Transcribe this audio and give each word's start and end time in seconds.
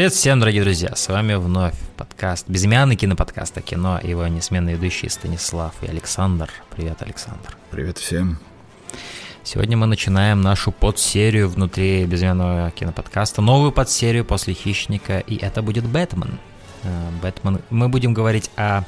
Привет 0.00 0.14
всем, 0.14 0.40
дорогие 0.40 0.62
друзья! 0.62 0.96
С 0.96 1.08
вами 1.08 1.34
вновь 1.34 1.74
подкаст, 1.98 2.48
безымянный 2.48 2.96
киноподкаст 2.96 3.58
о 3.58 3.60
кино, 3.60 4.00
его 4.02 4.26
несменные 4.28 4.76
ведущие 4.76 5.10
Станислав 5.10 5.74
и 5.82 5.88
Александр. 5.88 6.48
Привет, 6.74 7.02
Александр. 7.02 7.54
Привет 7.70 7.98
всем. 7.98 8.38
Сегодня 9.44 9.76
мы 9.76 9.84
начинаем 9.84 10.40
нашу 10.40 10.72
подсерию 10.72 11.50
внутри 11.50 12.06
безымянного 12.06 12.70
киноподкаста, 12.70 13.42
новую 13.42 13.72
подсерию 13.72 14.24
после 14.24 14.54
«Хищника», 14.54 15.18
и 15.18 15.36
это 15.36 15.60
будет 15.60 15.84
«Бэтмен». 15.84 16.38
Э, 16.84 17.10
«Бэтмен». 17.22 17.60
Мы 17.68 17.90
будем 17.90 18.14
говорить 18.14 18.50
о 18.56 18.84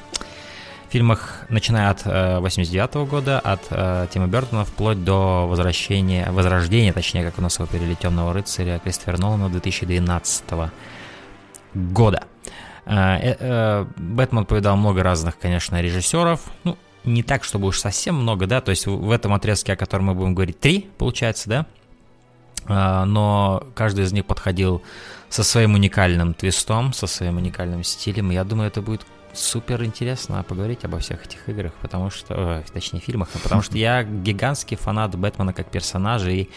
фильмах, 0.89 1.45
начиная 1.51 1.91
от 1.91 2.07
89 2.07 2.91
-го 2.95 3.07
года, 3.07 3.39
от 3.39 3.61
э, 3.69 4.07
Тима 4.11 4.29
Бертона, 4.29 4.65
вплоть 4.65 5.05
до 5.05 5.47
возвращения, 5.47 6.31
возрождения, 6.31 6.95
точнее, 6.95 7.23
как 7.23 7.39
у 7.39 7.43
нас 7.43 7.59
его 7.59 7.67
перевели 7.67 7.97
«Темного 7.97 8.33
рыцаря» 8.33 8.79
Кристофера 8.79 9.19
Нолана 9.19 9.51
2012 9.51 10.71
года. 11.75 12.25
Э, 12.85 13.37
э, 13.39 13.87
Бэтмен 13.97 14.45
повидал 14.45 14.77
много 14.77 15.03
разных, 15.03 15.39
конечно, 15.39 15.81
режиссеров. 15.81 16.41
Ну, 16.65 16.77
не 17.05 17.23
так, 17.23 17.45
чтобы 17.45 17.69
уж 17.69 17.79
совсем 17.79 18.15
много, 18.17 18.47
да, 18.47 18.61
то 18.61 18.71
есть 18.71 18.87
в 18.87 19.11
этом 19.11 19.33
отрезке, 19.33 19.73
о 19.73 19.77
котором 19.77 20.07
мы 20.07 20.15
будем 20.15 20.35
говорить, 20.35 20.61
три, 20.61 20.89
получается, 20.99 21.49
да, 21.49 21.67
э, 22.67 23.05
но 23.05 23.65
каждый 23.75 24.05
из 24.05 24.13
них 24.13 24.27
подходил 24.27 24.83
со 25.29 25.43
своим 25.43 25.75
уникальным 25.75 26.35
твистом, 26.35 26.93
со 26.93 27.07
своим 27.07 27.39
уникальным 27.39 27.83
стилем, 27.83 28.31
я 28.31 28.45
думаю, 28.45 28.69
это 28.69 28.83
будет 28.83 29.07
супер 29.33 29.83
интересно 29.83 30.43
поговорить 30.43 30.85
обо 30.85 30.99
всех 30.99 31.25
этих 31.25 31.49
играх, 31.49 31.73
потому 31.81 32.11
что, 32.11 32.35
э, 32.35 32.73
точнее, 32.73 33.01
фильмах, 33.01 33.31
потому 33.43 33.63
что 33.63 33.77
я 33.79 34.05
гигантский 34.05 34.77
фанат 34.77 35.17
Бэтмена 35.17 35.53
как 35.53 35.71
персонажа, 35.71 36.31
и 36.31 36.49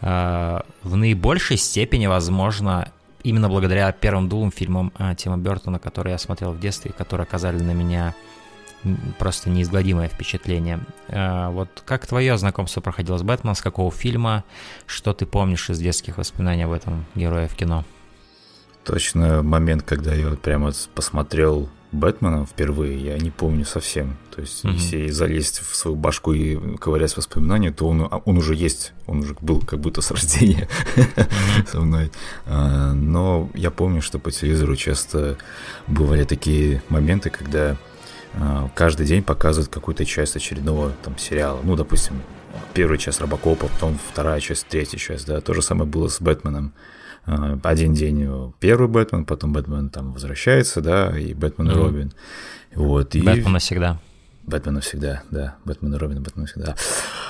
э, 0.00 0.60
в 0.82 0.96
наибольшей 0.96 1.56
степени, 1.56 2.06
возможно, 2.06 2.92
именно 3.24 3.48
благодаря 3.48 3.90
первым 3.90 4.28
двум 4.28 4.52
фильмам 4.52 4.92
э, 4.98 5.14
Тима 5.16 5.36
Бертона, 5.36 5.80
которые 5.80 6.12
я 6.12 6.18
смотрел 6.18 6.52
в 6.52 6.60
детстве, 6.60 6.92
которые 6.96 7.24
оказали 7.24 7.60
на 7.60 7.72
меня 7.72 8.14
просто 9.18 9.50
неизгладимое 9.50 10.08
впечатление. 10.08 10.80
Э, 11.08 11.48
вот 11.48 11.82
как 11.84 12.06
твое 12.06 12.36
знакомство 12.38 12.80
проходило 12.80 13.18
с 13.18 13.22
Бэтменом, 13.22 13.56
с 13.56 13.62
какого 13.62 13.90
фильма, 13.90 14.44
что 14.86 15.12
ты 15.12 15.26
помнишь 15.26 15.68
из 15.70 15.78
детских 15.78 16.18
воспоминаний 16.18 16.64
об 16.64 16.72
этом 16.72 17.06
герое 17.14 17.48
в 17.48 17.54
кино? 17.54 17.84
Точно 18.84 19.42
момент, 19.42 19.82
когда 19.82 20.14
я 20.14 20.28
вот 20.28 20.42
прямо 20.42 20.72
посмотрел 20.94 21.70
Бэтмена 21.94 22.44
впервые, 22.44 22.98
я 22.98 23.18
не 23.18 23.30
помню 23.30 23.64
совсем. 23.64 24.16
То 24.34 24.40
есть, 24.40 24.64
mm-hmm. 24.64 24.72
если 24.72 25.10
залезть 25.10 25.60
в 25.60 25.76
свою 25.76 25.96
башку 25.96 26.32
и 26.32 26.76
ковырять 26.76 27.16
воспоминания, 27.16 27.70
то 27.70 27.88
он, 27.88 28.02
а, 28.02 28.20
он 28.24 28.36
уже 28.36 28.54
есть, 28.54 28.92
он 29.06 29.20
уже 29.20 29.36
был 29.40 29.60
как 29.60 29.80
будто 29.80 30.02
с 30.02 30.10
рождения 30.10 30.68
со 31.70 31.80
мной. 31.80 32.10
А, 32.46 32.92
но 32.92 33.48
я 33.54 33.70
помню, 33.70 34.02
что 34.02 34.18
по 34.18 34.30
телевизору 34.30 34.74
часто 34.76 35.38
бывали 35.86 36.24
такие 36.24 36.82
моменты, 36.88 37.30
когда 37.30 37.76
а, 38.34 38.68
каждый 38.74 39.06
день 39.06 39.22
показывают 39.22 39.72
какую-то 39.72 40.04
часть 40.04 40.36
очередного 40.36 40.92
там 41.02 41.16
сериала. 41.16 41.60
Ну, 41.62 41.76
допустим, 41.76 42.20
первая 42.74 42.98
часть 42.98 43.20
Робокопа, 43.20 43.68
потом 43.68 43.98
вторая 44.10 44.40
часть, 44.40 44.66
третья 44.66 44.98
часть, 44.98 45.26
да. 45.26 45.40
То 45.40 45.54
же 45.54 45.62
самое 45.62 45.88
было 45.88 46.08
с 46.08 46.20
Бэтменом. 46.20 46.72
А, 47.26 47.58
один 47.62 47.94
день 47.94 48.52
первый 48.60 48.88
Бэтмен, 48.88 49.24
потом 49.24 49.52
Бэтмен 49.52 49.90
там 49.90 50.12
возвращается, 50.12 50.80
да, 50.80 51.18
и 51.18 51.34
Бэтмен 51.34 51.68
mm-hmm. 51.68 51.72
и 51.72 51.76
Робин. 51.76 52.12
Вот, 52.74 53.14
и... 53.14 53.22
Бэтмен 53.22 53.52
навсегда. 53.52 54.00
Бэтмен 54.46 54.74
навсегда, 54.74 55.22
да. 55.30 55.56
Бэтмен 55.64 55.94
и 55.94 55.98
Робин, 55.98 56.22
Бэтмен 56.22 56.42
навсегда. 56.42 56.76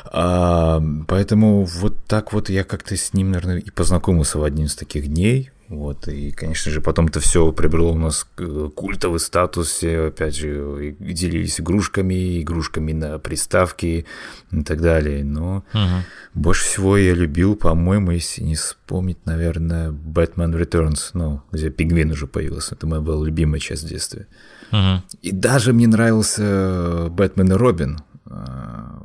А, 0.07 0.83
поэтому 1.07 1.65
вот 1.65 1.97
так 2.07 2.33
вот 2.33 2.49
я 2.49 2.65
как-то 2.65 2.97
с 2.97 3.13
ним, 3.15 3.31
наверное, 3.31 3.59
и 3.59 3.71
познакомился 3.71 4.39
в 4.39 4.45
один 4.45 4.67
из 4.67 4.75
таких 4.75 5.07
дней. 5.07 5.51
Вот, 5.77 6.09
и, 6.09 6.31
конечно 6.31 6.71
же, 6.71 6.81
потом 6.81 7.07
это 7.07 7.21
все 7.21 7.51
приобрело 7.53 7.93
у 7.93 7.99
нас 7.99 8.27
культовый 8.75 9.21
статус, 9.21 9.83
опять 9.83 10.37
же, 10.37 10.95
делились 10.99 11.61
игрушками, 11.61 12.41
игрушками 12.43 12.93
на 12.93 13.19
приставки 13.19 14.07
и 14.51 14.63
так 14.63 14.81
далее. 14.81 15.25
Но 15.25 15.65
угу. 15.73 16.05
больше 16.35 16.65
всего 16.65 16.97
я 16.97 17.15
любил, 17.15 17.57
по-моему, 17.57 18.13
если 18.13 18.43
не 18.43 18.55
вспомнить, 18.55 19.25
наверное, 19.27 19.91
Batman 19.91 20.57
Returns, 20.59 21.11
ну, 21.15 21.43
где 21.51 21.71
пингвин 21.71 22.13
уже 22.13 22.27
появился. 22.27 22.75
Это 22.75 22.87
моя 22.87 23.03
была 23.03 23.25
любимая 23.25 23.61
часть 23.61 23.85
в 23.85 23.89
детстве. 23.89 24.27
Угу. 24.71 25.03
И 25.23 25.31
даже 25.33 25.73
мне 25.73 25.87
нравился 25.87 27.09
Бэтмен 27.11 27.53
и 27.53 27.55
Робин 27.55 27.99
а, 28.27 29.03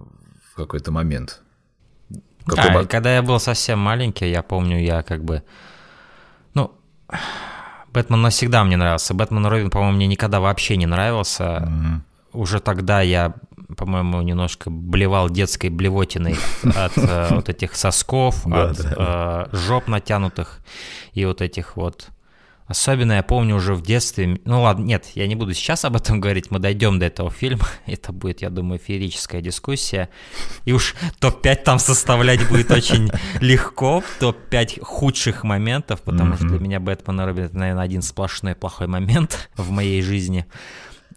в 0.51 0.55
какой-то 0.55 0.91
момент. 0.91 1.41
Да, 2.55 2.85
когда 2.85 3.13
я 3.13 3.21
был 3.21 3.39
совсем 3.39 3.79
маленький, 3.79 4.29
я 4.29 4.41
помню, 4.41 4.79
я 4.79 5.03
как 5.03 5.23
бы 5.23 5.43
Бэтмен 7.93 8.21
навсегда 8.21 8.63
мне 8.63 8.77
нравился. 8.77 9.13
Бэтмен 9.13 9.45
Робин, 9.45 9.69
по-моему, 9.69 9.95
мне 9.95 10.07
никогда 10.07 10.39
вообще 10.39 10.77
не 10.77 10.85
нравился. 10.85 11.43
Mm-hmm. 11.43 11.99
Уже 12.33 12.59
тогда 12.59 13.01
я, 13.01 13.33
по-моему, 13.75 14.21
немножко 14.21 14.69
блевал 14.69 15.29
детской 15.29 15.69
блевотиной 15.69 16.37
от 16.63 16.97
э, 16.97 17.27
вот 17.31 17.49
этих 17.49 17.75
сосков, 17.75 18.45
от 18.45 18.79
э, 18.79 19.47
жоп 19.51 19.87
натянутых 19.87 20.59
и 21.13 21.25
вот 21.25 21.41
этих 21.41 21.75
вот 21.75 22.09
Особенно 22.69 23.13
я 23.13 23.23
помню 23.23 23.55
уже 23.55 23.73
в 23.73 23.81
детстве, 23.81 24.39
ну 24.45 24.61
ладно, 24.61 24.83
нет, 24.83 25.07
я 25.15 25.25
не 25.25 25.33
буду 25.33 25.55
сейчас 25.55 25.85
об 25.85 25.95
этом 25.95 26.21
говорить, 26.21 26.51
мы 26.51 26.59
дойдем 26.59 26.99
до 26.99 27.07
этого 27.07 27.31
фильма, 27.31 27.65
это 27.87 28.13
будет, 28.13 28.43
я 28.43 28.51
думаю, 28.51 28.77
феерическая 28.77 29.41
дискуссия, 29.41 30.07
и 30.65 30.71
уж 30.71 30.95
топ-5 31.19 31.55
там 31.63 31.79
составлять 31.79 32.47
будет 32.47 32.69
очень 32.69 33.09
легко, 33.41 34.03
топ-5 34.19 34.81
худших 34.83 35.43
моментов, 35.43 36.03
потому 36.03 36.35
что 36.35 36.45
для 36.45 36.59
меня 36.59 36.79
Бэтмен 36.79 37.19
и 37.19 37.23
Робин 37.25 37.45
это, 37.45 37.57
наверное, 37.57 37.83
один 37.83 38.03
сплошной 38.03 38.53
плохой 38.53 38.85
момент 38.85 39.49
в 39.55 39.71
моей 39.71 40.03
жизни, 40.03 40.45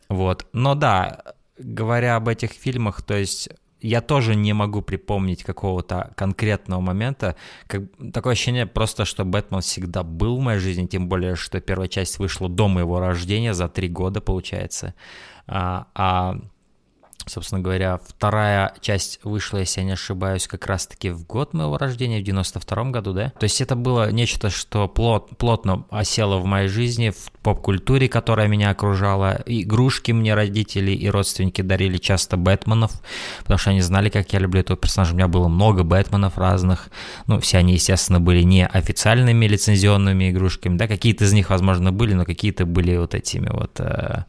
вот, 0.08 0.46
но 0.54 0.74
да, 0.74 1.22
говоря 1.58 2.16
об 2.16 2.28
этих 2.28 2.52
фильмах, 2.52 3.02
то 3.02 3.14
есть 3.14 3.50
я 3.82 4.00
тоже 4.00 4.34
не 4.34 4.52
могу 4.52 4.80
припомнить 4.80 5.42
какого-то 5.42 6.12
конкретного 6.16 6.80
момента. 6.80 7.36
Как, 7.66 7.82
такое 8.12 8.32
ощущение 8.32 8.66
просто, 8.66 9.04
что 9.04 9.24
Бэтмен 9.24 9.60
всегда 9.60 10.02
был 10.02 10.38
в 10.38 10.40
моей 10.40 10.60
жизни, 10.60 10.86
тем 10.86 11.08
более, 11.08 11.34
что 11.34 11.60
первая 11.60 11.88
часть 11.88 12.18
вышла 12.18 12.48
до 12.48 12.68
моего 12.68 13.00
рождения, 13.00 13.54
за 13.54 13.68
три 13.68 13.88
года, 13.88 14.20
получается. 14.20 14.94
А, 15.46 15.88
а 15.94 16.38
Собственно 17.26 17.60
говоря, 17.60 18.00
вторая 18.06 18.74
часть 18.80 19.20
вышла, 19.22 19.58
если 19.58 19.80
я 19.80 19.86
не 19.86 19.92
ошибаюсь, 19.92 20.48
как 20.48 20.66
раз-таки 20.66 21.10
в 21.10 21.24
год 21.24 21.54
моего 21.54 21.78
рождения, 21.78 22.20
в 22.20 22.24
92 22.24 22.84
году, 22.90 23.12
да? 23.12 23.32
То 23.38 23.44
есть 23.44 23.60
это 23.60 23.76
было 23.76 24.10
нечто, 24.10 24.50
что 24.50 24.88
плот, 24.88 25.36
плотно 25.38 25.84
осело 25.90 26.38
в 26.38 26.44
моей 26.46 26.68
жизни, 26.68 27.10
в 27.10 27.30
поп-культуре, 27.42 28.08
которая 28.08 28.48
меня 28.48 28.70
окружала. 28.70 29.40
Игрушки 29.46 30.12
мне 30.12 30.34
родители 30.34 30.90
и 30.90 31.08
родственники 31.08 31.62
дарили 31.62 31.98
часто 31.98 32.36
Бэтменов, 32.36 32.92
потому 33.40 33.58
что 33.58 33.70
они 33.70 33.80
знали, 33.80 34.08
как 34.08 34.32
я 34.32 34.40
люблю 34.40 34.60
этого 34.60 34.76
персонажа. 34.76 35.12
У 35.12 35.16
меня 35.16 35.28
было 35.28 35.48
много 35.48 35.84
Бэтменов 35.84 36.38
разных. 36.38 36.88
Ну, 37.26 37.38
все 37.40 37.58
они, 37.58 37.74
естественно, 37.74 38.20
были 38.20 38.42
не 38.42 38.66
официальными 38.66 39.46
лицензионными 39.46 40.30
игрушками, 40.30 40.76
да? 40.76 40.88
Какие-то 40.88 41.24
из 41.24 41.32
них, 41.32 41.50
возможно, 41.50 41.92
были, 41.92 42.14
но 42.14 42.24
какие-то 42.24 42.66
были 42.66 42.96
вот 42.96 43.14
этими 43.14 43.48
вот... 43.48 43.78
Э, 43.78 44.24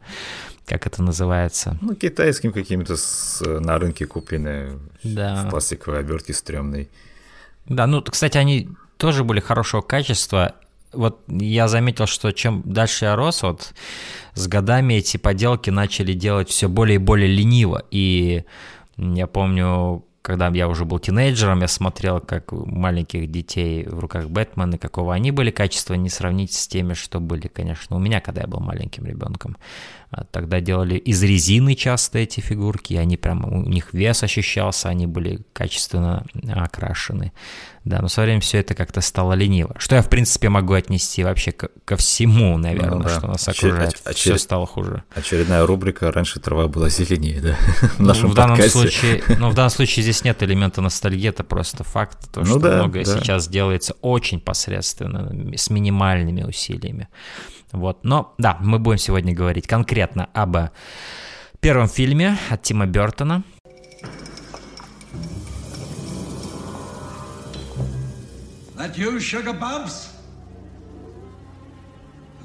как 0.66 0.86
это 0.86 1.02
называется? 1.02 1.76
Ну, 1.80 1.94
китайским 1.94 2.52
каким-то 2.52 2.96
с, 2.96 3.40
на 3.44 3.78
рынке 3.78 4.06
купленные 4.06 4.78
да. 5.02 5.44
в 5.44 5.50
пластиковой 5.50 6.00
обертке 6.00 6.32
стрёмной. 6.32 6.88
Да, 7.66 7.86
ну, 7.86 8.02
кстати, 8.02 8.38
они 8.38 8.68
тоже 8.96 9.24
были 9.24 9.40
хорошего 9.40 9.80
качества. 9.80 10.54
Вот 10.92 11.20
я 11.28 11.68
заметил, 11.68 12.06
что 12.06 12.30
чем 12.32 12.62
дальше 12.64 13.06
я 13.06 13.16
рос, 13.16 13.42
вот 13.42 13.74
с 14.34 14.46
годами 14.46 14.94
эти 14.94 15.16
поделки 15.16 15.70
начали 15.70 16.12
делать 16.12 16.48
все 16.48 16.68
более 16.68 16.96
и 16.96 16.98
более 16.98 17.28
лениво. 17.28 17.82
И 17.90 18.44
я 18.96 19.26
помню, 19.26 20.04
когда 20.24 20.48
я 20.48 20.68
уже 20.68 20.86
был 20.86 20.98
тинейджером, 20.98 21.60
я 21.60 21.68
смотрел, 21.68 22.18
как 22.18 22.54
у 22.54 22.64
маленьких 22.64 23.30
детей 23.30 23.84
в 23.84 23.98
руках 23.98 24.26
Бэтмена, 24.28 24.78
какого 24.78 25.12
они 25.12 25.30
были 25.32 25.50
качества, 25.50 25.92
не 25.94 26.08
сравнить 26.08 26.54
с 26.54 26.66
теми, 26.66 26.94
что 26.94 27.20
были, 27.20 27.48
конечно, 27.48 27.96
у 27.96 27.98
меня, 27.98 28.22
когда 28.22 28.40
я 28.40 28.46
был 28.46 28.60
маленьким 28.60 29.04
ребенком. 29.04 29.58
А 30.16 30.24
тогда 30.30 30.60
делали 30.60 30.96
из 30.96 31.22
резины 31.24 31.74
часто 31.74 32.20
эти 32.20 32.38
фигурки, 32.38 32.94
они 32.94 33.16
прям, 33.16 33.44
у 33.52 33.68
них 33.68 33.92
вес 33.92 34.22
ощущался, 34.22 34.88
они 34.88 35.08
были 35.08 35.40
качественно 35.52 36.24
окрашены. 36.54 37.32
Да, 37.84 38.00
но 38.00 38.08
со 38.08 38.22
временем 38.22 38.40
все 38.40 38.58
это 38.58 38.74
как-то 38.74 39.00
стало 39.00 39.32
лениво. 39.32 39.74
Что 39.78 39.96
я, 39.96 40.02
в 40.02 40.08
принципе, 40.08 40.48
могу 40.48 40.72
отнести 40.72 41.24
вообще 41.24 41.50
ко, 41.50 41.68
ко 41.84 41.96
всему, 41.96 42.56
наверное, 42.56 42.98
ну, 42.98 43.02
да. 43.02 43.08
что 43.08 43.26
нас 43.26 43.46
окружает. 43.48 44.00
Очер... 44.04 44.34
Все 44.34 44.38
стало 44.38 44.66
хуже. 44.66 45.02
Очередная 45.14 45.66
рубрика 45.66 46.10
«Раньше 46.12 46.38
трава 46.38 46.68
была 46.68 46.88
зеленее», 46.88 47.40
да? 47.40 47.56
В 47.80 47.98
ну, 47.98 48.06
нашем 48.06 48.30
в 48.30 48.34
данном 48.34 48.62
случае, 48.62 49.22
ну, 49.38 49.50
в 49.50 49.54
данном 49.54 49.70
случае 49.70 50.04
здесь 50.04 50.22
нет 50.22 50.42
элемента 50.42 50.80
ностальгии, 50.80 51.28
это 51.28 51.42
просто 51.42 51.82
факт, 51.82 52.18
то, 52.32 52.40
ну, 52.40 52.46
что 52.46 52.58
да, 52.60 52.76
многое 52.76 53.04
да. 53.04 53.18
сейчас 53.18 53.48
делается 53.48 53.94
очень 54.00 54.40
посредственно, 54.40 55.54
с 55.56 55.68
минимальными 55.68 56.42
усилиями. 56.44 57.08
Вот. 57.72 58.04
Но 58.04 58.34
да, 58.38 58.58
мы 58.60 58.78
будем 58.78 58.98
сегодня 58.98 59.34
говорить 59.34 59.66
конкретно 59.66 60.28
об 60.32 60.56
первом 61.60 61.88
фильме 61.88 62.36
от 62.50 62.62
Тима 62.62 62.86
Бертона– 62.86 63.42
That 68.76 68.98
you, 68.98 69.18
Sugar 69.18 69.54
Bumps? 69.54 70.14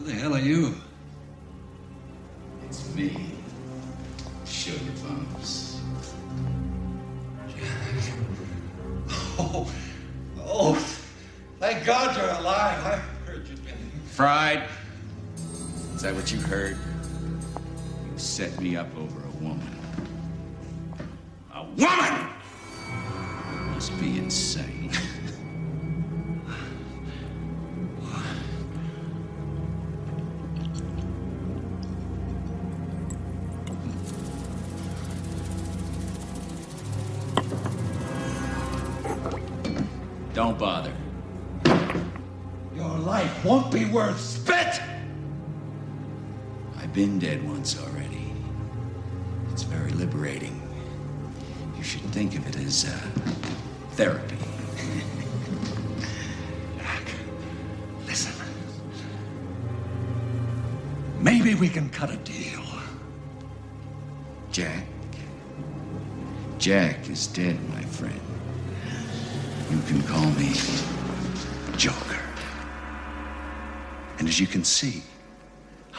the 0.10 0.16
hell 0.16 0.34
are 0.34 0.40
you? 0.40 0.74
It's 2.66 2.96
me. 2.96 3.16
Sugar 4.46 4.92
bumps. 5.04 5.82
Oh, 9.38 9.72
oh, 10.44 10.76
thank 11.60 11.86
God 11.86 12.18
you're 12.18 12.30
alive. 12.40 12.86
I 12.86 12.96
heard 13.26 13.48
you'd 13.48 13.64
been 13.64 13.92
fried. 14.08 14.64
Is 16.00 16.04
that 16.04 16.16
what 16.16 16.32
you 16.32 16.40
heard? 16.40 16.78
You 18.10 18.18
set 18.18 18.58
me 18.62 18.78
up 18.78 18.88
over 18.98 19.20
a 19.20 19.44
woman. 19.44 19.68
A 21.54 21.64
woman! 21.76 22.30
You 23.52 23.60
must 23.72 24.00
be 24.00 24.18
insane. 24.18 24.92
Don't 40.34 40.58
bother. 40.58 40.94
Your 42.74 42.98
life 43.00 43.44
won't 43.44 43.70
be 43.70 43.84
worth 43.84 44.18
spit! 44.18 44.80
I've 46.90 46.96
been 46.96 47.20
dead 47.20 47.48
once 47.48 47.80
already. 47.80 48.34
It's 49.52 49.62
very 49.62 49.92
liberating. 49.92 50.60
You 51.78 51.84
should 51.84 52.02
think 52.06 52.36
of 52.36 52.48
it 52.48 52.56
as 52.56 52.86
uh, 52.86 52.88
therapy. 53.92 54.36
Jack, 56.80 57.04
listen. 58.08 58.34
Maybe 61.20 61.54
we 61.54 61.70
can 61.70 61.92
cut 61.92 62.10
a 62.10 62.18
deal. 62.18 62.64
Jack. 64.52 64.88
Jack 66.58 67.08
is 67.08 67.28
dead, 67.28 67.56
my 67.70 67.84
friend. 67.84 68.20
You 69.70 69.80
can 69.82 70.02
call 70.08 70.26
me 70.32 70.54
Joker. 71.78 72.18
And 74.18 74.28
as 74.28 74.40
you 74.40 74.48
can 74.48 74.64
see, 74.64 75.04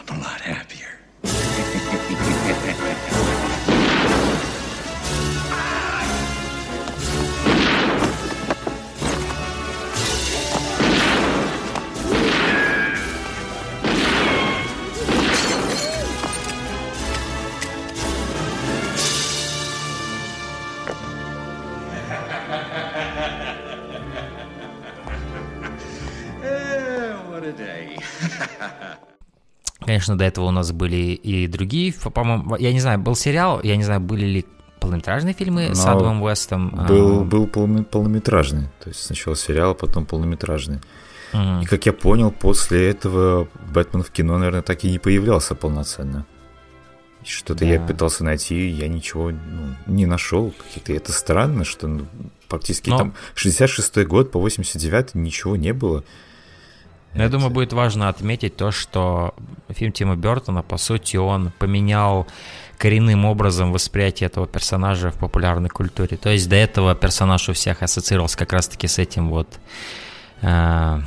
I'm 0.07 0.17
a 0.17 0.21
lot 0.21 0.41
happier. 0.41 0.99
Eh, 26.43 27.13
what 27.29 27.43
a 27.43 27.53
day. 27.53 27.97
Конечно, 29.91 30.17
до 30.17 30.23
этого 30.23 30.45
у 30.45 30.51
нас 30.51 30.71
были 30.71 30.95
и 30.95 31.47
другие, 31.47 31.93
по-моему, 31.93 32.55
я 32.55 32.71
не 32.71 32.79
знаю, 32.79 32.97
был 32.97 33.13
сериал, 33.13 33.59
я 33.61 33.75
не 33.75 33.83
знаю, 33.83 33.99
были 33.99 34.25
ли 34.25 34.45
полнометражные 34.79 35.33
фильмы 35.33 35.75
с 35.75 35.83
Но 35.83 35.91
Адамом 35.91 36.21
Уэстом. 36.23 36.69
Был, 36.87 37.19
а, 37.19 37.23
был 37.25 37.45
полно- 37.45 37.83
полнометражный. 37.83 38.69
То 38.81 38.87
есть 38.89 39.03
сначала 39.03 39.35
сериал, 39.35 39.75
потом 39.75 40.05
полнометражный. 40.05 40.79
мгм. 41.33 41.61
И 41.61 41.65
как 41.65 41.85
я 41.85 41.91
понял, 41.91 42.31
после 42.31 42.89
этого 42.89 43.49
Бэтмен 43.73 44.01
в 44.03 44.11
кино, 44.11 44.37
наверное, 44.37 44.61
так 44.61 44.81
и 44.85 44.89
не 44.91 44.97
появлялся 44.97 45.55
полноценно. 45.55 46.25
Что-то 47.25 47.65
я 47.65 47.77
Да. 47.77 47.85
пытался 47.87 48.23
найти, 48.23 48.67
я 48.69 48.87
ничего 48.87 49.31
ну, 49.31 49.75
не 49.87 50.05
нашел. 50.05 50.53
Какие-то 50.57 50.93
это 50.93 51.11
странно, 51.11 51.65
что 51.65 51.87
ну, 51.87 52.05
практически 52.47 52.89
Но- 52.91 52.97
там 52.97 53.13
66-й 53.35 54.05
год 54.05 54.31
по 54.31 54.39
89 54.39 55.15
ничего 55.15 55.57
не 55.57 55.73
было. 55.73 56.03
Я 57.13 57.27
думаю, 57.29 57.49
будет 57.49 57.73
важно 57.73 58.07
отметить 58.07 58.55
то, 58.55 58.71
что 58.71 59.33
фильм 59.69 59.91
Тима 59.91 60.15
Бертона, 60.15 60.63
по 60.63 60.77
сути, 60.77 61.17
он 61.17 61.51
поменял 61.59 62.25
коренным 62.77 63.25
образом 63.25 63.71
восприятие 63.71 64.27
этого 64.27 64.47
персонажа 64.47 65.11
в 65.11 65.15
популярной 65.15 65.69
культуре. 65.69 66.17
То 66.17 66.29
есть 66.29 66.49
до 66.49 66.55
этого 66.55 66.95
персонаж 66.95 67.47
у 67.49 67.53
всех 67.53 67.83
ассоциировался 67.83 68.37
как 68.37 68.53
раз-таки 68.53 68.87
с 68.87 68.97
этим 68.97 69.29
вот 69.29 69.59
э, 70.41 70.99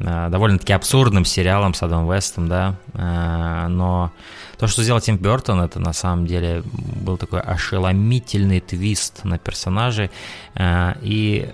э, 0.00 0.28
довольно-таки 0.30 0.72
абсурдным 0.72 1.24
сериалом 1.24 1.74
с 1.74 1.82
Адамом 1.82 2.12
Вестом, 2.12 2.48
да. 2.48 2.74
Э, 2.94 3.68
но 3.68 4.10
то, 4.58 4.66
что 4.66 4.82
сделал 4.82 5.00
Тим 5.00 5.16
Бертон, 5.16 5.60
это 5.60 5.78
на 5.78 5.92
самом 5.92 6.26
деле 6.26 6.64
был 6.72 7.18
такой 7.18 7.40
ошеломительный 7.40 8.60
твист 8.60 9.22
на 9.24 9.38
персонаже. 9.38 10.10
Э, 10.56 10.94
и 11.02 11.48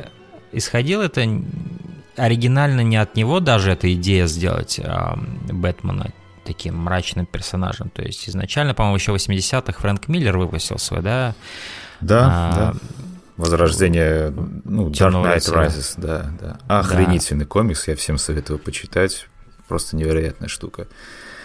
исходил 0.52 1.02
это 1.02 1.28
оригинально 2.16 2.80
не 2.80 2.96
от 2.96 3.16
него 3.16 3.40
даже 3.40 3.72
эта 3.72 3.92
идея 3.94 4.26
сделать 4.26 4.80
а, 4.82 5.18
Бэтмена 5.50 6.12
таким 6.44 6.76
мрачным 6.76 7.26
персонажем. 7.26 7.90
То 7.90 8.02
есть 8.02 8.28
изначально, 8.28 8.74
по-моему, 8.74 8.96
еще 8.96 9.12
в 9.12 9.16
80-х 9.16 9.80
Фрэнк 9.80 10.08
Миллер 10.08 10.38
выпустил 10.38 10.78
свой, 10.78 11.02
да? 11.02 11.34
Да, 12.00 12.28
а, 12.28 12.54
да. 12.54 12.74
Возрождение, 13.36 14.32
ну, 14.64 14.88
Dark 14.90 15.12
Knight. 15.12 15.38
Rises, 15.38 15.94
да, 15.96 16.30
да. 16.40 16.58
Охренительный 16.68 17.44
комикс, 17.44 17.88
я 17.88 17.96
всем 17.96 18.16
советую 18.16 18.58
почитать. 18.58 19.28
Просто 19.68 19.96
невероятная 19.96 20.48
штука. 20.48 20.86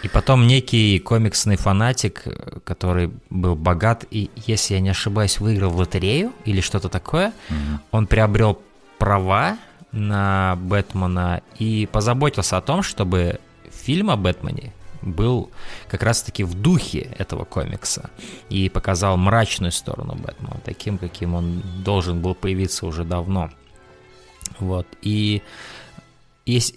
И 0.02 0.08
потом 0.08 0.46
некий 0.46 0.98
комиксный 0.98 1.56
фанатик, 1.56 2.24
который 2.64 3.12
был 3.30 3.54
богат 3.54 4.04
и, 4.10 4.30
если 4.46 4.74
я 4.74 4.80
не 4.80 4.90
ошибаюсь, 4.90 5.38
выиграл 5.38 5.70
в 5.70 5.76
лотерею 5.76 6.32
или 6.44 6.60
что-то 6.60 6.88
такое, 6.88 7.32
он 7.90 8.06
приобрел 8.06 8.60
права 8.98 9.58
на 9.92 10.56
Бэтмена 10.56 11.42
и 11.58 11.86
позаботился 11.86 12.56
о 12.56 12.62
том, 12.62 12.82
чтобы 12.82 13.40
фильм 13.70 14.10
о 14.10 14.16
Бэтмене 14.16 14.72
был 15.02 15.50
как 15.88 16.02
раз-таки 16.02 16.44
в 16.44 16.54
духе 16.54 17.10
этого 17.18 17.44
комикса 17.44 18.10
и 18.48 18.68
показал 18.68 19.16
мрачную 19.16 19.72
сторону 19.72 20.14
Бэтмена, 20.14 20.60
таким, 20.64 20.98
каким 20.98 21.34
он 21.34 21.62
должен 21.84 22.20
был 22.20 22.34
появиться 22.34 22.86
уже 22.86 23.04
давно. 23.04 23.50
Вот. 24.58 24.86
И 25.02 25.42
есть 26.46 26.74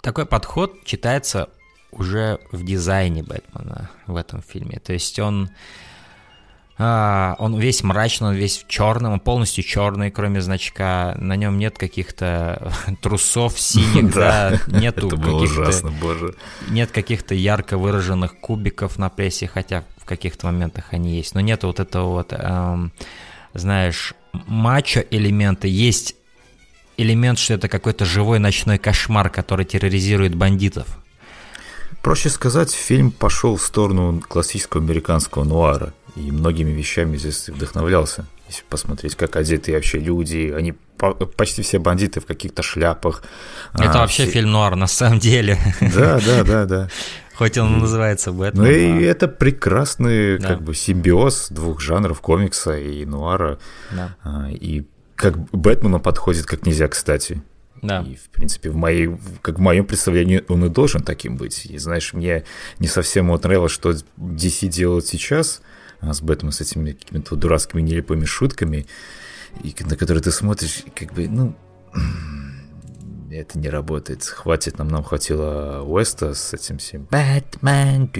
такой 0.00 0.26
подход 0.26 0.84
читается 0.84 1.48
уже 1.90 2.40
в 2.52 2.64
дизайне 2.64 3.22
Бэтмена 3.22 3.90
в 4.06 4.16
этом 4.16 4.42
фильме. 4.42 4.78
То 4.80 4.92
есть 4.92 5.18
он 5.18 5.50
а, 6.78 7.36
он 7.38 7.58
весь 7.58 7.82
мрачный, 7.82 8.28
он 8.28 8.34
весь 8.34 8.58
в 8.58 8.68
черном, 8.68 9.14
он 9.14 9.20
полностью 9.20 9.64
черный, 9.64 10.10
кроме 10.10 10.42
значка. 10.42 11.14
На 11.18 11.34
нем 11.34 11.58
нет 11.58 11.78
каких-то 11.78 12.72
трусов 13.00 13.58
синих, 13.58 14.12
да, 14.12 14.60
нету 14.66 15.08
каких-то 15.08 15.92
нет 16.68 16.90
каких-то 16.90 17.34
ярко 17.34 17.78
выраженных 17.78 18.38
кубиков 18.38 18.98
на 18.98 19.08
прессе, 19.08 19.46
хотя 19.46 19.84
в 19.96 20.04
каких-то 20.04 20.46
моментах 20.46 20.86
они 20.90 21.16
есть, 21.16 21.34
но 21.34 21.40
нет 21.40 21.64
вот 21.64 21.80
этого 21.80 22.12
вот, 22.12 22.32
эм, 22.32 22.92
знаешь, 23.54 24.14
мачо 24.46 25.02
элемента. 25.10 25.66
Есть 25.66 26.14
элемент, 26.98 27.38
что 27.38 27.54
это 27.54 27.68
какой-то 27.68 28.04
живой 28.04 28.38
ночной 28.38 28.76
кошмар, 28.78 29.30
который 29.30 29.64
терроризирует 29.64 30.34
бандитов. 30.34 30.86
Проще 32.02 32.28
сказать, 32.28 32.70
фильм 32.70 33.10
пошел 33.10 33.56
в 33.56 33.62
сторону 33.62 34.20
классического 34.20 34.82
американского 34.82 35.44
нуара. 35.44 35.92
И 36.16 36.30
многими 36.30 36.70
вещами 36.70 37.16
здесь 37.18 37.48
вдохновлялся. 37.48 38.24
Если 38.48 38.62
посмотреть, 38.68 39.16
как 39.16 39.36
одеты 39.36 39.72
вообще 39.72 39.98
люди, 39.98 40.52
они 40.56 40.72
по- 40.98 41.14
почти 41.14 41.62
все 41.62 41.78
бандиты 41.78 42.20
в 42.20 42.26
каких-то 42.26 42.62
шляпах. 42.62 43.22
Это 43.74 43.92
А, 43.92 43.98
вообще 43.98 44.22
все- 44.22 44.32
фильм 44.32 44.52
нуар 44.52 44.76
на 44.76 44.86
самом 44.86 45.18
деле. 45.18 45.58
Да, 45.80 46.18
да, 46.24 46.44
да, 46.44 46.64
да. 46.64 46.88
Хоть 47.34 47.58
он 47.58 47.78
называется 47.80 48.32
Бэтмен. 48.32 48.64
Ну 48.64 48.70
и 48.70 49.04
а- 49.04 49.10
это 49.10 49.28
прекрасный 49.28 50.38
Да. 50.38 50.48
как 50.48 50.62
бы 50.62 50.74
симбиоз 50.74 51.48
двух 51.50 51.80
жанров 51.80 52.20
комикса 52.22 52.78
и 52.78 53.04
нуара. 53.04 53.58
Да. 53.92 54.16
А, 54.24 54.48
И 54.50 54.84
как 55.16 55.38
Бэтмену 55.50 56.00
подходит 56.00 56.46
как 56.46 56.64
нельзя 56.66 56.88
кстати. 56.88 57.42
Да. 57.82 58.00
И, 58.08 58.16
в 58.16 58.30
принципе, 58.30 58.70
в 58.70 58.76
моей, 58.76 59.10
как 59.42 59.58
в 59.58 59.60
моем 59.60 59.84
представлении, 59.84 60.42
он 60.48 60.64
и 60.64 60.68
должен 60.70 61.02
таким 61.02 61.36
быть. 61.36 61.66
И, 61.66 61.76
знаешь, 61.76 62.14
мне 62.14 62.44
не 62.78 62.86
совсем 62.88 63.28
вот 63.28 63.44
нравилось, 63.44 63.72
что 63.72 63.90
DC 64.18 64.68
делает 64.68 65.06
сейчас 65.06 65.60
а, 65.60 65.62
с 66.14 66.20
Бэтменом, 66.20 66.52
с 66.52 66.60
этими 66.60 66.92
какими-то 66.92 67.36
дурацкими 67.36 67.82
нелепыми 67.82 68.24
шутками, 68.24 68.86
и, 69.62 69.74
на 69.80 69.96
которые 69.96 70.22
ты 70.22 70.30
смотришь, 70.30 70.82
и 70.84 70.90
как 70.90 71.12
бы, 71.12 71.28
ну, 71.28 71.54
это 73.30 73.58
не 73.58 73.68
работает. 73.68 74.24
Хватит, 74.24 74.78
нам 74.78 74.88
нам 74.88 75.02
хватило 75.02 75.82
Уэста 75.82 76.34
с 76.34 76.54
этим 76.54 76.78
всем 76.78 77.08
Бэтмен, 77.10 78.10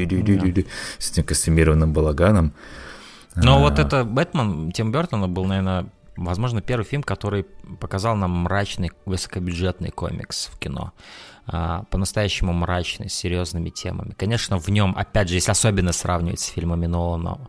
с 0.99 1.11
этим 1.11 1.25
костюмированным 1.25 1.93
балаганом. 1.93 2.53
Но 3.35 3.57
А, 3.57 3.61
вот 3.61 3.79
это 3.79 4.05
Бэтмен 4.05 4.73
Тим 4.73 4.93
Бертона 4.93 5.29
был, 5.29 5.45
наверное, 5.45 5.91
возможно, 6.17 6.63
первый 6.63 6.85
фильм, 6.85 7.03
который 7.03 7.45
показал 7.81 8.17
нам 8.17 8.31
мрачный 8.31 8.91
высокобюджетный 9.05 9.91
комикс 9.91 10.47
в 10.47 10.59
кино. 10.59 10.93
А, 11.49 11.85
по-настоящему 11.91 12.53
мрачный, 12.53 13.09
с 13.09 13.15
серьезными 13.15 13.71
темами. 13.71 14.15
Конечно, 14.17 14.59
в 14.59 14.69
нем, 14.69 14.95
опять 14.97 15.29
же, 15.29 15.37
если 15.37 15.53
особенно 15.53 15.93
сравнивать 15.93 16.41
с 16.41 16.47
фильмами 16.47 16.87
Нолана, 16.87 17.49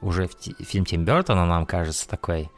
уже 0.00 0.28
фильм 0.60 0.84
Тим 0.84 1.04
Бертона 1.04 1.44
нам 1.44 1.66
кажется 1.66 2.08
такой 2.08 2.50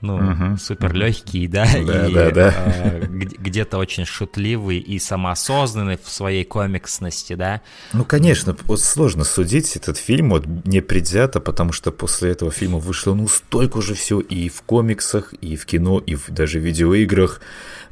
ну, 0.00 0.16
угу, 0.16 0.56
супер 0.56 0.94
легкий, 0.94 1.46
да, 1.46 1.66
да, 1.84 2.06
и 2.06 2.14
да, 2.14 2.30
да. 2.30 2.54
Э, 2.56 3.06
где-то 3.06 3.76
очень 3.76 4.06
шутливый 4.06 4.78
и 4.78 4.98
самоосознанный 4.98 5.98
в 6.02 6.08
своей 6.08 6.44
комиксности, 6.44 7.34
да. 7.34 7.60
Ну, 7.92 8.04
конечно, 8.04 8.56
вот 8.64 8.80
сложно 8.80 9.24
судить 9.24 9.76
этот 9.76 9.98
фильм 9.98 10.30
вот 10.30 10.46
не 10.64 10.80
предвзято, 10.80 11.40
потому 11.40 11.72
что 11.72 11.92
после 11.92 12.30
этого 12.30 12.50
фильма 12.50 12.78
вышло, 12.78 13.14
ну, 13.14 13.28
столько 13.28 13.78
уже 13.78 13.94
все 13.94 14.20
и 14.20 14.48
в 14.48 14.62
комиксах, 14.62 15.34
и 15.34 15.56
в 15.56 15.66
кино, 15.66 15.98
и 15.98 16.14
в 16.14 16.30
даже 16.30 16.60
в 16.60 16.64
видеоиграх, 16.64 17.42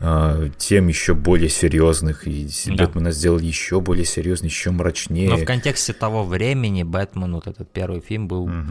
э, 0.00 0.50
тем 0.56 0.88
еще 0.88 1.14
более 1.14 1.48
серьезных, 1.48 2.26
и 2.26 2.48
да. 2.66 2.86
Бэтмена 2.86 3.10
сделал 3.10 3.38
еще 3.38 3.80
более 3.80 4.04
серьезный, 4.04 4.48
еще 4.48 4.70
мрачнее. 4.70 5.28
Но 5.28 5.36
в 5.36 5.44
контексте 5.44 5.92
того 5.92 6.24
времени 6.24 6.82
Бэтмен, 6.82 7.34
вот 7.34 7.46
этот 7.46 7.70
первый 7.70 8.00
фильм 8.00 8.28
был... 8.28 8.44
Угу 8.44 8.64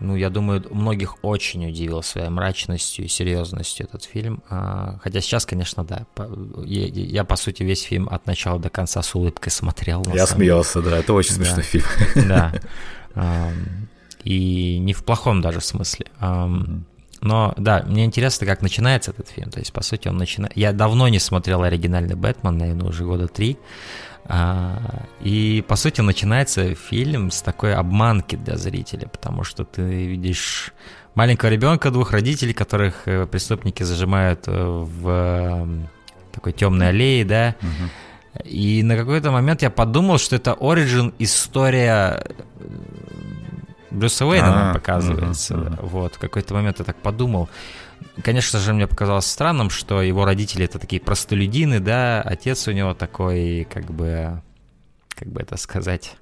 ну, 0.00 0.16
я 0.16 0.30
думаю, 0.30 0.64
многих 0.70 1.22
очень 1.22 1.68
удивил 1.68 2.02
своей 2.02 2.30
мрачностью 2.30 3.04
и 3.04 3.08
серьезностью 3.08 3.86
этот 3.86 4.02
фильм. 4.04 4.42
А, 4.48 4.98
хотя 5.02 5.20
сейчас, 5.20 5.44
конечно, 5.44 5.84
да. 5.84 6.06
Я, 6.64 6.86
я, 6.86 7.24
по 7.24 7.36
сути, 7.36 7.62
весь 7.62 7.82
фильм 7.82 8.08
от 8.08 8.26
начала 8.26 8.58
до 8.58 8.70
конца 8.70 9.02
с 9.02 9.14
улыбкой 9.14 9.50
смотрел. 9.50 10.02
Я 10.14 10.26
смеялся, 10.26 10.80
да. 10.80 10.98
Это 10.98 11.12
очень 11.12 11.32
смешной 11.32 11.56
да. 11.56 11.62
фильм. 11.62 11.84
Да. 13.14 13.52
И 14.24 14.78
не 14.78 14.92
в 14.92 15.04
плохом 15.04 15.40
даже 15.40 15.60
смысле. 15.60 16.06
Но 17.20 17.54
да, 17.56 17.84
мне 17.86 18.04
интересно, 18.04 18.46
как 18.46 18.62
начинается 18.62 19.10
этот 19.10 19.28
фильм. 19.28 19.50
То 19.50 19.58
есть, 19.58 19.72
по 19.72 19.82
сути, 19.82 20.08
он 20.08 20.16
начинает... 20.16 20.56
Я 20.56 20.72
давно 20.72 21.08
не 21.08 21.18
смотрел 21.18 21.62
оригинальный 21.62 22.14
Бэтмен, 22.14 22.56
наверное, 22.56 22.88
уже 22.88 23.04
года 23.04 23.28
три. 23.28 23.58
А, 24.24 25.06
и, 25.20 25.64
по 25.66 25.76
сути, 25.76 26.00
начинается 26.00 26.74
фильм 26.74 27.30
с 27.30 27.42
такой 27.42 27.74
обманки 27.74 28.36
для 28.36 28.56
зрителя, 28.56 29.08
потому 29.08 29.44
что 29.44 29.64
ты 29.64 29.82
видишь 29.82 30.72
маленького 31.14 31.50
ребенка, 31.50 31.90
двух 31.90 32.12
родителей, 32.12 32.54
которых 32.54 33.06
э, 33.06 33.26
преступники 33.26 33.82
зажимают 33.82 34.44
э, 34.46 34.52
в 34.52 35.68
такой 36.32 36.52
темной 36.52 36.90
аллее, 36.90 37.24
да. 37.24 37.56
И 38.44 38.82
на 38.84 38.96
какой-то 38.96 39.32
момент 39.32 39.62
я 39.62 39.70
подумал, 39.70 40.18
что 40.18 40.36
это 40.36 40.54
оригин 40.54 41.12
история 41.18 42.22
э, 42.24 42.32
Брюса 43.90 44.26
Уэйна 44.26 44.72
показывается. 44.74 45.78
Вот, 45.82 46.14
в 46.14 46.18
какой-то 46.18 46.54
момент 46.54 46.78
я 46.78 46.84
так 46.84 46.96
подумал. 46.96 47.48
Конечно 48.22 48.58
же, 48.58 48.72
мне 48.72 48.86
показалось 48.86 49.26
странным, 49.26 49.70
что 49.70 50.00
его 50.00 50.24
родители 50.24 50.64
это 50.64 50.78
такие 50.78 51.02
простолюдины, 51.02 51.80
да, 51.80 52.22
отец 52.22 52.66
у 52.68 52.72
него 52.72 52.94
такой, 52.94 53.66
как 53.70 53.90
бы, 53.90 54.42
как 55.10 55.28
бы 55.28 55.40
это 55.42 55.56
сказать... 55.56 56.16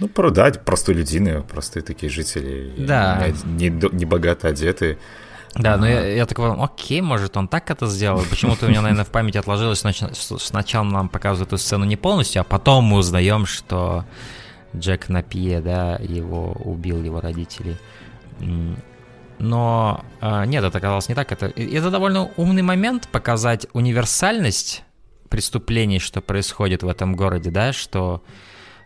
Ну, 0.00 0.08
продать 0.08 0.64
простолюдины, 0.64 1.42
простые 1.42 1.84
такие 1.84 2.10
жители, 2.10 2.74
да. 2.76 3.28
не, 3.44 3.68
не, 3.68 3.88
не 3.92 4.04
богато 4.04 4.48
одетые. 4.48 4.98
Да, 5.54 5.76
но 5.76 5.86
я, 5.86 6.06
я 6.06 6.26
такой, 6.26 6.50
окей, 6.52 7.02
может, 7.02 7.36
он 7.36 7.46
так 7.46 7.70
это 7.70 7.86
сделал. 7.86 8.24
Почему-то 8.28 8.66
у 8.66 8.68
меня, 8.68 8.80
наверное, 8.80 9.04
в 9.04 9.10
памяти 9.10 9.38
отложилось, 9.38 9.84
сначала 10.38 10.84
нам 10.84 11.08
показывают 11.08 11.50
эту 11.50 11.58
сцену 11.58 11.84
не 11.84 11.96
полностью, 11.96 12.40
а 12.40 12.44
потом 12.44 12.84
мы 12.84 12.96
узнаем, 12.96 13.44
что 13.46 14.04
Джек 14.76 15.08
Напье, 15.08 15.60
да, 15.60 15.96
его 15.96 16.52
убил 16.52 17.02
его 17.02 17.20
родителей. 17.20 17.76
Но 19.38 20.04
э, 20.20 20.44
нет, 20.46 20.62
это 20.62 20.78
оказалось 20.78 21.08
не 21.08 21.14
так. 21.14 21.32
Это, 21.32 21.46
это 21.46 21.90
довольно 21.90 22.30
умный 22.36 22.62
момент 22.62 23.08
показать 23.08 23.66
универсальность 23.72 24.84
преступлений, 25.28 25.98
что 25.98 26.20
происходит 26.20 26.82
в 26.82 26.88
этом 26.88 27.16
городе, 27.16 27.50
да, 27.50 27.72
что 27.72 28.22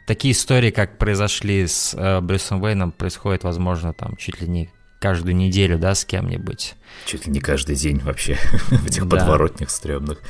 такие 0.07 0.33
истории, 0.33 0.71
как 0.71 0.97
произошли 0.97 1.67
с 1.67 1.95
э, 1.95 2.21
Брюсом 2.21 2.63
Уэйном, 2.63 2.93
происходят, 2.93 3.45
возможно, 3.45 3.93
там 3.93 4.17
чуть 4.17 4.41
ли 4.41 4.49
не 4.49 4.71
каждую 5.01 5.37
неделю, 5.37 5.79
да, 5.79 5.95
с 5.95 6.05
кем-нибудь. 6.05 6.75
Чуть 7.05 7.27
ли 7.27 7.33
не 7.33 7.41
каждый 7.41 7.77
день 7.77 7.99
вообще 7.99 8.35
в 8.69 8.87
этих 8.87 9.09
подворотнях 9.09 9.71
стрёмных. 9.71 10.23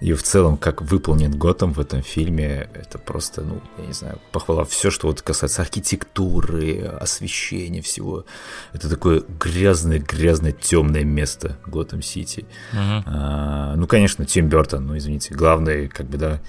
И 0.00 0.14
в 0.14 0.22
целом, 0.22 0.56
как 0.56 0.80
выполнен 0.80 1.30
Готэм 1.30 1.72
в 1.72 1.80
этом 1.80 2.02
фильме, 2.02 2.70
это 2.74 2.98
просто, 2.98 3.42
ну, 3.42 3.60
я 3.78 3.86
не 3.86 3.92
знаю, 3.92 4.18
похвала. 4.32 4.64
Все, 4.64 4.90
что 4.90 5.08
вот 5.08 5.20
касается 5.20 5.60
архитектуры, 5.60 6.84
освещения, 7.00 7.82
всего. 7.82 8.24
Это 8.72 8.88
такое 8.88 9.22
грязное, 9.38 9.98
грязное, 9.98 10.52
темное 10.52 11.04
место 11.04 11.58
Готэм-Сити. 11.66 12.46
Uh-huh. 12.72 13.02
А, 13.04 13.74
ну, 13.76 13.86
конечно, 13.86 14.24
Тим 14.24 14.48
Бертон, 14.48 14.86
ну, 14.86 14.96
извините, 14.96 15.34
главный, 15.34 15.88
как 15.88 16.06
бы, 16.06 16.16
да, 16.16 16.40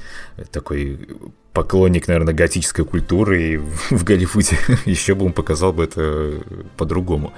такой 0.51 1.09
поклонник, 1.53 2.07
наверное, 2.07 2.33
готической 2.33 2.85
культуры 2.85 3.53
и 3.53 3.57
в 3.57 4.03
Голливуде 4.03 4.57
еще 4.85 5.15
бы 5.15 5.25
он 5.25 5.33
показал 5.33 5.73
бы 5.73 5.83
это 5.83 6.41
по-другому. 6.77 7.33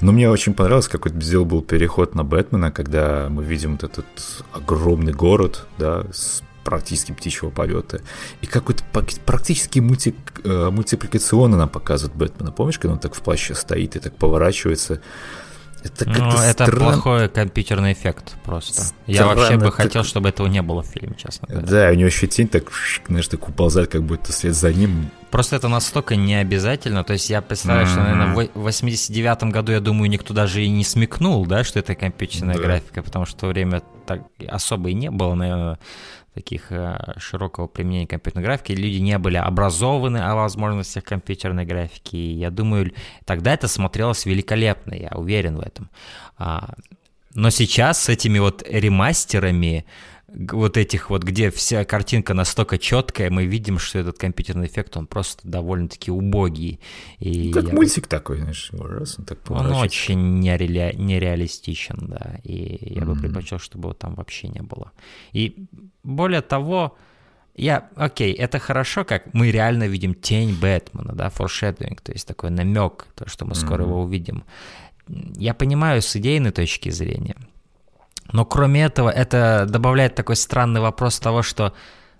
Но 0.00 0.12
мне 0.12 0.28
очень 0.30 0.54
понравилось, 0.54 0.88
какой 0.88 1.12
сделал 1.12 1.46
был 1.46 1.62
переход 1.62 2.14
на 2.14 2.24
Бэтмена, 2.24 2.70
когда 2.70 3.28
мы 3.30 3.44
видим 3.44 3.72
вот 3.72 3.84
этот 3.84 4.06
огромный 4.52 5.12
город, 5.12 5.66
да, 5.78 6.04
с 6.12 6.42
практически 6.64 7.12
птичьего 7.12 7.50
полета. 7.50 8.00
И 8.40 8.46
какой-то 8.46 8.82
практически 9.24 9.78
мульти, 9.78 10.16
э, 10.42 10.70
мультипликационно 10.70 11.56
нам 11.56 11.68
показывает 11.68 12.16
Бэтмена. 12.18 12.50
Помнишь, 12.50 12.80
когда 12.80 12.94
он 12.94 12.98
так 12.98 13.14
в 13.14 13.22
плаще 13.22 13.54
стоит 13.54 13.94
и 13.94 14.00
так 14.00 14.16
поворачивается? 14.16 15.00
Это, 15.86 16.08
ну, 16.08 16.30
это 16.38 16.66
стран... 16.66 16.78
плохой 16.78 17.28
компьютерный 17.28 17.92
эффект 17.92 18.36
просто. 18.44 18.82
Странно, 18.82 18.94
Я 19.06 19.26
вообще 19.26 19.56
бы 19.56 19.72
хотел, 19.72 20.04
чтобы 20.04 20.28
этого 20.28 20.46
не 20.46 20.62
было 20.62 20.82
в 20.82 20.86
фильме, 20.86 21.14
честно 21.16 21.48
говоря. 21.48 21.66
Да, 21.66 21.90
у 21.90 21.94
него 21.94 22.06
еще 22.06 22.26
тень 22.26 22.48
так, 22.48 22.64
знаешь, 23.06 23.28
так 23.28 23.48
уползает, 23.48 23.90
как 23.90 24.02
будто 24.02 24.32
след 24.32 24.54
за 24.54 24.72
ним. 24.72 25.10
Просто 25.30 25.56
это 25.56 25.68
настолько 25.68 26.16
не 26.16 26.34
обязательно. 26.34 27.04
То 27.04 27.12
есть 27.12 27.28
я 27.30 27.42
представляю, 27.42 27.86
mm-hmm. 27.86 27.90
что, 27.90 28.00
наверное, 28.00 28.50
в 28.54 28.66
89-м 28.66 29.50
году, 29.50 29.72
я 29.72 29.80
думаю, 29.80 30.08
никто 30.10 30.32
даже 30.34 30.64
и 30.64 30.68
не 30.68 30.84
смекнул, 30.84 31.44
да, 31.46 31.64
что 31.64 31.78
это 31.78 31.94
компьютерная 31.94 32.56
да. 32.56 32.62
графика, 32.62 33.02
потому 33.02 33.26
что 33.26 33.46
время 33.46 33.82
так 34.06 34.22
особо 34.48 34.90
и 34.90 34.94
не 34.94 35.10
было, 35.10 35.34
наверное, 35.34 35.78
таких 36.36 36.70
э, 36.70 37.14
широкого 37.16 37.66
применения 37.66 38.06
компьютерной 38.06 38.44
графики, 38.44 38.72
люди 38.72 38.98
не 38.98 39.16
были 39.16 39.38
образованы 39.38 40.18
о 40.18 40.34
возможностях 40.34 41.02
компьютерной 41.02 41.64
графики. 41.64 42.14
И 42.14 42.34
я 42.34 42.50
думаю, 42.50 42.92
тогда 43.24 43.54
это 43.54 43.68
смотрелось 43.68 44.26
великолепно, 44.26 44.92
я 44.94 45.08
уверен 45.14 45.56
в 45.56 45.60
этом. 45.60 45.88
А, 46.36 46.74
но 47.34 47.48
сейчас 47.48 48.02
с 48.02 48.08
этими 48.10 48.38
вот 48.38 48.62
ремастерами, 48.68 49.86
вот 50.28 50.76
этих 50.76 51.10
вот, 51.10 51.22
где 51.22 51.50
вся 51.50 51.84
картинка 51.84 52.34
настолько 52.34 52.78
четкая, 52.78 53.30
мы 53.30 53.46
видим, 53.46 53.78
что 53.78 53.98
этот 54.00 54.18
компьютерный 54.18 54.66
эффект, 54.66 54.96
он 54.96 55.06
просто 55.06 55.48
довольно-таки 55.48 56.10
убогий. 56.10 56.80
И 57.18 57.52
как 57.52 57.72
мультик 57.72 58.04
бы... 58.04 58.08
такой, 58.08 58.38
знаешь, 58.38 58.70
раз 58.72 59.18
он 59.18 59.24
так 59.24 59.38
Он 59.48 59.72
очень 59.72 60.40
нере... 60.40 60.94
нереалистичен, 60.94 62.08
да, 62.08 62.40
и 62.42 62.94
я 62.94 63.02
mm-hmm. 63.02 63.04
бы 63.04 63.20
предпочел, 63.20 63.58
чтобы 63.58 63.88
его 63.88 63.94
там 63.94 64.14
вообще 64.14 64.48
не 64.48 64.62
было. 64.62 64.90
И 65.32 65.66
более 66.02 66.42
того, 66.42 66.96
я, 67.54 67.88
окей, 67.94 68.32
это 68.32 68.58
хорошо, 68.58 69.04
как 69.04 69.32
мы 69.32 69.52
реально 69.52 69.86
видим 69.86 70.14
тень 70.14 70.58
Бэтмена, 70.60 71.14
да, 71.14 71.28
foreshadowing, 71.28 71.98
то 72.02 72.12
есть 72.12 72.26
такой 72.26 72.50
намек, 72.50 73.06
то, 73.14 73.28
что 73.28 73.44
мы 73.44 73.54
скоро 73.54 73.82
mm-hmm. 73.82 73.88
его 73.88 74.02
увидим. 74.02 74.44
Я 75.36 75.54
понимаю 75.54 76.02
с 76.02 76.16
идейной 76.16 76.50
точки 76.50 76.88
зрения, 76.90 77.36
но 78.32 78.44
кроме 78.44 78.84
этого, 78.84 79.10
это 79.10 79.66
добавляет 79.68 80.14
такой 80.14 80.36
странный 80.36 80.80
вопрос 80.80 81.18
того, 81.18 81.42
что 81.42 81.72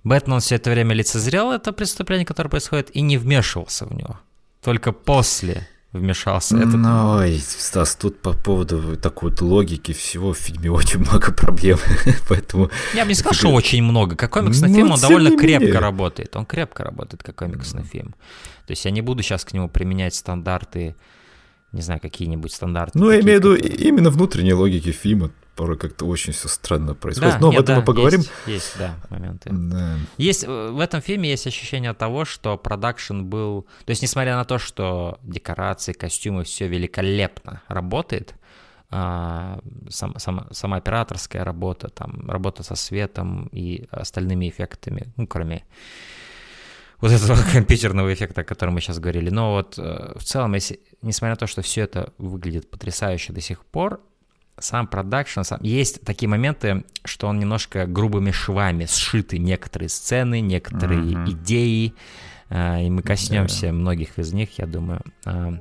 Бэтмен 0.05 0.41
все 0.41 0.57
это 0.57 0.71
время 0.71 0.95
лицезрел 0.95 1.53
это 1.53 1.73
преступление, 1.73 2.25
которое 2.25 2.49
происходит, 2.49 2.95
и 2.95 3.01
не 3.01 3.19
вмешивался 3.19 3.87
в 3.87 3.93
него. 3.93 4.21
Только 4.63 4.93
после 4.93 5.69
вмешался. 5.93 6.57
Это... 6.57 6.77
Ну, 6.77 7.17
ой, 7.17 7.39
Стас, 7.39 7.97
тут 7.97 8.21
по 8.21 8.33
поводу 8.33 8.97
такой 8.97 9.31
вот 9.31 9.41
логики 9.41 9.93
всего 9.93 10.33
в 10.33 10.39
фильме 10.39 10.71
очень 10.71 11.01
много 11.01 11.33
проблем, 11.33 11.79
поэтому... 12.29 12.71
Я 12.95 13.05
бы 13.05 13.09
не 13.09 13.15
сказал, 13.15 13.35
что 13.35 13.49
очень 13.51 13.83
много. 13.83 14.17
Как 14.17 14.33
комиксный 14.33 14.69
ну, 14.69 14.75
фильм, 14.75 14.91
он 14.93 15.01
довольно 15.01 15.37
крепко 15.37 15.81
работает. 15.81 16.37
Он 16.37 16.47
крепко 16.47 16.85
работает, 16.85 17.23
как 17.23 17.37
комиксный 17.37 17.83
фильм. 17.83 18.15
То 18.67 18.73
есть 18.73 18.85
я 18.85 18.91
не 18.91 19.01
буду 19.01 19.23
сейчас 19.23 19.45
к 19.45 19.53
нему 19.53 19.69
применять 19.69 20.15
стандарты, 20.15 20.97
не 21.73 21.83
знаю, 21.83 22.01
какие-нибудь 22.01 22.53
стандарты. 22.53 22.99
Ну, 22.99 23.11
я 23.11 23.21
имею 23.21 23.41
в 23.41 23.45
виду 23.45 23.55
именно 23.55 24.11
внутренние 24.11 24.55
логики 24.55 24.93
фильма 24.93 25.31
порой 25.57 25.79
как-то 25.79 26.05
очень 26.05 26.33
все 26.33 26.49
странно 26.49 26.95
происходит. 26.95 27.35
Да, 27.35 27.41
Но 27.41 27.51
нет, 27.51 27.59
об 27.59 27.65
этом 27.65 27.75
да, 27.75 27.81
мы 27.81 27.85
поговорим. 27.87 28.21
Есть, 28.21 28.33
есть 28.47 28.79
да, 28.79 28.97
моменты. 29.09 29.51
Да. 29.53 29.97
Есть, 30.19 30.45
э, 30.45 30.71
в 30.71 30.79
этом 30.79 31.01
фильме 31.01 31.31
есть 31.31 31.47
ощущение 31.47 31.95
того, 31.95 32.25
что 32.25 32.57
продакшн 32.59 33.23
был... 33.23 33.63
То 33.85 33.91
есть, 33.91 34.03
несмотря 34.03 34.37
на 34.37 34.45
то, 34.45 34.59
что 34.59 35.19
декорации, 35.23 35.93
костюмы, 35.93 36.45
все 36.45 36.69
великолепно 36.69 37.63
работает, 37.69 38.35
а, 38.89 39.59
сам, 39.89 40.17
сам, 40.19 40.47
сама 40.53 40.77
операторская 40.77 41.43
работа, 41.43 41.89
там, 41.89 42.31
работа 42.31 42.63
со 42.63 42.77
светом 42.77 43.49
и 43.51 43.89
остальными 43.91 44.49
эффектами, 44.49 45.13
ну, 45.17 45.27
кроме 45.27 45.65
вот 47.01 47.11
этого 47.11 47.37
компьютерного 47.53 48.13
эффекта, 48.13 48.43
о 48.43 48.45
котором 48.45 48.75
мы 48.75 48.81
сейчас 48.81 48.99
говорили. 48.99 49.31
Но 49.31 49.53
вот 49.53 49.79
э, 49.79 50.13
в 50.17 50.23
целом, 50.23 50.55
если, 50.55 50.81
несмотря 51.03 51.33
на 51.33 51.37
то, 51.37 51.47
что 51.47 51.63
все 51.63 51.83
это 51.83 52.13
выглядит 52.19 52.71
потрясающе 52.71 53.33
до 53.33 53.41
сих 53.41 53.65
пор, 53.65 54.01
сам 54.59 54.87
продакшн, 54.87 55.43
сам... 55.43 55.59
есть 55.63 56.03
такие 56.03 56.29
моменты, 56.29 56.85
что 57.05 57.27
он 57.27 57.39
немножко 57.39 57.87
грубыми 57.87 58.31
швами 58.31 58.87
сшиты 58.87 59.39
некоторые 59.39 59.89
сцены, 59.89 60.41
некоторые 60.41 61.01
mm-hmm. 61.01 61.31
идеи, 61.31 61.95
а, 62.49 62.81
и 62.81 62.89
мы 62.89 63.03
коснемся 63.03 63.67
yeah. 63.67 63.73
многих 63.73 64.19
из 64.19 64.33
них, 64.33 64.59
я 64.59 64.67
думаю. 64.67 65.03
А, 65.25 65.59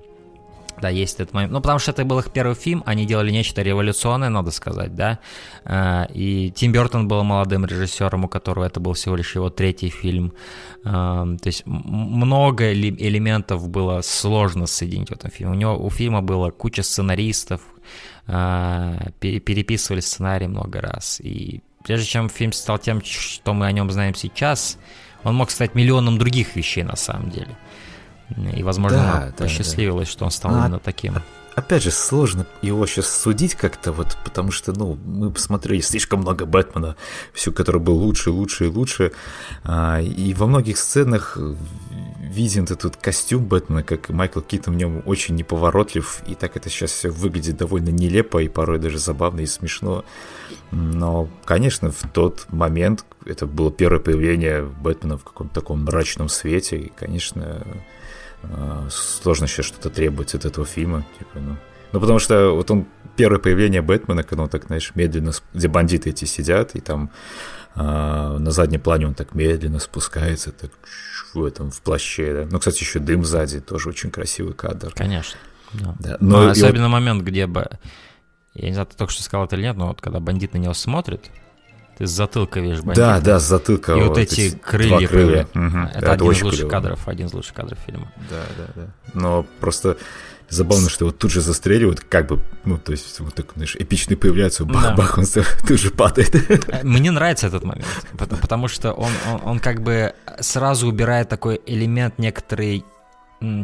да, 0.82 0.90
есть 0.90 1.20
этот 1.22 1.34
момент. 1.34 1.54
Ну, 1.54 1.62
потому 1.62 1.80
что 1.80 1.92
это 1.92 2.04
был 2.04 2.20
их 2.20 2.32
первый 2.32 2.54
фильм, 2.56 2.84
они 2.86 3.06
делали 3.06 3.32
нечто 3.32 3.62
революционное, 3.62 4.30
надо 4.30 4.52
сказать, 4.52 4.94
да. 4.94 5.20
А, 5.64 6.08
и 6.14 6.52
Тим 6.52 6.72
Бертон 6.72 7.08
был 7.08 7.24
молодым 7.24 7.66
режиссером, 7.66 8.26
у 8.26 8.28
которого 8.28 8.66
это 8.66 8.80
был 8.80 8.94
всего 8.94 9.16
лишь 9.16 9.36
его 9.36 9.50
третий 9.50 9.90
фильм. 9.90 10.34
То 10.84 11.38
есть 11.44 11.66
много 11.66 12.72
элементов 12.74 13.68
было 13.70 14.02
сложно 14.02 14.68
соединить 14.68 15.10
в 15.10 15.14
этом 15.14 15.32
фильме. 15.32 15.54
У 15.54 15.56
него 15.56 15.78
у 15.78 15.90
фильма 15.90 16.22
было 16.22 16.52
куча 16.52 16.84
сценаристов, 16.84 17.62
переписывали 18.26 20.00
сценарий 20.00 20.48
много 20.48 20.82
раз. 20.82 21.20
И 21.22 21.62
прежде 21.84 22.08
чем 22.08 22.30
фильм 22.30 22.52
стал 22.54 22.80
тем, 22.80 23.02
что 23.04 23.54
мы 23.54 23.68
о 23.68 23.72
нем 23.72 23.92
знаем 23.92 24.16
сейчас, 24.16 24.78
он 25.24 25.36
мог 25.36 25.52
стать 25.52 25.76
миллионом 25.76 26.18
других 26.18 26.56
вещей 26.56 26.84
на 26.84 26.96
самом 26.96 27.30
деле. 27.30 27.56
И, 28.56 28.64
возможно, 28.64 28.98
да, 28.98 29.34
да, 29.38 29.44
посчастливилось, 29.44 30.08
да. 30.08 30.12
что 30.12 30.26
он 30.26 30.32
стал 30.32 30.56
а, 30.56 30.60
именно 30.62 30.80
таким. 30.80 31.16
Опять 31.56 31.84
же, 31.84 31.92
сложно 31.92 32.46
его 32.62 32.86
сейчас 32.86 33.08
судить 33.08 33.56
как-то, 33.56 33.94
вот, 33.94 34.18
потому 34.26 34.52
что, 34.52 34.74
ну, 34.74 34.98
мы 35.06 35.32
посмотрели 35.32 35.80
слишком 35.80 36.20
много 36.20 36.46
Бэтмена, 36.46 36.98
все, 37.34 37.54
который 37.54 37.80
был 37.80 37.96
лучше, 37.96 38.30
лучше 38.30 38.66
и 38.66 38.68
лучше. 38.68 39.14
А, 39.64 40.02
и 40.02 40.34
во 40.34 40.48
многих 40.48 40.78
сценах 40.78 41.38
виден 42.20 42.66
этот 42.66 42.98
костюм 42.98 43.46
Бэтмена, 43.46 43.84
как 43.84 44.10
Майкл 44.10 44.42
Китон 44.42 44.74
в 44.74 44.78
нем 44.78 45.02
очень 45.06 45.36
неповоротлив, 45.36 46.22
и 46.28 46.36
так 46.36 46.58
это 46.58 46.70
сейчас 46.70 46.92
все 46.92 47.10
выглядит 47.10 47.56
довольно 47.56 47.90
нелепо 47.90 48.40
и 48.40 48.50
порой 48.50 48.78
даже 48.78 49.00
забавно 49.00 49.40
и 49.40 49.46
смешно. 49.46 50.04
Но, 50.72 51.30
конечно, 51.46 51.90
в 51.90 52.02
тот 52.12 52.48
момент 52.50 53.06
это 53.26 53.46
было 53.46 53.72
первое 53.72 54.02
появление 54.02 54.64
Бэтмена 54.64 55.18
в 55.18 55.24
каком-то 55.24 55.62
таком 55.62 55.86
мрачном 55.86 56.28
свете, 56.28 56.78
и, 56.78 56.90
конечно, 56.90 57.66
сложно 58.90 59.48
сейчас 59.48 59.66
что-то 59.66 59.90
требовать 59.90 60.36
от 60.36 60.46
этого 60.46 60.66
фильма. 60.66 61.06
Типа, 61.18 61.40
ну. 61.40 61.56
ну, 61.92 62.00
потому 62.00 62.20
что 62.20 62.52
вот 62.52 62.70
он 62.72 62.86
первое 63.16 63.40
появление 63.40 63.82
Бэтмена, 63.82 64.24
когда 64.24 64.44
он 64.44 64.50
так, 64.50 64.66
знаешь, 64.66 64.92
медленно, 64.96 65.32
где 65.54 65.68
бандиты 65.68 66.10
эти 66.10 66.26
сидят, 66.26 66.76
и 66.76 66.82
там 66.82 67.12
а, 67.76 68.38
на 68.38 68.52
заднем 68.52 68.80
плане 68.80 69.08
он 69.08 69.14
так 69.14 69.36
медленно 69.36 69.80
спускается, 69.80 70.52
так 70.52 70.72
в 71.34 71.44
этом, 71.44 71.72
в 71.72 71.82
плаще, 71.82 72.34
да. 72.34 72.48
Ну, 72.50 72.60
кстати, 72.60 72.82
еще 72.82 73.00
дым 73.00 73.26
сзади, 73.26 73.60
тоже 73.60 73.90
очень 73.90 74.12
красивый 74.12 74.54
кадр. 74.54 74.94
Конечно. 74.96 75.38
Да. 75.74 75.96
Да. 76.00 76.18
Но, 76.20 76.44
но 76.44 76.50
особенно 76.50 76.86
вот... 76.86 76.94
момент, 76.94 77.24
где 77.24 77.48
бы... 77.48 77.68
Я 78.54 78.70
не 78.70 78.74
знаю, 78.74 78.88
ты 78.88 78.96
только 78.96 79.12
что 79.12 79.22
сказал 79.22 79.46
это 79.46 79.58
или 79.58 79.64
нет, 79.64 79.76
но 79.76 79.88
вот 79.88 80.02
когда 80.02 80.22
бандит 80.22 80.54
на 80.54 80.58
него 80.58 80.74
смотрит, 80.74 81.30
ты 81.98 82.08
с 82.08 82.12
затылка 82.12 82.60
видишь 82.60 82.82
бандита. 82.82 83.08
Да, 83.08 83.20
да, 83.22 83.40
с 83.40 83.44
затылка. 83.44 83.94
И 83.94 84.02
вот, 84.02 84.10
вот 84.10 84.18
эти 84.18 84.52
крылья. 84.52 85.08
крылья. 85.08 85.48
Угу. 85.54 85.78
Это, 85.94 86.02
да, 86.02 86.12
один 86.12 86.28
это 86.28 86.38
из 86.38 86.44
лучших 86.44 86.60
клево. 86.60 86.70
кадров, 86.70 87.08
один 87.08 87.28
из 87.28 87.34
лучших 87.34 87.54
кадров 87.54 87.78
фильма. 87.86 88.12
Да, 88.30 88.44
да, 88.58 88.66
да. 88.76 88.88
Но 89.14 89.46
просто 89.60 89.98
забавно, 90.50 90.90
что 90.90 91.06
вот 91.06 91.18
тут 91.18 91.32
же 91.32 91.42
застреливают, 91.42 92.02
как 92.02 92.28
бы, 92.28 92.40
ну, 92.66 92.78
то 92.78 92.92
есть 92.92 93.20
вот 93.20 93.34
так, 93.34 93.54
знаешь, 93.56 93.76
эпичный 93.78 94.18
появляется, 94.18 94.66
бах-бах, 94.66 95.16
да. 95.16 95.22
он 95.22 95.46
тут 95.68 95.80
же 95.80 95.90
падает. 95.90 96.36
Э, 96.70 96.84
мне 96.84 97.12
нравится 97.12 97.48
этот 97.48 97.64
момент, 97.64 97.88
потому 98.42 98.68
что 98.68 98.92
он, 98.92 99.12
он, 99.28 99.42
он 99.44 99.60
как 99.60 99.82
бы 99.82 100.14
сразу 100.40 100.88
убирает 100.88 101.30
такой 101.30 101.62
элемент 101.66 102.20
некоторый 102.20 102.86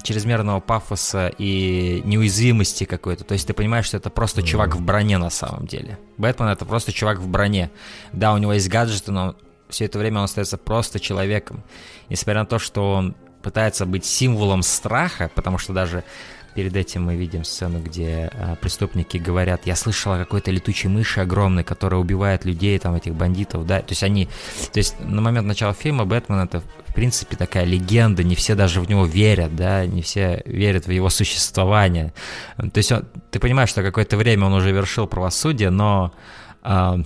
чрезмерного 0.04 0.60
пафоса 0.60 1.32
и 1.38 2.02
неуязвимости 2.06 2.84
какой-то. 2.84 3.24
То 3.24 3.34
есть 3.34 3.48
ты 3.48 3.54
понимаешь, 3.54 3.86
что 3.86 3.98
это 3.98 4.10
просто 4.10 4.44
чувак 4.44 4.76
в 4.76 4.82
броне 4.82 5.18
на 5.18 5.30
самом 5.30 5.66
деле. 5.68 5.98
Бэтмен 6.18 6.50
это 6.50 6.66
просто 6.66 6.92
чувак 6.92 7.20
в 7.20 7.28
броне. 7.28 7.72
Да, 8.12 8.34
у 8.34 8.38
него 8.38 8.54
есть 8.54 8.70
гаджеты, 8.70 9.12
но 9.12 9.36
все 9.70 9.86
это 9.86 9.98
время 9.98 10.20
он 10.20 10.26
остается 10.26 10.58
просто 10.58 11.00
человеком. 11.00 11.64
Несмотря 12.10 12.42
на 12.42 12.46
то, 12.46 12.60
что 12.60 12.94
он 12.94 13.16
пытается 13.42 13.86
быть 13.86 14.06
символом 14.06 14.62
страха, 14.62 15.32
потому 15.34 15.58
что 15.58 15.74
даже 15.74 16.04
Перед 16.54 16.76
этим 16.76 17.06
мы 17.06 17.16
видим 17.16 17.44
сцену, 17.44 17.80
где 17.80 18.30
а, 18.34 18.56
преступники 18.56 19.18
говорят, 19.18 19.66
я 19.66 19.76
слышал 19.76 20.14
о 20.14 20.18
какой-то 20.18 20.52
летучей 20.52 20.90
мыши 20.90 21.22
огромной, 21.22 21.64
которая 21.64 22.02
убивает 22.02 22.44
людей, 22.44 22.78
там, 22.78 22.96
этих 22.96 23.16
бандитов, 23.16 23.66
да, 23.66 23.80
то 23.80 23.92
есть 23.92 24.04
они, 24.04 24.28
то 24.74 24.80
есть 24.80 25.00
на 25.00 25.22
момент 25.22 25.48
начала 25.48 25.74
фильма 25.74 26.06
Бэтмен 26.06 26.40
это, 26.40 26.60
в 26.60 26.94
принципе, 26.94 27.38
такая 27.38 27.64
легенда, 27.64 28.24
не 28.24 28.36
все 28.36 28.56
даже 28.56 28.82
в 28.82 28.90
него 28.90 29.06
верят, 29.06 29.56
да, 29.56 29.86
не 29.86 30.02
все 30.02 30.42
верят 30.46 30.88
в 30.88 30.92
его 30.92 31.10
существование, 31.10 32.14
то 32.58 32.78
есть 32.78 32.92
он, 32.92 33.06
ты 33.32 33.40
понимаешь, 33.40 33.70
что 33.70 33.82
какое-то 33.82 34.18
время 34.18 34.48
он 34.48 34.54
уже 34.54 34.72
вершил 34.72 35.08
правосудие, 35.08 35.70
но... 35.70 36.14
А, 36.64 37.00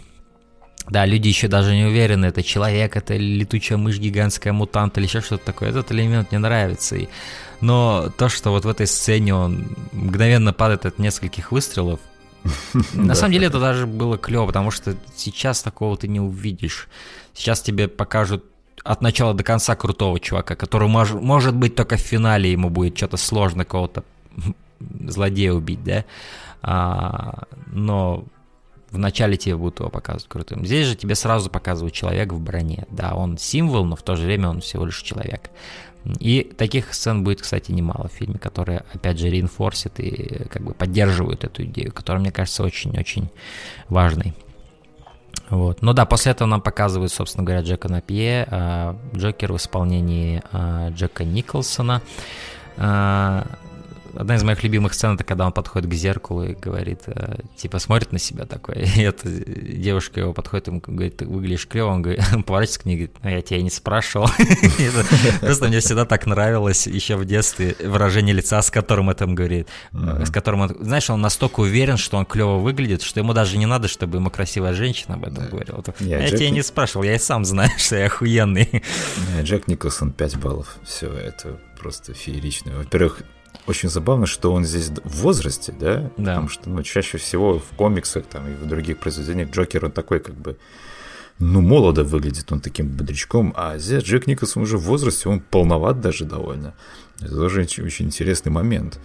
да, 0.87 1.05
люди 1.05 1.27
еще 1.27 1.47
даже 1.47 1.75
не 1.75 1.85
уверены, 1.85 2.27
это 2.27 2.43
человек, 2.43 2.95
это 2.95 3.15
летучая 3.15 3.77
мышь, 3.77 3.97
гигантская 3.97 4.53
мутант 4.53 4.97
или 4.97 5.05
еще 5.05 5.21
что-то 5.21 5.45
такое. 5.45 5.69
Этот 5.69 5.91
элемент 5.91 6.31
мне 6.31 6.39
нравится. 6.39 6.95
И 6.95 7.07
но 7.61 8.09
то, 8.17 8.29
что 8.29 8.51
вот 8.51 8.65
в 8.65 8.69
этой 8.69 8.87
сцене 8.87 9.33
он 9.35 9.67
мгновенно 9.91 10.53
падает 10.53 10.85
от 10.85 10.99
нескольких 10.99 11.51
выстрелов, 11.51 11.99
на 12.93 13.15
самом 13.15 13.33
деле 13.33 13.47
это 13.47 13.59
даже 13.59 13.87
было 13.87 14.17
клево, 14.17 14.47
потому 14.47 14.71
что 14.71 14.95
сейчас 15.15 15.61
такого 15.61 15.97
ты 15.97 16.07
не 16.07 16.19
увидишь. 16.19 16.87
Сейчас 17.33 17.61
тебе 17.61 17.87
покажут 17.87 18.43
от 18.83 19.01
начала 19.01 19.33
до 19.33 19.43
конца 19.43 19.75
крутого 19.75 20.19
чувака, 20.19 20.55
который 20.55 20.87
мож, 20.87 21.11
может 21.11 21.55
быть 21.55 21.75
только 21.75 21.97
в 21.97 22.01
финале 22.01 22.51
ему 22.51 22.69
будет 22.69 22.95
что-то 22.95 23.17
сложно 23.17 23.65
кого-то 23.65 24.03
злодея 25.07 25.53
убить, 25.53 25.83
да? 25.83 26.05
А, 26.61 27.43
но 27.67 28.25
в 28.91 28.97
начале 28.97 29.37
тебе 29.37 29.55
будут 29.55 29.79
его 29.79 29.89
показывать 29.89 30.27
крутым. 30.27 30.65
Здесь 30.65 30.87
же 30.87 30.95
тебе 30.95 31.15
сразу 31.15 31.49
показывают 31.49 31.93
человек 31.93 32.31
в 32.31 32.39
броне. 32.39 32.85
Да, 32.89 33.13
он 33.15 33.37
символ, 33.37 33.85
но 33.85 33.95
в 33.95 34.03
то 34.03 34.15
же 34.15 34.25
время 34.25 34.49
он 34.49 34.61
всего 34.61 34.85
лишь 34.85 35.01
человек. 35.01 35.49
И 36.19 36.43
таких 36.43 36.93
сцен 36.93 37.23
будет, 37.23 37.41
кстати, 37.41 37.71
немало 37.71 38.07
в 38.07 38.11
фильме, 38.11 38.37
которые, 38.37 38.83
опять 38.93 39.17
же, 39.17 39.29
реинфорсят 39.29 39.99
и 39.99 40.45
как 40.49 40.61
бы 40.61 40.73
поддерживают 40.73 41.43
эту 41.43 41.63
идею, 41.63 41.91
которая, 41.91 42.21
мне 42.21 42.31
кажется, 42.31 42.63
очень-очень 42.63 43.29
важной. 43.89 44.33
Вот. 45.49 45.81
Ну 45.81 45.93
да, 45.93 46.05
после 46.05 46.31
этого 46.31 46.47
нам 46.47 46.61
показывают, 46.61 47.11
собственно 47.11 47.43
говоря, 47.43 47.61
Джека 47.61 47.89
Напье, 47.89 48.47
э, 48.49 48.95
Джокер 49.15 49.53
в 49.53 49.57
исполнении 49.57 50.41
э, 50.51 50.91
Джека 50.91 51.23
Николсона. 51.23 52.01
Э, 52.77 53.43
одна 54.15 54.35
из 54.35 54.43
моих 54.43 54.63
любимых 54.63 54.93
сцен, 54.93 55.15
это 55.15 55.23
когда 55.23 55.45
он 55.45 55.51
подходит 55.51 55.89
к 55.89 55.93
зеркалу 55.93 56.43
и 56.43 56.53
говорит, 56.53 57.01
э, 57.07 57.39
типа, 57.55 57.79
смотрит 57.79 58.11
на 58.11 58.19
себя 58.19 58.45
такой, 58.45 58.75
и 58.95 59.01
эта 59.01 59.29
девушка 59.29 60.19
его 60.21 60.33
подходит, 60.33 60.67
ему 60.67 60.81
говорит, 60.85 61.17
ты 61.17 61.25
выглядишь 61.25 61.67
клево, 61.67 61.89
он 61.89 62.01
говорит, 62.01 62.23
поворачивается 62.45 62.79
к 62.81 62.85
ней, 62.85 62.95
говорит, 62.95 63.15
ну 63.23 63.29
я 63.29 63.41
тебя 63.41 63.61
не 63.61 63.69
спрашивал. 63.69 64.29
Просто 65.41 65.67
мне 65.67 65.79
всегда 65.79 66.05
так 66.05 66.25
нравилось 66.25 66.87
еще 66.87 67.15
в 67.15 67.25
детстве 67.25 67.75
выражение 67.79 68.33
лица, 68.33 68.61
с 68.61 68.71
которым 68.71 69.09
это 69.09 69.25
говорит, 69.25 69.67
с 69.91 70.29
которым 70.29 70.61
он, 70.61 70.77
знаешь, 70.79 71.09
он 71.09 71.21
настолько 71.21 71.61
уверен, 71.61 71.97
что 71.97 72.17
он 72.17 72.25
клево 72.25 72.57
выглядит, 72.57 73.01
что 73.01 73.19
ему 73.19 73.33
даже 73.33 73.57
не 73.57 73.65
надо, 73.65 73.87
чтобы 73.87 74.17
ему 74.17 74.29
красивая 74.29 74.73
женщина 74.73 75.15
об 75.15 75.25
этом 75.25 75.47
говорила. 75.47 75.83
Я 75.99 76.29
тебя 76.29 76.49
не 76.49 76.61
спрашивал, 76.61 77.03
я 77.03 77.15
и 77.15 77.19
сам 77.19 77.45
знаю, 77.45 77.71
что 77.77 77.97
я 77.97 78.05
охуенный. 78.05 78.83
Джек 79.41 79.67
Николсон 79.67 80.11
5 80.11 80.37
баллов, 80.37 80.77
все, 80.83 81.11
это 81.11 81.59
просто 81.79 82.13
феерично. 82.13 82.71
Во-первых, 82.77 83.23
очень 83.67 83.89
забавно, 83.89 84.25
что 84.25 84.53
он 84.53 84.63
здесь 84.63 84.89
в 85.03 85.21
возрасте, 85.21 85.73
да? 85.77 86.11
Да. 86.17 86.35
Потому 86.35 86.49
что, 86.49 86.69
ну, 86.69 86.83
чаще 86.83 87.17
всего 87.17 87.59
в 87.59 87.75
комиксах 87.75 88.25
там 88.25 88.47
и 88.47 88.53
в 88.53 88.67
других 88.67 88.99
произведениях 88.99 89.49
Джокер, 89.49 89.85
он 89.85 89.91
такой 89.91 90.19
как 90.19 90.35
бы, 90.35 90.57
ну, 91.39 91.61
молодо 91.61 92.03
выглядит 92.03 92.51
он 92.51 92.61
таким 92.61 92.87
бодрячком, 92.87 93.53
а 93.55 93.77
здесь 93.77 94.03
Джек 94.03 94.27
Николсон 94.27 94.63
уже 94.63 94.77
в 94.77 94.83
возрасте, 94.83 95.29
он 95.29 95.39
полноват 95.39 95.99
даже 95.99 96.25
довольно. 96.25 96.73
Это 97.19 97.35
тоже 97.35 97.61
очень, 97.61 97.83
очень 97.83 98.05
интересный 98.05 98.51
момент. 98.51 98.99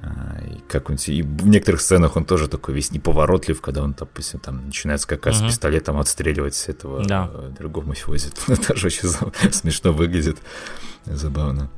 А, 0.00 0.38
и 0.40 0.60
как 0.68 0.90
он 0.90 0.96
и 1.06 1.22
в 1.22 1.48
некоторых 1.48 1.80
сценах 1.80 2.16
он 2.16 2.24
тоже 2.24 2.48
такой 2.48 2.74
весь 2.74 2.92
неповоротлив, 2.92 3.60
когда 3.60 3.82
он, 3.82 3.94
допустим, 3.98 4.38
там 4.38 4.66
начинает 4.66 5.00
скакать 5.00 5.36
угу. 5.36 5.44
с 5.44 5.48
пистолетом, 5.48 5.98
отстреливать 5.98 6.64
этого 6.68 7.04
да. 7.04 7.28
Э, 7.32 7.50
другого 7.58 7.86
мафиози. 7.86 8.30
Это 8.46 8.62
тоже 8.68 8.86
очень 8.86 9.08
смешно 9.52 9.92
выглядит, 9.92 10.38
забавно. 11.04 11.68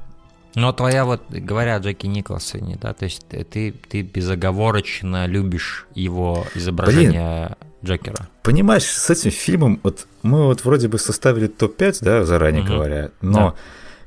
Но 0.55 0.73
твоя 0.73 1.05
вот, 1.05 1.23
говоря 1.31 1.77
о 1.77 1.79
Джеки 1.79 2.07
Николсоне, 2.07 2.79
да, 2.81 2.93
то 2.93 3.05
есть 3.05 3.27
ты, 3.29 3.73
ты 3.73 4.03
безоговорочно 4.03 5.27
любишь 5.27 5.87
его 5.95 6.47
изображение 6.55 7.57
Блин, 7.61 7.71
Джокера. 7.85 8.29
Понимаешь, 8.43 8.85
с 8.85 9.11
этим 9.11 9.31
фильмом, 9.31 9.81
вот 9.83 10.07
мы 10.23 10.47
вот 10.47 10.65
вроде 10.65 10.89
бы 10.89 10.99
составили 10.99 11.47
топ-5, 11.47 11.99
да, 12.01 12.25
заранее 12.25 12.63
угу. 12.63 12.73
говоря, 12.75 13.11
но 13.21 13.51
да. 13.51 13.55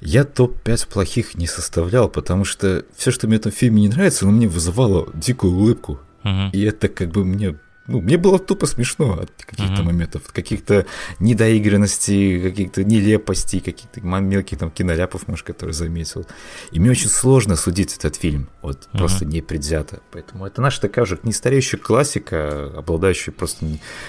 я 0.02 0.24
топ-5 0.26 0.92
плохих 0.92 1.36
не 1.36 1.48
составлял, 1.48 2.10
потому 2.10 2.46
что 2.46 2.86
все, 2.96 3.12
что 3.12 3.28
мне 3.28 3.38
в 3.38 3.40
этом 3.42 3.52
фильме 3.52 3.82
не 3.84 3.90
нравится, 3.90 4.26
оно 4.26 4.36
мне 4.36 4.48
вызывало 4.48 5.08
дикую 5.14 5.54
улыбку. 5.54 6.00
Угу. 6.24 6.50
И 6.54 6.62
это 6.64 6.88
как 6.88 7.10
бы 7.10 7.26
мне 7.26 7.58
ну, 7.86 8.00
мне 8.00 8.18
было 8.18 8.40
тупо 8.40 8.66
смешно 8.66 9.20
от 9.20 9.32
каких-то 9.44 9.82
mm-hmm. 9.82 9.84
моментов, 9.84 10.22
от 10.26 10.32
каких-то 10.32 10.86
недоигранностей, 11.20 12.42
каких-то 12.42 12.84
нелепостей, 12.84 13.60
каких-то 13.60 14.00
мелких 14.02 14.58
там 14.58 14.72
киноляпов, 14.72 15.28
может, 15.28 15.46
которые 15.46 15.74
заметил. 15.74 16.26
И 16.72 16.80
мне 16.80 16.92
очень 16.92 17.10
сложно 17.10 17.58
судить 17.58 17.98
этот 17.98 18.16
фильм, 18.16 18.50
вот 18.62 18.78
mm-hmm. 18.78 18.98
просто 18.98 19.26
непредвзято. 19.26 20.00
Поэтому 20.12 20.46
это 20.46 20.62
наша 20.62 20.80
такая 20.80 21.04
уже 21.04 21.20
не 21.24 21.34
стареющая 21.34 21.78
классика, 21.78 22.72
обладающая 22.78 23.34
просто 23.34 23.66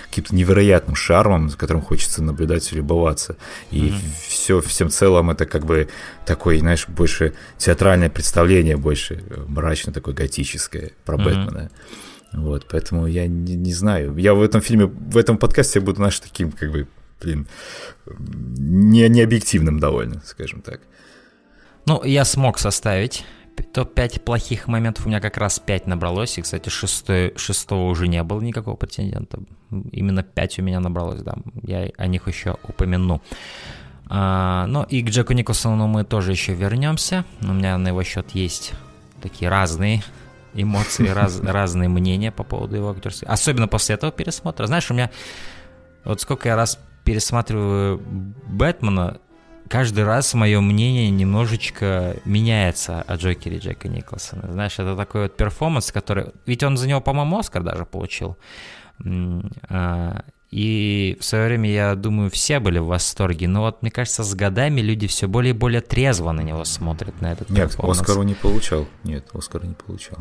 каким-то 0.09 0.35
невероятным 0.37 0.95
шармом, 0.95 1.51
за 1.51 1.57
которым 1.57 1.83
хочется 1.83 2.23
наблюдать 2.23 2.73
и 2.73 2.77
любоваться. 2.77 3.37
И 3.73 3.89
mm-hmm. 3.89 4.29
все 4.29 4.61
всем 4.61 4.89
целом 4.89 5.31
это 5.31 5.47
как 5.47 5.67
бы 5.67 5.89
такой, 6.27 6.59
знаешь, 6.59 6.87
больше 6.87 7.35
театральное 7.59 8.09
представление, 8.09 8.77
больше 8.77 9.25
мрачно 9.49 9.93
такое 9.93 10.15
готическое 10.15 10.93
про 11.05 11.17
mm-hmm. 11.17 11.25
Бэтмена. 11.25 11.71
Вот, 12.37 12.67
поэтому 12.71 13.07
я 13.07 13.27
не, 13.27 13.55
не 13.55 13.73
знаю. 13.73 14.17
Я 14.17 14.35
в 14.35 14.43
этом 14.43 14.61
фильме, 14.61 14.87
в 14.87 15.17
этом 15.17 15.39
подкасте 15.39 15.81
буду, 15.81 16.01
наш 16.01 16.19
таким, 16.21 16.53
как 16.53 16.71
бы, 16.71 16.87
блин, 17.21 17.47
не, 18.19 19.09
не 19.09 19.23
объективным 19.23 19.79
довольно, 19.79 20.21
скажем 20.25 20.61
так. 20.61 20.81
Ну, 21.87 22.03
я 22.05 22.25
смог 22.25 22.59
составить 22.59 23.25
топ-5 23.73 24.21
плохих 24.21 24.69
моментов. 24.69 25.07
У 25.07 25.09
меня 25.09 25.21
как 25.21 25.37
раз 25.37 25.59
5 25.59 25.87
набралось. 25.87 26.39
И, 26.39 26.43
кстати, 26.43 26.69
шестой, 26.69 27.35
шестого 27.37 27.89
уже 27.89 28.09
не 28.09 28.23
было 28.23 28.41
никакого 28.41 28.77
претендента. 28.77 29.39
Именно 29.93 30.23
5 30.23 30.59
у 30.59 30.63
меня 30.63 30.81
набралось, 30.81 31.23
да. 31.23 31.37
Я 31.63 31.91
о 31.97 32.07
них 32.07 32.27
еще 32.27 32.57
упомяну. 32.63 33.23
А, 34.07 34.67
ну 34.67 34.83
и 34.85 35.03
к 35.03 35.11
Джеку 35.11 35.33
Николсону 35.33 35.87
мы 35.87 36.05
тоже 36.05 36.33
еще 36.33 36.55
вернемся. 36.55 37.25
У 37.43 37.53
меня 37.53 37.79
на 37.79 37.89
его 37.89 38.03
счет 38.03 38.31
есть 38.33 38.73
такие 39.23 39.49
разные 39.49 40.03
эмоции, 40.55 41.09
раз, 41.09 41.41
разные 41.41 41.89
мнения 41.89 42.33
по 42.33 42.45
поводу 42.45 42.77
его 42.77 42.91
актерской. 42.91 43.29
Особенно 43.29 43.69
после 43.69 43.97
этого 43.97 44.13
пересмотра. 44.13 44.67
Знаешь, 44.67 44.91
у 44.91 44.95
меня 44.95 45.11
вот 46.05 46.21
сколько 46.21 46.49
я 46.49 46.57
раз 46.57 46.79
пересматриваю 47.05 48.03
Бэтмена, 48.47 49.19
каждый 49.69 50.05
раз 50.05 50.35
мое 50.35 50.61
мнение 50.61 51.11
немножечко 51.11 52.17
меняется 52.25 53.03
о 53.03 53.17
Джокере 53.17 53.59
Джека 53.59 53.89
Николсона. 53.89 54.51
Знаешь, 54.51 54.79
это 54.79 54.97
такой 54.97 55.23
вот 55.23 55.37
перформанс, 55.37 55.93
который... 55.93 56.27
Ведь 56.47 56.63
он 56.63 56.77
за 56.77 56.89
него, 56.89 57.01
по-моему, 57.01 57.39
Оскар 57.39 57.63
даже 57.63 57.85
получил. 57.85 58.37
А, 59.69 60.25
и 60.51 61.17
в 61.21 61.25
свое 61.25 61.47
время, 61.47 61.71
я 61.71 61.95
думаю, 61.95 62.31
все 62.31 62.61
были 62.61 62.79
в 62.79 62.87
восторге. 62.87 63.49
Но 63.49 63.63
вот, 63.63 63.83
мне 63.83 63.91
кажется, 63.91 64.23
с 64.23 64.35
годами 64.35 64.81
люди 64.81 65.07
все 65.07 65.27
более 65.27 65.51
и 65.51 65.57
более 65.57 65.81
трезво 65.81 66.33
на 66.33 66.43
него 66.43 66.65
смотрят, 66.65 67.21
на 67.21 67.33
этот 67.33 67.51
Нет, 67.51 67.75
Оскару 67.79 68.23
не 68.23 68.35
получал. 68.35 68.87
Нет, 69.03 69.27
Оскара 69.33 69.67
не 69.67 69.75
получал. 69.75 70.19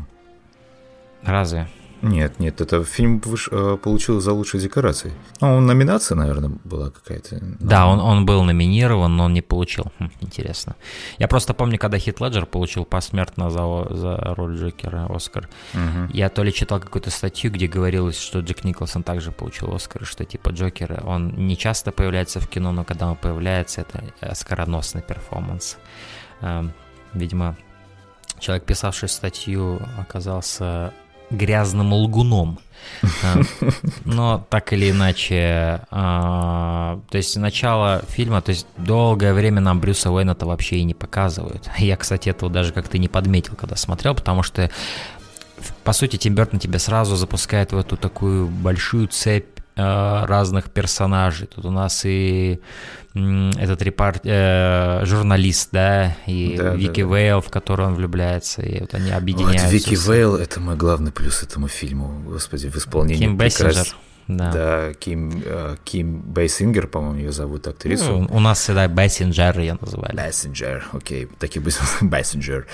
Разве? 1.24 1.68
Нет, 2.04 2.38
нет, 2.38 2.60
это 2.60 2.84
фильм 2.84 3.18
выш... 3.24 3.48
Э, 3.50 3.78
получил 3.82 4.20
за 4.20 4.32
лучшие 4.32 4.60
декорации. 4.60 5.12
Ну, 5.40 5.60
номинация, 5.60 6.16
наверное, 6.16 6.50
была 6.64 6.90
какая-то. 6.90 7.38
Да, 7.60 7.86
он, 7.86 7.98
он 7.98 8.26
был 8.26 8.44
номинирован, 8.44 9.16
но 9.16 9.24
он 9.24 9.32
не 9.32 9.40
получил. 9.40 9.86
Хм, 9.98 10.10
интересно. 10.20 10.76
Я 11.18 11.28
просто 11.28 11.54
помню, 11.54 11.78
когда 11.78 11.98
Хит 11.98 12.20
Леджер 12.20 12.44
получил 12.44 12.84
посмертно 12.84 13.50
за, 13.50 13.86
за 13.90 14.34
роль 14.36 14.56
Джокера 14.56 15.06
Оскар. 15.08 15.48
Угу. 15.72 16.12
Я 16.12 16.28
то 16.28 16.42
ли 16.42 16.52
читал 16.52 16.78
какую-то 16.78 17.10
статью, 17.10 17.50
где 17.50 17.66
говорилось, 17.66 18.20
что 18.20 18.40
Джек 18.40 18.64
Николсон 18.64 19.02
также 19.02 19.32
получил 19.32 19.74
Оскар, 19.74 20.04
что 20.04 20.26
типа 20.26 20.50
Джокера, 20.50 21.02
он 21.06 21.34
не 21.46 21.56
часто 21.56 21.90
появляется 21.90 22.38
в 22.38 22.48
кино, 22.48 22.72
но 22.72 22.84
когда 22.84 23.08
он 23.08 23.16
появляется, 23.16 23.80
это 23.80 24.04
оскароносный 24.20 25.00
перформанс. 25.00 25.78
Эм, 26.42 26.74
видимо, 27.14 27.56
человек, 28.38 28.66
писавший 28.66 29.08
статью, 29.08 29.80
оказался 29.98 30.92
грязным 31.34 31.92
лгуном. 31.92 32.58
А, 33.22 33.40
но 34.04 34.46
так 34.50 34.72
или 34.72 34.90
иначе, 34.90 35.80
а, 35.90 37.00
то 37.10 37.16
есть 37.16 37.36
начало 37.36 38.02
фильма, 38.08 38.40
то 38.40 38.50
есть 38.50 38.66
долгое 38.76 39.32
время 39.34 39.60
нам 39.60 39.80
Брюса 39.80 40.10
Уэйна-то 40.10 40.46
вообще 40.46 40.76
и 40.76 40.84
не 40.84 40.94
показывают. 40.94 41.68
Я, 41.78 41.96
кстати, 41.96 42.28
этого 42.28 42.50
даже 42.50 42.72
как-то 42.72 42.98
не 42.98 43.08
подметил, 43.08 43.54
когда 43.56 43.76
смотрел, 43.76 44.14
потому 44.14 44.42
что 44.42 44.70
по 45.82 45.92
сути, 45.92 46.16
Тим 46.16 46.34
Бертон 46.34 46.60
тебя 46.60 46.78
сразу 46.78 47.16
запускает 47.16 47.72
в 47.72 47.78
эту 47.78 47.96
такую 47.96 48.48
большую 48.48 49.08
цепь 49.08 49.53
разных 49.76 50.70
персонажей. 50.70 51.46
Тут 51.46 51.64
у 51.64 51.70
нас 51.70 52.04
и 52.04 52.60
этот 53.14 53.80
репорт, 53.82 54.22
э, 54.24 55.02
журналист, 55.04 55.68
да, 55.70 56.16
и 56.26 56.56
да, 56.58 56.74
Вики 56.74 57.02
да, 57.02 57.14
Вейл, 57.14 57.40
в 57.40 57.48
которую 57.48 57.88
он 57.88 57.94
влюбляется, 57.94 58.62
и 58.62 58.80
вот 58.80 58.92
они 58.94 59.12
объединяются. 59.12 59.66
Вот 59.66 59.72
Вики 59.72 59.94
Вейл— 59.94 60.34
это 60.36 60.60
мой 60.60 60.74
главный 60.74 61.12
плюс 61.12 61.42
этому 61.42 61.68
фильму, 61.68 62.22
господи, 62.26 62.68
в 62.68 62.76
исполнении. 62.76 63.20
Ким 63.20 63.36
Бессинджер. 63.36 63.94
Да. 64.26 64.50
да, 64.52 64.94
Ким, 64.94 65.42
э, 65.44 65.76
Ким 65.84 66.22
Бейсингер, 66.22 66.86
по-моему, 66.86 67.18
ее 67.18 67.32
зовут 67.32 67.66
актрису. 67.66 68.20
Ну, 68.20 68.28
у 68.30 68.40
нас 68.40 68.58
всегда 68.58 68.88
Бейсинджер 68.88 69.58
ее 69.58 69.76
называли. 69.78 70.16
Бейсинджер, 70.16 70.86
окей, 70.92 71.28
так 71.38 71.54
и 71.56 71.60
Бейсинджер. 72.00 72.66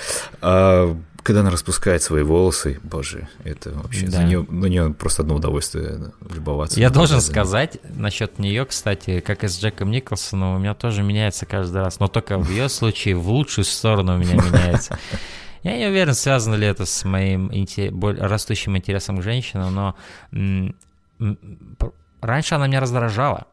А, 1.21 1.23
когда 1.23 1.41
она 1.41 1.49
распускает 1.49 2.01
свои 2.01 2.23
волосы, 2.23 2.79
боже, 2.83 3.27
это 3.43 3.71
вообще 3.71 4.05
да. 4.05 4.11
за 4.11 4.23
нее, 4.23 4.45
на 4.49 4.65
нее 4.65 4.93
просто 4.93 5.21
одно 5.21 5.35
удовольствие 5.35 6.11
любоваться. 6.29 6.79
Я 6.79 6.89
должен 6.89 7.17
глазами. 7.17 7.33
сказать 7.33 7.77
насчет 7.95 8.39
нее, 8.39 8.65
кстати, 8.65 9.19
как 9.19 9.43
и 9.43 9.47
с 9.47 9.59
Джеком 9.59 9.91
Николсоном, 9.91 10.55
у 10.55 10.59
меня 10.59 10.73
тоже 10.73 11.03
меняется 11.03 11.45
каждый 11.45 11.81
раз, 11.81 11.99
но 11.99 12.07
только 12.07 12.37
в 12.37 12.49
ее 12.49 12.69
случае 12.69 13.15
в 13.15 13.29
лучшую 13.29 13.65
сторону 13.65 14.15
у 14.15 14.17
меня 14.17 14.35
меняется. 14.35 14.97
Я 15.63 15.77
не 15.77 15.85
уверен, 15.87 16.15
связано 16.15 16.55
ли 16.55 16.65
это 16.65 16.85
с 16.85 17.05
моим 17.05 17.51
растущим 18.19 18.75
интересом 18.75 19.19
к 19.19 19.23
женщинам, 19.23 19.95
но 20.39 20.75
раньше 22.21 22.55
она 22.55 22.67
меня 22.67 22.79
раздражала. 22.79 23.45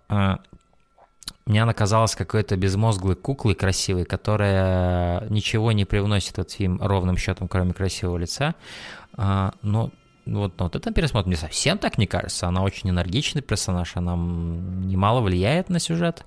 Мне 1.49 1.63
она 1.63 1.73
казалась 1.73 2.15
какой-то 2.15 2.59
безмозглой 2.59 3.17
куклой 3.17 3.55
красивой, 3.55 4.05
которая 4.05 5.27
ничего 5.31 5.73
не 5.73 5.87
привносит 5.87 6.37
в 6.37 6.41
этот 6.41 6.53
фильм 6.53 6.79
ровным 6.79 7.17
счетом, 7.17 7.49
кроме 7.49 7.73
красивого 7.73 8.19
лица. 8.19 8.55
А, 9.17 9.53
но 9.63 9.91
вот, 10.27 10.53
вот 10.59 10.77
этот 10.77 10.95
пересмотр 10.95 11.27
мне 11.27 11.39
совсем 11.39 11.79
так 11.79 11.97
не 11.97 12.07
кажется. 12.07 12.49
Она 12.49 12.63
очень 12.63 12.91
энергичный 12.91 13.41
персонаж, 13.41 13.93
она 13.95 14.15
немало 14.15 15.23
влияет 15.23 15.71
на 15.71 15.79
сюжет. 15.79 16.27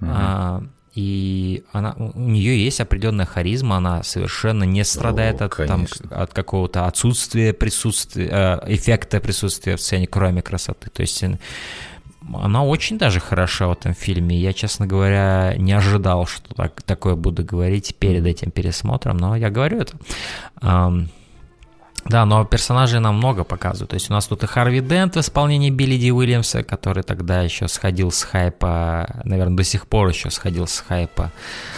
Mm-hmm. 0.00 0.08
А, 0.10 0.64
и 0.94 1.64
она, 1.72 1.94
у 1.98 2.20
нее 2.20 2.64
есть 2.64 2.80
определенная 2.80 3.26
харизма, 3.26 3.76
она 3.76 4.02
совершенно 4.02 4.64
не 4.64 4.84
страдает 4.84 5.42
О, 5.42 5.46
от, 5.46 5.56
там, 5.66 5.86
от 6.10 6.32
какого-то 6.32 6.86
отсутствия 6.86 7.52
присутствия, 7.52 8.28
э, 8.64 8.74
эффекта 8.74 9.20
присутствия 9.20 9.76
в 9.76 9.82
сцене, 9.82 10.06
кроме 10.06 10.40
красоты. 10.40 10.88
То 10.88 11.02
есть 11.02 11.22
она 12.34 12.64
очень 12.64 12.98
даже 12.98 13.20
хороша 13.20 13.68
в 13.68 13.72
этом 13.72 13.94
фильме. 13.94 14.38
Я, 14.38 14.52
честно 14.52 14.86
говоря, 14.86 15.54
не 15.56 15.72
ожидал, 15.72 16.26
что 16.26 16.54
так, 16.54 16.82
такое 16.82 17.14
буду 17.14 17.44
говорить 17.44 17.96
перед 17.98 18.26
этим 18.26 18.50
пересмотром, 18.50 19.16
но 19.16 19.36
я 19.36 19.50
говорю 19.50 19.80
это. 19.80 19.96
Да, 22.04 22.24
но 22.24 22.44
персонажей 22.44 22.98
нам 22.98 23.16
много 23.16 23.44
показывают. 23.44 23.90
То 23.90 23.94
есть 23.94 24.10
у 24.10 24.12
нас 24.12 24.26
тут 24.26 24.42
и 24.42 24.46
Харви 24.46 24.80
Дент 24.80 25.14
в 25.14 25.20
исполнении 25.20 25.70
Билли 25.70 25.96
Ди 25.96 26.10
Уильямса, 26.10 26.64
который 26.64 27.04
тогда 27.04 27.42
еще 27.42 27.68
сходил 27.68 28.10
с 28.10 28.24
хайпа, 28.24 29.20
наверное, 29.22 29.56
до 29.56 29.62
сих 29.62 29.86
пор 29.86 30.08
еще 30.08 30.28
сходил 30.30 30.66
с 30.66 30.80
хайпа 30.80 31.30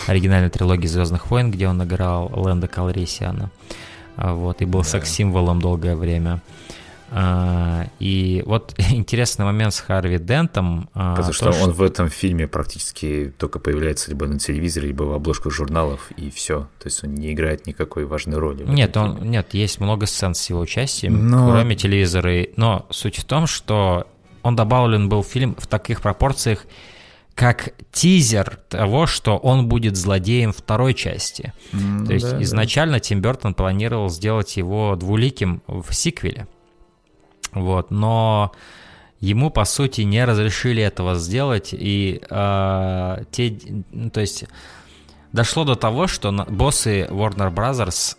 оригинальной 0.06 0.48
трилогии 0.48 0.86
«Звездных 0.86 1.30
войн», 1.30 1.50
где 1.50 1.68
он 1.68 1.82
играл 1.84 2.30
Лэнда 2.34 2.68
Калрисиана. 2.68 3.50
Вот, 4.16 4.62
и 4.62 4.64
был 4.64 4.80
да. 4.80 4.88
секс-символом 4.88 5.60
долгое 5.60 5.94
время. 5.94 6.40
А, 6.40 6.73
и 7.12 8.42
вот 8.46 8.74
интересный 8.90 9.44
момент 9.44 9.74
с 9.74 9.80
Харви 9.80 10.18
Дентом. 10.18 10.88
А, 10.94 11.14
Потому 11.14 11.32
что, 11.32 11.52
что 11.52 11.64
он 11.64 11.72
в 11.72 11.82
этом 11.82 12.08
фильме 12.08 12.48
практически 12.48 13.32
только 13.38 13.58
появляется 13.58 14.10
либо 14.10 14.26
на 14.26 14.38
телевизоре, 14.38 14.88
либо 14.88 15.04
в 15.04 15.12
обложках 15.12 15.52
журналов, 15.52 16.10
и 16.16 16.30
все. 16.30 16.68
То 16.78 16.86
есть 16.86 17.04
он 17.04 17.14
не 17.14 17.32
играет 17.32 17.66
никакой 17.66 18.04
важной 18.04 18.38
роли. 18.38 18.64
Нет, 18.64 18.96
он, 18.96 19.30
нет, 19.30 19.54
есть 19.54 19.80
много 19.80 20.06
сцен 20.06 20.34
с 20.34 20.48
его 20.50 20.60
участием, 20.60 21.28
Но... 21.28 21.50
кроме 21.50 21.76
телевизора. 21.76 22.46
Но 22.56 22.86
суть 22.90 23.18
в 23.18 23.24
том, 23.24 23.46
что 23.46 24.06
он 24.42 24.56
добавлен 24.56 25.08
был 25.08 25.22
в 25.22 25.26
фильм 25.26 25.54
в 25.58 25.66
таких 25.66 26.00
пропорциях, 26.00 26.66
как 27.34 27.74
тизер 27.90 28.58
того, 28.68 29.06
что 29.06 29.36
он 29.36 29.66
будет 29.68 29.96
злодеем 29.96 30.52
второй 30.52 30.94
части. 30.94 31.52
Mm, 31.72 32.06
То 32.06 32.12
есть 32.12 32.30
да, 32.30 32.42
изначально 32.42 32.94
да. 32.94 33.00
Тим 33.00 33.20
Бертон 33.20 33.54
планировал 33.54 34.08
сделать 34.08 34.56
его 34.56 34.94
двуликим 34.96 35.62
в 35.66 35.92
сиквеле. 35.92 36.46
Вот, 37.54 37.90
но 37.90 38.52
ему, 39.20 39.50
по 39.50 39.64
сути, 39.64 40.02
не 40.02 40.24
разрешили 40.24 40.82
этого 40.82 41.14
сделать, 41.14 41.70
и 41.72 42.20
э, 42.28 43.24
те, 43.30 43.58
ну, 43.90 44.10
то 44.10 44.20
есть 44.20 44.44
дошло 45.32 45.64
до 45.64 45.74
того, 45.74 46.06
что 46.06 46.30
боссы 46.48 47.06
Warner 47.10 47.52
Brothers 47.52 48.16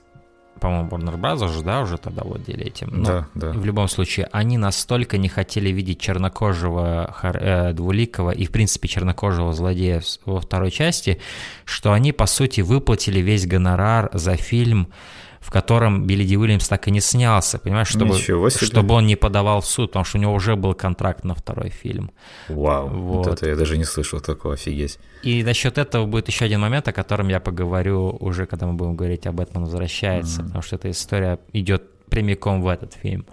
по-моему, 0.60 0.90
Warner 0.90 1.20
Brothers, 1.20 1.64
да, 1.64 1.82
уже 1.82 1.98
тогда 1.98 2.24
владели 2.24 2.66
этим. 2.66 3.04
Да, 3.04 3.28
да. 3.36 3.52
В 3.52 3.66
любом 3.66 3.88
случае, 3.88 4.28
они 4.32 4.58
настолько 4.58 5.18
не 5.18 5.28
хотели 5.28 5.70
видеть 5.70 6.00
чернокожего 6.00 7.14
э, 7.22 7.74
двуликого 7.74 8.32
и, 8.32 8.46
в 8.46 8.52
принципе, 8.52 8.88
чернокожего 8.88 9.54
злодея 9.54 10.02
во 10.26 10.40
второй 10.40 10.72
части, 10.72 11.20
что 11.66 11.92
они, 11.92 12.12
по 12.14 12.26
сути, 12.26 12.62
выплатили 12.62 13.20
весь 13.20 13.46
гонорар 13.46 14.10
за 14.14 14.38
фильм 14.38 14.88
в 15.46 15.52
котором 15.52 16.08
Билли 16.08 16.24
Ди 16.24 16.38
Уильямс 16.38 16.68
так 16.68 16.88
и 16.88 16.92
не 16.92 17.02
снялся, 17.02 17.60
понимаешь, 17.60 17.90
чтобы, 17.90 18.18
чтобы 18.18 18.96
он 18.96 19.06
не 19.06 19.16
подавал 19.16 19.62
в 19.62 19.68
суд, 19.68 19.92
потому 19.92 20.04
что 20.04 20.18
у 20.18 20.22
него 20.22 20.34
уже 20.34 20.56
был 20.56 20.74
контракт 20.74 21.24
на 21.24 21.36
второй 21.36 21.70
фильм. 21.70 22.10
Вау, 22.50 22.90
вот. 22.90 23.28
вот 23.28 23.28
это 23.28 23.48
я 23.48 23.56
даже 23.56 23.78
не 23.78 23.84
слышал 23.84 24.20
такого, 24.20 24.56
офигеть. 24.56 24.98
И 25.22 25.44
насчет 25.44 25.78
этого 25.78 26.08
будет 26.08 26.30
еще 26.30 26.46
один 26.46 26.62
момент, 26.62 26.88
о 26.88 26.94
котором 26.94 27.28
я 27.28 27.40
поговорю 27.40 28.18
уже, 28.20 28.48
когда 28.48 28.66
мы 28.66 28.74
будем 28.74 28.96
говорить 28.96 29.28
об 29.28 29.40
этом 29.40 29.66
возвращается, 29.66 30.42
mm-hmm. 30.42 30.46
потому 30.46 30.62
что 30.64 30.76
эта 30.78 30.90
история 30.90 31.40
идет 31.54 31.84
прямиком 32.10 32.62
в 32.62 32.68
этот 32.68 32.94
фильм. 32.94 33.26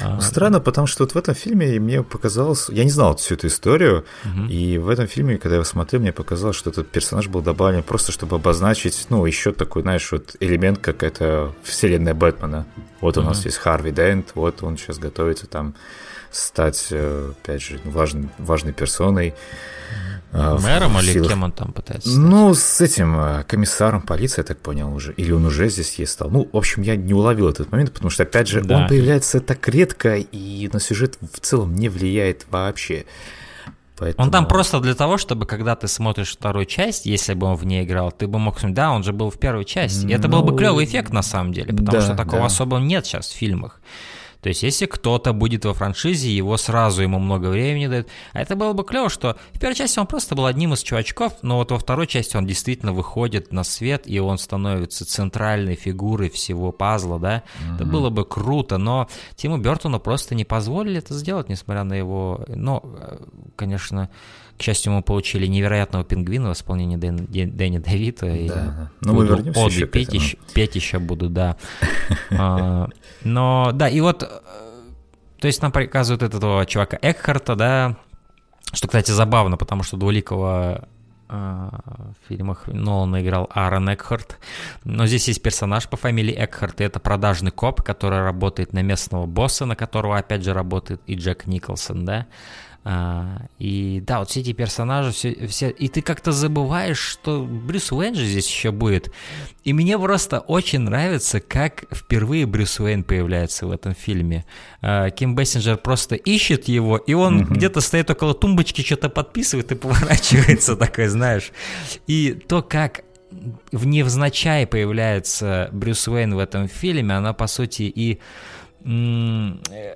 А, 0.00 0.20
странно, 0.20 0.60
потому 0.60 0.86
что 0.86 1.04
вот 1.04 1.12
в 1.12 1.16
этом 1.16 1.34
фильме 1.34 1.80
мне 1.80 2.02
показалось, 2.02 2.68
я 2.68 2.84
не 2.84 2.90
знал 2.90 3.16
всю 3.16 3.34
эту 3.34 3.48
историю, 3.48 4.04
угу. 4.24 4.46
и 4.48 4.78
в 4.78 4.88
этом 4.88 5.06
фильме, 5.06 5.36
когда 5.36 5.50
я 5.50 5.56
его 5.56 5.64
смотрел, 5.64 6.00
мне 6.00 6.12
показалось, 6.12 6.56
что 6.56 6.70
этот 6.70 6.90
персонаж 6.90 7.28
был 7.28 7.42
добавлен 7.42 7.82
просто, 7.82 8.12
чтобы 8.12 8.36
обозначить, 8.36 9.06
ну, 9.10 9.26
еще 9.26 9.52
такой, 9.52 9.82
знаешь, 9.82 10.10
вот 10.12 10.36
элемент, 10.40 10.78
как 10.78 11.02
это 11.02 11.52
вселенная 11.62 12.14
Бэтмена. 12.14 12.66
Вот 13.00 13.16
у 13.16 13.20
угу. 13.20 13.30
нас 13.30 13.44
есть 13.44 13.56
Харви 13.56 13.90
Дент, 13.90 14.32
вот 14.34 14.62
он 14.62 14.76
сейчас 14.76 14.98
готовится 14.98 15.46
там 15.46 15.74
стать, 16.30 16.88
э, 16.90 17.32
опять 17.32 17.62
же, 17.62 17.80
важной, 17.84 18.28
важной 18.38 18.72
персоной. 18.72 19.34
А, 19.90 20.19
Мэром 20.32 20.98
или 20.98 21.12
силах. 21.12 21.28
кем 21.28 21.42
он 21.42 21.52
там 21.52 21.72
пытается 21.72 22.08
стать? 22.08 22.22
Ну, 22.22 22.54
с 22.54 22.80
этим 22.80 23.18
э, 23.18 23.44
комиссаром 23.44 24.02
полиции, 24.02 24.40
я 24.40 24.44
так 24.44 24.58
понял 24.58 24.94
уже. 24.94 25.12
Или 25.14 25.32
он 25.32 25.44
уже 25.44 25.68
здесь 25.68 25.94
есть 25.98 26.12
стал. 26.12 26.30
Ну, 26.30 26.48
в 26.52 26.56
общем, 26.56 26.82
я 26.82 26.96
не 26.96 27.14
уловил 27.14 27.48
этот 27.48 27.72
момент, 27.72 27.92
потому 27.92 28.10
что, 28.10 28.22
опять 28.22 28.46
же, 28.46 28.62
да. 28.62 28.78
он 28.78 28.88
появляется 28.88 29.40
так 29.40 29.66
редко 29.68 30.16
и 30.16 30.70
на 30.72 30.78
сюжет 30.78 31.18
в 31.20 31.40
целом 31.40 31.74
не 31.74 31.88
влияет 31.88 32.46
вообще. 32.50 33.06
Поэтому... 34.00 34.24
Он 34.24 34.30
там 34.30 34.48
просто 34.48 34.80
для 34.80 34.94
того, 34.94 35.18
чтобы 35.18 35.44
когда 35.46 35.76
ты 35.76 35.86
смотришь 35.86 36.32
вторую 36.32 36.64
часть, 36.64 37.04
если 37.04 37.34
бы 37.34 37.48
он 37.48 37.56
в 37.56 37.66
ней 37.66 37.84
играл, 37.84 38.10
ты 38.10 38.26
бы 38.26 38.38
мог 38.38 38.56
сказать, 38.56 38.74
да, 38.74 38.92
он 38.92 39.02
же 39.02 39.12
был 39.12 39.30
в 39.30 39.38
первой 39.38 39.64
части. 39.66 40.06
И 40.06 40.12
это 40.12 40.26
был 40.28 40.42
бы 40.42 40.52
ну, 40.52 40.58
клевый 40.58 40.86
эффект 40.86 41.12
на 41.12 41.22
самом 41.22 41.52
деле, 41.52 41.72
потому 41.72 41.98
да, 41.98 42.00
что 42.00 42.14
такого 42.14 42.40
да. 42.40 42.46
особо 42.46 42.78
нет 42.78 43.04
сейчас 43.04 43.28
в 43.28 43.36
фильмах. 43.36 43.80
То 44.42 44.48
есть, 44.48 44.62
если 44.62 44.86
кто-то 44.86 45.32
будет 45.32 45.64
во 45.64 45.74
франшизе, 45.74 46.34
его 46.34 46.56
сразу 46.56 47.02
ему 47.02 47.18
много 47.18 47.46
времени 47.48 47.86
дают. 47.86 48.08
А 48.32 48.40
это 48.40 48.56
было 48.56 48.72
бы 48.72 48.84
клево, 48.84 49.10
что 49.10 49.36
в 49.52 49.60
первой 49.60 49.74
части 49.74 49.98
он 49.98 50.06
просто 50.06 50.34
был 50.34 50.46
одним 50.46 50.72
из 50.72 50.82
чувачков, 50.82 51.34
но 51.42 51.56
вот 51.56 51.70
во 51.70 51.78
второй 51.78 52.06
части 52.06 52.36
он 52.36 52.46
действительно 52.46 52.92
выходит 52.92 53.52
на 53.52 53.64
свет, 53.64 54.04
и 54.06 54.18
он 54.18 54.38
становится 54.38 55.04
центральной 55.04 55.74
фигурой 55.74 56.30
всего 56.30 56.72
пазла, 56.72 57.18
да. 57.18 57.36
Mm-hmm. 57.36 57.74
Это 57.74 57.84
было 57.84 58.10
бы 58.10 58.24
круто, 58.24 58.78
но 58.78 59.08
Тиму 59.36 59.58
Бертону 59.58 60.00
просто 60.00 60.34
не 60.34 60.44
позволили 60.44 60.98
это 60.98 61.14
сделать, 61.14 61.48
несмотря 61.48 61.84
на 61.84 61.94
его... 61.94 62.44
Ну, 62.48 62.82
конечно, 63.56 64.08
к 64.60 64.62
счастью, 64.62 64.92
мы 64.92 65.00
получили 65.00 65.46
невероятного 65.46 66.04
пингвина 66.04 66.50
в 66.50 66.52
исполнении 66.52 66.96
Дэн, 66.96 67.26
Дэнни 67.26 67.78
Давида. 67.78 68.26
Да. 68.26 68.34
И 68.34 69.06
ну, 69.06 69.14
мы 69.14 69.26
вернемся 69.26 69.86
петь, 69.86 70.12
еще, 70.12 70.36
петь 70.52 70.76
еще 70.76 70.98
буду, 70.98 71.30
да. 71.30 71.56
А, 72.30 72.88
но, 73.24 73.70
да, 73.72 73.88
и 73.88 74.00
вот, 74.00 74.22
э, 74.22 74.26
то 75.38 75.46
есть 75.46 75.62
нам 75.62 75.72
показывают 75.72 76.22
этого 76.22 76.66
чувака 76.66 76.98
Экхарта, 77.00 77.56
да, 77.56 77.96
что, 78.72 78.86
кстати, 78.86 79.10
забавно, 79.12 79.56
потому 79.56 79.82
что 79.82 79.96
Двуликого 79.96 80.86
а, 81.32 81.80
в 82.20 82.28
фильмах 82.28 82.66
Нолана 82.66 83.22
играл 83.22 83.48
Аарон 83.54 83.94
Экхарт. 83.94 84.38
Но 84.84 85.06
здесь 85.06 85.28
есть 85.28 85.40
персонаж 85.40 85.88
по 85.88 85.96
фамилии 85.96 86.34
Экхарт, 86.36 86.82
и 86.82 86.84
это 86.84 87.00
продажный 87.00 87.50
коп, 87.50 87.82
который 87.82 88.20
работает 88.20 88.74
на 88.74 88.82
местного 88.82 89.24
босса, 89.24 89.64
на 89.64 89.74
которого, 89.74 90.18
опять 90.18 90.44
же, 90.44 90.52
работает 90.52 91.00
и 91.06 91.14
Джек 91.14 91.46
Николсон, 91.46 92.04
да. 92.04 92.26
А, 92.82 93.42
и 93.58 94.02
да, 94.06 94.20
вот 94.20 94.30
все 94.30 94.40
эти 94.40 94.54
персонажи, 94.54 95.12
все, 95.12 95.46
все, 95.46 95.68
и 95.68 95.88
ты 95.88 96.00
как-то 96.00 96.32
забываешь, 96.32 96.98
что 96.98 97.42
Брюс 97.42 97.92
Уэйн 97.92 98.14
же 98.14 98.24
здесь 98.24 98.48
еще 98.48 98.70
будет. 98.70 99.10
И 99.64 99.74
мне 99.74 99.98
просто 99.98 100.40
очень 100.40 100.80
нравится, 100.80 101.40
как 101.40 101.84
впервые 101.94 102.46
Брюс 102.46 102.80
Уэйн 102.80 103.04
появляется 103.04 103.66
в 103.66 103.70
этом 103.70 103.94
фильме. 103.94 104.46
А, 104.80 105.10
Ким 105.10 105.34
Бессинджер 105.34 105.76
просто 105.76 106.14
ищет 106.14 106.68
его, 106.68 106.96
и 106.96 107.12
он 107.12 107.42
mm-hmm. 107.42 107.54
где-то 107.54 107.80
стоит 107.82 108.08
около 108.08 108.32
тумбочки, 108.32 108.80
что-то 108.80 109.10
подписывает 109.10 109.70
и 109.72 109.74
поворачивается 109.76 110.74
такой, 110.74 111.08
знаешь. 111.08 111.52
И 112.06 112.32
то, 112.32 112.62
как 112.62 113.02
в 113.72 113.86
невзначай 113.86 114.66
появляется 114.66 115.68
Брюс 115.72 116.08
Уэйн 116.08 116.34
в 116.34 116.38
этом 116.38 116.66
фильме, 116.66 117.14
она, 117.14 117.32
по 117.32 117.46
сути, 117.46 117.82
и 117.82 118.20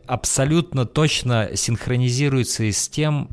абсолютно 0.06 0.84
точно 0.86 1.50
синхронизируется 1.54 2.64
и 2.64 2.72
с 2.72 2.88
тем, 2.88 3.28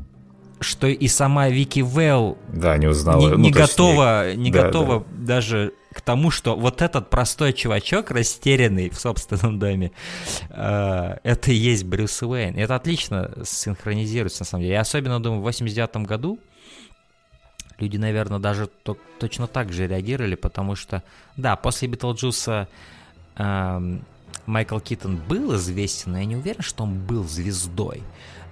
что 0.60 0.86
и 0.86 1.08
сама 1.08 1.48
Вики 1.48 1.80
Вэлл 1.80 2.38
да, 2.52 2.76
не, 2.78 2.86
узнала, 2.86 3.20
не, 3.20 3.28
ну, 3.28 3.38
не 3.38 3.50
готова, 3.50 4.34
не 4.34 4.50
да, 4.50 4.62
готова 4.62 5.00
да. 5.00 5.26
даже 5.26 5.72
к 5.92 6.00
тому, 6.00 6.30
что 6.30 6.56
вот 6.56 6.80
этот 6.80 7.10
простой 7.10 7.52
чувачок, 7.52 8.10
растерянный 8.10 8.88
в 8.88 8.98
собственном 8.98 9.58
доме, 9.58 9.92
э, 10.48 11.16
это 11.22 11.52
и 11.52 11.54
есть 11.54 11.84
Брюс 11.84 12.22
Уэйн. 12.22 12.56
Это 12.56 12.76
отлично 12.76 13.32
синхронизируется, 13.44 14.42
на 14.42 14.46
самом 14.46 14.62
деле. 14.62 14.74
Я 14.74 14.80
особенно 14.80 15.20
думаю, 15.20 15.40
в 15.40 15.44
89 15.44 15.96
году 16.06 16.38
люди, 17.78 17.96
наверное, 17.96 18.38
даже 18.38 18.68
то, 18.68 18.96
точно 19.18 19.46
так 19.46 19.72
же 19.72 19.86
реагировали, 19.86 20.34
потому 20.34 20.76
что, 20.76 21.02
да, 21.36 21.56
после 21.56 21.88
Битлджуса 21.88 22.68
э, 23.36 23.98
Майкл 24.46 24.78
Китон 24.78 25.16
был 25.16 25.54
известен, 25.56 26.12
но 26.12 26.18
я 26.18 26.24
не 26.24 26.36
уверен, 26.36 26.62
что 26.62 26.84
он 26.84 26.98
был 26.98 27.24
звездой. 27.24 28.02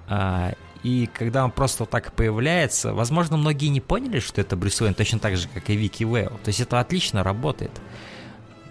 А, 0.09 0.53
и 0.83 1.09
когда 1.12 1.44
он 1.44 1.50
просто 1.50 1.85
так 1.85 2.12
появляется, 2.12 2.94
возможно, 2.94 3.37
многие 3.37 3.66
не 3.66 3.81
поняли, 3.81 4.18
что 4.18 4.40
это 4.40 4.57
Брюс 4.57 4.81
Уэйн, 4.81 4.94
точно 4.94 5.18
так 5.18 5.37
же, 5.37 5.48
как 5.48 5.68
и 5.68 5.76
Вики 5.76 6.05
Вейл. 6.05 6.31
То 6.42 6.48
есть 6.48 6.61
это 6.61 6.81
отлично 6.81 7.22
работает. 7.22 7.72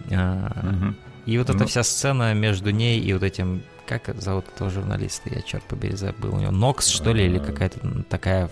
Угу. 0.07 0.95
И 1.25 1.37
вот 1.37 1.49
ну. 1.49 1.55
эта 1.55 1.65
вся 1.67 1.83
сцена 1.83 2.33
между 2.33 2.71
ней 2.71 2.99
и 2.99 3.13
вот 3.13 3.23
этим 3.23 3.61
как 3.89 4.21
зовут 4.21 4.45
этого 4.53 4.69
журналиста? 4.69 5.29
Я, 5.33 5.41
черт 5.41 5.63
побери, 5.63 5.95
забыл. 5.95 6.35
У 6.35 6.39
него 6.39 6.51
Нокс, 6.51 6.87
что 6.87 7.11
ли, 7.11 7.25
или 7.25 7.39
какая-то 7.39 7.79
такая... 8.07 8.49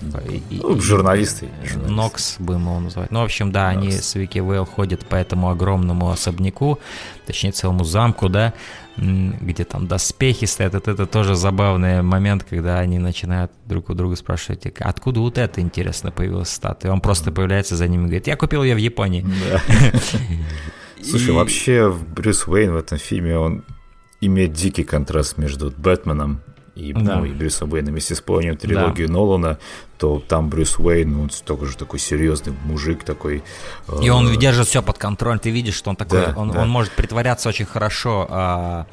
Ну, 0.50 0.80
журналисты. 0.80 1.50
Нокс 1.88 2.38
будем 2.39 2.62
его 2.62 2.80
называть. 2.80 3.12
Ну, 3.12 3.19
в 3.19 3.23
общем, 3.23 3.52
да, 3.52 3.69
они 3.69 3.91
с 3.91 4.15
Вики 4.15 4.39
Вейл 4.39 4.65
ходят 4.65 5.06
по 5.06 5.15
этому 5.15 5.50
огромному 5.50 6.10
особняку, 6.10 6.80
точнее, 7.28 7.52
целому 7.52 7.84
замку, 7.84 8.30
да, 8.30 8.54
где 8.97 9.63
там 9.63 9.86
доспехи 9.86 10.45
стоят. 10.45 10.73
Это, 10.73 10.91
это 10.91 11.06
тоже 11.06 11.36
забавный 11.36 12.02
момент, 12.02 12.43
когда 12.43 12.80
они 12.80 12.97
начинают 12.97 13.52
друг 13.65 13.91
у 13.91 13.93
друга 13.93 14.15
спрашивать, 14.15 14.65
откуда 14.80 15.19
вот 15.19 15.38
это, 15.38 15.62
интересно, 15.62 16.12
появилась 16.12 16.50
статуя. 16.50 16.91
Он 16.91 17.00
просто 17.00 17.32
появляется 17.32 17.76
за 17.76 17.88
ними 17.88 18.04
и 18.04 18.06
говорит, 18.06 18.28
я 18.28 18.36
купил 18.36 18.63
ее 18.63 18.73
в 18.73 18.80
Японии. 18.80 19.23
Слушай, 21.04 21.32
вообще 21.32 21.91
Брюс 21.91 22.47
Уэйн 22.47 22.73
в 22.73 22.78
этом 22.78 22.97
фильме, 22.97 23.38
он 23.38 23.63
имеет 24.21 24.53
дикий 24.53 24.84
контраст 24.84 25.38
между 25.38 25.71
Бэтменом 25.71 26.41
и, 26.77 26.93
да. 26.93 27.17
ну, 27.17 27.25
и 27.25 27.32
Брюсом 27.32 27.71
Уэйном. 27.73 27.95
Если 27.95 28.13
вспомним 28.13 28.56
трилогию 28.56 29.08
да. 29.08 29.13
Нолана, 29.13 29.60
то 29.97 30.21
там 30.25 30.49
Брюс 30.49 30.77
Уэйн, 30.77 31.19
он 31.19 31.30
столько 31.32 31.65
же 31.65 31.75
такой 31.75 31.99
серьезный 31.99 32.53
мужик 32.65 33.03
такой. 33.03 33.43
И 34.01 34.10
он 34.10 34.32
э, 34.32 34.38
держит 34.38 34.67
все 34.67 34.84
под 34.84 34.97
контролем. 34.97 35.39
Ты 35.39 35.49
видишь, 35.49 35.75
что 35.75 35.89
он 35.89 35.95
такой, 35.95 36.27
да, 36.27 36.34
он, 36.36 36.51
да. 36.51 36.62
он 36.62 36.69
может 36.69 36.93
притворяться 36.93 37.49
очень 37.49 37.65
хорошо, 37.65 38.27
а, 38.30 38.86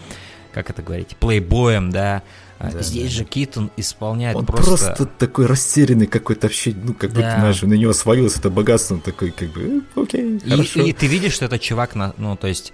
как 0.53 0.71
это 0.71 0.83
говорить, 0.83 1.17
плейбоем, 1.19 1.91
да. 1.91 2.23
А 2.59 2.71
да, 2.71 2.83
Здесь 2.83 3.11
да. 3.11 3.19
же 3.19 3.25
Китон 3.25 3.71
исполняет 3.77 4.37
он 4.37 4.47
просто... 4.47 4.87
просто 4.87 5.07
такой 5.07 5.47
растерянный 5.47 6.07
какой-то 6.07 6.47
вообще, 6.47 6.73
ну, 6.75 6.95
как 6.95 7.13
да. 7.13 7.17
будто, 7.17 7.41
знаешь, 7.41 7.63
на 7.63 7.75
него 7.75 7.93
свалилось 7.93 8.37
это 8.37 8.49
богатство, 8.49 8.95
он 8.95 9.01
такой, 9.01 9.33
как 9.33 9.51
бы, 9.51 9.83
э, 9.97 10.01
окей, 10.01 10.39
и, 10.39 10.51
хорошо. 10.51 10.81
И 10.81 10.93
ты 10.93 11.07
видишь, 11.07 11.33
что 11.33 11.45
этот 11.47 11.61
чувак, 11.61 11.97
на, 11.97 12.15
ну, 12.17 12.37
то 12.37 12.47
есть 12.47 12.73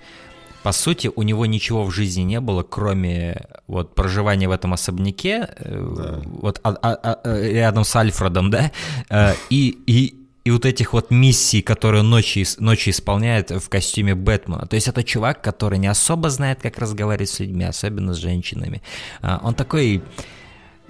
по 0.62 0.72
сути, 0.72 1.10
у 1.14 1.22
него 1.22 1.46
ничего 1.46 1.84
в 1.84 1.90
жизни 1.90 2.22
не 2.22 2.40
было, 2.40 2.62
кроме 2.62 3.46
вот 3.66 3.94
проживания 3.94 4.48
в 4.48 4.52
этом 4.52 4.72
особняке, 4.72 5.48
э, 5.56 5.94
да. 5.96 6.20
вот 6.24 6.60
а, 6.62 6.70
а, 6.82 6.94
а, 7.02 7.20
э, 7.24 7.52
рядом 7.52 7.84
с 7.84 7.96
Альфредом, 7.96 8.50
да, 8.50 8.70
э, 9.08 9.34
и, 9.48 9.78
и, 9.86 10.14
и 10.44 10.50
вот 10.50 10.66
этих 10.66 10.92
вот 10.92 11.10
миссий, 11.10 11.62
которые 11.62 12.02
ночью, 12.02 12.44
ночью 12.58 12.92
исполняет 12.92 13.50
в 13.50 13.68
костюме 13.68 14.14
Бэтмена. 14.14 14.66
То 14.66 14.76
есть 14.76 14.88
это 14.88 15.02
чувак, 15.02 15.40
который 15.40 15.78
не 15.78 15.88
особо 15.88 16.30
знает, 16.30 16.60
как 16.60 16.78
разговаривать 16.78 17.30
с 17.30 17.40
людьми, 17.40 17.64
особенно 17.64 18.14
с 18.14 18.18
женщинами. 18.18 18.82
Он 19.22 19.54
такой 19.54 20.02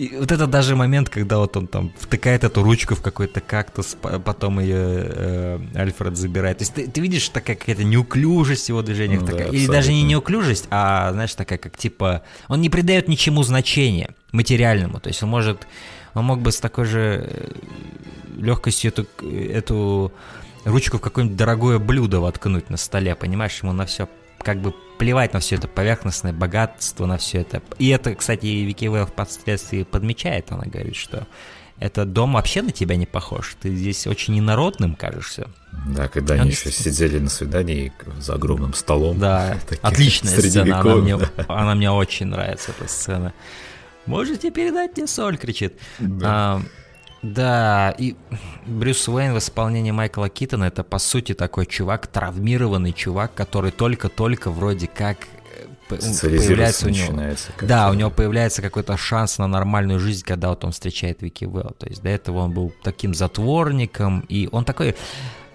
и 0.00 0.16
вот 0.16 0.32
это 0.32 0.46
даже 0.46 0.76
момент, 0.76 1.10
когда 1.10 1.36
вот 1.36 1.54
он 1.58 1.66
там 1.66 1.92
втыкает 1.98 2.42
эту 2.42 2.62
ручку 2.62 2.94
в 2.94 3.02
какой-то 3.02 3.42
кактус, 3.42 3.98
потом 4.00 4.58
ее 4.58 4.76
э, 4.78 5.58
Альфред 5.74 6.16
забирает. 6.16 6.58
То 6.58 6.62
есть 6.62 6.72
ты, 6.72 6.86
ты 6.88 7.02
видишь 7.02 7.28
такая 7.28 7.54
какая-то 7.54 7.84
неуклюжесть 7.84 8.70
его 8.70 8.80
движениях. 8.80 9.20
Ну, 9.20 9.26
такая, 9.26 9.50
да, 9.50 9.56
или 9.56 9.66
даже 9.66 9.92
не 9.92 10.02
неуклюжесть, 10.02 10.68
а, 10.70 11.12
знаешь, 11.12 11.34
такая, 11.34 11.58
как 11.58 11.76
типа... 11.76 12.22
Он 12.48 12.62
не 12.62 12.70
придает 12.70 13.08
ничему 13.08 13.42
значения 13.42 14.14
материальному. 14.32 15.00
То 15.00 15.08
есть 15.08 15.22
он 15.22 15.28
может... 15.28 15.66
Он 16.14 16.24
мог 16.24 16.40
бы 16.40 16.50
с 16.50 16.60
такой 16.60 16.86
же 16.86 17.26
э, 17.28 17.52
легкостью 18.38 18.92
эту, 18.92 19.06
эту 19.22 20.12
ручку 20.64 20.96
в 20.96 21.02
какое-нибудь 21.02 21.36
дорогое 21.36 21.78
блюдо 21.78 22.20
воткнуть 22.20 22.70
на 22.70 22.78
столе, 22.78 23.14
понимаешь? 23.14 23.58
Ему 23.62 23.74
на 23.74 23.84
все 23.84 24.08
как 24.38 24.62
бы 24.62 24.72
плевать 25.00 25.32
на 25.32 25.40
все 25.40 25.56
это 25.56 25.66
поверхностное 25.66 26.34
богатство, 26.34 27.06
на 27.06 27.16
все 27.16 27.40
это. 27.40 27.62
И 27.78 27.88
это, 27.88 28.14
кстати, 28.14 28.44
Вики 28.44 28.84
Вэлл 28.84 29.06
впоследствии 29.06 29.82
подмечает, 29.82 30.52
она 30.52 30.64
говорит, 30.66 30.94
что 30.94 31.26
этот 31.78 32.12
дом 32.12 32.34
вообще 32.34 32.60
на 32.60 32.70
тебя 32.70 32.96
не 32.96 33.06
похож. 33.06 33.56
Ты 33.62 33.74
здесь 33.74 34.06
очень 34.06 34.38
инородным 34.38 34.94
кажешься. 34.94 35.48
Да, 35.86 36.08
когда 36.08 36.34
они 36.34 36.50
еще 36.50 36.70
сидели 36.70 37.18
на 37.18 37.30
свидании 37.30 37.94
за 38.18 38.34
огромным 38.34 38.74
столом. 38.74 39.18
Да, 39.18 39.58
отличная 39.80 40.38
сцена, 40.38 40.80
она 40.80 40.96
мне, 40.96 41.18
она 41.48 41.74
мне 41.74 41.90
очень 41.90 42.26
нравится, 42.26 42.72
эта 42.78 42.86
сцена. 42.86 43.32
Можете 44.04 44.50
передать 44.50 44.98
мне 44.98 45.06
соль, 45.06 45.38
кричит. 45.38 45.78
Да. 45.98 46.26
А, 46.28 46.62
да, 47.22 47.94
и 47.98 48.16
Брюс 48.66 49.06
Уэйн 49.08 49.34
в 49.34 49.38
исполнении 49.38 49.90
Майкла 49.90 50.28
Китона 50.28 50.64
это 50.64 50.82
по 50.82 50.98
сути 50.98 51.34
такой 51.34 51.66
чувак, 51.66 52.06
травмированный 52.06 52.92
чувак, 52.92 53.34
который 53.34 53.72
только-только 53.72 54.50
вроде 54.50 54.86
как 54.86 55.18
э, 55.90 55.96
появляется 56.20 56.86
у 56.86 56.90
него. 56.90 57.12
Да, 57.60 57.90
у 57.90 57.94
него 57.94 58.10
появляется 58.10 58.62
какой-то 58.62 58.96
шанс 58.96 59.36
на 59.36 59.46
нормальную 59.46 60.00
жизнь, 60.00 60.24
когда 60.24 60.48
вот 60.48 60.64
он 60.64 60.72
встречает 60.72 61.20
Вики 61.20 61.44
Вэлл. 61.44 61.74
То 61.78 61.86
есть 61.86 62.02
до 62.02 62.08
этого 62.08 62.38
он 62.38 62.52
был 62.52 62.72
таким 62.82 63.14
затворником, 63.14 64.20
и 64.28 64.48
он 64.50 64.64
такой 64.64 64.96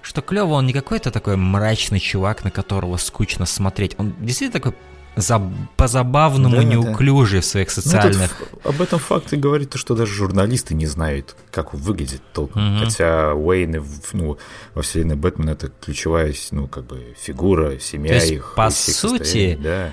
что 0.04 0.22
клево, 0.22 0.54
он 0.54 0.68
не 0.68 0.74
какой-то 0.74 1.10
такой 1.10 1.36
мрачный 1.36 2.00
чувак, 2.00 2.44
на 2.44 2.52
которого 2.52 2.98
скучно 2.98 3.48
смотреть. 3.48 3.96
Он 3.98 4.14
действительно 4.20 4.62
такой 4.62 4.76
за, 5.16 5.42
по-забавному 5.78 6.58
да, 6.58 6.64
неуклюжий 6.64 7.40
да. 7.40 7.42
в 7.42 7.46
своих 7.46 7.72
социальных... 7.72 8.36
Ну, 8.40 8.46
тут 8.50 8.66
об 8.66 8.82
этом 8.82 9.00
факте 9.00 9.38
говорит 9.38 9.70
то, 9.72 9.78
что 9.78 9.96
даже 9.96 10.14
журналисты 10.14 10.74
не 10.76 10.86
знают, 10.86 11.36
как 11.52 11.74
он 11.74 11.80
выглядит 11.80 12.22
толком. 12.34 12.78
Угу. 12.78 12.86
Хотя 12.86 13.34
Уэйн 13.34 13.84
ну, 14.14 14.38
во 14.74 14.82
вселенной 14.82 15.16
Бэтмена 15.16 15.52
это 15.52 15.70
ключевая 15.70 16.34
ну, 16.52 16.68
как 16.68 16.86
бы 16.86 17.16
фигура, 17.18 17.80
семья 17.80 18.10
то 18.10 18.16
есть, 18.16 18.32
их. 18.32 18.54
по 18.56 18.70
сути, 18.70 19.58
да 19.62 19.92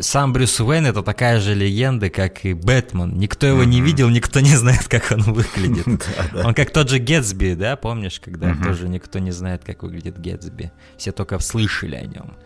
сам 0.00 0.32
Брюс 0.32 0.60
Уэйн 0.60 0.86
это 0.86 1.02
такая 1.02 1.40
же 1.40 1.54
легенда, 1.54 2.08
как 2.10 2.44
и 2.44 2.54
Бэтмен. 2.54 3.18
Никто 3.18 3.46
его 3.46 3.62
mm-hmm. 3.62 3.66
не 3.66 3.80
видел, 3.80 4.08
никто 4.08 4.40
не 4.40 4.56
знает, 4.56 4.88
как 4.88 5.10
он 5.12 5.22
выглядит. 5.22 6.08
Он 6.44 6.54
как 6.54 6.70
тот 6.70 6.88
же 6.88 6.98
Гетсби, 6.98 7.54
да, 7.54 7.76
помнишь, 7.76 8.20
когда 8.20 8.54
тоже 8.54 8.88
никто 8.88 9.18
не 9.18 9.30
знает, 9.30 9.62
как 9.64 9.82
выглядит 9.82 10.18
Гетсби. 10.18 10.72
Все 10.96 11.12
только 11.12 11.38
слышали 11.38 11.96
о 11.96 12.06
нем. 12.06 12.36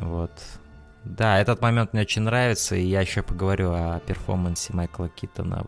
Вот. 0.00 0.32
Да, 1.04 1.38
этот 1.38 1.60
момент 1.62 1.92
мне 1.92 2.02
очень 2.02 2.22
нравится, 2.22 2.76
и 2.76 2.84
я 2.84 3.00
еще 3.00 3.22
поговорю 3.22 3.70
о 3.72 4.00
перформансе 4.00 4.72
Майкла 4.72 5.08
Китона, 5.08 5.66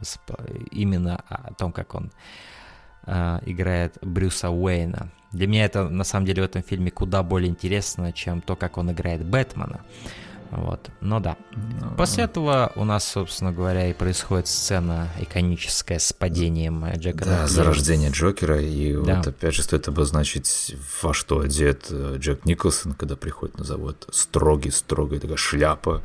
именно 0.71 1.23
о 1.29 1.55
том, 1.55 1.73
как 1.73 1.95
он 1.95 2.13
э, 3.07 3.39
играет 3.47 3.99
Брюса 4.03 4.51
Уэйна. 4.51 5.11
Для 5.33 5.47
меня 5.47 5.65
это, 5.65 5.89
на 5.89 6.05
самом 6.05 6.27
деле, 6.27 6.43
в 6.43 6.45
этом 6.45 6.63
фильме 6.63 6.91
куда 6.91 7.23
более 7.23 7.49
интересно, 7.49 8.13
чем 8.13 8.41
то, 8.41 8.57
как 8.57 8.79
он 8.79 8.91
играет 8.91 9.25
Бэтмена. 9.25 9.81
Вот. 10.51 10.91
Но 11.01 11.21
да. 11.21 11.37
Ну, 11.53 11.95
После 11.97 12.25
этого 12.25 12.73
у 12.75 12.85
нас, 12.85 13.05
собственно 13.07 13.53
говоря, 13.53 13.89
и 13.89 13.93
происходит 13.93 14.49
сцена 14.49 15.09
иконическая 15.21 15.99
с 15.99 16.13
падением 16.13 16.85
Джека. 16.97 17.25
Да, 17.25 17.47
зарождение 17.47 18.11
Джокера. 18.11 18.61
И 18.61 18.93
да. 18.95 19.17
вот 19.17 19.27
опять 19.29 19.55
же 19.55 19.63
стоит 19.63 19.87
обозначить, 19.89 20.75
во 21.03 21.15
что 21.15 21.41
одет 21.41 21.87
э, 21.91 22.17
Джек 22.19 22.45
Николсон, 22.45 22.95
когда 22.95 23.17
приходит 23.17 23.59
на 23.59 23.65
завод. 23.65 24.09
Строгий, 24.11 24.71
строгая 24.71 25.21
такая 25.21 25.37
шляпа, 25.37 26.03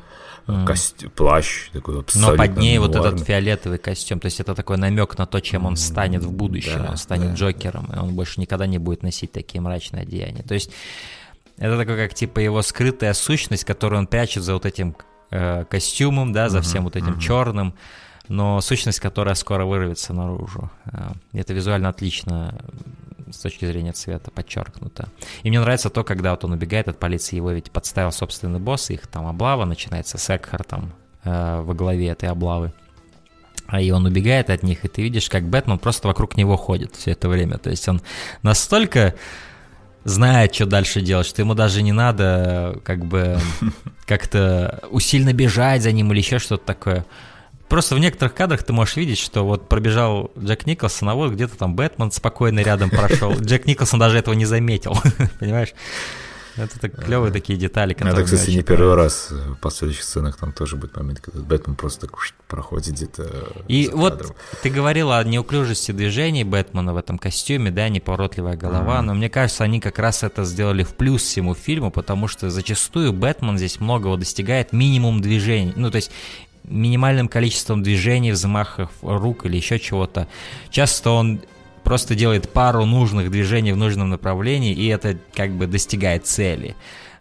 mm. 0.47 0.65
кость... 0.67 1.05
плащ 1.15 1.69
такой 1.71 1.99
абсолютно 1.99 2.31
Но 2.31 2.37
под 2.37 2.57
ней 2.57 2.77
нуарный. 2.77 2.99
вот 2.99 3.07
этот 3.07 3.25
фиолетовый 3.25 3.79
костюм. 3.79 4.19
То 4.19 4.27
есть 4.27 4.39
это 4.39 4.53
такой 4.53 4.77
намек 4.77 5.17
на 5.17 5.25
то, 5.25 5.39
чем 5.39 5.65
он 5.65 5.75
станет 5.75 6.23
в 6.23 6.31
будущем. 6.31 6.83
Да, 6.83 6.91
он 6.91 6.97
станет 6.97 7.31
да, 7.31 7.35
Джокером, 7.35 7.87
да. 7.89 7.97
и 7.97 7.99
он 7.99 8.13
больше 8.13 8.39
никогда 8.39 8.67
не 8.67 8.77
будет 8.77 9.01
носить 9.01 9.31
такие 9.31 9.61
мрачные 9.61 10.03
одеяния. 10.03 10.43
То 10.43 10.53
есть 10.53 10.69
это 11.57 11.77
такой, 11.77 11.97
как 11.97 12.13
типа 12.13 12.39
его 12.39 12.61
скрытая 12.61 13.13
сущность, 13.13 13.63
которую 13.63 13.99
он 13.99 14.07
прячет 14.07 14.43
за 14.43 14.53
вот 14.53 14.65
этим 14.65 14.95
э, 15.31 15.65
костюмом, 15.65 16.33
да, 16.33 16.49
за 16.49 16.59
uh-huh, 16.59 16.61
всем 16.61 16.83
вот 16.83 16.95
этим 16.95 17.13
uh-huh. 17.13 17.21
черным, 17.21 17.75
но 18.27 18.59
сущность, 18.61 18.99
которая 18.99 19.35
скоро 19.35 19.65
вырвется 19.65 20.13
наружу. 20.13 20.69
Э, 20.85 21.11
это 21.33 21.53
визуально 21.53 21.89
отлично 21.89 22.59
с 23.31 23.37
точки 23.37 23.65
зрения 23.65 23.93
цвета 23.93 24.31
подчеркнуто. 24.31 25.07
И 25.43 25.49
мне 25.49 25.59
нравится 25.59 25.89
то, 25.89 26.03
когда 26.03 26.31
вот 26.31 26.43
он 26.43 26.51
убегает 26.51 26.87
от 26.87 26.99
полиции, 26.99 27.37
его 27.37 27.51
ведь 27.51 27.71
подставил 27.71 28.11
собственный 28.11 28.59
босс, 28.59 28.89
их 28.89 29.07
там 29.07 29.27
облава 29.27 29.65
начинается 29.65 30.17
с 30.17 30.29
Экхартом 30.29 30.93
э, 31.23 31.61
во 31.61 31.73
главе 31.73 32.09
этой 32.09 32.29
облавы. 32.29 32.73
А 33.67 33.81
и 33.81 33.89
он 33.89 34.05
убегает 34.05 34.49
от 34.49 34.61
них, 34.61 34.85
и 34.85 34.87
ты 34.87 35.01
видишь, 35.01 35.29
как 35.29 35.43
Бэтмен 35.49 35.79
просто 35.79 36.07
вокруг 36.07 36.37
него 36.37 36.55
ходит 36.55 36.95
все 36.95 37.11
это 37.11 37.27
время. 37.27 37.57
То 37.57 37.71
есть 37.71 37.87
он 37.87 38.01
настолько 38.43 39.15
знает, 40.05 40.55
что 40.55 40.65
дальше 40.67 41.01
делать, 41.01 41.27
что 41.27 41.41
ему 41.41 41.55
даже 41.55 41.81
не 41.81 41.91
надо 41.91 42.79
как 42.85 43.03
бы 43.05 43.37
как-то 44.05 44.79
усильно 44.89 45.33
бежать 45.33 45.81
за 45.83 45.91
ним 45.91 46.13
или 46.13 46.19
еще 46.19 46.39
что-то 46.39 46.63
такое. 46.65 47.05
Просто 47.67 47.95
в 47.95 47.99
некоторых 47.99 48.35
кадрах 48.35 48.63
ты 48.63 48.71
можешь 48.71 48.95
видеть, 48.95 49.17
что 49.17 49.43
вот 49.43 49.67
пробежал 49.67 50.31
Джек 50.37 50.67
Николсон, 50.67 51.09
а 51.09 51.15
вот 51.15 51.33
где-то 51.33 51.57
там 51.57 51.75
Бэтмен 51.75 52.11
спокойно 52.11 52.59
рядом 52.59 52.91
прошел. 52.91 53.33
Джек 53.39 53.65
Николсон 53.65 53.99
даже 53.99 54.19
этого 54.19 54.35
не 54.35 54.45
заметил, 54.45 54.95
понимаешь? 55.39 55.73
Это 56.57 56.79
так 56.79 57.03
клевые 57.03 57.31
такие 57.31 57.57
детали, 57.59 57.93
которые... 57.93 58.23
Это, 58.23 58.23
кстати, 58.23 58.51
не 58.51 58.63
первый 58.63 58.95
раз 58.95 59.29
в 59.31 59.55
последующих 59.55 60.03
сценах 60.03 60.37
там 60.37 60.53
тоже 60.53 60.77
будет 60.77 60.95
момент, 60.95 61.19
когда 61.19 61.41
Бэтмен 61.41 61.75
просто 61.75 62.07
так 62.07 62.17
проходит 62.47 62.93
где-то 62.93 63.29
И 63.67 63.89
вот 63.91 64.35
ты 64.63 64.69
говорил 64.69 65.11
о 65.11 65.23
неуклюжести 65.23 65.91
движений 65.91 66.43
Бэтмена 66.43 66.93
в 66.93 66.97
этом 66.97 67.17
костюме, 67.17 67.71
да, 67.71 67.89
неповоротливая 67.89 68.55
голова, 68.55 69.01
но 69.01 69.13
мне 69.13 69.29
кажется, 69.29 69.63
они 69.63 69.79
как 69.79 69.99
раз 69.99 70.23
это 70.23 70.45
сделали 70.45 70.83
в 70.83 70.93
плюс 70.93 71.23
всему 71.23 71.55
фильму, 71.55 71.91
потому 71.91 72.27
что 72.27 72.49
зачастую 72.49 73.11
Бэтмен 73.11 73.57
здесь 73.57 73.79
многого 73.79 74.17
достигает 74.17 74.71
минимум 74.71 75.21
движений, 75.21 75.73
ну, 75.75 75.91
то 75.91 75.97
есть 75.97 76.11
минимальным 76.63 77.27
количеством 77.27 77.83
движений, 77.83 78.31
взмахов 78.31 78.89
рук 79.01 79.45
или 79.45 79.57
еще 79.57 79.79
чего-то. 79.79 80.27
Часто 80.69 81.11
он 81.11 81.41
просто 81.85 82.15
делает 82.15 82.51
пару 82.51 82.83
нужных 82.83 83.31
движений 83.31 83.71
в 83.71 83.77
нужном 83.77 84.09
направлении, 84.09 84.73
и 84.73 84.87
это 84.87 85.17
как 85.33 85.51
бы 85.51 85.67
достигает 85.67 86.25
цели. 86.25 86.75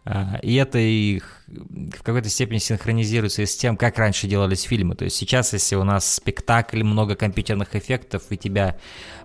А, 0.07 0.39
и 0.43 0.55
это 0.55 0.79
их 0.79 1.43
в 1.47 2.03
какой-то 2.03 2.29
степени 2.29 2.59
синхронизируется 2.59 3.43
и 3.43 3.47
с 3.47 3.57
тем, 3.57 3.77
как 3.77 3.99
раньше 3.99 4.27
делались 4.27 4.63
фильмы. 4.63 4.97
То 4.97 5.05
есть 5.05 5.17
сейчас, 5.17 5.53
если 5.53 5.77
у 5.77 5.85
нас 5.85 6.15
спектакль, 6.15 6.83
много 6.83 7.15
компьютерных 7.15 7.77
эффектов, 7.77 8.25
и 8.31 8.37
тебя 8.37 8.79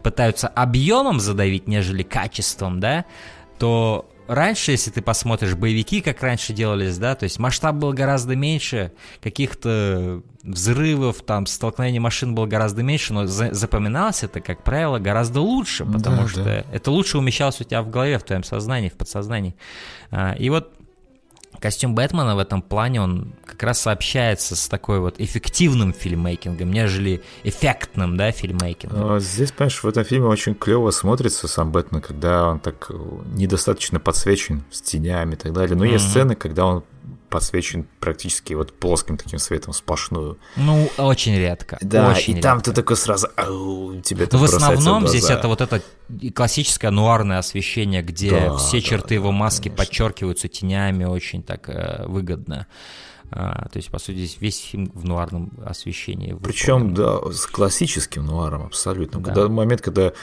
пытаются 0.04 0.50
объемом 0.50 1.20
задавить, 1.20 1.68
нежели 1.68 2.04
качеством, 2.04 2.80
да, 2.80 3.06
то 3.58 4.09
раньше, 4.30 4.72
если 4.72 4.92
ты 4.92 5.02
посмотришь 5.02 5.56
боевики, 5.56 6.02
как 6.02 6.22
раньше 6.22 6.54
делались, 6.54 6.98
да, 6.98 7.16
то 7.16 7.24
есть 7.24 7.40
масштаб 7.40 7.76
был 7.76 7.92
гораздо 7.94 8.36
меньше, 8.36 8.92
каких-то 9.22 10.22
взрывов, 10.44 11.22
там, 11.24 11.48
столкновений 11.48 12.00
машин 12.00 12.36
было 12.36 12.46
гораздо 12.46 12.84
меньше, 12.84 13.14
но 13.14 13.26
за 13.26 13.54
запоминалось 13.54 14.24
это, 14.24 14.40
как 14.40 14.64
правило, 14.64 15.00
гораздо 15.00 15.42
лучше, 15.42 15.84
потому 15.84 16.22
да, 16.22 16.28
что 16.28 16.44
да. 16.44 16.64
это 16.72 16.92
лучше 16.92 17.18
умещалось 17.18 17.60
у 17.60 17.64
тебя 17.64 17.82
в 17.82 17.90
голове, 17.90 18.20
в 18.20 18.24
твоем 18.24 18.44
сознании, 18.44 18.90
в 18.90 18.94
подсознании. 18.94 19.56
А, 20.12 20.34
и 20.34 20.50
вот 20.50 20.79
костюм 21.60 21.96
Бэтмена 21.96 22.36
в 22.36 22.40
этом 22.40 22.62
плане, 22.62 23.02
он 23.02 23.34
как 23.46 23.64
раз 23.64 23.82
сообщается 23.82 24.56
с 24.56 24.68
такой 24.68 25.00
вот 25.00 25.20
эффективным 25.20 25.94
фильммейкингом, 25.94 26.72
нежели 26.72 27.22
эффектным, 27.44 28.18
да, 28.18 28.32
фильммейкингом. 28.32 29.14
А 29.14 29.20
здесь, 29.20 29.52
понимаешь, 29.52 29.84
в 29.84 29.88
этом 29.88 30.04
фильме 30.04 30.28
очень 30.28 30.56
клево 30.56 30.92
смотрится 30.92 31.48
сам 31.48 31.72
Бэтмен, 31.72 32.02
когда 32.02 32.50
он 32.50 32.60
так 32.60 32.92
недостаточно 33.34 34.00
подсвечен 34.00 34.64
с 34.72 34.82
тенями 34.82 35.34
и 35.34 35.38
так 35.38 35.54
далее. 35.54 35.76
Но 35.76 35.86
mm-hmm. 35.86 35.94
есть 35.94 36.10
сцены, 36.10 36.36
когда 36.36 36.66
он 36.66 36.84
подсвечен 37.30 37.88
практически 38.00 38.54
вот 38.54 38.74
плоским 38.74 39.18
таким 39.18 39.40
светом 39.40 39.74
сплошную. 39.74 40.38
Ну, 40.56 40.90
очень 40.98 41.38
редко. 41.38 41.78
Да, 41.82 42.10
очень 42.10 42.34
и 42.34 42.36
редко. 42.36 42.50
там 42.50 42.62
ты 42.62 42.74
такой 42.74 42.96
сразу, 42.98 43.30
ау, 43.36 44.02
тебе 44.02 44.26
это 44.26 44.38
в 44.38 44.44
основном 44.44 45.06
в 45.06 45.10
здесь 45.10 45.30
это 45.30 45.48
вот 45.48 45.62
это 45.62 45.82
классическое 46.34 46.92
нуарное 46.92 47.38
освещение, 47.38 48.02
где 48.02 48.32
да, 48.32 48.58
все 48.58 48.78
да, 48.78 48.82
черты 48.82 49.10
да, 49.10 49.16
его 49.16 49.32
маски 49.32 49.70
конечно. 49.70 49.86
подчеркиваются 49.86 50.48
тенями, 50.48 51.06
очень 51.06 51.44
так 51.44 51.70
э, 51.70 52.06
выгодно. 52.08 52.68
А, 53.32 53.70
то 53.70 53.78
есть, 53.78 53.90
по 53.90 54.00
сути, 54.00 54.18
здесь 54.18 54.38
весь 54.40 54.60
фильм 54.60 54.92
в 54.94 55.06
нуарном 55.06 55.52
освещении. 55.64 56.36
Причем, 56.42 56.94
да, 56.96 57.20
с 57.32 57.46
классическим 57.46 58.26
нуаром 58.26 58.64
абсолютно. 58.64 59.20
Да. 59.20 59.26
Когда 59.26 59.48
момент, 59.48 59.82
когда, 59.82 60.14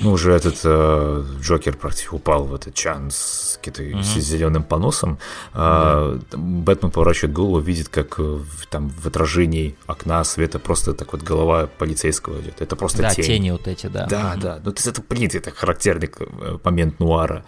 ну, 0.00 0.12
уже 0.12 0.32
этот 0.32 0.60
э, 0.64 1.24
Джокер 1.40 1.76
практически 1.76 2.14
упал 2.14 2.44
в 2.44 2.54
этот 2.54 2.74
чан 2.74 3.10
с, 3.10 3.60
угу. 3.64 4.02
с 4.02 4.18
зеленым 4.18 4.64
поносом, 4.64 5.18
э, 5.54 6.18
Бэтмен 6.32 6.90
поворачивает 6.90 7.32
голову, 7.32 7.60
видит, 7.60 7.88
как 7.88 8.16
э, 8.18 8.40
там 8.68 8.88
в 8.88 9.06
отражении 9.06 9.76
окна 9.86 10.24
света 10.24 10.58
просто 10.58 10.92
так 10.92 11.12
вот 11.12 11.22
голова 11.22 11.68
полицейского 11.68 12.40
идет. 12.40 12.60
Это 12.60 12.74
просто 12.74 13.02
да, 13.02 13.10
тень. 13.10 13.24
тени 13.24 13.50
вот 13.52 13.68
эти, 13.68 13.86
да. 13.86 14.06
Да, 14.06 14.32
угу. 14.32 14.40
да. 14.40 14.60
Ну, 14.64 14.72
то 14.72 14.78
есть 14.78 14.88
это, 14.88 15.02
блин, 15.08 15.30
это 15.32 15.52
характерный 15.52 16.10
э, 16.18 16.58
момент 16.64 16.98
нуара. 16.98 17.44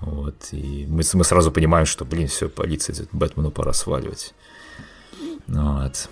Вот. 0.00 0.48
И 0.52 0.86
мы, 0.88 1.02
мы 1.14 1.24
сразу 1.24 1.50
понимаем, 1.50 1.86
что, 1.86 2.04
блин, 2.04 2.28
все, 2.28 2.48
полиция, 2.48 3.06
Бэтмену 3.12 3.50
пора 3.50 3.72
сваливать. 3.72 4.34
Вот. 5.46 6.08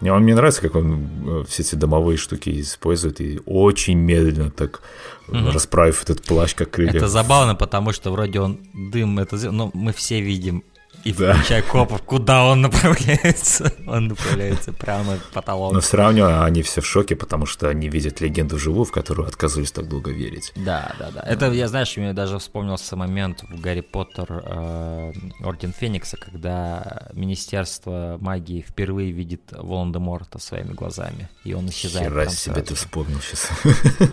И 0.00 0.08
он 0.10 0.22
мне 0.22 0.34
нравится, 0.34 0.60
как 0.60 0.74
он 0.74 1.08
э, 1.26 1.44
все 1.48 1.62
эти 1.62 1.76
домовые 1.76 2.18
штуки 2.18 2.60
использует 2.60 3.20
и 3.20 3.40
очень 3.46 3.96
медленно 3.96 4.50
так 4.50 4.82
угу. 5.28 5.50
расправив 5.50 6.02
этот 6.02 6.22
плащ, 6.22 6.54
как 6.54 6.70
крылья. 6.70 6.92
Это 6.92 7.08
забавно, 7.08 7.54
потому 7.54 7.92
что 7.92 8.10
вроде 8.10 8.40
он 8.40 8.58
дым, 8.74 9.18
это, 9.18 9.36
но 9.50 9.70
мы 9.72 9.92
все 9.92 10.20
видим 10.20 10.62
И 11.04 11.12
да. 11.12 11.34
включая 11.34 11.62
копов, 11.62 12.02
куда 12.02 12.46
он 12.46 12.62
направляется? 12.62 13.72
Он 13.86 14.08
направляется 14.08 14.72
прямо 14.72 15.16
в 15.16 15.32
потолок. 15.32 15.72
Но 15.74 15.80
все 15.80 15.96
равно 15.98 16.42
они 16.42 16.62
все 16.62 16.80
в 16.80 16.86
шоке, 16.86 17.14
потому 17.14 17.44
что 17.46 17.68
они 17.68 17.88
видят 17.88 18.20
легенду 18.20 18.58
живую, 18.58 18.84
в 18.84 18.92
которую 18.92 19.28
отказывались 19.28 19.70
так 19.70 19.88
долго 19.88 20.10
верить. 20.10 20.52
Да, 20.56 20.94
да, 20.98 21.10
да. 21.10 21.20
Это, 21.20 21.50
я, 21.52 21.68
знаешь, 21.68 21.94
мне 21.96 22.14
даже 22.14 22.38
вспомнился 22.38 22.96
момент 22.96 23.42
в 23.42 23.60
Гарри 23.60 23.82
Поттер 23.82 24.26
э, 24.30 25.12
Орден 25.40 25.72
Феникса, 25.72 26.16
когда 26.16 27.08
Министерство 27.12 28.16
магии 28.20 28.64
впервые 28.66 29.10
видит 29.12 29.42
Волан-де-Морта 29.52 30.38
своими 30.38 30.72
глазами, 30.72 31.28
и 31.44 31.52
он 31.52 31.68
исчезает 31.68 32.08
Хера 32.08 32.28
себе 32.28 32.62
ты 32.62 32.74
вспомнил 32.74 33.20
сейчас. 33.20 33.50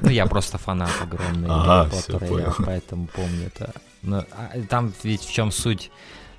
Ну, 0.01 0.09
я 0.09 0.25
просто 0.25 0.57
фанат 0.57 0.91
огромный 1.01 1.47
ага, 1.49 1.89
Гарри 1.89 2.01
Поттера, 2.01 2.39
я 2.39 2.53
поэтому 2.65 3.07
помню 3.07 3.47
это. 3.47 3.73
Но, 4.01 4.25
а, 4.31 4.51
там 4.67 4.93
ведь 5.03 5.21
в 5.21 5.31
чем 5.31 5.51
суть? 5.51 5.91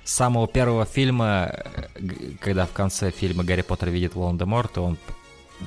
С 0.03 0.13
самого 0.13 0.47
первого 0.47 0.85
фильма, 0.85 1.51
когда 2.39 2.65
в 2.65 2.71
конце 2.71 3.11
фильма 3.11 3.43
Гарри 3.43 3.61
Поттер 3.61 3.89
видит 3.89 4.15
Волан-де-Морта, 4.15 4.81
он 4.81 4.97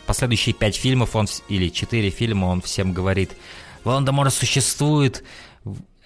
последующие 0.06 0.54
пять 0.54 0.76
фильмов, 0.76 1.16
он 1.16 1.26
или 1.48 1.68
четыре 1.68 2.10
фильма, 2.10 2.46
он 2.46 2.60
всем 2.60 2.92
говорит, 2.92 3.32
Волан-де-Морт 3.84 4.34
существует, 4.34 5.24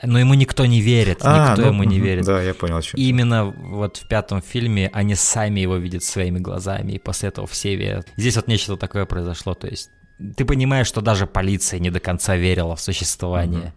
но 0.02 0.18
ему 0.18 0.34
никто 0.34 0.64
не 0.66 0.80
верит, 0.80 1.20
а, 1.22 1.50
никто 1.50 1.62
ну, 1.62 1.68
ему 1.68 1.84
не 1.84 1.98
верит. 1.98 2.24
Да, 2.24 2.40
я 2.40 2.54
понял. 2.54 2.80
Что 2.82 2.96
Именно 2.96 3.46
вот 3.46 3.96
в 3.96 4.06
пятом 4.06 4.42
фильме 4.42 4.90
они 4.92 5.14
сами 5.14 5.60
его 5.60 5.76
видят 5.76 6.04
своими 6.04 6.38
глазами, 6.38 6.92
и 6.92 6.98
после 6.98 7.30
этого 7.30 7.46
все 7.46 7.74
верят. 7.74 8.06
Здесь 8.16 8.36
вот 8.36 8.46
нечто 8.46 8.76
такое 8.76 9.06
произошло, 9.06 9.54
то 9.54 9.66
есть 9.66 9.90
ты 10.36 10.44
понимаешь, 10.44 10.86
что 10.86 11.00
даже 11.00 11.26
полиция 11.26 11.80
не 11.80 11.90
до 11.90 11.98
конца 11.98 12.36
верила 12.36 12.76
в 12.76 12.80
существование 12.80 13.72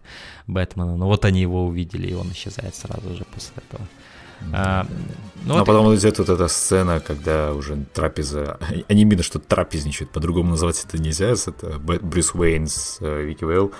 mm-hmm. 0.46 0.52
Бэтмена, 0.52 0.96
но 0.96 1.06
вот 1.06 1.24
они 1.24 1.40
его 1.40 1.64
увидели, 1.64 2.08
и 2.08 2.14
он 2.14 2.30
исчезает 2.32 2.74
сразу 2.74 3.14
же 3.14 3.24
после 3.24 3.54
этого. 3.66 3.86
А, 4.52 4.86
ну, 5.44 5.54
а 5.54 5.58
вот 5.58 5.66
потом 5.66 5.92
и... 5.92 5.96
идет 5.96 6.18
вот 6.18 6.28
эта 6.28 6.48
сцена, 6.48 7.00
когда 7.00 7.52
уже 7.52 7.84
трапеза... 7.92 8.58
Они 8.88 9.04
видно, 9.04 9.22
что 9.22 9.38
трапезничают, 9.38 10.10
по-другому 10.10 10.50
называть 10.50 10.84
это 10.86 10.98
нельзя. 11.00 11.28
Это 11.28 11.78
Брюс 11.78 12.34
Уэйн 12.34 12.66
с 12.66 12.98
э, 13.00 13.22
Вики 13.22 13.44
Вейл, 13.44 13.72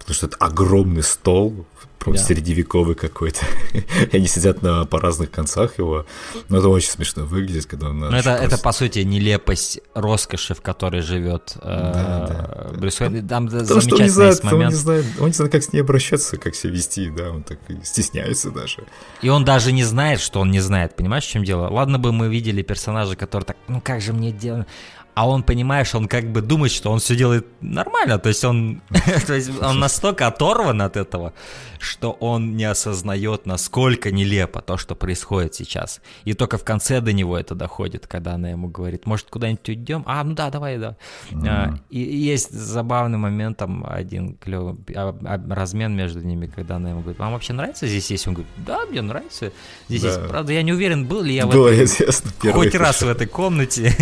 потому 0.00 0.14
что 0.14 0.26
это 0.26 0.36
огромный 0.38 1.02
стол, 1.02 1.66
Прям 2.00 2.16
да. 2.16 2.22
средневековый 2.22 2.94
какой-то. 2.94 3.44
И 4.10 4.16
они 4.16 4.26
сидят 4.26 4.62
на, 4.62 4.86
по 4.86 4.98
разных 4.98 5.30
концах 5.30 5.76
его. 5.76 6.06
Но 6.48 6.56
это 6.56 6.68
очень 6.68 6.88
смешно 6.88 7.26
выглядит, 7.26 7.66
когда 7.66 7.90
он... 7.90 7.98
Ну, 7.98 8.10
это, 8.10 8.30
это, 8.30 8.56
по 8.56 8.72
сути, 8.72 9.00
нелепость 9.00 9.80
роскоши, 9.92 10.54
в 10.54 10.62
которой 10.62 11.02
живет 11.02 11.52
э, 11.56 11.60
да, 11.60 12.26
да. 12.26 12.78
Брюс 12.78 12.98
Уэйн. 13.02 13.28
Там 13.28 13.48
Потому 13.48 13.66
замечательный 13.66 13.82
что 13.82 13.96
он 13.96 14.02
не 14.02 14.08
знает, 14.08 14.44
момент. 14.44 14.62
Он 14.62 14.68
не, 14.70 14.74
знает, 14.76 15.04
он 15.20 15.26
не 15.26 15.32
знает, 15.34 15.52
как 15.52 15.62
с 15.62 15.72
ней 15.74 15.80
обращаться, 15.80 16.38
как 16.38 16.54
себя 16.54 16.72
вести, 16.72 17.10
да, 17.10 17.32
он 17.32 17.42
так 17.42 17.58
стесняется 17.84 18.50
даже. 18.50 18.86
И 19.20 19.28
он 19.28 19.44
даже 19.44 19.70
не 19.70 19.84
знает, 19.84 20.20
что 20.20 20.40
он 20.40 20.50
не 20.50 20.60
знает, 20.60 20.96
понимаешь, 20.96 21.24
в 21.26 21.30
чем 21.30 21.44
дело? 21.44 21.68
Ладно 21.68 21.98
бы 21.98 22.12
мы 22.12 22.28
видели 22.28 22.62
персонажа, 22.62 23.14
который 23.14 23.44
так, 23.44 23.58
ну 23.68 23.82
как 23.82 24.00
же 24.00 24.14
мне 24.14 24.32
делать? 24.32 24.66
А 25.14 25.28
он, 25.28 25.42
понимаешь, 25.42 25.94
он 25.94 26.08
как 26.08 26.30
бы 26.30 26.40
думает, 26.40 26.72
что 26.72 26.90
он 26.90 26.98
все 26.98 27.16
делает 27.16 27.46
нормально, 27.60 28.18
то 28.18 28.28
есть 28.28 28.44
он, 28.44 28.80
то 29.26 29.34
есть 29.34 29.50
он 29.60 29.78
настолько 29.78 30.26
оторван 30.26 30.82
от 30.82 30.96
этого, 30.96 31.32
что 31.78 32.12
он 32.12 32.56
не 32.56 32.64
осознает, 32.64 33.46
насколько 33.46 34.10
нелепо 34.10 34.60
то, 34.60 34.76
что 34.76 34.94
происходит 34.94 35.54
сейчас. 35.54 36.00
И 36.24 36.34
только 36.34 36.58
в 36.58 36.64
конце 36.64 37.00
до 37.00 37.12
него 37.12 37.38
это 37.38 37.54
доходит, 37.54 38.06
когда 38.06 38.34
она 38.34 38.50
ему 38.50 38.68
говорит, 38.68 39.06
может, 39.06 39.26
куда-нибудь 39.30 39.68
уйдем? 39.68 40.02
А, 40.06 40.22
ну 40.22 40.34
да, 40.34 40.50
давай, 40.50 40.78
да. 40.78 40.96
Mm-hmm. 41.30 41.48
А, 41.48 41.78
и, 41.88 42.02
и 42.02 42.16
есть 42.16 42.52
забавный 42.52 43.18
момент, 43.18 43.58
там 43.58 43.84
один 43.88 44.34
клевый 44.34 44.76
а, 44.94 45.16
а, 45.24 45.54
размен 45.54 45.96
между 45.96 46.20
ними, 46.20 46.46
когда 46.46 46.76
она 46.76 46.90
ему 46.90 47.00
говорит, 47.00 47.18
вам 47.18 47.32
вообще 47.32 47.52
нравится 47.52 47.86
здесь 47.86 48.10
есть? 48.10 48.28
Он 48.28 48.34
говорит, 48.34 48.52
да, 48.58 48.84
мне 48.86 49.00
нравится 49.00 49.52
здесь 49.88 50.02
да. 50.02 50.08
есть. 50.08 50.28
Правда, 50.28 50.52
я 50.52 50.62
не 50.62 50.72
уверен, 50.72 51.06
был 51.06 51.22
ли 51.22 51.34
я 51.34 51.46
Было, 51.46 51.70
в 51.70 51.72
этой, 51.72 52.52
хоть 52.52 52.74
раз 52.74 53.02
в 53.02 53.08
этой 53.08 53.26
комнате. 53.26 53.94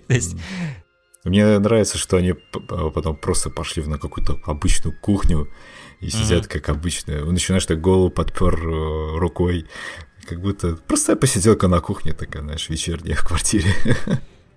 то 0.08 0.14
есть 0.14 0.36
мне 1.24 1.58
нравится, 1.58 1.98
что 1.98 2.16
они 2.16 2.32
потом 2.32 3.16
просто 3.16 3.50
пошли 3.50 3.82
на 3.84 3.98
какую-то 3.98 4.38
обычную 4.46 4.98
кухню 5.00 5.48
и 6.00 6.08
сидят 6.08 6.46
как 6.46 6.68
обычно. 6.68 7.22
Он 7.22 7.34
начинаешь 7.34 7.66
так 7.66 7.80
голову 7.80 8.10
подпер 8.10 8.54
э, 8.54 9.18
рукой, 9.18 9.66
как 10.26 10.40
будто 10.40 10.76
простая 10.76 11.16
посиделка 11.16 11.68
на 11.68 11.80
кухне 11.80 12.12
такая, 12.12 12.42
знаешь, 12.42 12.68
вечерняя 12.68 13.16
в 13.16 13.26
квартире. 13.26 13.74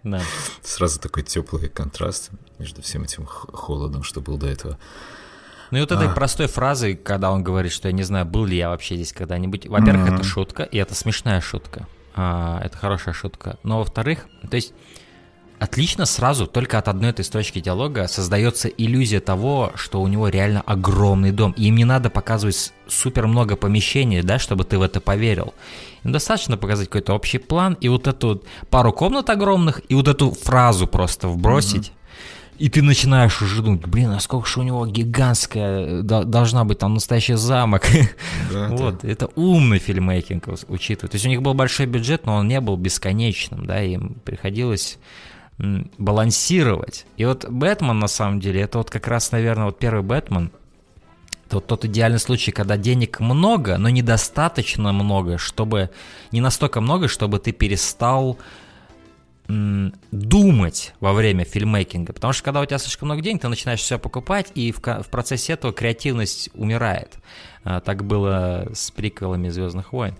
Да. 0.03 0.21
Сразу 0.61 0.99
такой 0.99 1.23
теплый 1.23 1.69
контраст 1.69 2.29
между 2.59 2.81
всем 2.81 3.03
этим 3.03 3.25
холодом, 3.25 4.03
что 4.03 4.19
был 4.19 4.37
до 4.37 4.47
этого. 4.47 4.77
Ну 5.71 5.77
и 5.77 5.81
вот 5.81 5.91
этой 5.91 6.07
а. 6.07 6.11
простой 6.11 6.47
фразой, 6.47 6.95
когда 6.95 7.31
он 7.31 7.41
говорит, 7.41 7.71
что 7.71 7.87
я 7.87 7.93
не 7.93 8.03
знаю, 8.03 8.25
был 8.25 8.45
ли 8.45 8.57
я 8.57 8.69
вообще 8.69 8.95
здесь 8.95 9.13
когда-нибудь. 9.13 9.67
Во-первых, 9.67 10.09
mm-hmm. 10.09 10.15
это 10.15 10.23
шутка, 10.23 10.63
и 10.63 10.77
это 10.77 10.93
смешная 10.93 11.41
шутка. 11.41 11.87
А, 12.15 12.61
это 12.63 12.77
хорошая 12.77 13.13
шутка. 13.13 13.57
Но 13.63 13.79
во-вторых, 13.79 14.27
то 14.49 14.55
есть 14.55 14.73
отлично 15.64 16.05
сразу, 16.05 16.45
только 16.45 16.78
от 16.78 16.89
одной 16.89 17.11
этой 17.11 17.24
строчки 17.24 17.61
диалога 17.61 18.07
создается 18.09 18.68
иллюзия 18.68 19.22
того, 19.22 19.72
что 19.76 20.01
у 20.01 20.07
него 20.07 20.28
реально 20.28 20.61
огромный 20.61 21.32
дом. 21.32 21.53
И 21.55 21.68
им 21.68 21.78
не 21.78 21.86
надо 21.86 22.09
показывать 22.09 22.74
супер 22.88 23.28
много 23.28 23.55
помещений, 23.55 24.22
да, 24.22 24.39
чтобы 24.39 24.66
ты 24.66 24.78
в 24.78 24.82
это 24.82 24.99
поверил. 24.99 25.53
Им 26.03 26.11
достаточно 26.11 26.57
показать 26.57 26.89
какой-то 26.89 27.14
общий 27.14 27.38
план 27.38 27.78
и 27.80 27.88
вот 27.88 28.07
эту 28.07 28.43
пару 28.70 28.91
комнат 28.91 29.30
огромных, 29.30 29.82
и 29.88 29.95
вот 29.95 30.09
эту 30.09 30.32
фразу 30.32 30.86
просто 30.86 31.30
вбросить. 31.30 31.88
Mm-hmm. 31.88 32.57
И 32.57 32.70
ты 32.70 32.82
начинаешь 32.82 33.41
уже 33.41 33.61
думать, 33.61 33.86
блин, 33.88 34.09
насколько 34.09 34.47
же 34.47 34.59
у 34.59 34.64
него 34.64 34.86
гигантская 34.86 36.01
должна 36.03 36.66
быть 36.66 36.80
там 36.80 36.93
настоящий 36.93 37.36
замок. 37.36 37.84
Да, 38.51 38.68
вот, 38.68 38.99
да. 39.01 39.07
это 39.07 39.30
умный 39.36 39.80
фильммейкинг, 39.80 40.47
учитывая. 40.68 41.09
То 41.09 41.16
есть 41.16 41.26
у 41.26 41.30
них 41.30 41.41
был 41.41 41.53
большой 41.53 41.86
бюджет, 41.86 42.26
но 42.26 42.36
он 42.36 42.47
не 42.49 42.59
был 42.59 42.76
бесконечным, 42.76 43.66
да, 43.66 43.82
им 43.82 44.18
приходилось 44.26 44.99
балансировать. 45.57 47.05
И 47.17 47.25
вот 47.25 47.47
Бэтмен, 47.47 47.99
на 47.99 48.07
самом 48.07 48.39
деле, 48.39 48.61
это 48.61 48.79
вот 48.79 48.89
как 48.89 49.07
раз, 49.07 49.31
наверное, 49.31 49.65
вот 49.65 49.79
первый 49.79 50.03
Бэтмен, 50.03 50.51
это 51.45 51.55
вот 51.57 51.67
тот 51.67 51.85
идеальный 51.85 52.19
случай, 52.19 52.51
когда 52.51 52.77
денег 52.77 53.19
много, 53.19 53.77
но 53.77 53.89
недостаточно 53.89 54.91
много, 54.91 55.37
чтобы... 55.37 55.89
Не 56.31 56.41
настолько 56.41 56.81
много, 56.81 57.07
чтобы 57.07 57.39
ты 57.39 57.51
перестал 57.51 58.39
думать 59.47 60.93
во 61.01 61.13
время 61.13 61.43
фильммейкинга. 61.43 62.13
Потому 62.13 62.33
что 62.33 62.43
когда 62.43 62.61
у 62.61 62.65
тебя 62.65 62.77
слишком 62.77 63.09
много 63.09 63.21
денег, 63.21 63.41
ты 63.41 63.49
начинаешь 63.49 63.81
все 63.81 63.99
покупать, 63.99 64.51
и 64.55 64.71
в, 64.71 64.79
в 64.79 65.09
процессе 65.09 65.53
этого 65.53 65.73
креативность 65.73 66.49
умирает. 66.53 67.17
А, 67.65 67.81
так 67.81 68.05
было 68.05 68.69
с 68.73 68.89
приколами 68.91 69.49
Звездных 69.49 69.91
войн. 69.91 70.15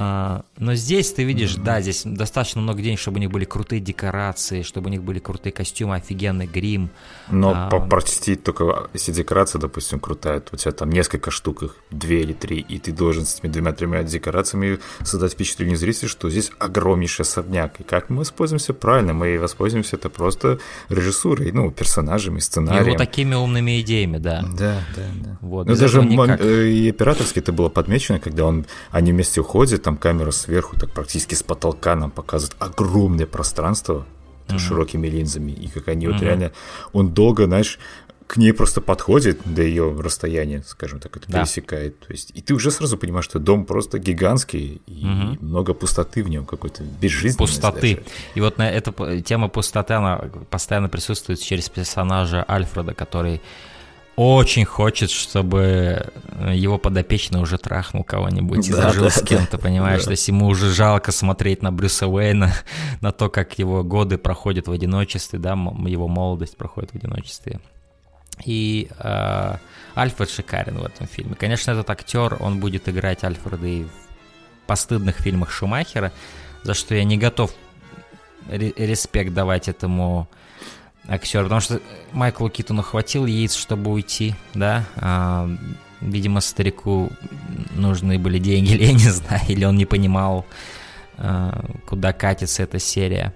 А, 0.00 0.44
но 0.56 0.74
здесь 0.74 1.12
ты 1.12 1.24
видишь, 1.24 1.56
mm-hmm. 1.56 1.64
да, 1.64 1.80
здесь 1.80 2.02
достаточно 2.04 2.60
много 2.60 2.80
денег, 2.80 3.00
чтобы 3.00 3.16
у 3.16 3.20
них 3.20 3.32
были 3.32 3.44
крутые 3.44 3.80
декорации, 3.80 4.62
чтобы 4.62 4.86
у 4.88 4.90
них 4.90 5.02
были 5.02 5.18
крутые 5.18 5.52
костюмы, 5.52 5.96
офигенный 5.96 6.46
грим. 6.46 6.90
Но 7.30 7.52
а, 7.52 7.80
простить 7.80 8.44
только 8.44 8.88
если 8.94 9.10
декорация, 9.10 9.60
допустим, 9.60 9.98
крутая, 9.98 10.38
то 10.38 10.50
у 10.54 10.56
тебя 10.56 10.70
там 10.70 10.90
несколько 10.90 11.32
штук, 11.32 11.64
их 11.64 11.76
две 11.90 12.22
или 12.22 12.32
три, 12.32 12.60
и 12.60 12.78
ты 12.78 12.92
должен 12.92 13.26
с 13.26 13.38
этими 13.38 13.50
двумя-тремя 13.50 14.04
декорациями 14.04 14.78
создать 15.02 15.32
впечатление 15.32 15.76
зрителя, 15.76 16.08
что 16.08 16.30
здесь 16.30 16.52
огромнейший 16.60 17.24
особняк. 17.24 17.80
И 17.80 17.82
как 17.82 18.08
мы 18.08 18.18
воспользуемся 18.18 18.74
правильно? 18.74 19.14
Мы 19.14 19.36
воспользуемся 19.38 19.96
это 19.96 20.10
просто 20.10 20.60
режиссурой, 20.90 21.50
ну, 21.50 21.72
персонажами, 21.72 22.38
сценарием. 22.38 22.86
И 22.86 22.90
вот 22.90 22.98
такими 22.98 23.34
умными 23.34 23.80
идеями, 23.80 24.18
да. 24.18 24.42
Да, 24.42 24.80
да, 24.94 25.02
да. 25.24 25.38
Вот, 25.40 25.66
ну, 25.66 25.74
даже 25.74 26.04
никак. 26.04 26.40
Э, 26.40 26.68
и 26.68 26.88
операторски 26.88 27.40
это 27.40 27.52
было 27.52 27.68
подмечено, 27.68 28.20
когда 28.20 28.44
он, 28.44 28.64
они 28.92 29.10
вместе 29.10 29.40
уходят, 29.40 29.87
там 29.88 29.96
камера 29.96 30.32
сверху, 30.32 30.76
так 30.76 30.90
практически 30.90 31.34
с 31.34 31.42
потолка 31.42 31.96
нам 31.96 32.10
показывает 32.10 32.54
огромное 32.58 33.24
пространство 33.24 34.04
mm-hmm. 34.48 34.58
широкими 34.58 35.08
линзами, 35.08 35.52
и 35.52 35.66
как 35.68 35.88
они 35.88 36.04
mm-hmm. 36.04 36.12
вот 36.12 36.20
реально, 36.20 36.52
он 36.92 37.14
долго, 37.14 37.46
знаешь, 37.46 37.78
к 38.26 38.36
ней 38.36 38.52
просто 38.52 38.82
подходит 38.82 39.40
до 39.46 39.62
ее 39.62 39.98
расстояния, 39.98 40.62
скажем 40.66 41.00
так, 41.00 41.16
это 41.16 41.26
да. 41.28 41.38
пересекает. 41.38 41.98
То 42.00 42.12
есть, 42.12 42.32
и 42.34 42.42
ты 42.42 42.52
уже 42.52 42.70
сразу 42.70 42.98
понимаешь, 42.98 43.24
что 43.24 43.38
дом 43.38 43.64
просто 43.64 43.98
гигантский, 43.98 44.82
и 44.86 45.06
угу. 45.06 45.38
много 45.40 45.72
пустоты 45.72 46.22
в 46.22 46.28
нем, 46.28 46.44
какой-то 46.44 46.82
безжизненности. 46.82 47.38
Пустоты. 47.38 47.94
Даже. 47.94 48.06
И 48.34 48.40
вот 48.42 48.58
на 48.58 48.70
эта 48.70 49.22
тема 49.22 49.48
пустоты, 49.48 49.94
она 49.94 50.18
постоянно 50.50 50.90
присутствует 50.90 51.40
через 51.40 51.70
персонажа 51.70 52.44
Альфреда, 52.46 52.92
который 52.92 53.40
очень 54.18 54.64
хочет, 54.64 55.10
чтобы 55.10 56.12
его 56.52 56.76
подопечный 56.76 57.40
уже 57.40 57.56
трахнул 57.56 58.02
кого-нибудь 58.02 58.66
и 58.68 58.72
да, 58.72 58.82
зажил 58.82 59.04
да, 59.04 59.10
с 59.10 59.22
кем-то, 59.22 59.56
да, 59.56 59.58
понимаешь? 59.58 60.00
Да. 60.00 60.06
То 60.06 60.10
есть 60.10 60.26
ему 60.26 60.46
уже 60.46 60.70
жалко 60.70 61.12
смотреть 61.12 61.62
на 61.62 61.70
Брюса 61.70 62.08
Уэйна, 62.08 62.52
на 63.00 63.12
то, 63.12 63.30
как 63.30 63.58
его 63.60 63.84
годы 63.84 64.18
проходят 64.18 64.66
в 64.66 64.72
одиночестве, 64.72 65.38
да, 65.38 65.52
его 65.52 66.08
молодость 66.08 66.56
проходит 66.56 66.90
в 66.90 66.96
одиночестве. 66.96 67.60
И 68.44 68.88
э, 68.98 69.56
Альфред 69.94 70.30
шикарен 70.30 70.78
в 70.78 70.84
этом 70.84 71.06
фильме. 71.06 71.36
Конечно, 71.36 71.70
этот 71.70 71.88
актер, 71.88 72.36
он 72.40 72.58
будет 72.58 72.88
играть 72.88 73.22
Альфреда 73.22 73.66
и 73.66 73.84
в 73.84 74.66
постыдных 74.66 75.16
фильмах 75.16 75.52
Шумахера, 75.52 76.12
за 76.64 76.74
что 76.74 76.96
я 76.96 77.04
не 77.04 77.18
готов 77.18 77.52
респект 78.50 79.32
давать 79.32 79.68
этому 79.68 80.28
актер, 81.08 81.42
потому 81.42 81.60
что 81.60 81.80
Майклу 82.12 82.48
Китону 82.50 82.82
хватило 82.82 83.26
яиц, 83.26 83.54
чтобы 83.54 83.90
уйти, 83.90 84.34
да, 84.54 84.84
а, 84.96 85.48
видимо, 86.00 86.40
старику 86.40 87.10
нужны 87.74 88.18
были 88.18 88.38
деньги, 88.38 88.70
или 88.74 88.84
я 88.84 88.92
не 88.92 89.10
знаю, 89.10 89.42
или 89.48 89.64
он 89.64 89.76
не 89.76 89.86
понимал, 89.86 90.46
куда 91.86 92.12
катится 92.12 92.62
эта 92.62 92.78
серия 92.78 93.34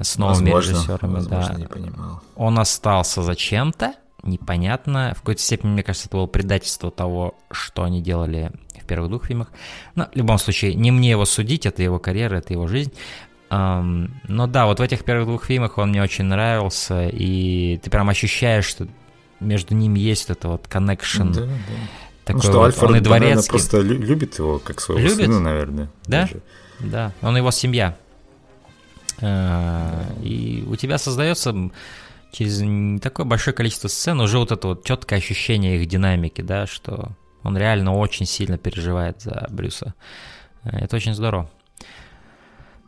с 0.00 0.16
новыми 0.16 0.50
возможно, 0.50 0.70
режиссерами. 0.70 1.14
Возможно, 1.14 1.52
да. 1.54 1.60
не 1.60 1.66
понимал. 1.66 2.22
Он 2.36 2.58
остался 2.58 3.22
зачем-то, 3.22 3.94
непонятно. 4.22 5.12
В 5.16 5.20
какой-то 5.20 5.42
степени, 5.42 5.70
мне 5.70 5.82
кажется, 5.82 6.08
это 6.08 6.16
было 6.16 6.26
предательство 6.26 6.90
того, 6.90 7.34
что 7.50 7.82
они 7.82 8.00
делали 8.00 8.52
в 8.80 8.86
первых 8.86 9.10
двух 9.10 9.26
фильмах. 9.26 9.48
Но 9.94 10.06
в 10.06 10.16
любом 10.16 10.38
случае, 10.38 10.74
не 10.74 10.90
мне 10.90 11.10
его 11.10 11.24
судить, 11.24 11.66
это 11.66 11.82
его 11.82 11.98
карьера, 11.98 12.36
это 12.36 12.52
его 12.52 12.66
жизнь. 12.66 12.92
Um, 13.50 14.10
но 14.28 14.46
да, 14.46 14.66
вот 14.66 14.78
в 14.78 14.82
этих 14.82 15.04
первых 15.04 15.26
двух 15.26 15.44
фильмах 15.44 15.76
он 15.76 15.88
мне 15.88 16.00
очень 16.00 16.24
нравился, 16.24 17.08
и 17.08 17.80
ты 17.82 17.90
прям 17.90 18.08
ощущаешь, 18.08 18.64
что 18.64 18.86
между 19.40 19.74
ними 19.74 19.98
есть 19.98 20.30
это 20.30 20.48
вот 20.48 20.66
connection. 20.68 21.32
Да, 21.32 21.46
да. 21.46 21.50
Такой 22.24 22.42
ну 22.42 22.42
что, 22.42 22.58
вот, 22.58 22.66
Альфред, 22.66 22.90
он 22.90 22.96
и 22.96 23.00
дворецкий. 23.00 23.28
Наверное, 23.28 23.48
просто 23.48 23.80
любит 23.80 24.38
его 24.38 24.58
как 24.60 24.80
своего 24.80 25.02
любит? 25.02 25.26
сына, 25.26 25.40
наверное. 25.40 25.90
Да, 26.06 26.20
даже. 26.22 26.42
да, 26.78 27.12
он 27.22 27.36
его 27.36 27.50
семья. 27.50 27.96
Uh, 29.18 30.22
и 30.22 30.64
у 30.66 30.76
тебя 30.76 30.96
создается 30.96 31.52
через 32.32 32.60
не 32.60 33.00
такое 33.00 33.26
большое 33.26 33.54
количество 33.54 33.88
сцен 33.88 34.20
уже 34.20 34.38
вот 34.38 34.52
это 34.52 34.68
вот 34.68 34.84
четкое 34.84 35.18
ощущение 35.18 35.76
их 35.76 35.88
динамики, 35.88 36.40
да, 36.40 36.66
что 36.66 37.10
он 37.42 37.58
реально 37.58 37.94
очень 37.96 38.26
сильно 38.26 38.58
переживает 38.58 39.22
за 39.22 39.48
Брюса. 39.50 39.94
Это 40.62 40.94
очень 40.96 41.14
здорово. 41.14 41.50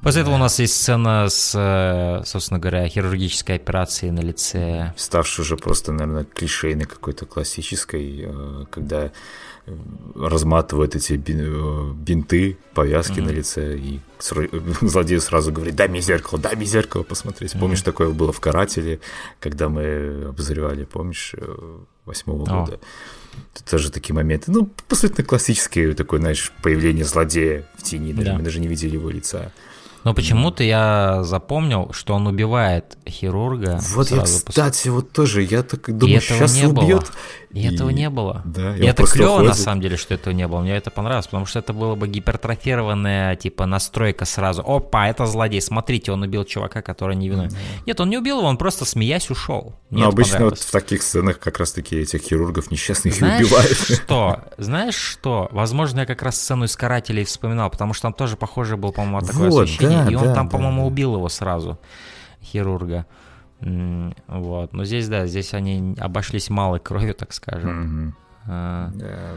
После 0.02 0.22
этого 0.22 0.34
у 0.34 0.38
нас 0.38 0.58
есть 0.58 0.74
сцена 0.74 1.28
с, 1.28 1.52
э, 1.54 2.24
собственно 2.24 2.58
говоря, 2.58 2.88
хирургической 2.88 3.54
операцией 3.54 4.10
на 4.10 4.20
лице. 4.20 4.92
Ставшей 4.96 5.42
уже 5.42 5.56
просто, 5.56 5.92
наверное, 5.92 6.24
клишейной 6.24 6.86
какой-то 6.86 7.24
классической, 7.24 8.24
э, 8.26 8.64
когда 8.68 9.12
э, 9.66 9.76
разматывают 10.16 10.96
эти 10.96 11.12
бинты, 11.12 12.58
повязки 12.74 13.20
mm-hmm. 13.20 13.24
на 13.24 13.30
лице, 13.30 13.78
и 13.78 14.00
злодей 14.84 15.20
сразу 15.20 15.52
говорит, 15.52 15.76
дай 15.76 15.86
мне 15.86 16.00
зеркало, 16.00 16.40
дай 16.40 16.56
мне 16.56 16.66
зеркало 16.66 17.04
посмотреть. 17.04 17.54
Mm-hmm. 17.54 17.60
Помнишь, 17.60 17.82
такое 17.82 18.08
было 18.10 18.32
в 18.32 18.40
«Карателе», 18.40 18.98
когда 19.38 19.68
мы 19.68 20.26
обозревали, 20.30 20.82
помнишь, 20.82 21.36
восьмого 22.04 22.44
oh. 22.44 22.64
года? 22.64 22.80
Это 23.54 23.70
тоже 23.70 23.92
такие 23.92 24.14
моменты. 24.14 24.50
Ну, 24.50 24.68
абсолютно 24.88 25.22
классические, 25.22 25.94
такое, 25.94 26.18
знаешь, 26.18 26.52
появление 26.60 27.04
злодея 27.04 27.64
в 27.78 27.82
тени, 27.84 28.12
даже, 28.12 28.30
yeah. 28.30 28.36
мы 28.36 28.42
даже 28.42 28.58
не 28.58 28.66
видели 28.66 28.94
его 28.94 29.08
лица. 29.10 29.52
Но 30.04 30.14
почему-то 30.14 30.64
я 30.64 31.22
запомнил, 31.22 31.90
что 31.92 32.14
он 32.14 32.26
убивает 32.26 32.96
хирурга. 33.08 33.80
Вот 33.94 34.10
я, 34.10 34.22
кстати, 34.22 34.76
после... 34.76 34.90
вот 34.90 35.12
тоже, 35.12 35.42
я 35.42 35.62
так 35.62 35.96
думаю, 35.96 36.20
сейчас 36.20 36.56
убьет. 36.62 36.74
Было. 36.74 37.04
И, 37.52 37.60
и 37.60 37.74
этого 37.74 37.90
не 37.90 38.08
было. 38.08 38.42
Да, 38.44 38.76
и 38.76 38.84
это 38.84 39.04
клево, 39.04 39.42
на 39.42 39.54
самом 39.54 39.82
деле, 39.82 39.96
что 39.96 40.14
этого 40.14 40.32
не 40.32 40.48
было. 40.48 40.60
Мне 40.60 40.76
это 40.76 40.90
понравилось, 40.90 41.26
потому 41.26 41.44
что 41.44 41.58
это 41.58 41.72
было 41.72 41.94
бы 41.94 42.08
гипертрофированная, 42.08 43.36
типа, 43.36 43.66
настройка 43.66 44.24
сразу. 44.24 44.62
Опа, 44.62 45.08
это 45.08 45.26
злодей, 45.26 45.60
смотрите, 45.60 46.12
он 46.12 46.22
убил 46.22 46.44
чувака, 46.44 46.80
который 46.80 47.14
не 47.14 47.28
виновен. 47.28 47.50
Mm-hmm. 47.50 47.82
Нет, 47.86 48.00
он 48.00 48.10
не 48.10 48.18
убил 48.18 48.38
его, 48.38 48.48
он 48.48 48.56
просто, 48.56 48.84
смеясь, 48.86 49.30
ушел. 49.30 49.74
Мне 49.90 50.04
Но 50.04 50.08
обычно 50.08 50.46
вот 50.46 50.58
в 50.58 50.70
таких 50.70 51.02
сценах 51.02 51.38
как 51.38 51.58
раз-таки 51.58 51.96
этих 51.96 52.22
хирургов 52.22 52.70
несчастных 52.70 53.14
Знаешь 53.14 53.46
убивают. 53.46 53.76
что? 53.76 54.44
Знаешь 54.56 54.94
что? 54.94 55.48
Возможно, 55.52 56.00
я 56.00 56.06
как 56.06 56.22
раз 56.22 56.40
сцену 56.40 56.64
из 56.64 56.74
«Карателей» 56.74 57.24
вспоминал, 57.24 57.68
потому 57.68 57.92
что 57.92 58.02
там 58.02 58.14
тоже 58.14 58.36
похоже 58.36 58.78
был, 58.78 58.92
по-моему, 58.92 59.20
такое 59.20 59.50
вот, 59.50 59.64
освещение, 59.64 60.04
да, 60.04 60.10
и 60.10 60.14
он 60.14 60.24
да, 60.24 60.34
там, 60.34 60.48
да, 60.48 60.56
по-моему, 60.56 60.82
да. 60.82 60.86
убил 60.86 61.16
его 61.16 61.28
сразу, 61.28 61.78
хирурга. 62.42 63.06
Вот. 63.62 64.72
Но 64.72 64.84
здесь, 64.84 65.08
да, 65.08 65.26
здесь 65.26 65.54
они 65.54 65.94
обошлись 65.98 66.50
малой 66.50 66.80
кровью, 66.80 67.14
так 67.14 67.32
скажем. 67.32 68.14
Mm-hmm. 68.14 68.50
А... 68.50 68.90
Да. 68.94 69.30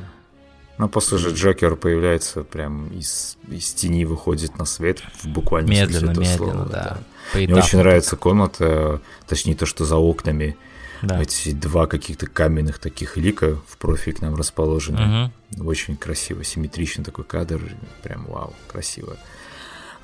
Ну, 0.77 0.89
после 0.89 1.17
же 1.17 1.33
Джокер 1.33 1.77
появляется 1.77 2.43
прям 2.43 2.87
из, 2.87 3.37
из 3.47 3.73
тени 3.73 4.03
выходит 4.03 4.57
на 4.57 4.65
свет 4.65 4.99
в 4.99 5.27
буквально 5.27 5.69
медленно, 5.69 6.13
смысле 6.13 6.33
медленно, 6.33 6.53
слова, 6.53 6.69
да. 6.69 6.97
да. 7.33 7.39
Мне 7.39 7.55
очень 7.55 7.79
нравится 7.79 8.17
комната, 8.17 8.99
точнее 9.25 9.55
то, 9.55 9.65
что 9.65 9.85
за 9.85 9.95
окнами. 9.95 10.57
Да. 11.01 11.21
Эти 11.21 11.51
два 11.51 11.87
каких-то 11.87 12.25
каменных 12.27 12.79
таких 12.79 13.15
лика 13.15 13.57
в 13.67 13.77
профиль 13.77 14.15
к 14.15 14.21
нам 14.21 14.35
расположены. 14.35 15.31
Угу. 15.55 15.67
Очень 15.67 15.95
красиво, 15.97 16.43
симметричный 16.43 17.05
такой 17.05 17.23
кадр. 17.23 17.61
Прям 18.03 18.25
вау, 18.25 18.53
красиво. 18.67 19.15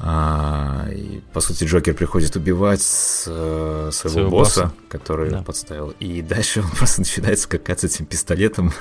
А, 0.04 0.88
и, 0.91 1.22
по 1.32 1.41
сути, 1.41 1.64
Джокер 1.64 1.93
приходит 1.93 2.36
убивать 2.36 2.82
с, 2.82 3.26
э, 3.28 3.89
своего, 3.93 4.14
своего 4.14 4.30
босса, 4.32 4.64
босса, 4.64 4.76
который 4.89 5.30
да. 5.30 5.43
подставил. 5.43 5.93
И 5.99 6.24
дальше 6.24 6.62
он 6.64 6.72
просто 6.72 7.02
начинает 7.02 7.39
скакать 7.39 7.82
с 7.82 7.84
этим 7.84 8.08
пистолетом. 8.08 8.74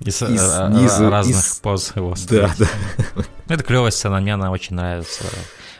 Из, 0.00 0.20
из 0.20 0.40
а, 0.42 0.68
низу, 0.68 1.08
разных 1.08 1.36
из... 1.36 1.60
поз 1.60 1.92
его 1.96 2.14
Да, 2.28 2.54
да. 2.58 2.68
Это 3.48 3.62
клевая 3.64 3.90
сцена, 3.90 4.20
мне 4.20 4.34
она 4.34 4.50
очень 4.50 4.76
нравится. 4.76 5.24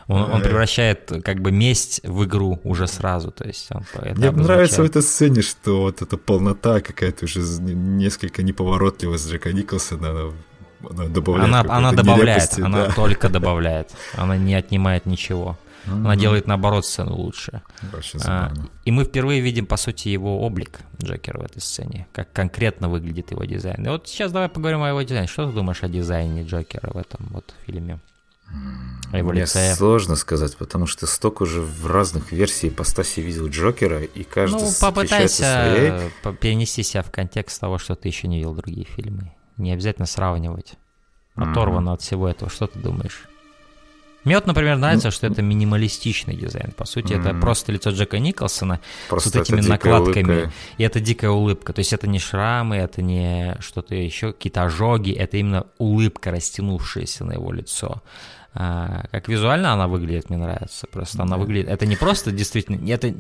Он, 0.07 0.33
он 0.33 0.43
превращает 0.43 1.13
как 1.23 1.41
бы 1.41 1.51
месть 1.51 2.01
в 2.03 2.25
игру 2.25 2.61
уже 2.65 2.87
сразу, 2.87 3.31
то 3.31 3.47
есть 3.47 3.69
он 3.71 3.85
Мне 4.17 4.31
нравится 4.31 4.83
в 4.83 4.87
этой 4.87 5.03
сцене, 5.03 5.43
что 5.43 5.83
вот 5.83 6.01
эта 6.03 6.17
полнота 6.17 6.81
какая-то 6.81 7.25
уже 7.25 7.41
несколько 7.41 8.43
неповоротливая 8.43 9.19
с 9.19 9.27
Джека 9.27 9.53
Николсона, 9.53 10.33
она 10.91 11.07
добавляет. 11.09 11.49
Она, 11.49 11.61
она 11.69 11.93
добавляет, 11.93 12.27
нелепости, 12.27 12.61
она 12.61 12.87
да. 12.87 12.93
только 12.93 13.29
добавляет. 13.29 13.91
Она 14.15 14.37
не 14.37 14.55
отнимает 14.55 15.07
ничего. 15.07 15.57
Она 15.87 16.17
делает, 16.17 16.47
наоборот, 16.47 16.87
сцену 16.87 17.15
лучше. 17.17 17.63
А, 18.25 18.53
и 18.85 18.91
мы 18.91 19.05
впервые 19.05 19.41
видим, 19.41 19.67
по 19.67 19.77
сути, 19.77 20.09
его 20.09 20.41
облик 20.41 20.81
Джекера 21.03 21.39
в 21.39 21.45
этой 21.45 21.61
сцене, 21.61 22.07
как 22.13 22.33
конкретно 22.33 22.89
выглядит 22.89 23.33
его 23.33 23.45
дизайн. 23.45 23.85
И 23.85 23.89
вот 23.89 24.09
сейчас 24.09 24.33
давай 24.33 24.49
поговорим 24.49 24.83
о 24.83 24.89
его 24.89 25.03
дизайне. 25.03 25.29
Что 25.29 25.47
ты 25.47 25.53
думаешь 25.53 25.83
о 25.83 25.89
дизайне 25.89 26.45
Джокера 26.45 26.91
в 26.93 26.97
этом 26.97 27.27
вот 27.31 27.55
фильме? 27.67 28.01
О 29.13 29.19
его 29.19 29.31
Мне 29.31 29.43
лице? 29.43 29.75
сложно 29.75 30.17
сказать, 30.17 30.57
потому 30.57 30.87
что 30.87 31.07
столько 31.07 31.43
уже 31.43 31.61
в 31.61 31.87
разных 31.87 32.31
версиях 32.31 32.75
ипостаси 32.75 33.21
видел 33.21 33.49
Джокера, 33.49 34.03
и 34.03 34.23
каждый 34.23 34.63
Ну, 34.63 34.71
попытайся 34.81 36.11
своей... 36.23 36.37
перенести 36.37 36.83
себя 36.83 37.03
в 37.03 37.11
контекст 37.11 37.61
того, 37.61 37.79
что 37.79 37.95
ты 37.95 38.09
еще 38.09 38.29
не 38.29 38.37
видел 38.37 38.55
другие 38.55 38.87
фильмы. 38.87 39.33
Не 39.57 39.73
обязательно 39.73 40.07
сравнивать. 40.07 40.75
Оторвано 41.37 41.91
mm-hmm. 41.91 41.95
от 41.95 42.03
всего 42.03 42.29
этого. 42.29 42.51
Что 42.51 42.67
ты 42.67 42.79
думаешь? 42.79 43.29
Мне 44.25 44.37
вот, 44.37 44.47
например, 44.47 44.79
нравится, 44.79 45.11
что 45.11 45.27
это 45.27 45.43
минималистичный 45.43 46.35
дизайн. 46.35 46.73
По 46.73 46.87
сути, 46.87 47.13
mm-hmm. 47.13 47.21
это 47.21 47.41
просто 47.41 47.73
лицо 47.73 47.91
Джека 47.91 48.19
Николсона 48.19 48.81
просто 49.09 49.31
с 49.31 49.35
вот 49.35 49.43
этими 49.43 49.61
накладками. 49.61 50.33
Улыбка. 50.33 50.53
И 50.79 50.83
это 50.83 51.01
дикая 51.01 51.31
улыбка. 51.31 51.73
То 51.73 51.81
есть 51.81 51.93
это 51.93 52.07
не 52.09 52.19
шрамы, 52.19 52.77
это 52.77 53.03
не 53.03 53.57
что-то 53.61 53.95
еще, 53.95 54.33
какие-то 54.33 54.63
ожоги. 54.63 55.13
Это 55.13 55.37
именно 55.37 55.67
улыбка, 55.79 56.31
растянувшаяся 56.31 57.25
на 57.25 57.33
его 57.33 57.53
лицо. 57.53 58.03
А, 58.55 59.07
как 59.11 59.29
визуально 59.29 59.73
она 59.73 59.89
выглядит, 59.89 60.31
мне 60.31 60.39
нравится. 60.39 60.87
Просто 60.87 61.23
она 61.23 61.37
выглядит... 61.37 61.69
Это 61.69 61.85
не 61.85 61.97
просто 61.97 62.31
действительно... 62.31 62.91
Это, 62.91 63.13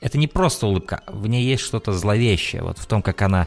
это 0.00 0.18
не 0.18 0.26
просто 0.26 0.66
улыбка. 0.66 1.02
В 1.06 1.26
ней 1.28 1.44
есть 1.44 1.62
что-то 1.62 1.92
зловещее. 1.92 2.62
Вот 2.62 2.78
в 2.78 2.86
том, 2.86 3.00
как 3.00 3.22
она 3.22 3.46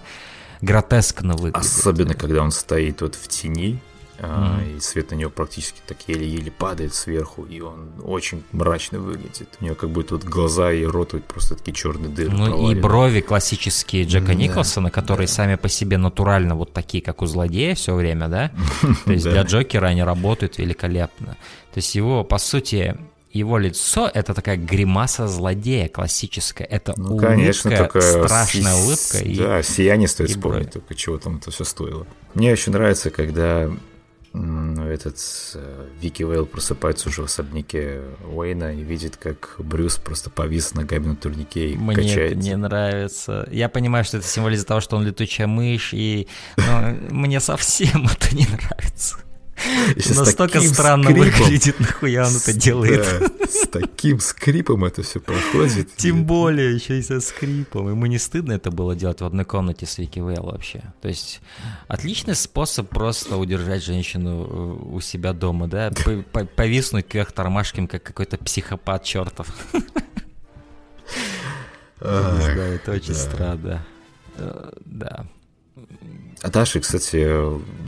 гротескно 0.62 1.34
выглядит. 1.34 1.57
Особенно, 1.57 2.14
когда 2.14 2.41
он 2.41 2.51
стоит 2.51 3.01
вот 3.01 3.16
в 3.16 3.28
тени, 3.28 3.80
mm-hmm. 4.20 4.78
и 4.78 4.80
свет 4.80 5.12
на 5.12 5.16
него 5.16 5.32
практически 5.32 5.82
так 5.86 5.97
еле-еле 6.07 6.51
падает 6.51 6.93
сверху, 6.93 7.45
и 7.45 7.60
он 7.62 7.89
очень 8.03 8.43
мрачно 8.51 8.99
выглядит. 8.99 9.49
У 9.62 9.66
него 9.66 9.76
как 9.76 9.89
будто 9.89 10.16
вот 10.16 10.24
глаза 10.24 10.72
и 10.72 10.84
рот 10.84 11.14
вот 11.14 11.24
просто 11.24 11.55
такие 11.55 11.74
черные 11.74 12.10
дыры. 12.10 12.32
Ну 12.32 12.45
провалены. 12.45 12.78
и 12.78 12.82
брови 12.82 13.22
классические 13.22 14.03
Джека 14.05 14.36
Николсона, 14.36 14.91
которые 14.91 15.28
да. 15.28 15.34
сами 15.34 15.55
по 15.55 15.70
себе 15.70 15.97
натурально 15.97 16.55
вот 16.55 16.74
такие, 16.74 17.03
как 17.03 17.22
у 17.22 17.26
злодея 17.26 17.76
все 17.76 17.95
время, 17.95 18.28
да? 18.28 18.51
То 19.05 19.12
есть 19.12 19.26
для 19.26 19.43
Джокера 19.43 19.88
они 19.88 20.03
работают 20.03 20.57
великолепно. 20.57 21.38
То 21.74 21.78
есть 21.78 21.95
его, 21.95 22.24
по 22.24 22.38
сути, 22.38 22.97
его 23.32 23.57
лицо 23.57 24.09
это 24.11 24.34
такая 24.34 24.57
гримаса 24.57 25.27
злодея 25.27 25.88
классическая. 25.88 26.65
Это 26.65 26.93
ну, 26.97 27.11
улыбка, 27.11 27.27
конечно, 27.27 27.71
такая 27.71 28.01
страшная 28.01 28.73
с... 28.73 28.86
улыбка. 28.86 29.43
Да, 29.43 29.59
и, 29.59 29.63
сияние 29.63 30.07
стоит 30.07 30.30
и 30.30 30.34
вспомнить, 30.34 30.61
брови. 30.61 30.71
только 30.71 30.95
чего 30.95 31.17
там 31.19 31.38
это 31.38 31.51
все 31.51 31.63
стоило. 31.63 32.07
Мне 32.34 32.51
очень 32.51 32.71
нравится, 32.73 33.09
когда 33.11 33.69
этот 34.34 35.17
э, 35.55 35.88
Вики 36.01 36.21
Вейл 36.21 36.45
просыпается 36.45 37.09
уже 37.09 37.23
в 37.23 37.25
особняке 37.25 38.01
Уэйна 38.32 38.75
и 38.75 38.84
видит, 38.84 39.17
как 39.17 39.55
Брюс 39.57 39.97
просто 39.97 40.30
повис 40.30 40.75
ногами 40.75 41.07
на 41.07 41.15
турнике 41.15 41.71
и 41.71 41.75
Мне 41.75 41.95
качается. 41.95 42.21
это 42.21 42.36
не 42.36 42.55
нравится. 42.55 43.49
Я 43.51 43.69
понимаю, 43.69 44.05
что 44.05 44.17
это 44.17 44.27
символизм 44.27 44.67
того, 44.67 44.82
что 44.82 44.97
он 44.97 45.05
летучая 45.05 45.47
мышь, 45.47 45.93
и 45.93 46.27
мне 47.09 47.39
совсем 47.39 48.07
это 48.11 48.36
не 48.36 48.45
нравится. 48.45 49.17
Настолько 50.16 50.62
странно 50.62 51.12
выглядит, 51.12 51.80
нахуя 51.80 52.28
он 52.28 52.36
это 52.36 52.53
делает. 52.53 53.05
С 53.49 53.68
таким 53.68 54.20
скрипом 54.20 54.86
это 54.86 55.03
все 55.03 55.20
проходит. 55.20 55.95
Тем 55.95 56.26
более, 56.26 56.74
еще 56.74 56.99
и 56.99 57.01
со 57.01 57.20
скрипом. 57.20 57.89
Ему 57.89 58.05
не 58.05 58.18
стыдно 58.18 58.53
это 58.53 58.72
было 58.72 58.95
делать 58.95 59.22
в 59.22 59.26
одной 59.26 59.45
комнате 59.45 59.86
с 59.86 59.97
Вики 59.97 60.20
Вейл 60.20 60.43
вообще. 60.43 60.82
То 61.01 61.07
есть, 61.07 61.41
отличный 61.88 62.36
способ 62.36 62.89
просто 62.89 63.38
удержать 63.38 63.84
женщину 63.84 64.45
э, 64.45 64.95
у 64.95 65.01
себя 65.01 65.34
дома, 65.34 65.68
да? 65.68 65.91
Повиснуть 66.55 67.07
кверх 67.07 67.32
тормашками, 67.32 67.88
как 67.88 68.03
какой-то 68.03 68.38
психопат 68.38 69.03
чертов. 69.03 69.47
Да, 71.99 72.66
это 72.66 72.91
очень 72.91 73.14
странно. 73.14 73.86
Э, 74.38 74.72
да. 74.86 75.26
А 76.42 76.50
дальше, 76.50 76.80
кстати, 76.80 77.28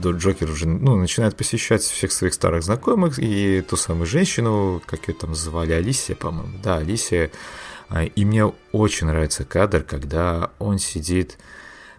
Джокер 0.01 0.49
уже 0.49 0.67
ну, 0.67 0.97
начинает 0.97 1.37
посещать 1.37 1.81
всех 1.81 2.11
своих 2.11 2.33
старых 2.33 2.63
знакомых 2.63 3.17
и 3.17 3.61
ту 3.61 3.77
самую 3.77 4.05
женщину, 4.05 4.81
как 4.85 5.07
ее 5.07 5.13
там 5.13 5.35
звали, 5.35 5.71
Алисия, 5.71 6.15
по-моему. 6.15 6.57
Да, 6.61 6.77
Алисия. 6.77 7.31
А, 7.87 8.03
и 8.03 8.25
мне 8.25 8.45
очень 8.73 9.07
нравится 9.07 9.45
кадр, 9.45 9.83
когда 9.83 10.51
он 10.59 10.79
сидит 10.79 11.37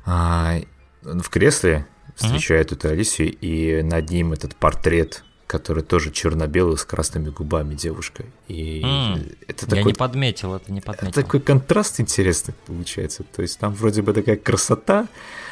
а, 0.04 0.60
в 1.02 1.28
кресле, 1.30 1.86
встречает 2.16 2.70
mm-hmm. 2.70 2.76
эту 2.76 2.88
Алисию, 2.88 3.36
и 3.40 3.82
над 3.82 4.10
ним 4.10 4.32
этот 4.32 4.54
портрет 4.56 5.24
который 5.52 5.82
тоже 5.82 6.10
черно-белый 6.10 6.78
с 6.78 6.84
красными 6.84 7.28
губами 7.28 7.74
девушка. 7.74 8.24
И 8.48 8.80
mm, 8.80 9.36
это 9.48 9.66
такой, 9.66 9.78
я 9.80 9.84
не 9.84 9.92
подметил, 9.92 10.54
это 10.54 10.72
не 10.72 10.80
подметил. 10.80 11.08
Это 11.08 11.22
такой 11.22 11.40
контраст 11.40 12.00
интересный 12.00 12.54
получается. 12.66 13.22
То 13.24 13.42
есть 13.42 13.58
там 13.58 13.74
вроде 13.74 14.00
бы 14.00 14.14
такая 14.14 14.36
красота, 14.36 15.08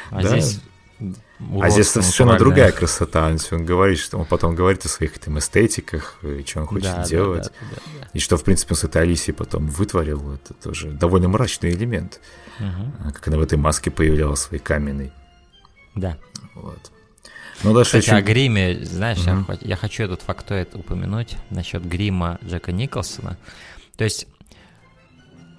а 0.09 0.23
да? 0.23 0.39
здесь 0.39 0.59
а 1.61 1.69
здесь 1.69 1.89
совершенно 1.89 2.37
другая 2.37 2.71
красота. 2.71 3.35
Он 3.51 3.65
говорит, 3.65 3.99
что 3.99 4.17
он 4.17 4.25
потом 4.25 4.55
говорит 4.55 4.85
о 4.85 4.89
своих 4.89 5.17
там 5.19 5.39
эстетиках, 5.39 6.17
и 6.23 6.43
что 6.45 6.61
он 6.61 6.67
хочет 6.67 6.95
да, 6.95 7.03
делать. 7.03 7.43
Да, 7.43 7.49
да, 7.49 7.75
да, 7.75 7.99
да. 8.01 8.07
И 8.13 8.19
что, 8.19 8.37
в 8.37 8.43
принципе, 8.43 8.73
он 8.73 8.77
с 8.77 8.83
этой 8.83 9.01
Алисией 9.01 9.33
потом 9.33 9.67
вытворил. 9.67 10.33
Это 10.33 10.53
тоже 10.53 10.91
довольно 10.91 11.29
мрачный 11.29 11.71
элемент. 11.71 12.19
Угу. 12.59 13.11
Как 13.13 13.27
она 13.27 13.37
в 13.37 13.41
этой 13.41 13.57
маске 13.57 13.91
появлялась 13.91 14.41
своей 14.41 14.61
каменной. 14.61 15.11
Да. 15.95 16.17
Вот. 16.55 16.91
Ну, 17.63 17.73
да, 17.73 17.83
Кстати, 17.83 18.05
очень... 18.05 18.17
о 18.17 18.21
гриме, 18.21 18.85
знаешь, 18.85 19.19
угу. 19.19 19.51
я, 19.51 19.57
я 19.61 19.75
хочу 19.75 20.03
этот 20.03 20.21
фактоид 20.21 20.75
упомянуть 20.75 21.37
насчет 21.49 21.85
грима 21.85 22.39
Джека 22.43 22.71
Николсона. 22.71 23.37
То 23.97 24.03
есть 24.03 24.27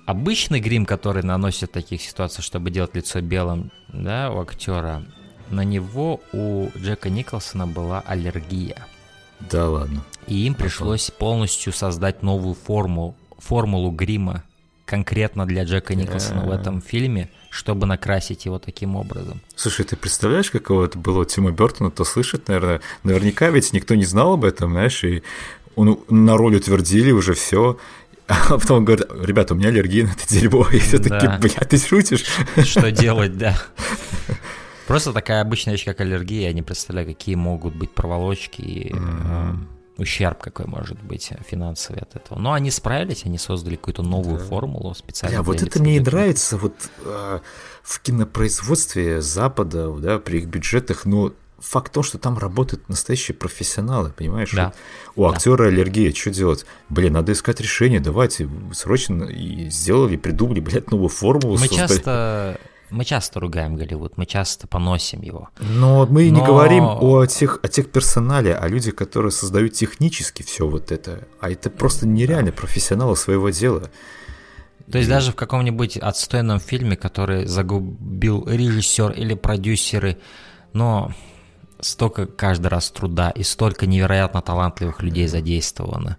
обычный 0.06 0.60
грим, 0.60 0.84
который 0.86 1.22
наносит 1.22 1.70
в 1.70 1.72
таких 1.72 2.02
ситуациях, 2.02 2.44
чтобы 2.44 2.70
делать 2.70 2.94
лицо 2.94 3.20
белым, 3.20 3.70
да, 3.88 4.30
у 4.30 4.40
актера, 4.40 5.04
на 5.52 5.64
него 5.64 6.20
у 6.32 6.68
Джека 6.76 7.10
Николсона 7.10 7.66
была 7.66 8.00
аллергия. 8.00 8.86
Да 9.50 9.68
ладно. 9.68 10.02
И 10.26 10.46
им 10.46 10.54
пришлось 10.54 11.10
полностью 11.10 11.72
создать 11.72 12.22
новую 12.22 12.54
форму, 12.54 13.16
формулу 13.38 13.90
грима 13.90 14.44
конкретно 14.86 15.46
для 15.46 15.64
Джека 15.64 15.94
Николсона 15.94 16.44
в 16.44 16.50
этом 16.50 16.82
фильме, 16.82 17.30
чтобы 17.50 17.86
накрасить 17.86 18.44
его 18.44 18.58
таким 18.58 18.96
образом. 18.96 19.40
Слушай, 19.56 19.84
ты 19.84 19.96
представляешь, 19.96 20.50
каково 20.50 20.84
это 20.84 20.98
было 20.98 21.24
Тима 21.24 21.50
Бертона, 21.50 21.90
то 21.90 22.04
слышит, 22.04 22.48
наверное, 22.48 22.80
наверняка 23.02 23.48
ведь 23.50 23.72
никто 23.72 23.94
не 23.94 24.04
знал 24.04 24.34
об 24.34 24.44
этом, 24.44 24.72
знаешь, 24.72 25.02
и 25.04 25.22
он 25.76 26.00
на 26.10 26.36
роль 26.36 26.56
утвердили 26.56 27.10
уже 27.10 27.34
все, 27.34 27.78
а 28.28 28.58
потом 28.58 28.78
он 28.78 28.84
говорит, 28.84 29.06
ребята, 29.22 29.54
у 29.54 29.56
меня 29.56 29.68
аллергия 29.68 30.04
на 30.04 30.10
это 30.10 30.28
дерьмо. 30.28 30.66
И 30.72 30.78
все 30.78 30.98
таки 30.98 31.26
да. 31.26 31.38
блядь, 31.40 31.68
ты 31.68 31.78
шутишь? 31.78 32.24
Что 32.64 32.90
делать, 32.90 33.36
да. 33.36 33.56
Просто 34.86 35.12
такая 35.12 35.40
обычная 35.40 35.74
вещь, 35.74 35.84
как 35.84 36.00
аллергия, 36.00 36.48
я 36.48 36.52
не 36.52 36.62
представляю, 36.62 37.06
какие 37.06 37.34
могут 37.34 37.74
быть 37.74 37.90
проволочки 37.92 38.60
и 38.60 38.92
mm-hmm. 38.92 39.56
э, 39.98 40.02
ущерб 40.02 40.38
какой 40.38 40.66
может 40.66 41.00
быть 41.02 41.30
финансовый 41.46 42.00
от 42.00 42.16
этого. 42.16 42.38
Но 42.38 42.52
они 42.52 42.70
справились, 42.70 43.24
они 43.24 43.38
создали 43.38 43.76
какую-то 43.76 44.02
новую 44.02 44.38
да. 44.38 44.44
формулу 44.44 44.94
специально. 44.94 45.38
Да, 45.38 45.42
вот 45.42 45.62
это 45.62 45.80
мне 45.80 45.96
и 45.96 46.00
нравится 46.00 46.56
вот 46.56 46.74
э, 47.04 47.40
в 47.82 48.00
кинопроизводстве 48.00 49.20
Запада, 49.20 49.92
да, 49.92 50.18
при 50.18 50.38
их 50.38 50.46
бюджетах, 50.46 51.04
но 51.04 51.32
факт 51.62 51.92
в 51.92 51.94
том, 51.94 52.02
что 52.02 52.18
там 52.18 52.38
работают 52.38 52.88
настоящие 52.88 53.36
профессионалы, 53.36 54.10
понимаешь? 54.10 54.50
Да. 54.52 54.72
У 55.14 55.26
актера 55.26 55.64
да. 55.64 55.68
аллергия, 55.68 56.12
что 56.12 56.30
делать? 56.30 56.66
Блин, 56.88 57.12
надо 57.12 57.32
искать 57.32 57.60
решение, 57.60 58.00
давайте 58.00 58.48
срочно 58.72 59.24
и 59.24 59.70
сделали, 59.70 60.16
придумали, 60.16 60.60
блядь, 60.60 60.90
новую 60.90 61.08
формулу. 61.08 61.58
Мы 61.58 61.68
создали. 61.68 61.88
часто 61.88 62.60
мы 62.92 63.04
часто 63.04 63.40
ругаем 63.40 63.76
Голливуд, 63.76 64.16
мы 64.16 64.26
часто 64.26 64.68
поносим 64.68 65.22
его. 65.22 65.48
Но 65.58 66.06
мы 66.06 66.30
Но... 66.30 66.40
не 66.40 66.46
говорим 66.46 66.84
о 66.84 67.26
тех, 67.26 67.58
о 67.62 67.68
тех 67.68 67.90
персонале, 67.90 68.54
о 68.54 68.68
людях, 68.68 68.94
которые 68.94 69.32
создают 69.32 69.72
технически 69.72 70.42
все 70.42 70.68
вот 70.68 70.92
это. 70.92 71.26
А 71.40 71.50
это 71.50 71.70
просто 71.70 72.06
нереально 72.06 72.52
профессионалы 72.52 73.16
своего 73.16 73.50
дела. 73.50 73.90
То 74.90 74.98
есть 74.98 75.08
даже 75.08 75.32
в 75.32 75.36
каком-нибудь 75.36 75.96
отстойном 75.96 76.60
фильме, 76.60 76.96
который 76.96 77.46
загубил 77.46 78.46
режиссер 78.46 79.12
или 79.12 79.34
продюсеры, 79.34 80.18
но 80.72 81.12
столько 81.80 82.26
каждый 82.26 82.66
раз 82.66 82.90
труда 82.90 83.30
и 83.30 83.42
столько 83.42 83.86
невероятно 83.86 84.42
талантливых 84.42 85.02
людей 85.02 85.28
задействовано. 85.28 86.18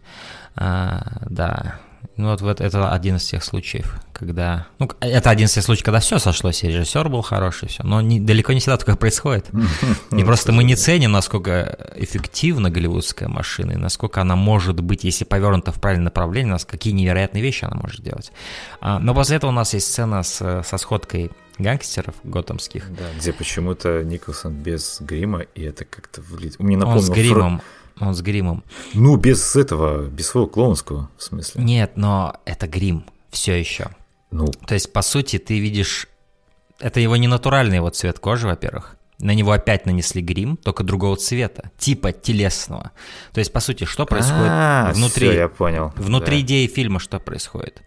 А, 0.56 1.22
да, 1.30 1.80
ну 2.16 2.30
вот, 2.30 2.42
вот 2.42 2.62
это 2.62 2.92
один 2.92 3.16
из 3.16 3.26
тех 3.26 3.44
случаев, 3.44 3.96
когда... 4.14 4.68
Ну, 4.78 4.90
это 5.00 5.30
один 5.30 5.48
из 5.48 5.54
тех 5.54 5.64
случаев, 5.64 5.86
когда 5.86 6.00
все 6.00 6.20
сошлось, 6.20 6.64
и 6.64 6.68
режиссер 6.68 7.10
был 7.10 7.22
хороший, 7.22 7.70
все. 7.70 7.84
Но 7.84 8.02
не, 8.02 8.20
далеко 8.20 8.54
не 8.54 8.60
всегда 8.60 8.78
такое 8.78 8.96
происходит. 8.96 9.50
И 10.12 10.24
просто 10.24 10.52
мы 10.52 10.64
не 10.64 10.76
ценим, 10.76 11.12
насколько 11.12 11.94
эффективна 11.96 12.70
голливудская 12.70 13.28
машина, 13.28 13.72
и 13.72 13.76
насколько 13.76 14.22
она 14.22 14.36
может 14.36 14.80
быть, 14.82 15.04
если 15.04 15.26
повернута 15.26 15.72
в 15.72 15.82
правильное 15.82 16.06
направление, 16.06 16.54
нас 16.54 16.66
какие 16.66 16.94
невероятные 16.94 17.42
вещи 17.42 17.66
она 17.66 17.78
может 17.78 18.02
делать. 18.02 18.32
А, 18.80 19.00
но 19.00 19.16
после 19.16 19.38
этого 19.38 19.50
у 19.50 19.54
нас 19.54 19.74
есть 19.74 19.88
сцена 19.88 20.24
с, 20.24 20.64
со 20.64 20.78
сходкой 20.78 21.32
гангстеров 21.58 22.16
готомских. 22.24 22.94
Да, 22.96 23.06
где 23.18 23.34
почему-то 23.34 24.04
Николсон 24.04 24.54
без 24.54 25.00
грима, 25.02 25.42
и 25.56 25.64
это 25.64 25.86
как-то 25.86 26.22
выглядит... 26.22 26.60
Мне 26.60 26.78
напомнило... 26.78 27.02
Он 27.02 27.06
с 27.06 27.10
гримом. 27.10 27.60
Фр... 27.60 27.66
Он 28.00 28.16
с 28.16 28.22
гримом. 28.22 28.64
Ну, 28.94 29.16
без 29.18 29.56
этого, 29.56 30.08
без 30.08 30.28
своего 30.28 30.48
клоунского, 30.48 31.10
в 31.18 31.24
смысле. 31.24 31.64
Нет, 31.64 31.94
но 31.96 32.36
это 32.46 32.68
грим 32.68 33.06
все 33.30 33.60
еще. 33.60 33.90
Ну. 34.32 34.48
То 34.48 34.74
есть, 34.74 34.94
по 34.94 35.02
сути, 35.02 35.38
ты 35.38 35.60
видишь... 35.60 36.08
Это 36.80 37.00
его 37.00 37.16
не 37.18 37.28
натуральный 37.28 37.80
вот 37.80 37.96
цвет 37.96 38.20
кожи, 38.20 38.48
во-первых. 38.48 38.96
На 39.20 39.34
него 39.34 39.52
опять 39.52 39.86
нанесли 39.86 40.22
грим, 40.22 40.58
только 40.58 40.84
другого 40.84 41.16
цвета, 41.16 41.72
типа 41.78 42.12
телесного. 42.12 42.92
То 43.32 43.40
есть, 43.40 43.54
по 43.54 43.60
сути, 43.60 43.86
что 43.86 44.06
происходит 44.06 44.50
а, 44.50 44.92
внутри... 44.94 45.30
Все, 45.30 45.38
я 45.38 45.48
понял. 45.48 45.94
Внутри 45.96 46.38
да. 46.38 46.46
идеи 46.46 46.68
фильма 46.68 47.00
что 47.00 47.20
происходит? 47.20 47.84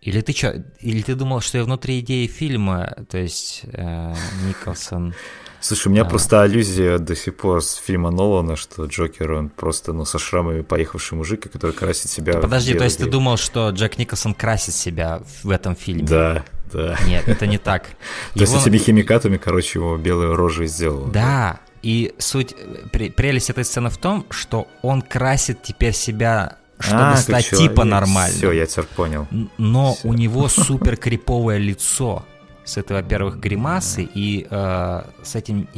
Или 0.00 0.20
ты 0.20 0.32
что? 0.32 0.64
Или 0.80 1.02
ты 1.02 1.14
думал, 1.14 1.40
что 1.40 1.58
я 1.58 1.64
внутри 1.64 2.00
идеи 2.00 2.26
фильма, 2.26 2.96
то 3.08 3.18
есть 3.18 3.62
э, 3.64 4.14
Николсон 4.48 5.14
Слушай, 5.62 5.88
у 5.88 5.90
меня 5.92 6.02
а. 6.02 6.04
просто 6.04 6.42
аллюзия 6.42 6.98
до 6.98 7.14
сих 7.14 7.36
пор 7.36 7.62
с 7.62 7.76
фильма 7.76 8.10
Нолана, 8.10 8.56
что 8.56 8.84
Джокер, 8.86 9.30
он 9.30 9.48
просто, 9.48 9.92
ну, 9.92 10.04
со 10.04 10.18
шрамами 10.18 10.62
поехавший 10.62 11.16
мужик, 11.16 11.48
который 11.52 11.70
красит 11.70 12.10
себя. 12.10 12.34
Подожди, 12.40 12.74
то 12.74 12.82
есть 12.82 12.98
ты 12.98 13.06
думал, 13.06 13.36
что 13.36 13.70
Джек 13.70 13.96
Николсон 13.96 14.34
красит 14.34 14.74
себя 14.74 15.22
в 15.44 15.50
этом 15.50 15.76
фильме? 15.76 16.02
Да, 16.02 16.44
да. 16.72 16.98
Нет, 17.06 17.28
это 17.28 17.46
не 17.46 17.58
так. 17.58 17.86
То 18.34 18.40
есть 18.40 18.54
этими 18.54 18.76
химикатами, 18.76 19.36
короче, 19.36 19.78
его 19.78 19.96
белые 19.96 20.34
рожи 20.34 20.66
сделал. 20.66 21.06
Да, 21.06 21.60
и 21.82 22.12
суть, 22.18 22.56
прелесть 22.90 23.50
этой 23.50 23.64
сцены 23.64 23.88
в 23.88 23.98
том, 23.98 24.26
что 24.30 24.66
он 24.82 25.00
красит 25.00 25.62
теперь 25.62 25.92
себя 25.92 26.56
чтобы 26.78 27.02
а, 27.12 27.16
стать 27.16 27.48
типа 27.48 27.84
нормальным. 27.84 28.36
Все, 28.36 28.50
я 28.50 28.66
теперь 28.66 28.86
понял. 28.86 29.28
Но 29.56 29.94
Все. 29.94 30.08
у 30.08 30.14
него 30.14 30.48
супер 30.48 30.96
криповое 30.96 31.58
лицо 31.58 32.24
с 32.64 32.76
этой, 32.76 32.92
во-первых, 32.94 33.38
гримасы 33.38 34.08
и 34.14 34.46
э, 34.48 35.02
с 35.22 35.34
этим 35.34 35.68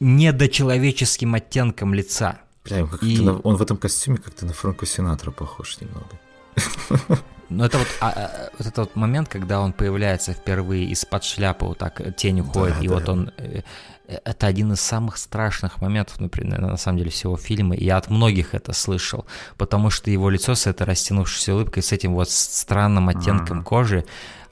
недочеловеческим 0.00 1.34
оттенком 1.34 1.94
лица. 1.94 2.38
Бля, 2.64 2.86
и... 3.02 3.20
на, 3.20 3.38
он 3.38 3.56
в 3.56 3.62
этом 3.62 3.76
костюме 3.76 4.18
как-то 4.18 4.46
на 4.46 4.52
Франко 4.52 4.86
Синатра 4.86 5.30
похож 5.30 5.78
немного. 5.80 7.18
Ну, 7.50 7.62
это 7.62 7.78
вот, 7.78 7.86
а, 8.00 8.08
а, 8.08 8.50
вот 8.58 8.66
этот 8.66 8.78
вот 8.78 8.96
момент, 8.96 9.28
когда 9.28 9.60
он 9.60 9.74
появляется 9.74 10.32
впервые 10.32 10.86
из-под 10.86 11.24
шляпы, 11.24 11.66
вот 11.66 11.78
так 11.78 12.16
тень 12.16 12.40
уходит, 12.40 12.78
да, 12.78 12.84
и 12.84 12.88
да. 12.88 12.94
вот 12.94 13.08
он... 13.08 13.32
Э, 13.36 13.60
это 14.06 14.46
один 14.46 14.72
из 14.72 14.80
самых 14.80 15.16
страшных 15.16 15.80
моментов, 15.80 16.20
например, 16.20 16.60
на 16.60 16.76
самом 16.76 16.98
деле, 16.98 17.10
всего 17.10 17.36
фильма. 17.36 17.74
И 17.74 17.84
я 17.84 17.96
от 17.96 18.10
многих 18.10 18.54
это 18.54 18.72
слышал, 18.72 19.26
потому 19.56 19.88
что 19.88 20.10
его 20.10 20.28
лицо 20.28 20.54
с 20.54 20.66
этой 20.66 20.82
растянувшейся 20.86 21.54
улыбкой, 21.54 21.82
с 21.82 21.92
этим 21.92 22.14
вот 22.14 22.28
странным 22.30 23.08
оттенком 23.08 23.60
а 23.60 23.62
кожи, 23.62 24.04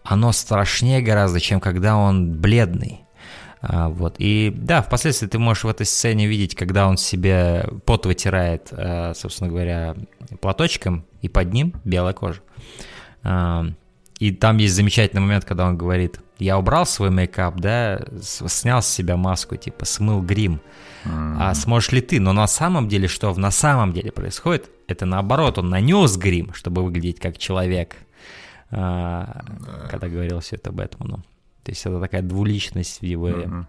оно 0.05 0.33
страшнее 0.33 1.01
гораздо, 1.01 1.41
чем 1.41 1.61
когда 1.61 1.97
он 1.97 2.33
бледный. 2.33 3.03
А, 3.61 3.89
вот. 3.89 4.17
И 4.19 4.53
да, 4.55 4.83
впоследствии 4.83 5.29
ты 5.29 5.39
можешь 5.39 5.65
в 5.65 5.69
этой 5.69 5.87
сцене 5.87 6.27
видеть, 6.27 6.55
когда 6.55 6.89
он 6.89 6.97
себе 6.97 7.65
пот 7.85 8.07
вытирает, 8.07 8.69
а, 8.73 9.13
собственно 9.15 9.49
говоря, 9.49 9.95
платочком, 10.41 11.05
и 11.21 11.29
под 11.29 11.53
ним 11.53 11.75
белая 11.85 12.13
кожа. 12.13 12.41
А, 13.23 13.67
и 14.19 14.33
там 14.33 14.57
есть 14.59 14.75
замечательный 14.75 15.21
момент, 15.21 15.45
когда 15.45 15.67
он 15.67 15.77
говорит, 15.77 16.21
я 16.39 16.59
убрал 16.59 16.87
свой 16.87 17.11
мейкап, 17.11 17.57
да, 17.61 18.05
снял 18.21 18.83
с 18.83 18.89
себя 18.89 19.17
маску, 19.17 19.57
типа 19.57 19.85
смыл 19.85 20.21
грим. 20.21 20.61
Mm-hmm. 21.05 21.37
А 21.39 21.55
сможешь 21.55 21.93
ли 21.93 22.01
ты? 22.01 22.21
Но 22.21 22.33
на 22.33 22.47
самом 22.47 22.89
деле, 22.89 23.07
что 23.09 23.33
на 23.35 23.51
самом 23.51 23.93
деле 23.93 24.11
происходит, 24.11 24.71
это 24.89 25.07
наоборот, 25.07 25.59
он 25.59 25.71
нанес 25.71 26.17
грим, 26.17 26.53
чтобы 26.55 26.83
выглядеть 26.85 27.21
как 27.21 27.39
человек 27.39 27.97
а, 28.73 29.45
когда 29.91 30.09
говорил 30.09 30.41
все 30.41 30.57
это 30.57 30.73
Бэтмену. 30.73 31.19
То 31.63 31.71
есть 31.71 31.87
это 31.87 32.01
такая 32.01 32.23
двуличность 32.23 33.01
в 33.01 33.05
его... 33.05 33.29
Угу. 33.29 33.67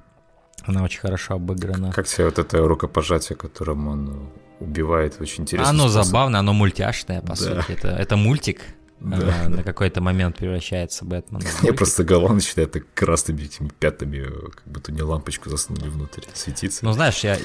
Она 0.66 0.84
очень 0.84 0.99
хорошо 1.01 1.36
обыграна. 1.36 1.91
Как 1.91 2.08
себе 2.08 2.26
вот 2.26 2.39
это 2.39 2.58
рукопожатие, 2.60 3.36
которым 3.36 3.88
он 3.88 4.30
убивает, 4.60 5.20
очень 5.20 5.43
интересно. 5.43 5.70
Оно 5.70 5.89
способ. 5.89 6.06
забавно, 6.06 6.39
оно 6.39 6.54
мультяшное, 6.54 7.22
по 7.22 7.30
да. 7.30 7.36
сути. 7.36 7.72
Это, 7.72 7.89
это 7.89 8.16
мультик. 8.16 8.62
Да. 9.04 9.49
на 9.49 9.64
какой-то 9.64 10.01
момент 10.01 10.38
превращается 10.38 11.06
Бэтмен. 11.06 11.41
Я 11.62 11.74
просто 11.74 12.04
голова 12.04 12.34
начинает 12.34 12.72
так 12.72 12.86
красными 12.93 13.41
этими 13.41 13.70
пятнами, 13.80 14.24
как 14.24 14.64
будто 14.66 14.91
не 14.91 15.01
лампочку 15.01 15.49
засунули 15.49 15.89
внутрь, 15.89 16.24
светиться. 16.34 16.86
Ну, 16.86 16.93
знаешь, 16.93 17.20
я, 17.24 17.38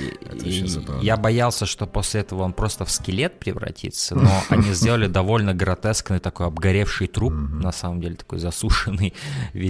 я 1.02 1.16
боялся, 1.16 1.66
что 1.66 1.86
после 1.86 2.20
этого 2.20 2.42
он 2.42 2.52
просто 2.52 2.84
в 2.84 2.90
скелет 2.90 3.38
превратится, 3.38 4.14
но 4.14 4.42
они 4.48 4.72
сделали 4.72 5.06
довольно 5.06 5.54
гротескный 5.54 6.20
такой 6.20 6.46
обгоревший 6.46 7.08
труп, 7.08 7.32
на 7.32 7.72
самом 7.72 8.00
деле, 8.00 8.14
такой 8.14 8.38
засушенный. 8.38 9.14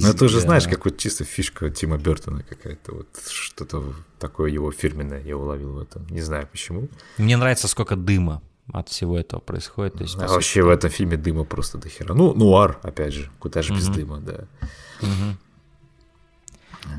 Ну, 0.09 0.15
ты 0.15 0.25
уже 0.25 0.41
знаешь, 0.41 0.67
как 0.67 0.85
вот 0.85 0.97
чисто 0.97 1.25
фишка 1.25 1.71
Тима 1.71 1.99
Бертона 1.99 2.43
какая-то, 2.43 2.95
вот 2.95 3.09
что-то 3.29 3.95
такое 4.19 4.51
его 4.51 4.71
фирменное 4.71 5.23
я 5.23 5.37
уловил 5.37 5.73
в 5.73 5.79
этом. 5.81 6.07
Не 6.11 6.21
знаю 6.21 6.47
почему. 6.51 6.89
Мне 7.17 7.37
нравится, 7.37 7.69
сколько 7.69 7.97
дыма 7.97 8.43
от 8.73 8.89
всего 8.89 9.19
этого 9.19 9.41
происходит. 9.41 9.95
То 9.95 10.03
есть, 10.03 10.17
а 10.17 10.29
вообще 10.29 10.63
в 10.63 10.69
этом 10.69 10.91
фильме 10.91 11.17
дыма 11.17 11.45
просто 11.45 11.79
до 11.79 11.89
хера. 11.89 12.15
Ну, 12.15 12.35
нуар, 12.35 12.79
опять 12.83 13.15
же, 13.15 13.31
куда 13.39 13.63
же 13.63 13.75
без 13.75 13.89
дыма, 13.89 14.21
да. 14.21 14.45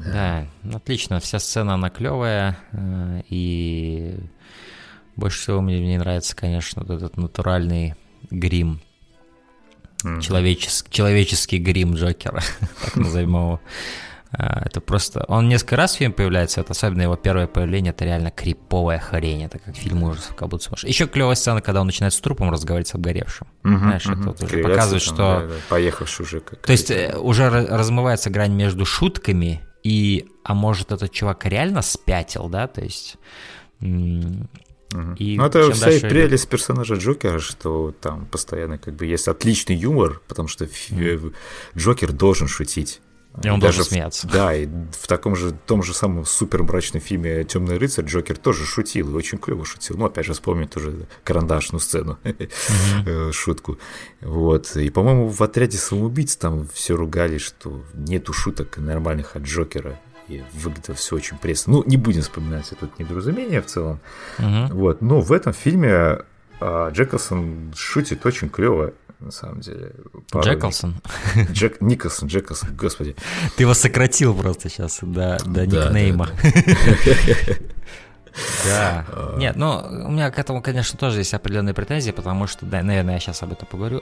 Да. 0.06 0.48
да, 0.64 0.78
отлично. 0.78 1.20
Вся 1.20 1.40
сцена, 1.40 1.76
она 1.76 1.90
клевая. 1.90 2.60
Э, 2.74 3.22
и 3.30 4.18
больше 5.16 5.40
всего 5.40 5.62
мне, 5.62 5.78
мне 5.80 5.98
нравится, 5.98 6.36
конечно, 6.36 6.84
вот 6.84 6.96
этот 6.96 7.18
натуральный 7.18 7.96
грим. 8.30 8.82
Mm-hmm. 10.04 10.22
Человеческий, 10.22 10.92
человеческий 10.92 11.58
грим 11.58 11.94
Джокера, 11.94 12.42
так 12.86 12.96
назовем 12.96 13.30
его. 13.30 13.62
А, 14.32 14.62
это 14.66 14.80
просто... 14.80 15.26
Он 15.28 15.50
несколько 15.50 15.76
раз 15.76 15.96
в 15.96 15.98
фильме 15.98 16.14
появляется, 16.14 16.62
это 16.62 16.72
особенно 16.72 17.02
его 17.02 17.16
первое 17.16 17.48
появление, 17.48 17.92
это 17.92 18.06
реально 18.06 18.30
криповая 18.30 19.00
хрень, 19.00 19.44
это 19.44 19.58
как 19.58 19.76
фильм 19.76 20.04
ужасов, 20.04 20.36
как 20.36 20.50
будто 20.50 20.66
сумасшедший. 20.66 20.90
Еще 20.90 21.08
клевая 21.08 21.36
сцена, 21.36 21.62
когда 21.62 21.82
он 21.82 21.88
начинает 21.88 22.14
с 22.14 22.20
трупом 22.20 22.52
разговаривать 22.52 22.88
с 22.88 22.96
обгоревшим. 22.96 23.48
Угу, 23.64 23.78
Знаешь, 23.78 24.06
угу. 24.06 24.14
это 24.14 24.24
вот 24.24 24.44
уже 24.44 24.58
показывает, 24.60 25.02
что... 25.02 25.16
Да, 25.16 25.42
да, 25.48 25.54
поехавший 25.70 26.26
уже. 26.26 26.40
Как 26.42 26.60
То 26.60 26.72
есть 26.72 26.92
э, 26.92 27.18
уже 27.18 27.50
размывается 27.50 28.30
грань 28.30 28.54
между 28.54 28.86
шутками 28.86 29.62
и... 29.84 30.28
А 30.44 30.54
может, 30.54 30.92
этот 30.92 31.12
чувак 31.12 31.46
реально 31.46 31.82
спятил, 31.82 32.50
да? 32.50 32.68
То 32.68 32.82
есть... 32.82 33.18
И 33.82 35.38
ну, 35.38 35.46
это 35.46 35.72
вся 35.72 35.86
дальше... 35.86 36.10
прелесть 36.10 36.50
персонажа 36.50 36.96
Джокера, 36.96 37.38
что 37.40 37.94
там 38.02 38.26
постоянно 38.26 38.80
как 38.80 38.96
бы 38.96 39.06
есть 39.06 39.28
отличный 39.28 39.76
юмор, 39.76 40.20
потому 40.28 40.48
что 40.48 40.66
mm. 40.66 41.34
Джокер 41.78 42.12
должен 42.12 42.48
шутить. 42.48 43.00
И 43.44 43.50
он 43.50 43.60
даже 43.60 43.84
смеяться. 43.84 44.28
В, 44.28 44.32
да, 44.32 44.54
и 44.54 44.68
в 44.68 45.08
таком 45.08 45.36
же, 45.36 45.52
том 45.52 45.84
же 45.84 45.94
самом 45.94 46.26
супер 46.26 46.64
мрачном 46.64 47.02
фильме 47.02 47.44
Темный 47.44 47.78
рыцарь 47.78 48.06
Джокер 48.06 48.38
тоже 48.38 48.66
шутил, 48.66 49.12
и 49.12 49.14
очень 49.14 49.38
клево 49.38 49.66
шутил. 49.66 49.98
Ну, 49.98 50.06
опять 50.06 50.26
же, 50.26 50.34
вспомнить 50.34 50.70
тоже 50.72 51.08
карандашную 51.24 51.80
сцену, 51.80 52.18
mm-hmm. 52.24 53.32
шутку. 53.34 53.80
Вот. 54.22 54.76
И, 54.76 54.90
по-моему, 54.90 55.28
в 55.28 55.42
отряде 55.42 55.78
самоубийц 55.78 56.36
там 56.36 56.68
все 56.74 56.96
ругали, 56.96 57.38
что 57.38 57.84
нету 57.94 58.34
шуток 58.34 58.78
нормальных 58.78 59.36
от 59.36 59.44
Джокера. 59.44 60.00
И 60.28 60.44
выглядит 60.54 60.98
все 60.98 61.16
очень 61.16 61.38
пресно. 61.38 61.74
Ну, 61.74 61.84
не 61.88 61.98
будем 61.98 62.22
вспоминать 62.22 62.72
это 62.72 62.88
недоразумение 63.00 63.62
в 63.62 63.66
целом. 63.66 64.00
Вот. 64.38 65.02
Но 65.02 65.22
в 65.22 65.32
этом 65.32 65.54
фильме 65.54 66.20
а, 66.60 66.90
Джексон 66.90 67.74
шутит 67.76 68.26
очень 68.26 68.50
клево 68.50 68.94
на 69.20 69.32
самом 69.32 69.60
деле. 69.62 69.94
Пару... 70.32 70.46
Джеклсон? 70.46 70.96
Джек 71.52 71.82
Николсон, 71.82 72.28
Джеклсон, 72.28 72.76
господи. 72.76 73.16
Ты 73.56 73.64
его 73.64 73.74
сократил 73.74 74.34
просто 74.34 74.70
сейчас 74.70 75.00
до, 75.02 75.38
до 75.46 75.66
никнейма. 75.66 76.30
Да. 76.42 77.56
А. 78.68 79.36
Нет, 79.38 79.56
ну, 79.56 79.82
у 80.06 80.12
меня 80.12 80.32
к 80.32 80.40
этому, 80.40 80.62
конечно, 80.62 80.98
тоже 80.98 81.20
есть 81.20 81.34
определенные 81.34 81.74
претензии, 81.74 82.12
потому 82.12 82.48
что, 82.48 82.66
да, 82.66 82.84
наверное, 82.84 83.16
я 83.16 83.20
сейчас 83.20 83.44
об 83.44 83.52
этом 83.52 83.68
поговорю. 83.68 84.02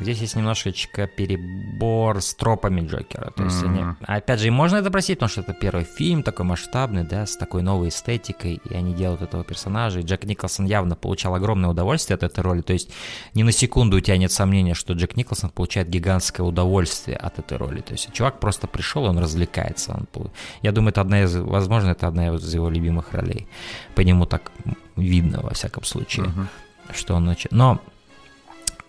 Здесь 0.00 0.18
есть 0.18 0.36
немножечко 0.36 1.06
перебор 1.06 2.20
с 2.20 2.34
тропами 2.34 2.86
Джокера. 2.86 3.30
То 3.30 3.44
есть, 3.44 3.62
они, 3.62 3.84
опять 4.02 4.40
же, 4.40 4.48
и 4.48 4.50
можно 4.50 4.76
это 4.76 4.90
просить, 4.90 5.18
потому 5.18 5.30
что 5.30 5.40
это 5.40 5.52
первый 5.52 5.84
фильм 5.84 6.22
такой 6.22 6.44
масштабный, 6.44 7.04
да, 7.04 7.26
с 7.26 7.36
такой 7.36 7.62
новой 7.62 7.88
эстетикой, 7.88 8.60
и 8.64 8.74
они 8.74 8.94
делают 8.94 9.22
этого 9.22 9.44
персонажа. 9.44 10.00
И 10.00 10.02
Джек 10.02 10.24
Николсон 10.24 10.66
явно 10.66 10.96
получал 10.96 11.34
огромное 11.34 11.70
удовольствие 11.70 12.14
от 12.14 12.22
этой 12.22 12.40
роли. 12.40 12.60
То 12.60 12.72
есть, 12.72 12.90
ни 13.34 13.42
на 13.42 13.52
секунду 13.52 13.96
у 13.96 14.00
тебя 14.00 14.16
нет 14.16 14.32
сомнения, 14.32 14.74
что 14.74 14.92
Джек 14.92 15.16
Николсон 15.16 15.50
получает 15.50 15.88
гигантское 15.88 16.46
удовольствие 16.46 17.16
от 17.16 17.38
этой 17.38 17.58
роли. 17.58 17.80
То 17.80 17.92
есть, 17.92 18.12
чувак 18.12 18.40
просто 18.40 18.66
пришел, 18.66 19.04
он 19.04 19.18
развлекается. 19.18 20.06
Он, 20.14 20.30
я 20.62 20.72
думаю, 20.72 20.90
это 20.90 21.00
одна 21.00 21.22
из, 21.22 21.34
возможно, 21.36 21.90
это 21.90 22.06
одна 22.06 22.34
из 22.34 22.54
его 22.54 22.68
любимых 22.68 23.14
ролей 23.16 23.26
ролей. 23.26 23.46
По 23.94 24.02
нему 24.02 24.26
так 24.26 24.52
видно, 24.96 25.40
во 25.42 25.50
всяком 25.50 25.84
случае, 25.84 26.26
uh-huh. 26.26 26.94
что 26.94 27.14
он... 27.14 27.24
Нач... 27.24 27.46
Но, 27.50 27.80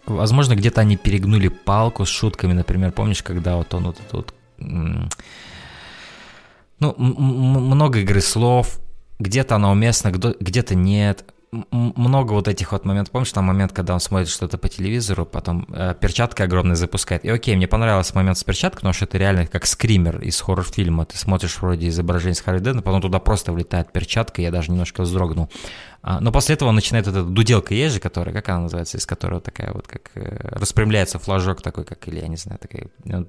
возможно, 0.05 0.55
где-то 0.55 0.81
они 0.81 0.97
перегнули 0.97 1.47
палку 1.47 2.05
с 2.05 2.09
шутками, 2.09 2.53
например, 2.53 2.91
помнишь, 2.91 3.23
когда 3.23 3.55
вот 3.55 3.73
он 3.73 3.83
вот 3.83 3.99
этот 3.99 4.13
вот... 4.13 4.33
Ну, 6.79 6.93
много 6.97 7.99
игры 7.99 8.21
слов, 8.21 8.79
где-то 9.19 9.55
она 9.55 9.71
уместна, 9.71 10.11
где-то 10.11 10.75
нет 10.75 11.25
много 11.51 12.33
вот 12.33 12.47
этих 12.47 12.73
вот 12.73 12.83
моментов. 12.85 13.11
Помнишь, 13.11 13.31
там 13.31 13.45
момент, 13.45 13.71
когда 13.71 13.93
он 13.93 13.99
смотрит 13.99 14.27
что-то 14.27 14.57
по 14.57 14.67
телевизору, 14.67 15.25
потом 15.25 15.65
э, 15.69 15.95
перчатка 15.99 16.43
огромная 16.43 16.75
запускает. 16.75 17.23
И 17.23 17.29
окей, 17.29 17.55
мне 17.55 17.67
понравился 17.67 18.13
момент 18.15 18.37
с 18.37 18.43
перчаткой, 18.43 18.79
потому 18.79 18.93
что 18.93 19.05
это 19.05 19.17
реально 19.17 19.47
как 19.47 19.65
скример 19.65 20.21
из 20.21 20.41
хоррор-фильма. 20.41 21.05
Ты 21.05 21.17
смотришь 21.17 21.57
вроде 21.61 21.87
изображение 21.87 22.35
с 22.35 22.41
Харри 22.41 22.59
Дэна, 22.59 22.81
потом 22.81 23.01
туда 23.01 23.19
просто 23.19 23.53
влетает 23.53 23.91
перчатка, 23.93 24.41
я 24.41 24.51
даже 24.51 24.71
немножко 24.71 25.03
вздрогнул. 25.03 25.49
А, 26.09 26.21
но 26.21 26.31
после 26.31 26.55
этого 26.55 26.71
начинает 26.71 27.05
эта 27.05 27.21
дуделка 27.21 27.73
есть 27.73 27.95
же, 27.95 27.99
которая, 27.99 28.33
как 28.33 28.47
она 28.47 28.61
называется, 28.61 28.97
из 28.97 29.05
которой 29.05 29.41
такая 29.41 29.73
вот, 29.73 29.89
как 29.89 30.03
э, 30.15 30.37
распрямляется 30.57 31.19
флажок 31.19 31.61
такой, 31.61 31.83
как, 31.83 32.07
или 32.07 32.21
я 32.21 32.29
не 32.29 32.37
знаю, 32.37 32.59
такой, 32.59 32.87
ну, 33.03 33.27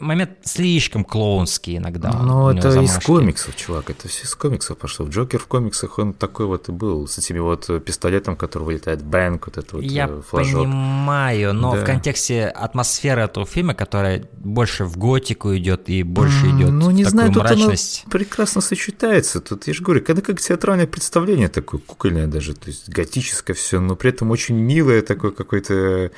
момент 0.00 0.30
слишком 0.44 1.04
клоунский 1.04 1.76
иногда. 1.76 2.10
Ну, 2.10 2.48
это 2.48 2.80
из 2.80 2.98
комиксов, 3.00 3.54
чувак, 3.54 3.90
это 3.90 4.08
все 4.08 4.24
из 4.24 4.34
комиксов 4.34 4.78
пошло. 4.78 5.06
Джокер 5.06 5.38
в 5.38 5.46
комиксах, 5.46 5.98
он 5.98 6.14
такой 6.14 6.46
вот 6.46 6.70
и 6.70 6.72
был, 6.72 7.06
с 7.06 7.18
этими 7.18 7.38
вот 7.38 7.68
пистолетом, 7.84 8.36
который 8.36 8.62
вылетает, 8.62 9.02
бэнк, 9.02 9.46
вот 9.46 9.58
это 9.58 9.76
вот 9.76 9.84
Я 9.84 10.06
э, 10.06 10.22
флажок. 10.26 10.62
понимаю, 10.62 11.52
но 11.52 11.74
да. 11.74 11.82
в 11.82 11.84
контексте 11.84 12.46
атмосферы 12.46 13.20
этого 13.20 13.44
фильма, 13.44 13.74
которая 13.74 14.26
больше 14.38 14.86
в 14.86 14.96
готику 14.96 15.54
идет 15.54 15.90
и 15.90 16.02
больше 16.02 16.46
идет 16.46 16.70
ну, 16.70 16.90
не 16.90 17.04
в 17.04 17.10
знаю, 17.10 17.28
такую 17.28 17.46
тут 17.46 17.58
мрачность. 17.58 18.04
прекрасно 18.10 18.62
сочетается. 18.62 19.42
Тут, 19.42 19.66
я 19.66 19.74
же 19.74 19.82
говорю, 19.82 20.02
когда 20.02 20.22
как 20.22 20.40
театральное 20.40 20.86
представление 20.86 21.48
такое, 21.48 21.73
такое 21.74 21.86
кукольное 21.86 22.26
даже, 22.26 22.54
то 22.54 22.68
есть 22.68 22.88
готическое 22.88 23.54
все, 23.54 23.80
но 23.80 23.96
при 23.96 24.10
этом 24.10 24.30
очень 24.30 24.56
милое 24.56 25.02
такое 25.02 25.30
какое-то. 25.30 26.10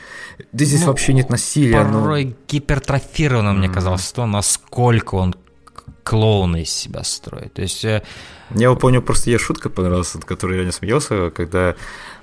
Да 0.52 0.64
здесь 0.64 0.80
ну, 0.80 0.88
вообще 0.88 1.12
нет 1.12 1.30
насилия. 1.30 1.82
Порой 1.82 2.24
но... 2.24 2.32
гипертрофировано, 2.48 3.50
mm-hmm. 3.50 3.58
мне 3.58 3.68
казалось, 3.68 4.12
то, 4.12 4.26
насколько 4.26 5.14
он 5.14 5.34
клоуна 6.02 6.62
из 6.62 6.70
себя 6.70 7.02
строит. 7.04 7.54
То 7.54 7.62
есть... 7.62 7.84
Э, 7.84 8.02
я 8.54 8.66
его 8.66 8.76
помню, 8.76 9.02
просто 9.02 9.30
я 9.30 9.38
шутка 9.40 9.70
понравилась, 9.70 10.14
от 10.14 10.24
которой 10.24 10.58
я 10.58 10.64
не 10.64 10.70
смеялся, 10.70 11.30
когда 11.30 11.74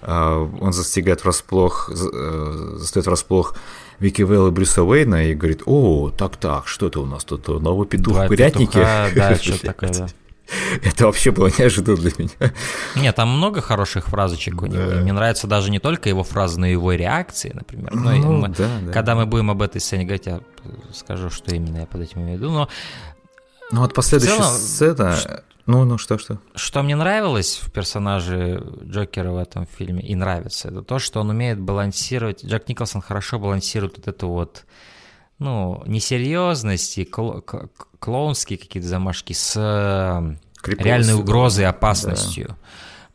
э, 0.01 0.49
он 0.61 0.71
застигает 0.71 1.23
врасплох, 1.23 1.89
э, 1.91 2.75
застает 2.77 3.07
врасплох 3.07 3.55
Вики 3.99 4.21
Вэлл 4.21 4.47
и 4.47 4.51
Брюса 4.51 4.83
Уэйна 4.83 5.27
и 5.27 5.33
говорит, 5.33 5.63
о, 5.65 6.11
так-так, 6.11 6.67
что 6.67 6.87
это 6.87 7.01
у 7.01 7.05
нас 7.05 7.25
тут, 7.25 7.47
новый 7.47 7.85
петух 7.85 8.13
Два 8.13 8.25
в 8.25 8.27
курятнике? 8.29 8.71
Петуха, 8.71 9.09
да, 9.15 9.35
что 9.41 9.65
такое, 9.65 9.89
да. 9.91 10.07
Это 10.83 11.05
вообще 11.05 11.31
было 11.31 11.47
неожиданно 11.47 11.97
для 11.97 12.11
меня. 12.17 12.53
Нет, 12.95 13.15
там 13.15 13.29
много 13.29 13.61
хороших 13.61 14.07
фразочек 14.07 14.61
у 14.61 14.65
него. 14.65 14.85
Да. 14.89 14.95
мне 14.95 15.13
нравится 15.13 15.47
даже 15.47 15.71
не 15.71 15.79
только 15.79 16.09
его 16.09 16.23
фразы, 16.23 16.59
но 16.59 16.67
и 16.67 16.71
его 16.71 16.93
реакции, 16.93 17.51
например. 17.53 17.93
Ну, 17.93 18.15
ну, 18.17 18.33
мы, 18.33 18.49
да, 18.49 18.67
да. 18.81 18.91
Когда 18.91 19.15
мы 19.15 19.25
будем 19.25 19.51
об 19.51 19.61
этой 19.61 19.81
сцене 19.81 20.03
говорить, 20.03 20.27
я 20.27 20.41
скажу, 20.93 21.29
что 21.29 21.55
именно 21.55 21.79
я 21.79 21.85
под 21.85 22.01
этим 22.01 22.21
имею 22.21 22.37
в 22.37 22.41
виду. 22.41 22.51
Но 22.51 22.69
ну 23.71 23.81
вот 23.81 23.93
последующая 23.93 24.37
целом, 24.37 24.53
сцена... 24.53 25.17
Ну, 25.65 25.85
ну 25.85 25.97
что, 25.97 26.17
что? 26.17 26.39
Что 26.55 26.83
мне 26.83 26.95
нравилось 26.95 27.59
в 27.63 27.71
персонаже 27.71 28.61
Джокера 28.83 29.31
в 29.31 29.37
этом 29.37 29.65
фильме 29.65 30.03
и 30.03 30.13
нравится, 30.13 30.67
это 30.67 30.81
то, 30.81 30.99
что 30.99 31.21
он 31.21 31.29
умеет 31.29 31.59
балансировать. 31.59 32.43
Джек 32.43 32.67
Николсон 32.67 33.01
хорошо 33.01 33.39
балансирует 33.39 33.97
вот 33.97 34.07
эту 34.07 34.27
вот 34.27 34.65
ну, 35.43 35.83
несерьезность 35.85 36.97
и 36.97 37.05
клоунские 37.05 38.57
какие-то 38.57 38.87
замашки 38.87 39.33
с 39.33 39.53
Крепился, 40.61 40.87
реальной 40.87 41.13
угрозой 41.15 41.65
опасностью. 41.65 42.47
Да. 42.47 42.55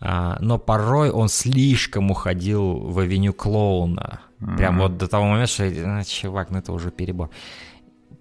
А, 0.01 0.37
но 0.41 0.59
порой 0.59 1.11
он 1.11 1.29
слишком 1.29 2.11
уходил 2.11 2.75
в 2.75 2.99
авеню 2.99 3.33
клоуна. 3.33 4.21
Mm-hmm. 4.41 4.57
Прям 4.57 4.79
вот 4.79 4.97
до 4.97 5.09
того 5.09 5.25
момента, 5.25 5.53
что, 5.53 5.65
ну, 5.65 6.05
чувак, 6.05 6.51
ну 6.51 6.59
это 6.59 6.73
уже 6.73 6.91
перебор. 6.91 7.31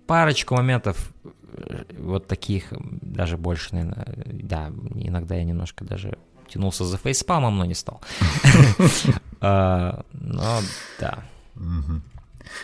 Парочку 0.08 0.55
моментов 0.55 1.12
э, 1.24 1.84
вот 1.99 2.28
таких, 2.28 2.74
даже 2.80 3.38
больше, 3.38 3.76
наверное, 3.76 4.08
да, 4.26 4.72
иногда 4.95 5.36
я 5.36 5.43
немножко 5.43 5.84
даже 5.84 6.18
тянулся 6.47 6.86
за 6.86 6.97
фейспалмом, 6.97 7.58
но 7.58 7.66
не 7.66 7.76
стал. 7.76 8.01
А, 9.39 10.03
но 10.14 10.62
да. 10.99 11.20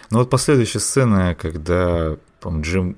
Ну 0.09 0.19
вот 0.19 0.29
последующая 0.29 0.79
сцена, 0.79 1.35
когда, 1.35 2.17
по 2.39 2.49
Джим 2.61 2.97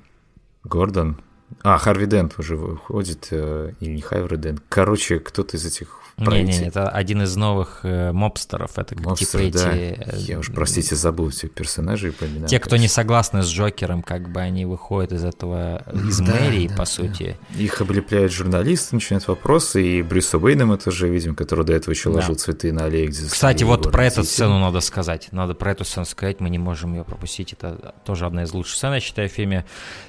Гордон 0.64 1.20
А, 1.62 1.78
Харви 1.78 2.06
Дент 2.06 2.38
уже 2.38 2.56
выходит, 2.56 3.28
э, 3.30 3.72
или 3.80 3.96
не 3.96 4.02
Харви 4.02 4.36
Дент. 4.36 4.62
Короче, 4.68 5.18
кто-то 5.18 5.56
из 5.56 5.64
этих 5.64 6.00
не, 6.18 6.42
не, 6.44 6.66
это 6.66 6.88
один 6.88 7.22
из 7.22 7.36
новых 7.36 7.80
э, 7.82 8.10
мобстеров. 8.12 8.78
Это 8.78 8.94
как 8.94 9.04
Мобстер, 9.04 9.40
типа 9.40 9.58
да. 9.58 9.72
эти. 9.72 10.00
Э, 10.00 10.16
Я 10.16 10.38
уж, 10.38 10.50
простите, 10.50 10.96
забыл 10.96 11.28
всех 11.28 11.52
персонажей 11.52 12.10
по 12.12 12.24
именам. 12.24 12.48
Те, 12.48 12.58
кто 12.58 12.76
не 12.76 12.88
согласны 12.88 13.42
с 13.42 13.48
Джокером, 13.48 14.02
как 14.02 14.30
бы 14.30 14.40
они 14.40 14.64
выходят 14.64 15.12
из 15.12 15.24
этого, 15.24 15.84
из 15.92 16.18
да, 16.20 16.32
мэрии, 16.32 16.68
да, 16.68 16.74
по 16.74 16.80
да. 16.80 16.86
сути. 16.86 17.36
Их 17.58 17.80
облепляют 17.82 18.32
журналисты, 18.32 18.94
начинают 18.94 19.28
вопросы, 19.28 19.84
и 19.84 20.02
Брюса 20.02 20.38
Уэйна 20.38 20.64
мы 20.64 20.78
тоже 20.78 21.08
видим, 21.08 21.34
который 21.34 21.66
до 21.66 21.74
этого 21.74 21.92
еще 21.92 22.08
да. 22.08 22.16
ложил 22.16 22.34
цветы 22.36 22.72
на 22.72 22.88
где 22.88 23.28
Кстати, 23.28 23.64
вот 23.64 23.92
про 23.92 24.06
эту 24.06 24.24
сцену 24.24 24.58
надо 24.58 24.80
сказать. 24.80 25.28
Надо 25.32 25.54
про 25.54 25.72
эту 25.72 25.84
сцену 25.84 26.06
сказать, 26.06 26.40
мы 26.40 26.48
не 26.48 26.58
можем 26.58 26.94
ее 26.94 27.04
пропустить. 27.04 27.52
Это 27.52 27.94
тоже 28.06 28.24
одна 28.24 28.44
из 28.44 28.52
лучших 28.54 28.76
сцен, 28.76 28.94
я 28.94 29.00
считаю, 29.00 29.28
в 29.28 29.32
фильме, 29.32 29.66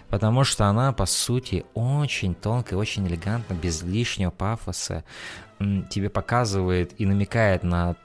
потому 0.09 0.45
что 0.45 0.67
она, 0.67 0.93
по 0.93 1.05
сути, 1.05 1.65
очень 1.73 2.33
тонко, 2.33 2.75
очень 2.75 3.05
элегантно, 3.07 3.55
без 3.55 3.81
лишнего 3.81 4.31
пафоса 4.31 5.03
тебе 5.89 6.09
показывает 6.09 6.99
и 6.99 7.05
намекает 7.05 7.63
на 7.63 7.95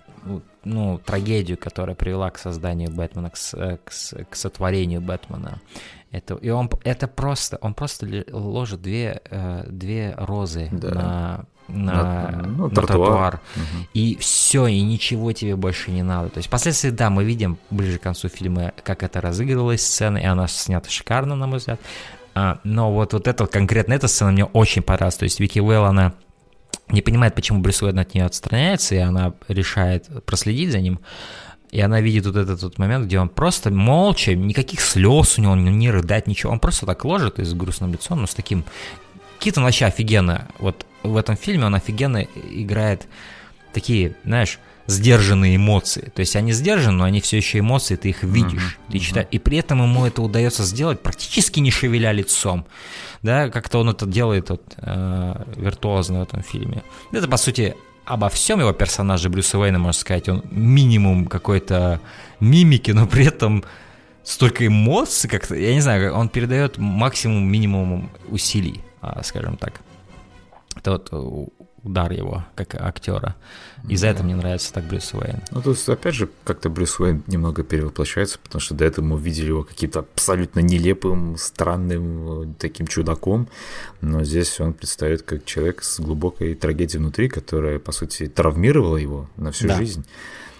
ну, 0.65 0.99
трагедию, 0.99 1.59
которая 1.59 1.97
привела 1.97 2.31
к 2.31 2.39
созданию 2.39 2.91
Бэтмена, 2.91 3.31
к, 3.31 3.37
э, 3.55 3.79
к, 3.85 3.91
к 4.31 4.37
сотворению 4.37 5.01
Бэтмена. 5.01 5.61
Это, 6.11 6.35
и 6.35 6.51
он 6.51 6.71
это 6.85 7.09
просто, 7.09 7.59
он 7.61 7.75
просто 7.75 8.25
ложит 8.31 8.83
две, 8.83 9.21
э, 9.31 9.65
две 9.69 10.15
розы 10.17 10.69
да. 10.71 10.95
на 10.95 11.45
на, 11.69 12.31
на, 12.31 12.43
ну, 12.47 12.65
на 12.65 12.71
тротуар, 12.71 12.87
тротуар. 12.87 13.41
Угу. 13.57 13.87
и 13.95 14.17
все, 14.17 14.67
и 14.67 14.83
ничего 14.83 15.33
тебе 15.33 15.57
больше 15.57 15.91
не 15.91 16.03
надо. 16.03 16.29
То 16.29 16.39
есть 16.39 16.49
впоследствии, 16.49 16.91
да, 16.91 17.09
мы 17.09 17.25
видим 17.25 17.57
ближе 17.71 17.99
к 17.99 18.03
концу 18.03 18.29
фильма, 18.29 18.73
как 18.83 19.03
это 19.03 19.21
разыгрывалась 19.21 19.81
сцена, 19.81 20.19
и 20.19 20.25
она 20.25 20.49
снята 20.49 20.91
шикарно, 20.91 21.35
на 21.35 21.47
мой 21.47 21.59
взгляд. 21.59 21.81
А, 22.35 22.59
но 22.65 22.93
вот, 22.93 23.13
вот 23.13 23.27
эта 23.27 23.47
конкретно 23.47 23.95
эта 23.95 24.09
сцена 24.09 24.33
мне 24.33 24.45
очень 24.45 24.83
понравилась. 24.83 25.17
То 25.17 25.25
есть 25.25 25.41
Вики 25.41 25.61
Уэлл, 25.61 25.85
она 25.85 26.15
не 26.93 27.03
понимает, 27.03 27.35
почему 27.35 27.61
Брюс 27.61 27.83
Уэйн 27.83 27.99
от 27.99 28.15
нее 28.15 28.27
отстраняется, 28.27 28.95
и 28.95 28.99
она 28.99 29.35
решает 29.49 30.25
проследить 30.25 30.73
за 30.73 30.81
ним. 30.81 31.01
И 31.71 31.81
она 31.81 32.01
видит 32.01 32.27
вот 32.27 32.37
этот 32.37 32.63
вот 32.63 32.79
момент, 32.79 33.07
где 33.07 33.19
он 33.19 33.31
просто 33.31 33.71
молча, 33.71 34.35
никаких 34.35 34.81
слез 34.81 35.39
у 35.39 35.43
него, 35.43 35.57
не 35.57 35.91
рыдать, 35.91 36.27
ничего. 36.27 36.53
Он 36.53 36.61
просто 36.61 36.85
так 36.85 37.05
ложит 37.05 37.39
и 37.39 37.45
с 37.45 37.55
грустным 37.55 37.93
лицом, 37.93 38.21
но 38.21 38.27
с 38.27 38.35
таким... 38.35 38.65
Китон 39.39 39.65
вообще 39.65 39.87
офигенно. 39.87 40.49
Вот 40.59 40.87
в 41.03 41.17
этом 41.17 41.37
фильме 41.37 41.65
он 41.67 41.75
офигенно 41.75 42.27
играет 42.53 43.09
такие, 43.73 44.15
знаешь, 44.25 44.61
сдержанные 44.87 45.57
эмоции. 45.57 46.13
То 46.15 46.21
есть 46.21 46.37
они 46.37 46.53
сдержаны, 46.53 46.99
но 46.99 47.05
они 47.05 47.21
все 47.21 47.37
еще 47.37 47.59
эмоции, 47.59 47.97
ты 47.97 48.11
их 48.11 48.23
видишь, 48.23 48.79
uh-huh, 48.79 48.93
ты 48.93 48.99
читаешь. 48.99 49.27
Uh-huh. 49.27 49.37
И 49.37 49.39
при 49.39 49.59
этом 49.59 49.83
ему 49.83 50.07
это 50.07 50.23
удается 50.23 50.65
сделать, 50.65 51.01
практически 51.01 51.61
не 51.61 51.71
шевеля 51.71 52.13
лицом. 52.13 52.67
Да, 53.23 53.49
как-то 53.51 53.79
он 53.79 53.91
это 53.91 54.07
делает 54.07 54.51
вот, 54.51 54.63
э, 54.77 55.45
виртуозно 55.57 56.21
в 56.21 56.23
этом 56.23 56.43
фильме. 56.43 56.83
Это, 57.13 57.29
по 57.29 57.37
сути, 57.37 57.77
обо 58.05 58.29
всем 58.29 58.61
его 58.61 58.73
персонаже 58.73 59.29
Брюса 59.29 59.59
Уэйна, 59.59 59.79
можно 59.79 60.01
сказать. 60.01 60.29
Он 60.29 60.43
минимум 60.51 61.27
какой-то 61.27 62.01
мимики, 62.41 62.91
но 62.91 63.07
при 63.07 63.27
этом 63.27 63.65
столько 64.25 64.67
эмоций, 64.67 65.31
как-то, 65.31 65.55
я 65.55 65.75
не 65.75 65.81
знаю, 65.81 66.15
он 66.15 66.29
передает 66.29 66.79
максимум 66.79 67.45
минимум 67.45 68.11
усилий, 68.29 68.81
а, 69.01 69.23
скажем 69.23 69.57
так. 69.57 69.81
Это 70.75 70.93
вот 70.93 71.53
удар 71.85 72.13
его, 72.13 72.45
как 72.55 72.75
актера. 72.75 73.35
И 73.89 73.97
за 73.97 74.09
это 74.09 74.23
мне 74.23 74.37
нравится 74.37 74.73
так 74.73 74.85
Брюс 74.85 75.13
Уэйн. 75.13 75.43
Ну, 75.51 75.63
то 75.63 75.71
есть, 75.71 75.89
опять 75.89 76.15
же, 76.15 76.29
как-то 76.45 76.69
Брюс 76.69 77.01
Уэйн 77.01 77.25
немного 77.27 77.65
перевоплощается, 77.65 78.39
потому 78.39 78.61
что 78.61 78.75
до 78.75 78.85
этого 78.85 79.05
мы 79.05 79.19
видели 79.19 79.49
его 79.49 79.65
каким-то 79.65 80.01
абсолютно 80.01 80.61
нелепым, 80.61 81.37
странным 81.37 82.43
э, 82.43 82.55
таким 82.59 82.87
чудаком, 82.87 83.49
но 84.01 84.23
здесь 84.23 84.61
он 84.61 84.75
предстает 84.75 85.23
как 85.23 85.45
человек 85.45 85.83
с 85.83 85.99
глубокой 85.99 86.55
трагедией 86.55 87.01
внутри, 87.01 87.29
которая, 87.29 87.79
по 87.79 87.93
сути, 87.93 88.29
травмировала 88.29 88.97
его 88.97 89.29
на 89.37 89.51
всю 89.51 89.69
да. 89.69 89.77
жизнь. 89.77 90.07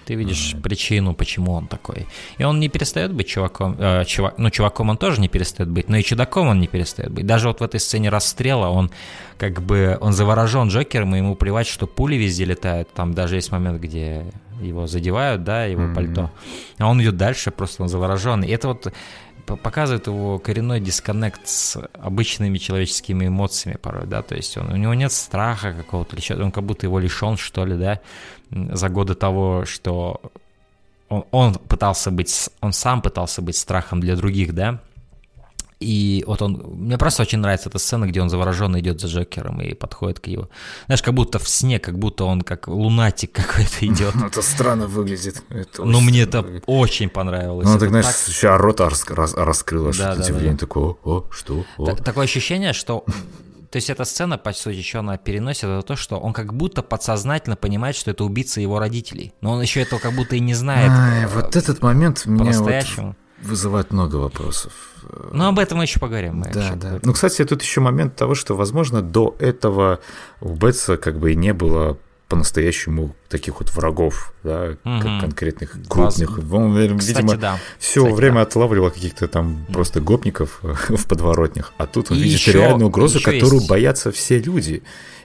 Ты 0.05 0.15
видишь 0.15 0.55
mm-hmm. 0.55 0.63
причину, 0.63 1.15
почему 1.15 1.53
он 1.53 1.67
такой. 1.67 2.07
И 2.39 2.45
он 2.45 2.61
не 2.61 2.69
перестает 2.69 3.13
быть 3.13 3.29
чуваком. 3.29 3.77
Э, 3.79 4.05
чувак, 4.05 4.35
ну, 4.39 4.51
чуваком 4.51 4.91
он 4.91 4.97
тоже 4.97 5.21
не 5.21 5.29
перестает 5.29 5.71
быть, 5.71 5.89
но 5.89 5.97
и 5.97 6.03
чудаком 6.03 6.49
он 6.49 6.61
не 6.61 6.67
перестает 6.67 7.13
быть. 7.13 7.27
Даже 7.27 7.49
вот 7.49 7.61
в 7.61 7.63
этой 7.63 7.81
сцене 7.81 8.09
расстрела 8.09 8.69
он 8.69 8.91
как 9.39 9.63
бы 9.63 9.99
он 10.01 10.13
заворожен 10.13 10.69
Джокером, 10.69 11.15
и 11.15 11.19
ему 11.19 11.35
плевать, 11.35 11.67
что 11.67 11.87
пули 11.87 12.17
везде 12.17 12.45
летают. 12.45 12.89
Там 12.93 13.15
даже 13.15 13.37
есть 13.37 13.53
момент, 13.53 13.81
где 13.81 14.25
его 14.61 14.87
задевают, 14.87 15.45
да, 15.45 15.65
его 15.65 15.83
mm-hmm. 15.83 15.95
пальто. 15.95 16.31
А 16.79 16.89
он 16.89 17.01
идет 17.03 17.17
дальше, 17.17 17.51
просто 17.51 17.83
он 17.83 17.89
заворожен. 17.89 18.43
И 18.43 18.51
это 18.51 18.69
вот 18.69 18.93
показывает 19.45 20.07
его 20.07 20.39
коренной 20.39 20.81
дисконнект 20.81 21.47
с 21.49 21.77
обычными 21.95 22.59
человеческими 22.59 23.27
эмоциями 23.27 23.77
порой, 23.77 24.07
да, 24.07 24.23
то 24.23 24.35
есть 24.35 24.57
он, 24.57 24.73
у 24.73 24.77
него 24.77 24.95
нет 24.95 25.13
страха 25.13 25.73
какого-то, 25.73 26.17
он 26.43 26.53
как 26.53 26.65
будто 26.65 26.87
его 26.87 26.99
лишен, 26.99 27.37
что 27.37 27.65
ли, 27.65 27.77
да, 27.77 28.01
за 28.53 28.89
годы 28.89 29.15
того, 29.15 29.65
что 29.65 30.21
он, 31.09 31.25
он 31.31 31.55
пытался 31.55 32.11
быть, 32.11 32.51
он 32.61 32.73
сам 32.73 33.03
пытался 33.03 33.43
быть 33.43 33.57
страхом 33.57 34.01
для 34.01 34.17
других, 34.17 34.55
да, 34.55 34.81
и 35.83 36.25
вот 36.27 36.41
он, 36.43 36.63
мне 36.75 36.97
просто 36.97 37.23
очень 37.23 37.39
нравится 37.39 37.69
эта 37.69 37.79
сцена, 37.79 38.07
где 38.07 38.23
он 38.23 38.31
завороженно 38.31 38.79
идет 38.79 39.01
за 39.01 39.09
Джокером 39.09 39.61
и 39.61 39.75
подходит 39.75 40.21
к 40.21 40.29
его. 40.29 40.49
Знаешь, 40.87 41.03
как 41.03 41.15
будто 41.15 41.39
в 41.39 41.49
сне, 41.49 41.79
как 41.79 41.99
будто 41.99 42.25
он 42.25 42.43
как 42.43 42.69
лунатик 42.69 43.33
какой-то 43.47 43.87
идет. 43.87 44.15
Это 44.15 44.43
странно 44.43 44.87
выглядит. 44.87 45.43
Это 45.49 45.85
Но 45.85 46.01
мне 46.01 46.23
это 46.23 46.45
очень 46.67 47.09
понравилось. 47.09 47.67
Ну, 47.67 47.79
так, 47.79 47.89
знаешь, 47.89 48.07
так... 48.07 48.15
сейчас 48.15 48.61
рот 48.61 48.81
раскрыла, 48.81 49.93
что 49.93 50.13
удивление 50.13 50.57
такое, 50.57 50.95
о, 51.05 51.25
что? 51.31 51.65
Такое 52.05 52.25
ощущение, 52.25 52.73
что 52.73 53.05
то 53.73 53.77
есть 53.77 53.89
эта 53.89 54.05
сцена, 54.05 54.37
по 54.37 54.53
сути, 54.53 54.77
еще 54.77 54.99
она 54.99 55.17
переносит 55.17 55.65
это 55.65 55.81
то, 55.81 55.97
что 55.97 56.19
он 56.19 56.35
как 56.35 56.53
будто 56.53 56.83
подсознательно 56.83 57.57
понимает, 57.57 57.97
что 57.97 58.11
это 58.11 58.23
убийца 58.23 58.61
его 58.61 58.79
родителей. 58.79 59.33
Но 59.41 59.53
он 59.53 59.63
еще 59.63 59.81
этого 59.81 59.99
как 59.99 60.13
будто 60.13 60.37
и 60.37 60.41
не 60.41 60.53
знает. 60.53 60.91
Ай, 60.91 61.27
вот 61.27 61.57
этот 61.57 61.81
момент 61.81 62.27
меня 62.27 62.53
вот 62.53 63.17
вызывает 63.41 63.91
много 63.91 64.17
вопросов. 64.17 64.75
Ну, 65.33 65.47
об 65.47 65.59
этом 65.59 65.79
мы 65.79 65.85
еще 65.85 65.99
поговорим. 65.99 66.37
Мы 66.37 66.51
да, 66.53 66.61
еще 66.61 66.75
да. 66.75 66.77
Поговорим. 66.77 67.01
Ну, 67.03 67.13
кстати, 67.15 67.45
тут 67.47 67.63
еще 67.63 67.81
момент 67.81 68.15
того, 68.15 68.35
что, 68.35 68.55
возможно, 68.55 69.01
до 69.01 69.35
этого 69.39 70.01
у 70.43 70.51
Бетса 70.51 70.99
как 70.99 71.19
бы 71.19 71.33
и 71.33 71.35
не 71.35 71.55
было 71.55 71.97
по-настоящему 72.33 73.15
таких 73.29 73.61
вот 73.61 73.71
врагов, 73.75 74.33
да, 74.43 74.71
угу. 74.71 75.01
как 75.03 75.21
конкретных 75.21 75.73
крупных. 75.87 76.39
Он, 76.51 76.97
Кстати, 76.97 77.19
видимо, 77.19 77.37
да. 77.37 77.59
все 77.79 78.01
Кстати, 78.01 78.17
время 78.17 78.37
да. 78.37 78.41
отлавливал 78.41 78.91
каких-то 78.91 79.29
там 79.29 79.67
да. 79.69 79.75
просто 79.75 80.01
гопников 80.01 80.61
в 80.63 81.07
подворотнях, 81.07 81.75
а 81.77 81.87
тут 81.87 82.11
он 82.11 82.17
и 82.17 82.23
видит 82.23 82.39
еще, 82.39 82.53
реальную 82.53 82.89
угрозу, 82.89 83.19
которую 83.19 83.57
есть... 83.57 83.69
боятся 83.69 84.13
все 84.13 84.39
люди. 84.39 84.83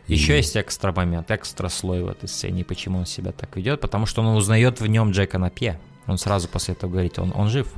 Еще 0.07 0.33
и... 0.33 0.37
есть 0.37 0.57
экстра 0.57 0.91
момент, 0.91 1.31
экстра 1.31 1.69
слой 1.69 2.03
в 2.03 2.09
этой 2.09 2.27
сцене, 2.27 2.65
почему 2.65 2.99
он 2.99 3.05
себя 3.05 3.31
так 3.31 3.55
ведет, 3.55 3.79
потому 3.79 4.05
что 4.05 4.21
он 4.21 4.35
узнает 4.35 4.81
в 4.81 4.87
нем 4.87 5.11
Джека 5.11 5.37
Напье. 5.37 5.79
Он 6.07 6.17
сразу 6.17 6.49
после 6.49 6.73
этого 6.73 6.91
говорит, 6.91 7.19
он, 7.19 7.31
он 7.33 7.47
жив, 7.47 7.69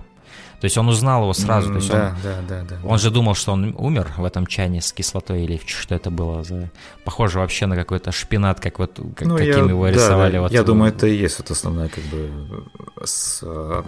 то 0.60 0.66
есть 0.66 0.78
он 0.78 0.90
узнал 0.90 1.22
его 1.22 1.34
сразу. 1.34 1.70
Mm, 1.70 1.72
то 1.72 1.78
есть 1.78 1.90
да, 1.90 2.16
он, 2.16 2.22
да, 2.22 2.42
да, 2.48 2.66
да. 2.70 2.88
Он 2.88 3.00
же 3.00 3.12
думал, 3.12 3.34
что 3.34 3.54
он 3.54 3.74
умер 3.78 4.12
в 4.18 4.26
этом 4.26 4.46
чане 4.46 4.82
с 4.82 4.92
кислотой 4.92 5.44
или 5.44 5.60
что 5.66 5.96
это 5.96 6.12
было 6.12 6.44
за... 6.44 6.70
Похоже 7.06 7.40
вообще 7.40 7.66
на 7.66 7.76
какой-то 7.76 8.12
шпинат, 8.12 8.60
как 8.60 8.80
вот 8.80 9.00
как, 9.16 9.28
ну, 9.28 9.38
каким 9.38 9.66
я, 9.66 9.70
его 9.70 9.86
да, 9.86 9.92
рисовали. 9.92 10.34
Да, 10.34 10.42
вот 10.42 10.52
я 10.52 10.64
думаю, 10.64 10.92
это 10.92 11.08
и 11.08 11.16
есть 11.16 11.40
вот 11.40 11.50
основная 11.52 11.88
как 11.88 12.04
бы 12.06 12.66
с, 13.04 13.40
а, 13.42 13.86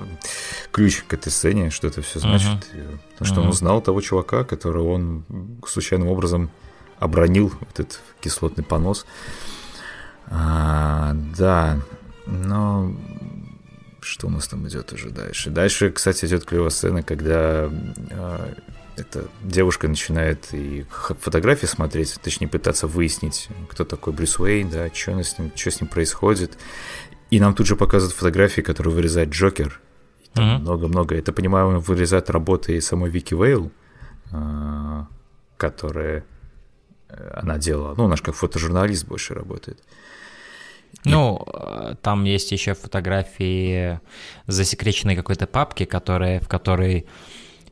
ключ 0.72 1.04
к 1.04 1.14
этой 1.14 1.30
сцене, 1.30 1.72
что 1.72 1.88
это 1.88 2.02
все 2.02 2.20
значит. 2.20 2.48
Uh-huh. 2.48 3.00
Потому 3.14 3.28
что 3.28 3.42
uh-huh. 3.42 3.44
он 3.44 3.50
узнал 3.50 3.82
того 3.82 4.00
чувака, 4.00 4.46
которого 4.46 4.94
он 4.94 5.26
случайным 5.68 6.08
образом 6.08 6.52
обронил, 7.00 7.52
этот 7.74 8.00
кислотный 8.22 8.64
понос. 8.64 9.06
А, 10.28 11.12
да, 11.38 11.80
но 12.26 12.94
что 14.02 14.28
у 14.28 14.30
нас 14.30 14.48
там 14.48 14.68
идет 14.68 14.92
уже 14.94 15.10
дальше? 15.10 15.50
Дальше, 15.50 15.92
кстати, 15.92 16.26
идет 16.26 16.46
клевая 16.46 16.70
сцена, 16.70 17.04
когда 17.04 17.70
э, 17.70 18.54
эта 18.98 19.28
девушка 19.44 19.88
начинает 19.88 20.54
и 20.54 20.86
фотографии 20.90 21.66
смотреть, 21.66 22.20
точнее 22.22 22.48
пытаться 22.48 22.88
выяснить, 22.88 23.48
кто 23.70 23.86
такой 23.86 24.14
Брюс 24.14 24.40
Уэйн, 24.40 24.70
да, 24.70 24.90
что 24.94 25.22
с 25.22 25.38
ним, 25.38 25.52
что 25.56 25.72
с 25.72 25.82
ним 25.82 25.90
происходит. 25.90 26.58
И 27.30 27.40
нам 27.40 27.54
тут 27.54 27.68
же 27.68 27.76
показывают 27.76 28.16
фотографии, 28.16 28.62
которые 28.62 28.94
вырезает 28.94 29.30
Джокер. 29.30 29.80
много-много. 30.36 31.16
Mm-hmm. 31.16 31.20
Это, 31.20 31.34
понимаю, 31.34 31.80
вырезает 31.80 32.30
работы 32.30 32.80
самой 32.82 33.10
Вики 33.10 33.34
Вейл, 33.34 33.72
э, 34.32 35.06
которая 35.58 36.26
э, 37.08 37.32
она 37.36 37.58
делала. 37.58 37.96
Ну, 37.96 38.08
наш 38.08 38.22
как 38.22 38.36
фотожурналист 38.36 39.06
больше 39.08 39.34
работает. 39.34 39.82
Ну, 41.04 41.46
э, 41.48 41.96
там 42.02 42.26
есть 42.26 42.52
еще 42.52 42.74
фотографии 42.74 44.00
засекреченной 44.48 45.16
какой-то 45.16 45.48
папки, 45.48 45.86
которая, 45.86 46.40
в 46.40 46.48
которой 46.48 47.08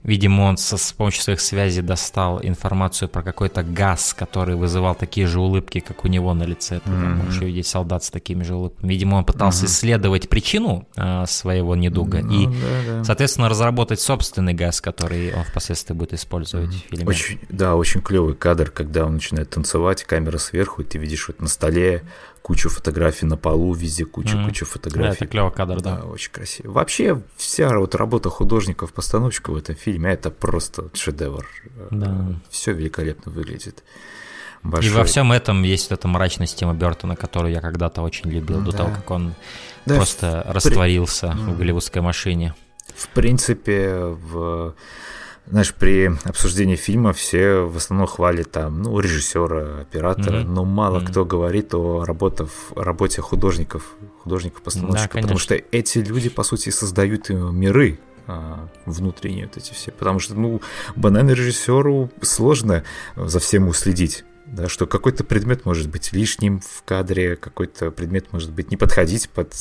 Видимо, 0.03 0.43
он 0.43 0.57
со, 0.57 0.77
с 0.77 0.93
помощью 0.93 1.23
своих 1.23 1.41
связей 1.41 1.81
достал 1.81 2.39
информацию 2.41 3.09
про 3.09 3.21
какой-то 3.21 3.63
газ, 3.63 4.15
который 4.17 4.55
вызывал 4.55 4.95
такие 4.95 5.27
же 5.27 5.41
улыбки, 5.41 5.81
как 5.81 6.05
у 6.05 6.07
него 6.07 6.33
на 6.33 6.43
лице. 6.43 6.79
Ты 6.79 6.89
mm-hmm. 6.89 7.15
можешь 7.15 7.41
увидеть 7.41 7.67
солдат 7.67 8.05
с 8.05 8.09
такими 8.09 8.43
же 8.43 8.55
улыбками. 8.55 8.89
Видимо, 8.89 9.17
он 9.17 9.25
пытался 9.25 9.65
mm-hmm. 9.65 9.69
исследовать 9.69 10.29
причину 10.29 10.87
э, 10.95 11.25
своего 11.27 11.75
недуга 11.75 12.19
mm-hmm. 12.21 12.33
и, 12.33 12.47
да. 12.47 13.03
соответственно, 13.03 13.49
разработать 13.49 13.99
собственный 13.99 14.53
газ, 14.53 14.79
который 14.79 15.33
он 15.33 15.43
впоследствии 15.43 15.93
будет 15.93 16.13
использовать 16.13 16.69
mm-hmm. 16.69 16.87
в 16.87 16.89
фильме. 16.89 17.05
Очень, 17.05 17.39
да, 17.49 17.75
очень 17.75 18.01
клевый 18.01 18.35
кадр, 18.35 18.71
когда 18.71 19.05
он 19.05 19.15
начинает 19.15 19.49
танцевать, 19.49 20.05
камера 20.05 20.37
сверху, 20.37 20.81
и 20.81 20.85
ты 20.85 20.97
видишь 20.97 21.27
вот 21.27 21.41
на 21.41 21.49
столе 21.49 22.03
кучу 22.41 22.69
фотографий 22.69 23.25
на 23.25 23.37
полу, 23.37 23.73
везде 23.73 24.05
куча, 24.05 24.35
mm-hmm. 24.35 24.45
куча 24.45 24.65
фотографий. 24.65 25.09
Да, 25.09 25.15
это 25.15 25.27
клевый 25.27 25.51
кадр, 25.51 25.81
да. 25.81 25.97
да. 25.97 26.03
Очень 26.05 26.31
красиво. 26.31 26.71
Вообще, 26.71 27.21
вся 27.37 27.77
вот 27.77 27.95
работа 27.95 28.29
художников-постановщиков 28.29 29.55
в 29.55 29.57
этом 29.57 29.75
фильме, 29.75 30.11
это 30.11 30.31
просто 30.31 30.89
шедевр. 30.93 31.47
Да. 31.91 32.39
Все 32.49 32.73
великолепно 32.73 33.31
выглядит. 33.31 33.83
Большой. 34.63 34.91
И 34.91 34.93
во 34.93 35.03
всем 35.05 35.31
этом 35.31 35.63
есть 35.63 35.91
эта 35.91 36.07
мрачность 36.07 36.57
Тима 36.57 36.73
Бертона, 36.73 37.15
которую 37.15 37.53
я 37.53 37.61
когда-то 37.61 38.01
очень 38.01 38.29
любил, 38.29 38.59
да. 38.59 38.65
до 38.65 38.71
того, 38.71 38.89
как 38.93 39.09
он 39.11 39.33
да, 39.85 39.95
просто 39.95 40.43
в... 40.45 40.51
растворился 40.51 41.31
в 41.31 41.57
голливудской 41.57 42.01
машине. 42.01 42.55
В 42.95 43.07
принципе, 43.09 43.93
в 43.95 44.75
знаешь, 45.49 45.73
при 45.73 46.11
обсуждении 46.25 46.75
фильма 46.75 47.11
все 47.13 47.61
в 47.61 47.77
основном 47.77 48.07
хвалят 48.07 48.51
там, 48.51 48.83
ну, 48.83 48.99
режиссера, 48.99 49.81
оператора, 49.81 50.41
mm-hmm. 50.41 50.47
но 50.47 50.63
мало 50.63 50.99
mm-hmm. 50.99 51.07
кто 51.07 51.25
говорит 51.25 51.73
о 51.73 52.05
работе, 52.05 52.45
работе 52.75 53.21
художников, 53.21 53.95
художников-постановщиков, 54.23 55.15
да, 55.15 55.21
потому 55.21 55.39
что 55.39 55.55
эти 55.55 55.99
люди, 55.99 56.29
по 56.29 56.43
сути, 56.43 56.69
создают 56.69 57.29
миры 57.29 57.99
а, 58.27 58.69
внутренние 58.85 59.47
вот 59.47 59.57
эти 59.57 59.73
все, 59.73 59.91
потому 59.91 60.19
что, 60.19 60.35
ну, 60.35 60.61
банально 60.95 61.31
режиссеру 61.31 62.11
сложно 62.21 62.83
за 63.15 63.39
всем 63.39 63.67
уследить 63.67 64.25
да, 64.51 64.67
что 64.67 64.87
какой-то 64.87 65.23
предмет 65.23 65.65
может 65.65 65.89
быть 65.89 66.11
лишним 66.11 66.59
в 66.59 66.83
кадре, 66.83 67.35
какой-то 67.35 67.91
предмет 67.91 68.31
может 68.31 68.51
быть 68.51 68.71
не 68.71 68.77
подходить 68.77 69.29
под 69.29 69.53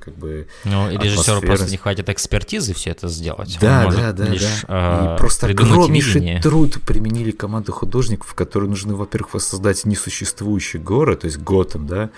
как 0.00 0.16
бы 0.16 0.48
Ну, 0.64 0.90
и 0.90 0.96
режиссеру 0.96 1.40
просто 1.40 1.70
не 1.70 1.76
хватит 1.76 2.08
экспертизы 2.08 2.74
все 2.74 2.90
это 2.90 3.08
сделать. 3.08 3.56
Да, 3.60 3.86
Он 3.86 3.94
да, 3.94 4.12
да, 4.12 4.24
лишь, 4.26 4.64
да. 4.66 5.12
Э, 5.12 5.14
и 5.14 5.18
просто 5.18 5.46
огромнейший 5.46 6.20
видение. 6.20 6.42
труд 6.42 6.78
применили 6.84 7.30
команду 7.30 7.72
художников, 7.72 8.34
которые 8.34 8.68
нужны, 8.68 8.94
во-первых, 8.94 9.34
воссоздать 9.34 9.84
несуществующий 9.84 10.80
город, 10.80 11.20
то 11.20 11.26
есть 11.26 11.38
Готэм, 11.38 11.86
да, 11.86 12.10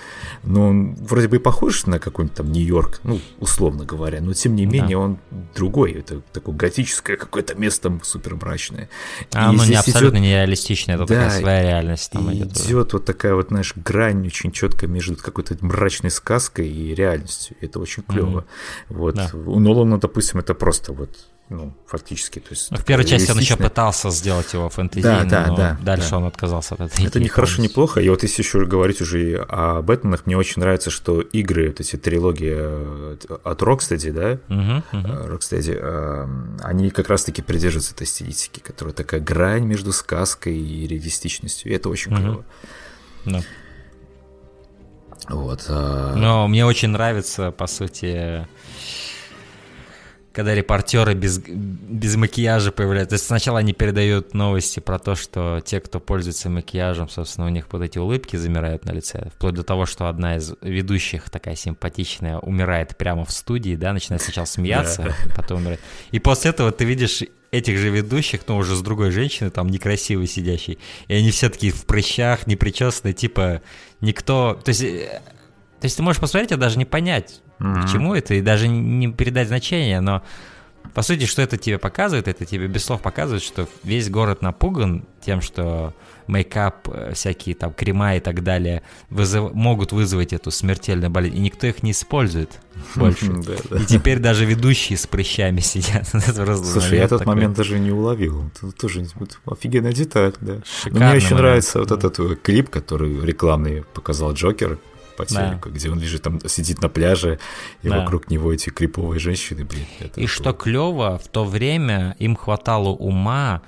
но 0.43 0.69
он 0.69 0.95
вроде 0.95 1.29
бы 1.29 1.37
и 1.37 1.39
похож 1.39 1.87
на 1.87 1.99
какой-нибудь 1.99 2.37
там 2.37 2.53
Нью-Йорк, 2.53 3.01
ну, 3.05 3.21
условно 3.39 3.85
говоря, 3.85 4.21
но 4.21 4.33
тем 4.33 4.55
не 4.55 4.67
менее 4.67 4.97
да. 4.97 4.99
он 4.99 5.19
другой, 5.55 5.93
это 5.93 6.21
такое 6.33 6.55
готическое 6.55 7.17
какое-то 7.17 7.55
место 7.55 7.99
супер 8.03 8.37
мрачное. 8.37 8.89
А 9.33 9.51
оно 9.51 9.65
не 9.65 9.75
абсолютно 9.75 10.19
идет... 10.19 10.27
нереалистичное, 10.27 10.97
это 10.97 11.07
да, 11.07 11.15
такая 11.15 11.41
своя 11.41 11.63
реальность 11.63 12.14
там 12.15 12.31
и 12.31 12.37
идет. 12.37 12.57
идет 12.57 12.93
вот 12.93 13.05
такая 13.05 13.35
вот, 13.35 13.49
знаешь, 13.49 13.75
грань 13.77 14.27
очень 14.27 14.53
четко 14.53 14.87
между 14.87 15.17
какой-то 15.17 15.57
мрачной 15.61 16.11
сказкой 16.11 16.69
и 16.69 16.95
реальностью. 16.95 17.57
Это 17.61 17.79
очень 17.81 18.03
клево. 18.03 18.41
Mm-hmm. 18.41 18.95
Вот. 18.95 19.15
Да. 19.15 19.31
У 19.35 19.59
Нолана, 19.59 19.99
допустим, 19.99 20.41
это 20.41 20.55
просто 20.55 20.93
вот 20.93 21.11
ну, 21.51 21.75
фактически. 21.87 22.39
То 22.39 22.51
есть, 22.51 22.71
в 22.71 22.85
первой 22.85 23.05
части 23.05 23.31
он 23.31 23.39
еще 23.39 23.57
пытался 23.57 24.11
сделать 24.11 24.53
его 24.55 24.71
фэнтези, 24.71 25.03
да, 25.03 25.25
да, 25.25 25.47
но 25.47 25.57
да, 25.57 25.79
дальше 25.83 26.11
да. 26.11 26.19
он 26.19 26.25
отказался 26.25 26.75
от 26.75 26.81
этой 26.81 27.07
Это 27.07 27.21
не 27.21 27.29
хорошо, 27.29 27.61
не 27.61 27.69
плохо. 27.69 28.01
И 28.01 28.09
вот 28.09 28.23
если 28.23 28.43
еще 28.43 28.65
говорить 28.65 29.03
уже 29.03 29.45
о 29.49 29.83
Бэтменах, 29.83 30.25
мне 30.25 30.37
очень 30.39 30.61
нравится, 30.61 30.91
что 30.91 31.21
игры, 31.21 31.69
вот 31.69 31.81
эти 31.81 31.97
трилогии 31.97 32.55
э, 32.57 33.17
от 33.45 33.63
Rocksteady, 33.63 34.13
да, 34.13 34.33
uh-huh, 34.33 34.83
uh-huh. 34.93 35.31
Rocksteady, 35.31 35.79
э, 35.79 36.27
они 36.63 36.91
как 36.91 37.09
раз-таки 37.09 37.43
придерживаются 37.43 37.93
этой 37.95 38.07
стилистики, 38.07 38.61
которая 38.61 38.95
такая 38.95 39.21
грань 39.21 39.65
между 39.65 39.93
сказкой 39.93 40.57
и 40.57 40.87
реалистичностью. 40.87 41.71
И 41.71 41.75
это 41.75 41.91
очень 41.91 42.13
uh-huh. 42.13 42.21
клево. 42.21 42.45
Да. 43.27 43.43
Вот. 45.29 45.67
А 45.69 46.15
но 46.15 46.49
мне 46.49 46.65
очень 46.65 46.89
нравится, 46.89 47.51
по 47.51 47.67
сути, 47.67 48.47
когда 50.35 50.53
репортеры 50.55 51.15
без, 51.15 51.39
без 51.39 52.17
макияжа 52.17 52.73
появляются. 52.73 53.11
То 53.11 53.15
есть 53.15 53.27
сначала 53.27 53.61
они 53.61 53.73
передают 53.73 54.35
новости 54.35 54.81
про 54.81 54.99
то, 54.99 55.15
что 55.15 55.63
те, 55.65 55.81
кто 55.81 56.01
пользуется 56.01 56.51
макияжем, 56.51 57.09
собственно, 57.09 57.47
у 57.47 57.51
них 57.51 57.67
вот 57.71 57.83
эти 57.83 57.99
улыбки 57.99 58.35
замирают 58.37 58.85
на 58.85 58.91
лице. 58.91 59.31
Вплоть 59.37 59.55
до 59.55 59.63
того, 59.63 59.87
что 59.87 60.09
одна 60.09 60.37
из 60.37 60.53
ведущих, 60.61 61.31
такая 61.31 61.55
симпатичная, 61.55 62.39
умирает 62.39 62.97
прямо 62.97 63.25
в 63.25 63.31
студии, 63.31 63.77
да, 63.77 63.93
начинает 63.93 64.23
сначала 64.23 64.45
смеяться, 64.45 65.15
потом 65.37 65.59
умирает. 65.59 65.81
И 66.11 66.19
после 66.19 66.51
этого 66.51 66.73
ты 66.73 66.85
видишь 66.85 67.23
этих 67.53 67.79
же 67.79 67.89
ведущих, 67.89 68.41
но 68.49 68.57
уже 68.57 68.75
с 68.75 68.81
другой 68.81 69.13
женщиной, 69.13 69.53
там 69.53 69.69
некрасивой 69.69 70.27
сидящей, 70.27 70.81
и 71.07 71.15
они 71.15 71.31
все 71.31 71.49
такие 71.49 71.73
в 71.73 71.87
прыщах, 71.87 72.49
непричесанные, 72.49 73.15
типа 73.15 73.63
никто... 74.01 74.61
То 74.65 74.71
есть, 74.71 74.83
э, 74.83 75.23
то 75.85 75.87
есть 75.87 75.99
ты 75.99 76.03
можешь 76.03 76.19
посмотреть, 76.19 76.51
а 76.51 76.57
даже 76.57 76.79
не 76.79 76.87
понять, 76.87 77.43
mm-hmm. 77.59 77.83
к 77.83 77.93
чему 77.93 78.15
это, 78.15 78.33
и 78.33 78.41
даже 78.41 78.69
не 78.69 79.13
передать 79.13 79.49
значение, 79.49 80.01
но 80.01 80.23
по 80.95 81.03
сути, 81.03 81.27
что 81.27 81.43
это 81.43 81.59
тебе 81.59 81.77
показывает? 81.77 82.27
Это 82.27 82.47
тебе 82.47 82.69
без 82.69 82.87
слов 82.87 83.03
показывает, 83.03 83.43
что 83.43 83.69
весь 83.83 84.09
город 84.09 84.41
напуган 84.41 85.05
тем, 85.21 85.43
что 85.43 85.93
мейкап, 86.27 86.89
э, 86.89 87.13
всякие 87.13 87.55
там 87.55 87.75
крема 87.75 88.17
и 88.17 88.21
так 88.21 88.43
далее 88.43 88.83
вызов... 89.11 89.53
могут 89.53 89.93
вызвать 89.93 90.33
эту 90.33 90.51
смертельную 90.51 91.11
болезнь, 91.11 91.37
и 91.37 91.41
никто 91.41 91.67
их 91.67 91.83
не 91.83 91.91
использует 91.91 92.61
больше. 92.95 93.27
И 93.79 93.85
теперь 93.85 94.21
даже 94.21 94.47
ведущие 94.47 94.97
с 94.97 95.07
прыщами 95.07 95.61
сидят. 95.61 96.09
Слушай, 96.09 96.97
я 96.97 97.05
этот 97.05 97.27
момент 97.27 97.59
даже 97.59 97.79
не 97.79 97.91
уловил. 97.91 98.51
Тоже 98.81 99.07
офигенная 99.45 99.93
деталь, 99.93 100.33
да. 100.41 100.61
Мне 100.87 101.17
еще 101.17 101.35
нравится 101.35 101.81
вот 101.81 101.91
этот 101.91 102.19
э, 102.21 102.37
клип, 102.37 102.71
который 102.71 103.21
рекламный 103.21 103.83
показал 103.93 104.33
Джокер, 104.33 104.79
по 105.17 105.27
телеку, 105.27 105.71
да. 105.71 105.75
где 105.77 105.91
он 105.91 106.01
лежит 106.01 106.23
там, 106.23 106.41
сидит 106.47 106.83
на 106.83 106.89
пляже, 106.89 107.39
и 107.83 107.89
да. 107.89 108.01
вокруг 108.01 108.31
него 108.31 108.53
эти 108.53 108.71
криповые 108.71 109.19
женщины, 109.19 109.65
блин. 109.65 109.87
и 110.01 110.21
было... 110.21 110.29
что 110.29 110.53
клево, 110.53 111.21
в 111.23 111.29
то 111.29 111.45
время 111.45 112.17
им 112.19 112.37
хватало 112.37 112.89
ума 112.89 113.63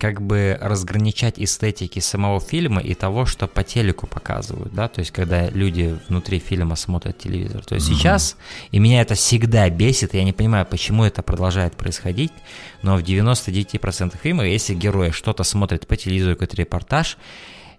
как 0.00 0.22
бы 0.22 0.56
разграничать 0.60 1.34
эстетики 1.38 1.98
самого 1.98 2.40
фильма 2.40 2.80
и 2.80 2.94
того, 2.94 3.26
что 3.26 3.46
по 3.46 3.62
телеку 3.62 4.06
показывают, 4.06 4.72
да, 4.72 4.88
то 4.88 5.00
есть 5.00 5.10
когда 5.10 5.50
люди 5.50 5.98
внутри 6.08 6.38
фильма 6.38 6.74
смотрят 6.76 7.18
телевизор. 7.18 7.64
То 7.64 7.74
есть 7.74 7.88
mm-hmm. 7.88 7.94
сейчас, 7.94 8.36
и 8.70 8.78
меня 8.78 9.02
это 9.02 9.14
всегда 9.14 9.68
бесит, 9.68 10.14
я 10.14 10.24
не 10.24 10.32
понимаю, 10.32 10.64
почему 10.64 11.04
это 11.04 11.22
продолжает 11.22 11.76
происходить, 11.76 12.32
но 12.82 12.96
в 12.96 13.02
99% 13.02 14.16
фильмов, 14.22 14.46
если 14.46 14.74
герои 14.74 15.10
что-то 15.10 15.44
смотрят 15.44 15.86
по 15.86 15.96
телевизору, 15.96 16.34
какой-то 16.34 16.56
репортаж, 16.56 17.18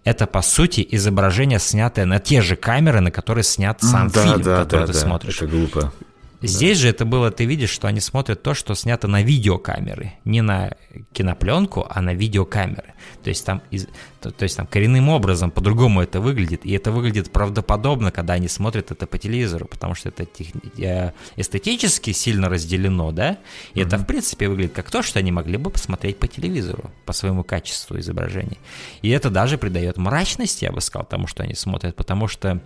это 0.03 0.27
по 0.27 0.41
сути 0.41 0.85
изображение, 0.91 1.59
снятое 1.59 2.05
на 2.05 2.19
те 2.19 2.41
же 2.41 2.55
камеры, 2.55 3.01
на 3.01 3.11
которые 3.11 3.43
снят 3.43 3.81
сам 3.81 4.09
да, 4.09 4.23
фильм, 4.23 4.41
да, 4.41 4.63
который 4.63 4.81
да, 4.81 4.87
ты 4.87 4.93
да, 4.93 4.99
смотришь. 4.99 5.37
Это 5.37 5.47
глупо. 5.47 5.93
Здесь 6.41 6.77
да. 6.77 6.81
же 6.81 6.89
это 6.89 7.05
было, 7.05 7.29
ты 7.29 7.45
видишь, 7.45 7.69
что 7.69 7.87
они 7.87 7.99
смотрят 7.99 8.41
то, 8.41 8.53
что 8.53 8.73
снято 8.73 9.07
на 9.07 9.21
видеокамеры, 9.21 10.13
не 10.25 10.41
на 10.41 10.75
кинопленку, 11.13 11.85
а 11.87 12.01
на 12.01 12.13
видеокамеры. 12.13 12.93
То 13.23 13.29
есть 13.29 13.45
там, 13.45 13.61
из, 13.69 13.87
то, 14.19 14.31
то 14.31 14.43
есть 14.43 14.57
там 14.57 14.65
коренным 14.65 15.09
образом 15.09 15.51
по-другому 15.51 16.01
это 16.01 16.19
выглядит, 16.19 16.65
и 16.65 16.71
это 16.73 16.91
выглядит 16.91 17.31
правдоподобно, 17.31 18.11
когда 18.11 18.33
они 18.33 18.47
смотрят 18.47 18.91
это 18.91 19.05
по 19.05 19.19
телевизору, 19.19 19.67
потому 19.67 19.93
что 19.93 20.09
это 20.09 20.25
тех, 20.25 20.47
э, 20.79 21.11
эстетически 21.35 22.11
сильно 22.11 22.49
разделено, 22.49 23.11
да, 23.11 23.37
и 23.73 23.79
mm-hmm. 23.79 23.85
это 23.85 23.97
в 23.97 24.05
принципе 24.05 24.47
выглядит 24.47 24.73
как 24.73 24.89
то, 24.89 25.03
что 25.03 25.19
они 25.19 25.31
могли 25.31 25.57
бы 25.57 25.69
посмотреть 25.69 26.17
по 26.17 26.27
телевизору, 26.27 26.89
по 27.05 27.13
своему 27.13 27.43
качеству 27.43 27.99
изображения. 27.99 28.57
И 29.03 29.09
это 29.09 29.29
даже 29.29 29.59
придает 29.59 29.97
мрачности, 29.97 30.65
я 30.65 30.71
бы 30.71 30.81
сказал, 30.81 31.05
тому, 31.05 31.27
что 31.27 31.43
они 31.43 31.53
смотрят, 31.53 31.95
потому 31.95 32.27
что 32.27 32.61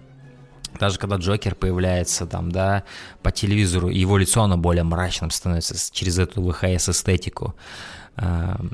даже 0.80 1.00
когда 1.00 1.18
Джокер 1.18 1.56
появляется 1.56 2.26
там, 2.26 2.52
да, 2.52 2.84
по 3.22 3.32
телевизору, 3.32 3.90
его 3.90 4.18
лицо, 4.18 4.44
оно 4.44 4.58
более 4.58 4.84
мрачным 4.84 5.32
становится 5.32 5.76
через 5.94 6.20
эту 6.20 6.42
ВХС-эстетику. 6.42 7.56
Эм, 8.18 8.72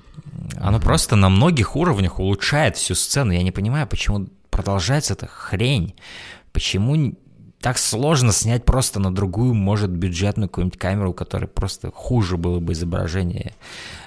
оно 0.59 0.79
просто 0.79 1.15
на 1.15 1.29
многих 1.29 1.75
уровнях 1.75 2.19
улучшает 2.19 2.77
всю 2.77 2.95
сцену. 2.95 3.31
Я 3.31 3.43
не 3.43 3.51
понимаю, 3.51 3.87
почему 3.87 4.27
продолжается 4.49 5.13
эта 5.13 5.27
хрень. 5.27 5.95
Почему 6.51 7.15
так 7.61 7.77
сложно 7.77 8.31
снять 8.31 8.65
просто 8.65 8.99
на 8.99 9.13
другую, 9.13 9.53
может, 9.53 9.91
бюджетную 9.91 10.49
какую-нибудь 10.49 10.79
камеру, 10.79 11.11
у 11.11 11.13
которой 11.13 11.45
просто 11.45 11.91
хуже 11.91 12.37
было 12.37 12.59
бы 12.59 12.73
изображение. 12.73 13.53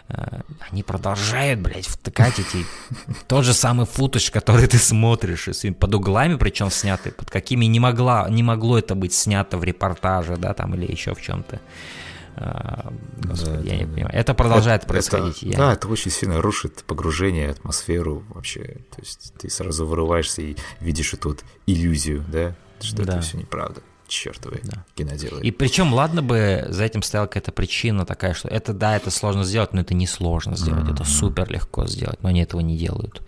Э, 0.09 0.41
они 0.71 0.83
продолжают, 0.83 1.61
блядь, 1.61 1.87
втыкать 1.87 2.39
эти... 2.39 2.67
Тот 3.27 3.45
же 3.45 3.55
самый 3.55 3.87
футаж, 3.87 4.31
который 4.31 4.67
ты 4.67 4.79
смотришь, 4.79 5.49
под 5.79 5.95
углами 5.95 6.37
причем 6.37 6.71
сняты, 6.71 7.11
под 7.11 7.31
какими 7.31 7.65
не, 7.67 7.81
могла, 7.81 8.29
не 8.29 8.43
могло 8.43 8.79
это 8.79 8.95
быть 8.95 9.15
снято 9.15 9.57
в 9.57 9.65
репортаже, 9.65 10.37
да, 10.37 10.53
там, 10.55 10.75
или 10.75 10.91
еще 10.91 11.15
в 11.15 11.23
чем-то. 11.23 11.61
Э, 12.37 12.91
господи, 13.17 13.57
да, 13.57 13.73
я 13.73 13.79
не 13.79 13.87
понимаю. 13.87 14.15
Это 14.15 14.35
продолжает 14.35 14.83
это, 14.83 14.89
происходить. 14.89 15.39
Это, 15.39 15.47
я... 15.47 15.57
Да, 15.57 15.73
это 15.73 15.89
очень 15.89 16.11
сильно 16.11 16.43
рушит 16.43 16.85
погружение, 16.85 17.51
атмосферу 17.51 18.25
вообще. 18.29 18.63
То 18.91 19.01
есть 19.01 19.33
ты 19.39 19.49
сразу 19.49 19.87
вырываешься 19.87 20.43
и 20.43 20.57
видишь 20.81 21.15
эту 21.15 21.31
вот 21.31 21.45
иллюзию, 21.67 22.25
да, 22.29 22.55
что 22.81 23.05
да. 23.05 23.15
это 23.15 23.23
все 23.23 23.39
неправда. 23.39 23.81
Чертовы 24.09 24.61
да. 24.65 24.85
киноделы. 24.95 25.41
И 25.43 25.51
причем, 25.51 25.93
ладно 25.93 26.23
бы 26.23 26.67
за 26.69 26.85
этим 26.85 27.03
стояла 27.03 27.27
какая-то 27.27 27.53
причина 27.53 28.05
такая, 28.07 28.35
что 28.35 28.49
это 28.49 28.73
да, 28.73 28.97
это 28.97 29.11
сложно 29.11 29.45
сделать, 29.45 29.73
но 29.73 29.81
это 29.81 29.95
не 29.95 30.07
сложно 30.07 30.57
сделать, 30.57 30.85
mm-hmm. 30.85 30.95
это 30.95 31.05
супер 31.05 31.51
легко 31.51 31.87
сделать, 31.87 32.23
но 32.23 32.29
они 32.29 32.43
этого 32.43 32.61
не 32.61 32.77
делают. 32.77 33.23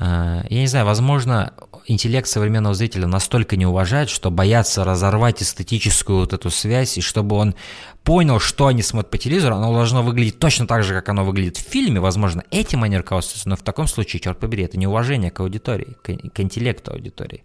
А, 0.00 0.44
я 0.48 0.60
не 0.60 0.66
знаю, 0.68 0.86
возможно, 0.86 1.54
интеллект 1.86 2.28
современного 2.28 2.74
зрителя 2.74 3.06
настолько 3.06 3.56
не 3.56 3.66
уважает, 3.66 4.10
что 4.10 4.30
боятся 4.30 4.84
разорвать 4.84 5.42
эстетическую 5.42 6.20
вот 6.20 6.32
эту 6.32 6.50
связь, 6.50 6.98
и 6.98 7.00
чтобы 7.00 7.34
он 7.36 7.56
понял, 8.04 8.38
что 8.38 8.68
они 8.68 8.82
смотрят 8.82 9.10
по 9.10 9.18
телевизору, 9.18 9.56
оно 9.56 9.72
должно 9.72 10.02
выглядеть 10.02 10.38
точно 10.38 10.66
так 10.66 10.84
же, 10.84 10.94
как 10.94 11.08
оно 11.08 11.24
выглядит 11.24 11.56
в 11.56 11.68
фильме, 11.68 12.00
возможно, 12.00 12.44
этим 12.50 12.84
они 12.84 12.96
руководствуются, 12.96 13.48
но 13.48 13.56
в 13.56 13.62
таком 13.62 13.88
случае, 13.88 14.20
черт 14.20 14.38
побери, 14.38 14.64
это 14.64 14.78
неуважение 14.78 15.30
к 15.30 15.40
аудитории, 15.40 15.96
к, 16.02 16.12
к 16.32 16.40
интеллекту 16.40 16.92
аудитории. 16.92 17.42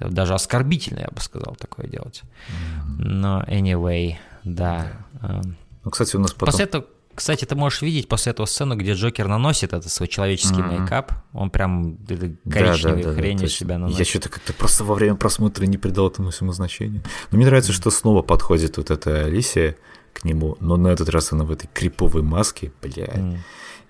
Даже 0.00 0.34
оскорбительно, 0.34 1.00
я 1.00 1.08
бы 1.08 1.20
сказал, 1.20 1.56
такое 1.56 1.86
делать. 1.86 2.22
Но 2.98 3.42
anyway, 3.48 4.16
да. 4.44 4.92
да. 5.20 5.42
Ну, 5.84 5.90
кстати, 5.90 6.16
у 6.16 6.20
нас 6.20 6.32
потом... 6.32 6.46
После 6.46 6.64
этого 6.64 6.84
кстати, 7.18 7.44
ты 7.44 7.56
можешь 7.56 7.82
видеть 7.82 8.06
после 8.06 8.30
этого 8.30 8.46
сцену, 8.46 8.76
где 8.76 8.92
Джокер 8.92 9.26
наносит 9.26 9.72
этот 9.72 9.90
свой 9.90 10.06
человеческий 10.06 10.60
mm-hmm. 10.60 10.82
мейкап. 10.82 11.12
Он 11.32 11.50
прям 11.50 11.96
коричневый 12.48 13.02
да, 13.02 13.10
да, 13.10 13.16
хрень 13.16 13.38
да, 13.38 13.42
да. 13.42 13.48
себя 13.48 13.76
наносит. 13.76 13.98
Я 13.98 14.04
что-то 14.04 14.28
как-то 14.28 14.52
просто 14.52 14.84
во 14.84 14.94
время 14.94 15.16
просмотра 15.16 15.64
не 15.66 15.78
придал 15.78 16.06
этому 16.06 16.30
всему 16.30 16.52
значения. 16.52 17.02
Но 17.32 17.36
мне 17.36 17.46
нравится, 17.46 17.72
что 17.72 17.90
снова 17.90 18.22
подходит 18.22 18.76
вот 18.76 18.92
эта 18.92 19.24
Алисия 19.24 19.74
к 20.12 20.22
нему, 20.22 20.56
но 20.60 20.76
на 20.76 20.86
этот 20.88 21.08
раз 21.08 21.32
она 21.32 21.42
в 21.42 21.50
этой 21.50 21.66
криповой 21.66 22.22
маске, 22.22 22.70
бля, 22.80 23.06
mm. 23.06 23.38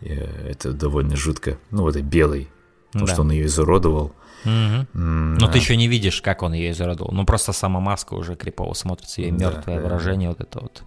это 0.00 0.72
довольно 0.72 1.14
жутко. 1.14 1.58
Ну, 1.70 1.82
в 1.82 1.88
этой 1.88 2.00
белой, 2.00 2.48
потому 2.92 3.06
да. 3.06 3.12
что 3.12 3.22
он 3.22 3.30
ее 3.30 3.46
изуродовал. 3.46 4.12
Угу. 4.44 4.50
Mm, 4.52 4.86
Но 4.94 5.46
да. 5.46 5.52
ты 5.52 5.58
еще 5.58 5.76
не 5.76 5.88
видишь, 5.88 6.22
как 6.22 6.42
он 6.42 6.52
ее 6.52 6.70
изуродовал. 6.70 7.12
Ну, 7.12 7.24
просто 7.24 7.52
сама 7.52 7.80
маска 7.80 8.14
уже 8.14 8.36
крипово 8.36 8.74
смотрится, 8.74 9.20
ее 9.20 9.32
мертвое 9.32 9.76
да, 9.76 9.82
выражение, 9.82 10.28
да. 10.30 10.36
вот 10.38 10.48
это 10.48 10.60
вот. 10.60 10.82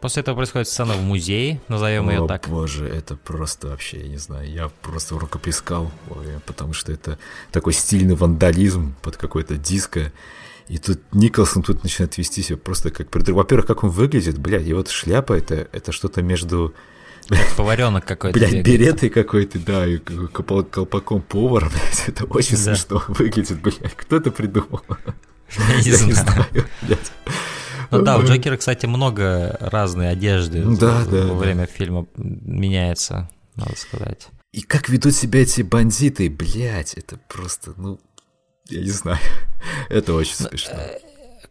После 0.00 0.22
этого 0.22 0.36
происходит 0.36 0.68
сцена 0.68 0.94
в 0.94 1.02
музее, 1.02 1.60
назовем 1.66 2.08
О, 2.08 2.12
ее 2.12 2.28
так. 2.28 2.48
боже, 2.48 2.86
это 2.86 3.16
просто 3.16 3.68
вообще, 3.68 4.02
я 4.02 4.08
не 4.08 4.16
знаю, 4.16 4.48
я 4.48 4.70
просто 4.80 5.18
рукоплескал, 5.18 5.90
потому 6.46 6.72
что 6.72 6.92
это 6.92 7.18
такой 7.50 7.72
стильный 7.72 8.14
вандализм 8.14 8.94
под 9.02 9.16
какой-то 9.16 9.56
диско. 9.56 10.12
И 10.68 10.78
тут 10.78 11.00
Николсон 11.12 11.64
тут 11.64 11.82
начинает 11.82 12.16
вести 12.16 12.42
себя 12.42 12.56
просто 12.56 12.90
как... 12.90 13.08
Во-первых, 13.12 13.66
как 13.66 13.82
он 13.82 13.90
выглядит, 13.90 14.38
блядь, 14.38 14.66
и 14.66 14.72
вот 14.72 14.88
шляпа 14.88 15.32
это, 15.32 15.68
это 15.72 15.90
что-то 15.90 16.22
между... 16.22 16.72
Поваренок 17.56 18.04
какой-то. 18.04 18.38
Блядь, 18.38 18.64
беретой 18.64 19.10
какой-то, 19.10 19.58
да, 19.58 19.86
и 19.86 19.98
колпаком 19.98 21.22
повара, 21.22 21.68
блядь, 21.70 22.08
это 22.08 22.24
очень 22.24 22.56
да. 22.56 22.74
смешно 22.74 23.02
выглядит, 23.08 23.60
блядь. 23.60 23.94
Кто 23.96 24.16
это 24.16 24.30
придумал? 24.30 24.82
Я 25.58 25.76
не 25.76 25.90
знаю. 25.92 26.06
Не 26.06 26.12
знаю 26.12 26.46
блядь. 26.82 27.12
Ну 27.90 28.02
да, 28.02 28.16
у 28.16 28.24
Джокера, 28.24 28.56
кстати, 28.56 28.86
много 28.86 29.56
разной 29.60 30.10
одежды 30.10 30.64
да, 30.64 31.04
да, 31.04 31.26
во 31.26 31.34
время 31.34 31.66
фильма 31.66 32.06
меняется, 32.16 33.28
надо 33.54 33.76
сказать. 33.76 34.28
И 34.52 34.62
как 34.62 34.88
ведут 34.88 35.14
себя 35.14 35.42
эти 35.42 35.62
бандиты, 35.62 36.30
блядь, 36.30 36.94
это 36.94 37.18
просто, 37.28 37.74
ну, 37.76 38.00
я 38.68 38.80
не 38.80 38.90
знаю, 38.90 39.18
это 39.90 40.14
очень 40.14 40.36
ну, 40.40 40.48
смешно. 40.48 40.74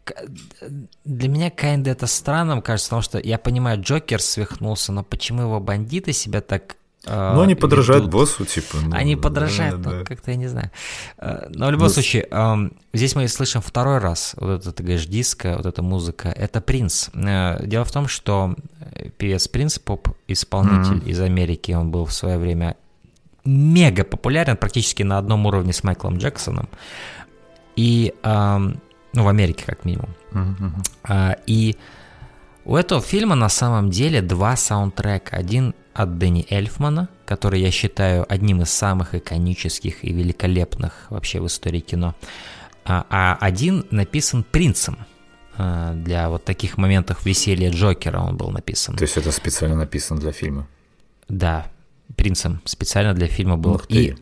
Э, 0.06 0.70
для 1.06 1.30
меня 1.30 1.50
Кайнда 1.50 1.92
это 1.92 2.08
странным 2.08 2.62
кажется, 2.62 2.90
потому 2.90 3.02
что 3.02 3.20
я 3.20 3.38
понимаю, 3.38 3.82
Джокер 3.82 4.22
свихнулся, 4.22 4.92
но 4.92 5.04
почему 5.04 5.44
его 5.44 5.60
бандиты 5.60 6.14
себя 6.14 6.42
так 6.42 6.76
а, 7.08 7.34
ну, 7.34 7.42
они 7.42 7.56
подражают 7.56 8.04
ведут. 8.04 8.14
боссу, 8.14 8.46
типа. 8.46 8.78
Ну, 8.84 8.96
они 8.96 9.16
подражают, 9.16 9.82
да, 9.82 9.90
ну, 9.90 10.00
да. 10.00 10.06
как-то 10.06 10.32
я 10.32 10.38
не 10.38 10.48
знаю. 10.48 10.70
А, 11.18 11.48
но 11.50 11.68
в 11.68 11.72
любом 11.72 11.88
ну, 11.88 11.94
случае, 11.94 12.28
здесь 12.94 13.16
мы 13.16 13.28
слышим 13.28 13.62
второй 13.62 13.98
раз 13.98 14.36
вот 14.38 14.62
это, 14.62 14.72
ты 14.72 14.84
говоришь, 14.84 15.08
диско, 15.08 15.56
вот 15.58 15.66
эта 15.66 15.82
музыка. 15.82 16.30
Это 16.30 16.62
Принц. 16.62 17.10
Э, 17.14 17.66
дело 17.66 17.86
в 17.86 17.92
том, 17.92 18.08
что 18.08 18.56
э, 18.94 19.10
певец 19.10 19.48
Принц, 19.48 19.80
поп-исполнитель 19.80 20.98
mm-hmm. 20.98 21.10
из 21.10 21.20
Америки, 21.22 21.72
он 21.72 21.90
был 21.90 22.06
в 22.06 22.14
свое 22.14 22.38
время 22.38 22.78
мега 23.46 24.04
популярен, 24.04 24.56
практически 24.56 25.02
на 25.02 25.18
одном 25.18 25.48
уровне 25.48 25.74
с 25.74 25.84
Майклом 25.84 26.18
Джексоном. 26.20 26.70
И, 27.76 28.14
ну, 29.14 29.24
в 29.24 29.28
Америке 29.28 29.64
как 29.66 29.86
минимум. 29.86 30.10
Mm-hmm. 30.32 31.40
И 31.48 31.78
у 32.64 32.76
этого 32.76 33.02
фильма 33.02 33.36
на 33.36 33.50
самом 33.50 33.90
деле 33.90 34.22
два 34.22 34.56
саундтрека. 34.56 35.36
Один 35.36 35.74
от 35.94 36.18
Дэнни 36.18 36.46
Эльфмана, 36.50 37.10
который 37.26 37.62
я 37.62 37.72
считаю 37.72 38.26
одним 38.32 38.62
из 38.62 38.70
самых 38.70 39.16
иконических 39.16 40.04
и 40.04 40.14
великолепных 40.14 41.08
вообще 41.10 41.42
в 41.42 41.48
истории 41.48 41.80
кино. 41.80 42.16
А, 42.86 43.06
а 43.10 43.38
один 43.40 43.86
написан 43.92 44.44
принцем. 44.44 44.98
А, 45.58 45.94
для 45.94 46.30
вот 46.30 46.46
таких 46.46 46.78
моментов 46.78 47.26
веселья 47.26 47.72
Джокера 47.72 48.20
он 48.20 48.38
был 48.38 48.50
написан. 48.52 48.96
То 48.96 49.04
есть 49.04 49.18
это 49.18 49.32
специально 49.32 49.76
написан 49.76 50.20
для 50.20 50.32
фильма? 50.32 50.68
Да, 51.28 51.68
принцем 52.16 52.62
специально 52.66 53.14
для 53.14 53.28
фильма 53.28 53.58
был. 53.58 53.82
И 53.90 54.16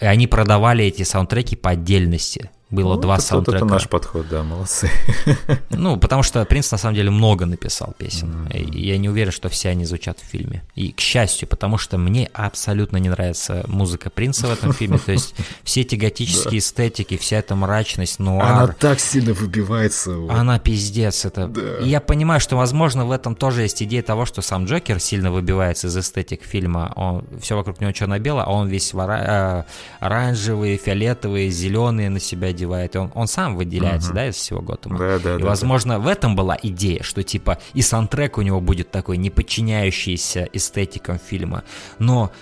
они 0.00 0.26
продавали 0.26 0.84
эти 0.84 1.02
саундтреки 1.02 1.56
по 1.56 1.70
отдельности. 1.70 2.50
Было 2.70 2.94
ну, 2.94 3.00
два 3.00 3.16
это, 3.16 3.24
саундтрека. 3.24 3.58
Это 3.58 3.66
наш 3.66 3.88
подход, 3.88 4.26
да, 4.28 4.42
молодцы. 4.42 4.90
Ну, 5.70 5.96
потому 5.96 6.22
что 6.22 6.44
Принц 6.44 6.70
на 6.72 6.78
самом 6.78 6.94
деле 6.94 7.10
много 7.10 7.46
написал 7.46 7.94
песен. 7.96 8.48
Mm-hmm. 8.48 8.58
И 8.58 8.86
я 8.86 8.96
не 8.98 9.08
уверен, 9.08 9.32
что 9.32 9.48
все 9.48 9.68
они 9.68 9.84
звучат 9.84 10.18
в 10.18 10.24
фильме. 10.24 10.62
И 10.74 10.92
к 10.92 11.00
счастью, 11.00 11.46
потому 11.46 11.78
что 11.78 11.98
мне 11.98 12.30
абсолютно 12.32 12.96
не 12.96 13.10
нравится 13.10 13.64
музыка 13.68 14.08
Принца 14.08 14.46
в 14.46 14.52
этом 14.52 14.72
фильме. 14.72 14.98
То 14.98 15.12
есть 15.12 15.34
все 15.62 15.82
эти 15.82 15.94
готические 15.94 16.58
эстетики, 16.58 17.16
вся 17.16 17.38
эта 17.38 17.54
мрачность, 17.54 18.18
нуар. 18.18 18.52
Она 18.52 18.66
так 18.68 18.98
сильно 18.98 19.34
выбивается. 19.34 20.16
Она 20.30 20.58
пиздец. 20.58 21.24
Это... 21.26 21.52
И 21.82 21.88
я 21.88 22.00
понимаю, 22.00 22.40
что, 22.40 22.56
возможно, 22.56 23.04
в 23.04 23.10
этом 23.10 23.36
тоже 23.36 23.62
есть 23.62 23.82
идея 23.82 24.02
того, 24.02 24.24
что 24.24 24.40
сам 24.40 24.64
Джокер 24.64 25.00
сильно 25.00 25.30
выбивается 25.30 25.88
из 25.88 25.96
эстетик 25.96 26.42
фильма. 26.42 26.92
Он... 26.96 27.24
Все 27.40 27.56
вокруг 27.56 27.80
него 27.80 27.92
черно-бело, 27.92 28.42
а 28.44 28.50
он 28.50 28.68
весь 28.68 28.94
э, 28.94 29.64
оранжевый, 30.00 30.76
фиолетовый, 30.76 31.50
зеленый 31.50 32.08
на 32.08 32.20
себя 32.20 32.53
одевает, 32.54 32.94
и 32.94 32.98
он, 32.98 33.10
он 33.14 33.26
сам 33.26 33.56
выделяется, 33.56 34.12
uh-huh. 34.12 34.14
да, 34.14 34.28
из 34.28 34.36
всего 34.36 34.60
Готэма. 34.60 34.98
Да, 34.98 35.18
да, 35.18 35.36
и, 35.36 35.38
да, 35.38 35.46
возможно, 35.46 35.94
да. 35.94 36.00
в 36.00 36.06
этом 36.06 36.36
была 36.36 36.56
идея, 36.62 37.02
что, 37.02 37.22
типа, 37.22 37.58
и 37.74 37.82
саундтрек 37.82 38.38
у 38.38 38.42
него 38.42 38.60
будет 38.60 38.90
такой, 38.90 39.16
не 39.16 39.30
подчиняющийся 39.30 40.48
эстетикам 40.52 41.18
фильма, 41.18 41.64
но 41.98 42.32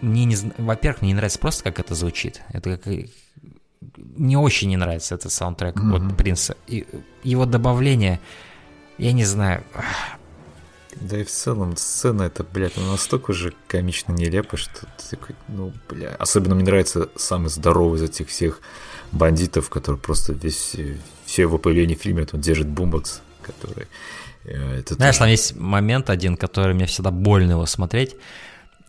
мне 0.00 0.24
не... 0.24 0.36
Во-первых, 0.58 1.02
мне 1.02 1.10
не 1.10 1.14
нравится 1.14 1.38
просто, 1.38 1.64
как 1.64 1.80
это 1.80 1.94
звучит. 1.94 2.42
Это 2.50 2.76
как... 2.76 2.94
Мне 3.96 4.38
очень 4.38 4.68
не 4.68 4.76
нравится 4.76 5.14
этот 5.14 5.32
саундтрек 5.32 5.76
mm-hmm. 5.76 6.10
от 6.10 6.16
Принца. 6.16 6.56
И 6.66 6.86
его 7.22 7.46
добавление, 7.46 8.20
я 8.96 9.12
не 9.12 9.24
знаю, 9.24 9.64
да 11.00 11.18
и 11.18 11.24
в 11.24 11.30
целом 11.30 11.76
сцена 11.76 12.22
это, 12.24 12.42
блядь, 12.42 12.76
ну 12.76 12.90
настолько 12.90 13.32
же 13.32 13.54
комично 13.66 14.12
нелепо, 14.12 14.56
что 14.56 14.86
ты 14.96 15.16
такой, 15.16 15.36
ну, 15.48 15.72
бля. 15.88 16.16
Особенно 16.18 16.54
мне 16.54 16.64
нравится 16.64 17.08
самый 17.16 17.48
здоровый 17.48 17.98
из 17.98 18.02
этих 18.02 18.28
всех 18.28 18.60
бандитов, 19.12 19.70
который 19.70 19.96
просто 19.96 20.32
весь, 20.32 20.76
все 21.24 21.42
его 21.42 21.58
появление 21.58 21.96
в 21.96 22.00
фильме, 22.00 22.22
это 22.22 22.36
он 22.36 22.42
держит 22.42 22.66
бумбокс, 22.66 23.20
который... 23.42 23.86
Э, 24.44 24.78
это 24.78 24.94
Знаешь, 24.94 25.16
тоже... 25.16 25.18
там 25.18 25.28
есть 25.28 25.56
момент 25.56 26.10
один, 26.10 26.36
который 26.36 26.74
мне 26.74 26.86
всегда 26.86 27.10
больно 27.10 27.52
его 27.52 27.66
смотреть. 27.66 28.16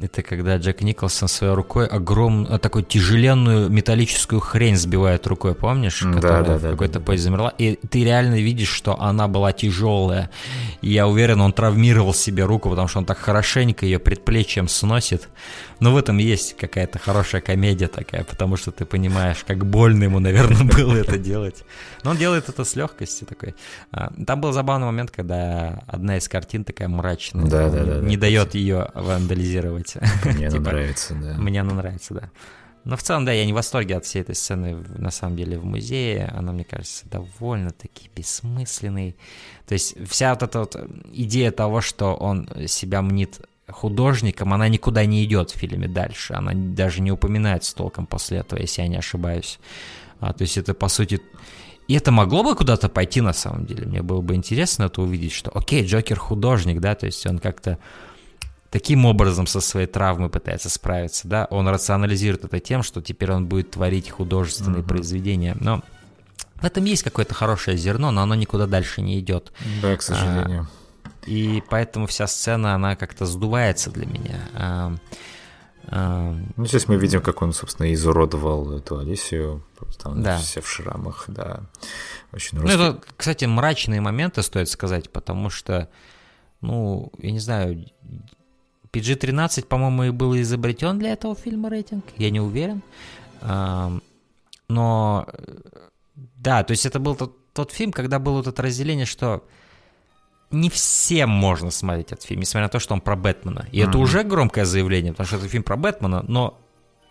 Это 0.01 0.23
когда 0.23 0.55
Джек 0.55 0.81
Николсон 0.81 1.27
своей 1.27 1.53
рукой 1.53 1.85
огромную, 1.85 2.57
такую 2.59 2.85
тяжеленную 2.85 3.69
металлическую 3.69 4.39
хрень 4.39 4.77
сбивает 4.77 5.27
рукой, 5.27 5.55
помнишь? 5.55 5.99
Которая 5.99 6.43
да, 6.43 6.57
да, 6.57 6.67
в 6.69 6.71
какой-то 6.71 6.99
да, 6.99 7.05
позе 7.05 7.23
замерла. 7.23 7.53
И 7.57 7.75
ты 7.75 8.05
реально 8.05 8.35
видишь, 8.35 8.69
что 8.69 8.99
она 8.99 9.27
была 9.27 9.51
тяжелая. 9.51 10.29
И 10.81 10.91
я 10.91 11.05
уверен, 11.05 11.41
он 11.41 11.51
травмировал 11.51 12.13
себе 12.13 12.45
руку, 12.45 12.69
потому 12.69 12.87
что 12.87 12.99
он 12.99 13.05
так 13.05 13.17
хорошенько 13.17 13.85
ее 13.85 13.99
предплечьем 13.99 14.69
сносит. 14.69 15.27
Но 15.81 15.93
в 15.93 15.97
этом 15.97 16.17
есть 16.17 16.55
какая-то 16.57 16.99
хорошая 16.99 17.41
комедия 17.41 17.87
такая, 17.87 18.23
потому 18.23 18.57
что 18.57 18.71
ты 18.71 18.85
понимаешь, 18.85 19.43
как 19.45 19.65
больно 19.65 20.05
ему, 20.05 20.19
наверное, 20.19 20.63
было 20.75 20.95
это 20.95 21.17
делать. 21.17 21.63
Но 22.03 22.11
он 22.11 22.17
делает 22.17 22.47
это 22.47 22.63
с 22.63 22.75
легкостью 22.75 23.27
такой. 23.27 23.55
А, 23.91 24.11
там 24.25 24.39
был 24.39 24.51
забавный 24.53 24.85
момент, 24.85 25.11
когда 25.11 25.83
одна 25.87 26.17
из 26.17 26.27
картин 26.27 26.63
такая 26.63 26.87
мрачная, 26.87 27.43
не 27.43 27.49
да, 28.17 28.21
дает 28.21 28.55
ее 28.55 28.89
вандализировать. 28.93 29.88
Мне 30.25 30.47
она 30.47 30.49
типа, 30.57 30.71
нравится, 30.71 31.15
да. 31.15 31.33
Мне 31.37 31.61
она 31.61 31.73
нравится, 31.73 32.13
да. 32.13 32.29
Но 32.85 32.95
в 32.95 33.03
целом, 33.03 33.25
да, 33.25 33.31
я 33.31 33.45
не 33.45 33.51
в 33.51 33.55
восторге 33.55 33.97
от 33.97 34.05
всей 34.05 34.21
этой 34.21 34.35
сцены, 34.35 34.77
на 34.97 35.11
самом 35.11 35.35
деле, 35.35 35.59
в 35.59 35.65
музее. 35.65 36.31
Она, 36.35 36.51
мне 36.51 36.63
кажется, 36.63 37.07
довольно-таки 37.09 38.09
бессмысленной. 38.15 39.15
То 39.67 39.73
есть 39.73 39.95
вся 40.09 40.33
вот 40.33 40.43
эта 40.43 40.59
вот 40.59 40.75
идея 41.11 41.51
того, 41.51 41.81
что 41.81 42.15
он 42.15 42.49
себя 42.67 43.01
мнит 43.01 43.41
художником, 43.67 44.53
она 44.53 44.67
никуда 44.67 45.05
не 45.05 45.23
идет 45.23 45.51
в 45.51 45.55
фильме 45.55 45.87
дальше. 45.87 46.33
Она 46.33 46.53
даже 46.53 47.01
не 47.01 47.11
упоминается 47.11 47.75
толком 47.75 48.05
после 48.05 48.39
этого, 48.39 48.59
если 48.59 48.81
я 48.81 48.87
не 48.87 48.97
ошибаюсь. 48.97 49.59
А, 50.19 50.33
то 50.33 50.41
есть 50.43 50.57
это, 50.57 50.73
по 50.73 50.87
сути... 50.87 51.21
И 51.87 51.95
это 51.95 52.11
могло 52.11 52.43
бы 52.43 52.55
куда-то 52.55 52.87
пойти, 52.87 53.19
на 53.19 53.33
самом 53.33 53.65
деле. 53.65 53.85
Мне 53.85 54.03
было 54.03 54.21
бы 54.21 54.35
интересно 54.35 54.83
это 54.83 55.01
увидеть, 55.01 55.31
что, 55.31 55.51
окей, 55.51 55.83
Джокер 55.83 56.19
художник, 56.19 56.79
да, 56.79 56.93
то 56.93 57.07
есть 57.07 57.25
он 57.25 57.39
как-то 57.39 57.79
таким 58.71 59.05
образом 59.05 59.47
со 59.47 59.61
своей 59.61 59.87
травмой 59.87 60.29
пытается 60.29 60.69
справиться, 60.69 61.27
да, 61.27 61.47
он 61.49 61.67
рационализирует 61.67 62.45
это 62.45 62.59
тем, 62.59 62.83
что 62.83 63.01
теперь 63.01 63.31
он 63.31 63.47
будет 63.47 63.71
творить 63.71 64.09
художественные 64.09 64.83
uh-huh. 64.83 64.87
произведения, 64.87 65.55
но 65.59 65.81
в 66.55 66.65
этом 66.65 66.83
есть 66.83 67.03
какое-то 67.03 67.33
хорошее 67.33 67.77
зерно, 67.77 68.11
но 68.11 68.21
оно 68.21 68.35
никуда 68.35 68.67
дальше 68.67 69.01
не 69.01 69.19
идет. 69.19 69.53
Да, 69.81 69.95
к 69.95 70.01
сожалению. 70.01 70.67
А, 71.03 71.29
и 71.29 71.63
поэтому 71.69 72.05
вся 72.07 72.27
сцена, 72.27 72.75
она 72.75 72.95
как-то 72.95 73.25
сдувается 73.25 73.91
для 73.91 74.05
меня. 74.05 74.39
А, 74.53 74.95
а, 75.87 76.35
ну, 76.55 76.65
здесь 76.65 76.87
мы 76.87 76.97
видим, 76.97 77.21
как 77.21 77.41
он, 77.41 77.53
собственно, 77.53 77.93
изуродовал 77.93 78.73
эту 78.73 78.99
Алисию. 78.99 79.63
Там 80.01 80.21
да. 80.21 80.37
все 80.37 80.61
в 80.61 80.69
шрамах, 80.69 81.25
да. 81.27 81.61
Очень 82.33 82.59
русский. 82.59 82.77
Ну, 82.77 82.83
это, 82.83 83.01
кстати, 83.15 83.45
мрачные 83.45 84.01
моменты, 84.01 84.43
стоит 84.43 84.69
сказать, 84.69 85.09
потому 85.09 85.49
что, 85.49 85.89
ну, 86.61 87.11
я 87.19 87.31
не 87.31 87.39
знаю, 87.39 87.85
PG-13, 88.91 89.65
по-моему, 89.65 90.03
и 90.03 90.09
был 90.09 90.35
изобретен 90.39 90.99
для 90.99 91.13
этого 91.13 91.35
фильма 91.35 91.69
рейтинг, 91.69 92.03
я 92.17 92.29
не 92.29 92.39
уверен. 92.39 92.81
Но, 93.41 95.27
да, 96.15 96.63
то 96.63 96.71
есть 96.71 96.85
это 96.85 96.99
был 96.99 97.15
тот, 97.15 97.35
тот 97.53 97.71
фильм, 97.71 97.91
когда 97.91 98.19
было 98.19 98.37
вот 98.37 98.47
это 98.47 98.61
разделение, 98.61 99.05
что 99.05 99.43
не 100.51 100.69
всем 100.69 101.29
можно 101.29 101.71
смотреть 101.71 102.11
этот 102.11 102.23
фильм, 102.23 102.41
несмотря 102.41 102.65
на 102.65 102.69
то, 102.69 102.79
что 102.79 102.93
он 102.93 103.01
про 103.01 103.15
Бэтмена. 103.15 103.67
И 103.71 103.79
mm-hmm. 103.79 103.89
это 103.89 103.97
уже 103.97 104.23
громкое 104.23 104.65
заявление, 104.65 105.13
потому 105.13 105.27
что 105.27 105.37
это 105.37 105.47
фильм 105.47 105.63
про 105.63 105.75
Бэтмена, 105.75 106.23
но 106.27 106.59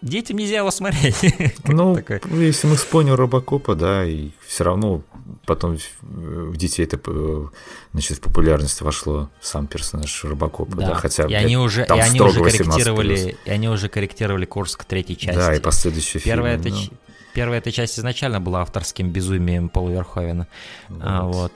детям 0.03 0.37
нельзя 0.37 0.59
его 0.59 0.71
смотреть. 0.71 1.17
Ну, 1.65 1.99
если 2.31 2.67
мы 2.67 2.77
вспомним 2.77 3.15
Робокопа, 3.15 3.75
да, 3.75 4.05
и 4.05 4.31
все 4.47 4.65
равно 4.65 5.03
потом 5.45 5.79
в 6.01 6.57
детей 6.57 6.85
это 6.85 6.99
э, 7.07 7.47
значит, 7.93 8.19
в 8.19 8.21
популярность 8.21 8.81
вошло 8.81 9.29
сам 9.41 9.67
персонаж 9.67 10.25
Робокопа, 10.25 10.77
да, 10.77 10.89
да 10.89 10.95
хотя 10.95 11.27
и 11.27 11.35
они 11.35 11.57
уже, 11.57 11.85
и 11.85 11.91
они 11.91 12.21
уже 12.21 12.43
корректировали, 12.43 13.37
и 13.45 13.51
они 13.51 13.69
уже 13.69 13.89
корректировали 13.89 14.47
курс 14.47 14.77
к 14.77 14.85
третьей 14.85 15.17
части. 15.17 15.39
Да, 15.39 15.55
и 15.55 15.61
последующие 15.61 16.23
Первая 16.23 16.59
фильмы. 16.59 16.79
Это. 16.79 16.95
Первая 17.35 17.59
эта 17.59 17.71
часть 17.71 17.99
изначально 17.99 18.41
была 18.41 18.63
авторским 18.63 19.11
безумием 19.11 19.69
Пола 19.69 19.91
Верховена. 19.91 20.47
Вот. 20.89 21.03
А, 21.05 21.23
вот. 21.25 21.53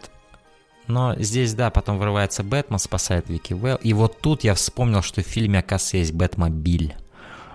Но 0.86 1.14
здесь, 1.18 1.54
да, 1.54 1.70
потом 1.70 1.98
вырывается 1.98 2.42
Бэтмен, 2.42 2.78
спасает 2.78 3.28
Вики 3.28 3.54
Вейл. 3.54 3.78
И 3.82 3.92
вот 3.92 4.20
тут 4.20 4.44
я 4.44 4.54
вспомнил, 4.54 5.02
что 5.02 5.22
в 5.22 5.26
фильме, 5.26 5.60
оказывается, 5.60 5.96
есть 5.96 6.12
Бэтмобиль. 6.12 6.94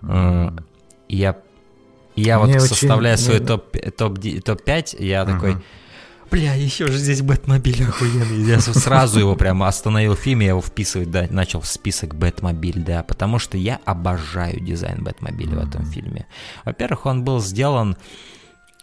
Mm-hmm. 0.02 0.64
И 1.08 1.18
я, 1.18 1.38
я 2.16 2.40
вот 2.40 2.50
очень... 2.50 2.60
составляю 2.60 3.18
свой 3.18 3.40
топ, 3.40 3.72
топ, 3.98 4.20
топ-5, 4.20 5.04
я 5.04 5.22
mm-hmm. 5.22 5.26
такой, 5.34 5.58
бля, 6.30 6.54
еще 6.54 6.88
же 6.88 6.98
здесь 6.98 7.22
Бэтмобиль 7.22 7.84
охуенный. 7.84 8.44
Я 8.44 8.60
сразу 8.60 9.20
его 9.20 9.36
прямо 9.36 9.68
остановил 9.68 10.16
в 10.16 10.20
фильме, 10.20 10.48
я 10.48 10.52
его 10.52 10.62
вписывать, 10.62 11.12
да, 11.12 11.28
начал 11.30 11.62
в 11.62 11.68
список 11.68 12.16
Бэтмобиль, 12.16 12.84
да, 12.84 13.04
потому 13.04 13.40
что 13.40 13.58
я 13.58 13.80
обожаю 13.86 14.60
дизайн 14.60 15.04
Бэтмобиля 15.04 15.52
mm-hmm. 15.52 15.66
в 15.66 15.70
этом 15.70 15.86
фильме. 15.86 16.28
Во-первых, 16.66 17.06
он 17.06 17.24
был 17.24 17.40
сделан 17.40 17.98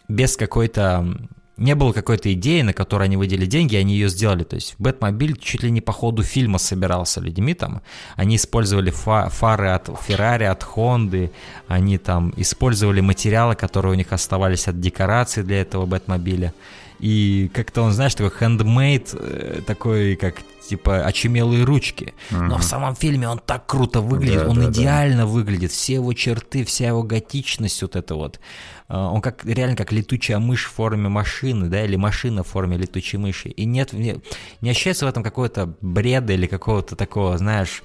без 0.07 0.37
какой-то 0.37 1.17
не 1.57 1.75
было 1.75 1.93
какой-то 1.93 2.31
идеи, 2.33 2.61
на 2.61 2.73
которой 2.73 3.03
они 3.03 3.17
выделили 3.17 3.45
деньги, 3.45 3.75
они 3.75 3.93
ее 3.93 4.09
сделали. 4.09 4.43
То 4.43 4.55
есть 4.55 4.75
Бэтмобиль 4.77 5.37
чуть 5.37 5.63
ли 5.63 5.71
не 5.71 5.81
по 5.81 5.93
ходу 5.93 6.23
фильма 6.23 6.57
собирался 6.57 7.21
людьми 7.21 7.53
там. 7.53 7.81
Они 8.15 8.35
использовали 8.35 8.91
фа- 8.91 9.29
фары 9.29 9.69
от 9.69 9.89
Феррари, 10.05 10.43
от 10.43 10.63
Хонды, 10.63 11.31
они 11.67 11.97
там 11.97 12.33
использовали 12.35 13.01
материалы, 13.01 13.55
которые 13.55 13.93
у 13.93 13.95
них 13.95 14.11
оставались 14.11 14.67
от 14.67 14.79
декораций 14.79 15.43
для 15.43 15.61
этого 15.61 15.85
Бэтмобиля. 15.85 16.53
И 16.99 17.51
как-то 17.53 17.81
он, 17.81 17.91
знаешь, 17.91 18.15
такой 18.15 18.31
хендмейд, 18.37 19.09
э, 19.13 19.61
такой 19.65 20.15
как 20.15 20.35
типа 20.67 21.05
очумелые 21.05 21.63
ручки. 21.63 22.13
Угу. 22.31 22.43
Но 22.43 22.57
в 22.57 22.63
самом 22.63 22.95
фильме 22.95 23.29
он 23.29 23.39
так 23.39 23.65
круто 23.65 24.01
выглядит, 24.01 24.43
да, 24.43 24.49
он 24.49 24.55
да, 24.55 24.71
идеально 24.71 25.19
да. 25.19 25.25
выглядит, 25.25 25.71
все 25.71 25.95
его 25.95 26.13
черты, 26.13 26.63
вся 26.65 26.87
его 26.87 27.03
готичность 27.03 27.81
вот 27.81 27.95
это 27.95 28.15
вот. 28.15 28.39
А, 28.87 29.09
он 29.09 29.21
как 29.21 29.45
реально 29.45 29.75
как 29.75 29.91
летучая 29.91 30.39
мышь 30.39 30.65
в 30.65 30.73
форме 30.73 31.09
машины, 31.09 31.67
да, 31.67 31.83
или 31.83 31.95
машина 31.95 32.43
в 32.43 32.47
форме 32.47 32.77
летучей 32.77 33.17
мыши. 33.17 33.49
И 33.49 33.65
нет, 33.65 33.93
не, 33.93 34.17
не 34.61 34.69
ощущается 34.69 35.05
в 35.05 35.09
этом 35.09 35.23
какого-то 35.23 35.75
бреда 35.81 36.33
или 36.33 36.45
какого-то 36.45 36.95
такого, 36.95 37.37
знаешь, 37.37 37.81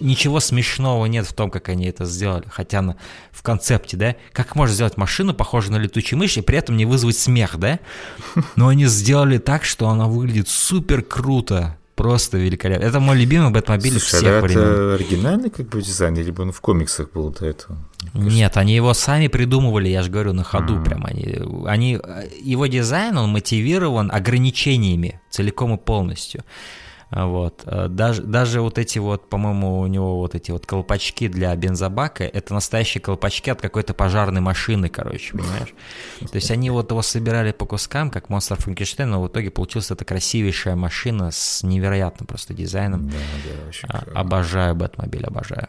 ничего 0.00 0.40
смешного 0.40 1.06
нет 1.06 1.26
в 1.26 1.32
том, 1.32 1.50
как 1.50 1.68
они 1.68 1.86
это 1.86 2.04
сделали. 2.04 2.44
Хотя 2.48 2.82
на, 2.82 2.96
в 3.32 3.42
концепте, 3.42 3.96
да, 3.96 4.16
как 4.32 4.54
можно 4.54 4.74
сделать 4.74 4.96
машину, 4.96 5.34
похожую 5.34 5.72
на 5.78 5.82
летучую 5.82 6.18
мышь, 6.18 6.36
и 6.36 6.40
при 6.40 6.58
этом 6.58 6.76
не 6.76 6.86
вызвать 6.86 7.16
смех, 7.16 7.58
да? 7.58 7.80
Но 8.56 8.68
они 8.68 8.86
сделали 8.86 9.38
так, 9.38 9.64
что 9.64 9.88
она 9.88 10.06
выглядит 10.06 10.48
супер 10.48 11.02
круто. 11.02 11.78
Просто 11.94 12.38
великолепно. 12.38 12.84
Это 12.84 12.98
мой 12.98 13.16
любимый 13.16 13.50
Бэтмобиль 13.50 13.92
Слушай, 13.92 14.16
всех 14.16 14.24
а 14.24 14.40
времен. 14.40 14.62
это 14.62 14.94
оригинальный 14.94 15.50
как 15.50 15.68
бы 15.68 15.80
дизайн, 15.80 16.16
либо 16.16 16.42
он 16.42 16.50
в 16.50 16.60
комиксах 16.60 17.12
был 17.12 17.30
до 17.30 17.46
этого? 17.46 17.78
Нет, 18.14 18.56
они 18.56 18.74
его 18.74 18.94
сами 18.94 19.28
придумывали, 19.28 19.88
я 19.88 20.02
же 20.02 20.10
говорю, 20.10 20.32
на 20.32 20.42
ходу 20.42 20.74
mm-hmm. 20.74 20.84
прям. 20.84 21.06
Они, 21.06 21.38
они, 21.66 22.00
его 22.42 22.66
дизайн, 22.66 23.16
он 23.16 23.30
мотивирован 23.30 24.10
ограничениями 24.12 25.20
целиком 25.30 25.74
и 25.74 25.78
полностью. 25.78 26.42
Вот. 27.14 27.62
Э, 27.66 27.86
даже, 27.88 28.22
даже 28.22 28.60
вот 28.60 28.76
эти 28.78 28.98
вот, 28.98 29.28
по-моему, 29.28 29.78
у 29.78 29.86
него 29.86 30.18
вот 30.18 30.34
эти 30.34 30.50
вот 30.50 30.66
колпачки 30.66 31.28
для 31.28 31.54
бензобака, 31.54 32.24
это 32.24 32.54
настоящие 32.54 33.00
колпачки 33.00 33.50
от 33.50 33.60
какой-то 33.60 33.94
пожарной 33.94 34.40
машины, 34.40 34.88
короче, 34.88 35.32
понимаешь? 35.32 35.74
То 36.20 36.34
есть 36.34 36.50
они 36.50 36.70
вот 36.70 36.90
его 36.90 37.02
собирали 37.02 37.52
по 37.52 37.66
кускам, 37.66 38.10
как 38.10 38.30
монстр 38.30 38.56
Франкенштейн, 38.56 39.08
но 39.08 39.22
в 39.22 39.28
итоге 39.28 39.50
получилась 39.50 39.92
эта 39.92 40.04
красивейшая 40.04 40.74
машина 40.74 41.30
с 41.30 41.62
невероятным 41.62 42.26
просто 42.26 42.52
дизайном. 42.52 43.08
Да, 43.08 43.16
да, 43.44 43.88
а, 43.88 44.20
Обожаю 44.20 44.74
Бэтмобиль, 44.74 45.24
обожаю. 45.24 45.68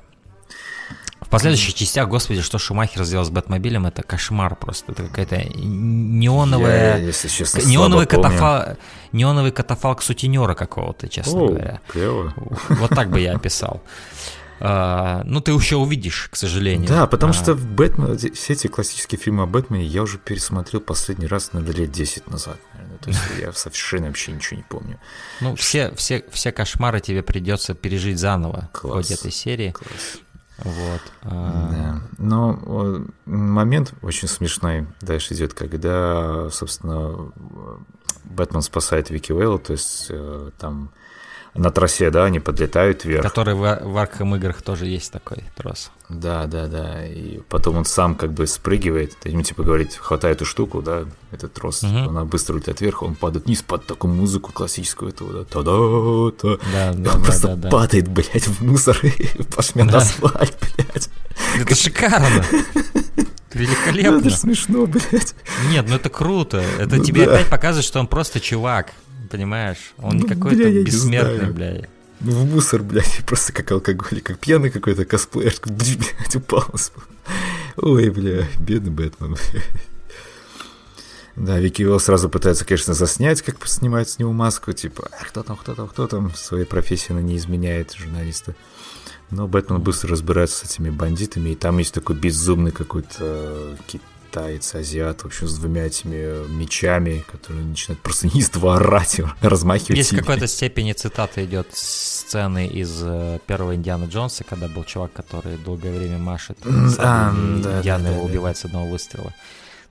В 1.25 1.29
последующих 1.29 1.73
частях, 1.73 2.07
господи, 2.07 2.41
что 2.41 2.59
Шумахер 2.59 3.03
сделал 3.03 3.25
с 3.25 3.29
Бэтмобилем, 3.29 3.87
это 3.87 4.03
кошмар 4.03 4.55
просто. 4.55 4.91
Это 4.91 5.03
какая-то 5.05 5.43
неоновая... 5.55 6.97
Я, 6.99 7.03
если 7.03 7.27
честно, 7.27 7.61
неоновый, 7.61 8.05
катафал... 8.05 8.77
неоновый 9.11 9.51
катафалк 9.51 10.03
сутенера 10.03 10.53
какого-то, 10.53 11.09
честно 11.09 11.39
О, 11.41 11.47
говоря. 11.47 11.81
Клево. 11.87 12.31
Вот 12.69 12.91
так 12.91 13.09
бы 13.09 13.19
я 13.19 13.33
описал. 13.33 13.81
А, 14.59 15.23
ну, 15.25 15.41
ты 15.41 15.51
еще 15.51 15.77
увидишь, 15.77 16.29
к 16.31 16.35
сожалению. 16.35 16.87
Да, 16.87 17.07
потому 17.07 17.31
а... 17.31 17.33
что 17.33 17.55
в 17.55 17.65
Бэтмен, 17.65 18.17
все 18.17 18.53
эти 18.53 18.67
классические 18.67 19.19
фильмы 19.19 19.43
о 19.43 19.45
Бэтмене 19.47 19.83
я 19.83 20.03
уже 20.03 20.19
пересмотрел 20.19 20.79
последний 20.79 21.27
раз, 21.27 21.53
на 21.53 21.59
лет 21.59 21.91
10 21.91 22.27
назад, 22.27 22.57
наверное. 22.73 22.97
То 22.99 23.09
есть 23.09 23.21
я 23.39 23.51
совершенно 23.51 24.07
вообще 24.07 24.31
ничего 24.31 24.57
не 24.57 24.63
помню. 24.63 24.99
Ну, 25.41 25.55
все, 25.55 25.93
все, 25.95 26.23
все 26.31 26.51
кошмары 26.51 27.01
тебе 27.01 27.21
придется 27.23 27.73
пережить 27.73 28.19
заново 28.19 28.69
Класс. 28.71 28.83
в 28.83 28.95
ходе 28.95 29.13
этой 29.15 29.31
серии. 29.31 29.71
Класс. 29.71 30.19
Вот. 30.59 31.01
А. 31.23 31.69
Да. 31.71 32.01
Но 32.17 33.05
момент 33.25 33.93
очень 34.01 34.27
смешной 34.27 34.87
дальше 35.01 35.33
идет, 35.33 35.53
когда, 35.53 36.49
собственно, 36.49 37.31
Бэтмен 38.23 38.61
спасает 38.61 39.09
Вики 39.09 39.31
Уэлла, 39.31 39.59
то 39.59 39.73
есть 39.73 40.07
э, 40.09 40.51
там 40.57 40.91
на 41.55 41.71
тросе, 41.71 42.09
да, 42.09 42.25
они 42.25 42.39
подлетают 42.39 43.05
вверх. 43.05 43.23
Который 43.23 43.53
в, 43.53 43.59
в 43.59 43.97
Арkham 43.97 44.35
играх 44.35 44.61
тоже 44.61 44.87
есть 44.87 45.11
такой 45.11 45.37
трос. 45.55 45.89
Да, 46.09 46.47
да, 46.47 46.67
да. 46.67 47.05
И 47.05 47.39
потом 47.49 47.77
он 47.77 47.85
сам 47.85 48.15
как 48.15 48.33
бы 48.33 48.45
спрыгивает, 48.45 49.13
ему 49.23 49.41
типа 49.41 49.63
говорит, 49.63 49.95
хватай 49.95 50.33
эту 50.33 50.45
штуку, 50.45 50.81
да, 50.81 51.05
этот 51.31 51.53
трос, 51.53 51.83
угу. 51.83 52.09
она 52.09 52.25
быстро 52.25 52.55
улетает 52.55 52.81
вверх, 52.81 53.03
он 53.03 53.15
падает 53.15 53.45
вниз 53.45 53.61
под 53.61 53.85
такую 53.85 54.13
музыку 54.13 54.51
классическую 54.51 55.11
этого, 55.11 55.31
да, 55.31 55.43
та 55.45 55.61
да 55.61 55.71
да, 56.41 56.57
да, 56.73 56.91
он 56.91 57.03
да, 57.03 57.11
просто 57.11 57.47
да, 57.47 57.55
да. 57.55 57.69
падает, 57.69 58.09
блядь, 58.09 58.47
в 58.47 58.61
мусор 58.61 58.97
и 59.01 59.43
пошмет 59.55 59.87
да. 59.87 59.99
асфальт, 59.99 60.57
блядь. 60.59 61.09
Это 61.57 61.75
шикарно. 61.75 62.43
Великолепно. 63.53 64.27
Это 64.27 64.29
смешно, 64.31 64.85
блядь. 64.85 65.33
Нет, 65.69 65.85
ну 65.87 65.95
это 65.95 66.09
круто. 66.09 66.61
Это 66.77 66.97
ну, 66.97 67.03
тебе 67.03 67.25
да. 67.25 67.35
опять 67.35 67.49
показывает, 67.49 67.85
что 67.85 68.01
он 68.01 68.07
просто 68.07 68.41
чувак 68.41 68.91
понимаешь? 69.25 69.93
Он 69.97 70.17
не 70.17 70.23
ну, 70.23 70.27
какой-то 70.27 70.63
бля, 70.63 70.83
бессмертный, 70.83 71.51
бля. 71.51 71.87
Ну, 72.21 72.31
в 72.31 72.45
мусор, 72.45 72.81
блядь, 72.81 73.21
просто 73.25 73.53
как 73.53 73.71
алкоголик, 73.71 74.23
как 74.23 74.39
пьяный 74.39 74.69
какой-то 74.69 75.05
косплеер, 75.05 75.55
блядь, 75.65 76.35
упал. 76.35 76.65
Ой, 77.77 78.09
бля, 78.09 78.47
бедный 78.59 78.91
Бэтмен, 78.91 79.35
Да, 81.35 81.59
Вики 81.59 81.83
Уилл 81.83 81.99
сразу 81.99 82.29
пытается, 82.29 82.63
конечно, 82.63 82.93
заснять, 82.93 83.41
как 83.41 83.57
снимает 83.67 84.07
с 84.07 84.19
него 84.19 84.31
маску, 84.31 84.71
типа, 84.71 85.09
а, 85.11 85.25
кто 85.25 85.43
там, 85.43 85.57
кто 85.57 85.75
там, 85.75 85.87
кто 85.89 86.07
там, 86.07 86.33
своей 86.33 86.65
профессии 86.65 87.11
она 87.11 87.21
не 87.21 87.35
изменяет, 87.35 87.93
журналиста. 87.93 88.55
Но 89.31 89.47
Бэтмен 89.47 89.81
быстро 89.81 90.11
разбирается 90.11 90.65
с 90.65 90.71
этими 90.71 90.89
бандитами, 90.89 91.49
и 91.49 91.55
там 91.55 91.77
есть 91.79 91.93
такой 91.93 92.15
безумный 92.15 92.71
какой-то 92.71 93.75
китаец, 94.35 94.75
азиат, 94.75 95.21
в 95.21 95.25
общем, 95.25 95.47
с 95.47 95.57
двумя 95.57 95.85
этими 95.85 96.47
мечами, 96.49 97.23
которые 97.31 97.65
начинают 97.65 98.01
просто 98.01 98.27
неистово 98.33 98.75
орать, 98.75 99.21
размахивать 99.41 99.97
Есть 99.97 100.11
в 100.11 100.17
какой-то 100.17 100.47
степени 100.47 100.91
цитата 100.93 101.45
идет 101.45 101.67
сцены 101.71 102.67
из 102.67 103.01
э, 103.03 103.39
первого 103.47 103.75
Индиана 103.75 104.05
Джонса, 104.05 104.43
когда 104.43 104.67
был 104.67 104.83
чувак, 104.83 105.13
который 105.13 105.57
долгое 105.57 105.97
время 105.97 106.17
машет, 106.17 106.57
а, 106.97 107.31
да, 107.31 107.77
Индиана 107.77 108.03
да, 108.03 108.09
его 108.11 108.21
да, 108.21 108.25
убивает 108.25 108.57
да. 108.57 108.61
с 108.61 108.65
одного 108.65 108.87
выстрела. 108.87 109.33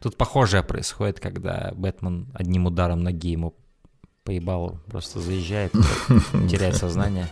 Тут 0.01 0.17
похожее 0.17 0.63
происходит, 0.63 1.21
когда 1.21 1.73
Бэтмен 1.75 2.27
одним 2.35 2.67
ударом 2.67 3.03
ноги 3.03 3.31
ему 3.31 3.55
поебал, 4.25 4.79
просто 4.91 5.21
заезжает, 5.21 5.73
теряет 6.51 6.77
сознание. 6.77 7.31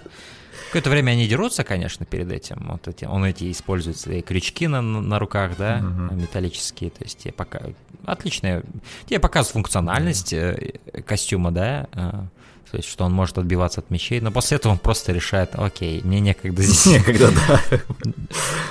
Какое-то 0.66 0.90
время 0.90 1.12
они 1.12 1.26
дерутся, 1.26 1.64
конечно, 1.64 2.06
перед 2.06 2.30
этим. 2.30 2.68
Вот 2.70 2.88
эти, 2.88 3.04
он 3.04 3.24
эти 3.24 3.50
использует 3.50 3.98
свои 3.98 4.22
крючки 4.22 4.66
на, 4.66 4.80
на 4.80 5.18
руках, 5.18 5.56
да, 5.56 5.78
угу. 5.82 6.14
металлические. 6.14 6.90
То 6.90 7.04
есть 7.04 7.18
тебе 7.18 7.32
пока 7.32 7.60
отличная, 8.04 8.62
тебе 9.06 9.20
показывает 9.20 9.52
функциональность 9.52 10.32
э, 10.32 10.74
костюма, 11.06 11.50
да, 11.50 11.88
э, 11.92 12.10
то 12.70 12.78
есть, 12.78 12.88
что 12.88 13.04
он 13.04 13.12
может 13.12 13.36
отбиваться 13.36 13.80
от 13.80 13.90
мечей, 13.90 14.20
но 14.22 14.30
после 14.30 14.56
этого 14.56 14.72
он 14.72 14.78
просто 14.78 15.12
решает, 15.12 15.50
окей, 15.56 16.00
мне 16.04 16.20
некогда 16.20 16.62
здесь... 16.62 16.86
Некогда, 17.06 17.30
да. 17.48 17.78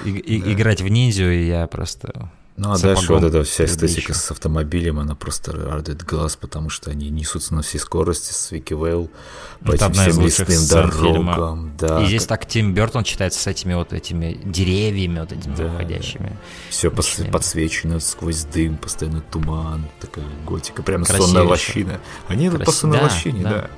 Играть 0.04 0.82
в 0.82 0.88
ниндзю, 0.88 1.30
и 1.30 1.46
я 1.46 1.68
просто 1.68 2.32
ну 2.62 2.74
а 2.74 2.78
дальше 2.78 3.12
вот 3.12 3.24
эта 3.24 3.44
вся 3.44 3.66
эстетика 3.66 4.14
с 4.14 4.30
автомобилем, 4.30 5.00
она 5.00 5.16
просто 5.16 5.52
радует 5.52 6.04
глаз, 6.06 6.36
потому 6.36 6.70
что 6.70 6.92
они 6.92 7.10
несутся 7.10 7.56
на 7.56 7.64
всей 7.64 7.80
скорости 7.80 8.34
с 8.34 8.52
Вики 8.52 8.76
Вейл 8.76 9.10
по 9.66 9.72
этим 9.72 9.92
всем 9.94 10.22
лесным 10.22 10.68
дорогам. 10.70 11.74
Да. 11.80 12.04
И 12.04 12.06
здесь 12.06 12.28
так 12.28 12.46
Тим 12.46 12.76
Бертон 12.76 13.04
читается 13.04 13.40
с 13.40 13.48
этими 13.48 13.74
вот 13.74 13.94
этими 13.94 14.40
деревьями, 14.44 15.22
вот 15.22 15.32
этими 15.32 15.56
да, 15.56 15.64
выходящими. 15.70 16.38
Все 16.70 16.92
подсвечено 16.92 18.00
сквозь 18.00 18.44
дым, 18.44 18.78
постоянно 18.78 19.22
туман, 19.22 19.88
такая 20.00 20.26
готика, 20.46 20.84
Красивее 20.84 21.18
сонная 21.18 21.44
лощина. 21.44 22.00
Они 22.28 22.48
Крас... 22.48 22.64
по 22.64 22.72
сонной 22.72 23.00
да, 23.00 23.04
лощине, 23.06 23.42
да. 23.42 23.50
да. 23.50 23.70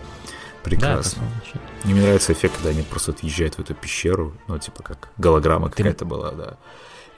Прекрасно. 0.65 1.23
Да, 1.53 1.59
Мне 1.85 2.01
нравится 2.01 2.33
эффект, 2.33 2.55
когда 2.57 2.71
они 2.71 2.81
просто 2.81 3.11
отъезжают 3.11 3.55
в 3.55 3.59
эту 3.59 3.75
пещеру, 3.75 4.33
ну, 4.49 4.59
типа 4.59 4.83
как 4.83 5.07
голограмма 5.17 5.69
какая-то 5.69 6.03
была, 6.03 6.31
да. 6.31 6.57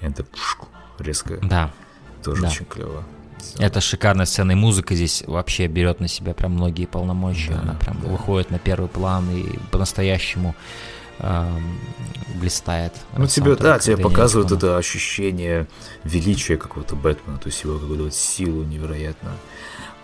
И 0.02 0.06
это 0.06 0.26
резко. 1.00 1.40
Да. 1.42 1.72
Тоже 2.24 2.42
да. 2.42 2.48
очень 2.48 2.66
клево. 2.66 3.04
Это 3.60 3.80
шикарная 3.80 4.26
сцена, 4.26 4.52
и 4.52 4.56
музыка 4.56 4.96
здесь 4.96 5.24
вообще 5.28 5.68
берет 5.68 6.00
на 6.00 6.08
себя 6.08 6.34
прям 6.34 6.54
многие 6.54 6.86
полномочия. 6.86 7.54
Да, 7.54 7.62
Она 7.62 7.74
прям 7.76 8.02
да. 8.02 8.08
выходит 8.10 8.50
на 8.52 8.60
первый 8.60 8.90
план 8.90 9.30
и 9.30 9.58
по-настоящему 9.72 10.56
э, 11.20 11.60
блистает. 12.36 12.94
Ну, 13.16 13.28
тебе, 13.28 13.56
да, 13.56 13.80
тебе 13.80 13.98
показывают 13.98 14.52
это 14.52 14.78
ощущение 14.78 15.68
величия 16.04 16.58
какого-то 16.58 16.96
Бэтмена, 16.96 17.38
то 17.38 17.48
есть 17.48 17.64
его 17.64 17.78
какую-то 17.78 18.06
вот 18.06 18.14
силу 18.14 18.64
невероятную. 18.64 19.36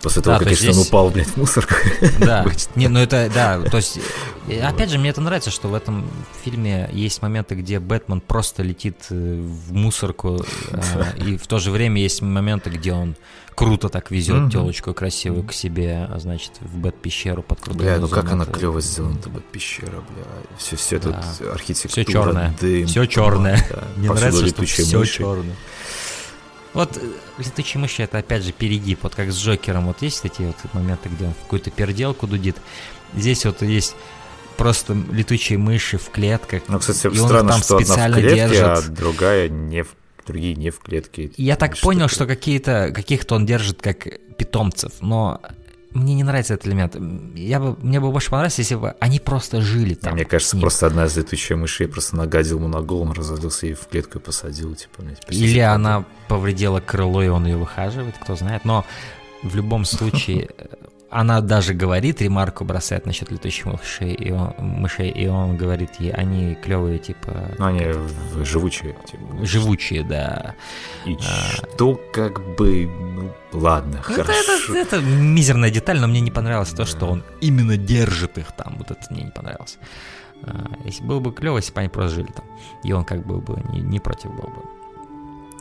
После 0.02 0.20
того, 0.20 0.38
да, 0.38 0.44
как 0.44 0.58
то 0.58 0.70
он 0.70 0.78
упал, 0.78 1.10
блядь, 1.10 1.28
в 1.28 1.36
мусорку. 1.36 1.74
Да, 2.18 2.44
не, 2.74 2.88
ну 2.88 2.98
это, 2.98 3.30
да, 3.32 3.60
то 3.60 3.76
есть, 3.76 4.00
опять 4.62 4.90
же, 4.90 4.98
мне 4.98 5.10
это 5.10 5.20
нравится, 5.20 5.50
что 5.50 5.68
в 5.68 5.74
этом 5.74 6.10
фильме 6.42 6.90
есть 6.92 7.22
моменты, 7.22 7.54
где 7.54 7.78
Бэтмен 7.78 8.20
просто 8.20 8.64
летит 8.64 8.96
э, 9.10 9.40
в 9.40 9.72
мусорку, 9.72 10.44
э, 10.70 11.04
и 11.24 11.36
в 11.36 11.46
то 11.46 11.60
же 11.60 11.70
время 11.70 12.02
есть 12.02 12.20
моменты, 12.20 12.70
где 12.70 12.92
он 12.92 13.14
круто 13.54 13.88
так 13.88 14.10
везет 14.10 14.50
телочку 14.50 14.92
красивую 14.92 15.44
к 15.44 15.52
себе, 15.52 16.08
а 16.10 16.18
значит, 16.18 16.52
в 16.60 16.78
Бэт-пещеру 16.78 17.42
под 17.42 17.60
крутой 17.60 17.82
Бля, 17.82 17.98
ну 17.98 18.08
как 18.08 18.32
она 18.32 18.44
клево 18.44 18.80
сделана, 18.80 19.18
эта 19.18 19.28
Бэт-пещера, 19.28 20.00
бля. 20.00 20.24
Все, 20.58 20.76
все 20.76 20.98
тут 20.98 21.14
архитектура, 21.52 21.92
Все 21.92 22.04
черное, 22.04 22.54
все 22.86 23.06
черное. 23.06 23.64
Мне 23.96 24.10
нравится, 24.10 24.46
что 24.48 24.64
все 24.64 25.04
черное. 25.04 25.54
Вот 26.74 26.96
э, 26.96 27.00
летучие 27.38 27.80
мыши 27.80 28.02
это 28.02 28.18
опять 28.18 28.42
же 28.42 28.52
перегиб, 28.52 29.00
вот 29.02 29.14
как 29.14 29.30
с 29.30 29.36
Джокером, 29.38 29.86
вот 29.86 30.02
есть 30.02 30.24
эти 30.24 30.42
вот 30.42 30.56
моменты, 30.72 31.08
где 31.08 31.26
он 31.26 31.34
в 31.34 31.38
какую-то 31.42 31.70
переделку 31.70 32.26
дудит. 32.26 32.56
Здесь 33.14 33.44
вот 33.44 33.62
есть 33.62 33.94
просто 34.56 34.94
летучие 35.10 35.58
мыши 35.58 35.98
в 35.98 36.10
клетках. 36.10 36.62
Ну, 36.68 36.78
кстати, 36.78 37.12
и 37.12 37.16
странно, 37.16 37.52
там 37.52 37.62
что 37.62 37.78
специально 37.78 38.16
одна 38.16 38.28
в 38.28 38.32
клетке, 38.32 38.48
держит. 38.48 38.64
а 38.64 38.82
другая 38.90 39.48
не 39.48 39.82
в 39.82 39.94
другие 40.26 40.54
не 40.54 40.70
в 40.70 40.78
клетке. 40.78 41.30
Я 41.36 41.56
так 41.56 41.76
понял, 41.78 42.08
что 42.08 42.26
какие-то 42.26 42.92
каких-то 42.94 43.34
он 43.34 43.44
держит 43.44 43.82
как 43.82 44.06
питомцев, 44.36 44.92
но 45.00 45.40
мне 45.94 46.14
не 46.14 46.24
нравится 46.24 46.54
этот 46.54 46.66
элемент. 46.66 46.96
Я 47.34 47.60
бы, 47.60 47.76
мне 47.80 48.00
бы 48.00 48.10
больше 48.10 48.30
понравилось, 48.30 48.58
если 48.58 48.76
бы 48.76 48.94
они 49.00 49.20
просто 49.20 49.60
жили 49.60 49.94
там. 49.94 50.14
Мне 50.14 50.24
кажется, 50.24 50.56
просто 50.58 50.86
одна 50.86 51.04
из 51.06 51.16
летучих 51.16 51.56
мышей 51.56 51.88
просто 51.88 52.16
нагадил 52.16 52.58
ему 52.58 52.68
на 52.68 52.80
голову, 52.80 53.10
он 53.10 53.12
разозлился 53.12 53.66
и 53.66 53.74
в 53.74 53.86
клетку 53.86 54.18
и 54.18 54.22
посадил, 54.22 54.74
типа, 54.74 55.02
блядь, 55.02 55.20
Или 55.28 55.60
она 55.60 56.04
повредила 56.28 56.80
крыло, 56.80 57.22
и 57.22 57.28
он 57.28 57.46
ее 57.46 57.56
выхаживает, 57.56 58.14
кто 58.18 58.36
знает. 58.36 58.64
Но 58.64 58.84
в 59.42 59.54
любом 59.56 59.84
случае 59.84 60.50
она 61.12 61.42
даже 61.42 61.74
говорит, 61.74 62.22
ремарку 62.22 62.64
бросает 62.64 63.04
насчет 63.04 63.30
летучих 63.30 63.66
мышей, 63.66 64.14
и 64.14 64.32
он, 64.32 64.54
мышей, 64.58 65.10
и 65.10 65.26
он 65.26 65.58
говорит 65.58 65.90
ей, 66.00 66.10
они 66.10 66.54
клевые, 66.54 66.98
типа... 66.98 67.54
Ну, 67.58 67.66
они 67.66 67.84
живучие. 68.42 68.96
Типа. 69.06 69.44
Живучие, 69.44 70.04
да. 70.04 70.54
И 71.04 71.14
а... 71.14 71.20
что 71.20 72.00
как 72.12 72.40
бы... 72.56 72.86
Ну, 72.86 73.30
ладно, 73.52 74.02
ну, 74.08 74.14
хорошо. 74.14 74.32
Это, 74.32 74.72
это, 74.72 74.96
это 74.96 75.00
мизерная 75.00 75.70
деталь, 75.70 76.00
но 76.00 76.06
мне 76.06 76.20
не 76.20 76.30
понравилось 76.30 76.70
то, 76.70 76.86
что 76.86 77.06
он 77.06 77.22
именно 77.42 77.76
держит 77.76 78.38
их 78.38 78.50
там. 78.52 78.76
Вот 78.78 78.90
это 78.90 79.06
мне 79.10 79.24
не 79.24 79.30
понравилось. 79.30 79.78
А, 80.44 80.72
если 80.86 81.04
было 81.04 81.20
бы 81.20 81.32
клево, 81.32 81.58
если 81.58 81.74
бы 81.74 81.80
они 81.80 81.88
просто 81.90 82.16
жили 82.16 82.32
там. 82.32 82.44
И 82.84 82.92
он 82.92 83.04
как 83.04 83.26
бы, 83.26 83.38
бы 83.38 83.62
не, 83.72 83.80
не 83.80 84.00
против 84.00 84.30
был 84.30 84.48
бы. 84.48 84.62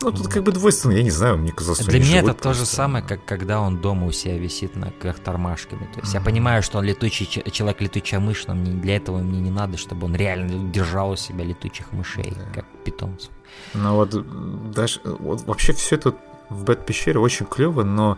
Ну, 0.01 0.11
тут 0.11 0.27
как 0.27 0.43
бы 0.43 0.51
двойственно, 0.51 0.93
я 0.93 1.03
не 1.03 1.11
знаю, 1.11 1.37
мне 1.37 1.51
казалось, 1.51 1.79
Для 1.79 1.99
меня 1.99 2.19
это 2.19 2.33
то 2.33 2.53
же 2.53 2.65
самое, 2.65 3.03
как 3.03 3.23
когда 3.25 3.61
он 3.61 3.79
дома 3.79 4.07
у 4.07 4.11
себя 4.11 4.37
висит 4.37 4.75
на 4.75 4.91
как 4.91 5.19
тормашками. 5.19 5.89
То 5.93 5.99
есть 5.99 6.13
mm-hmm. 6.13 6.19
я 6.19 6.21
понимаю, 6.21 6.63
что 6.63 6.79
он 6.79 6.85
летучий 6.85 7.25
человек, 7.51 7.81
летучая 7.81 8.19
мышь, 8.19 8.45
но 8.47 8.55
мне, 8.55 8.71
для 8.71 8.97
этого 8.97 9.19
мне 9.19 9.39
не 9.39 9.51
надо, 9.51 9.77
чтобы 9.77 10.05
он 10.05 10.15
реально 10.15 10.71
держал 10.71 11.11
у 11.11 11.15
себя 11.15 11.43
летучих 11.43 11.91
мышей, 11.91 12.23
yeah. 12.23 12.53
как 12.53 12.65
питомцев. 12.83 13.31
Ну 13.73 13.95
вот 13.95 14.71
даже 14.71 15.01
вот 15.03 15.43
вообще 15.45 15.73
все 15.73 15.95
это 15.95 16.15
в 16.49 16.63
Бэт 16.65 16.85
пещере 16.85 17.19
очень 17.19 17.45
клево, 17.45 17.83
но 17.83 18.17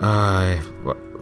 а, 0.00 0.56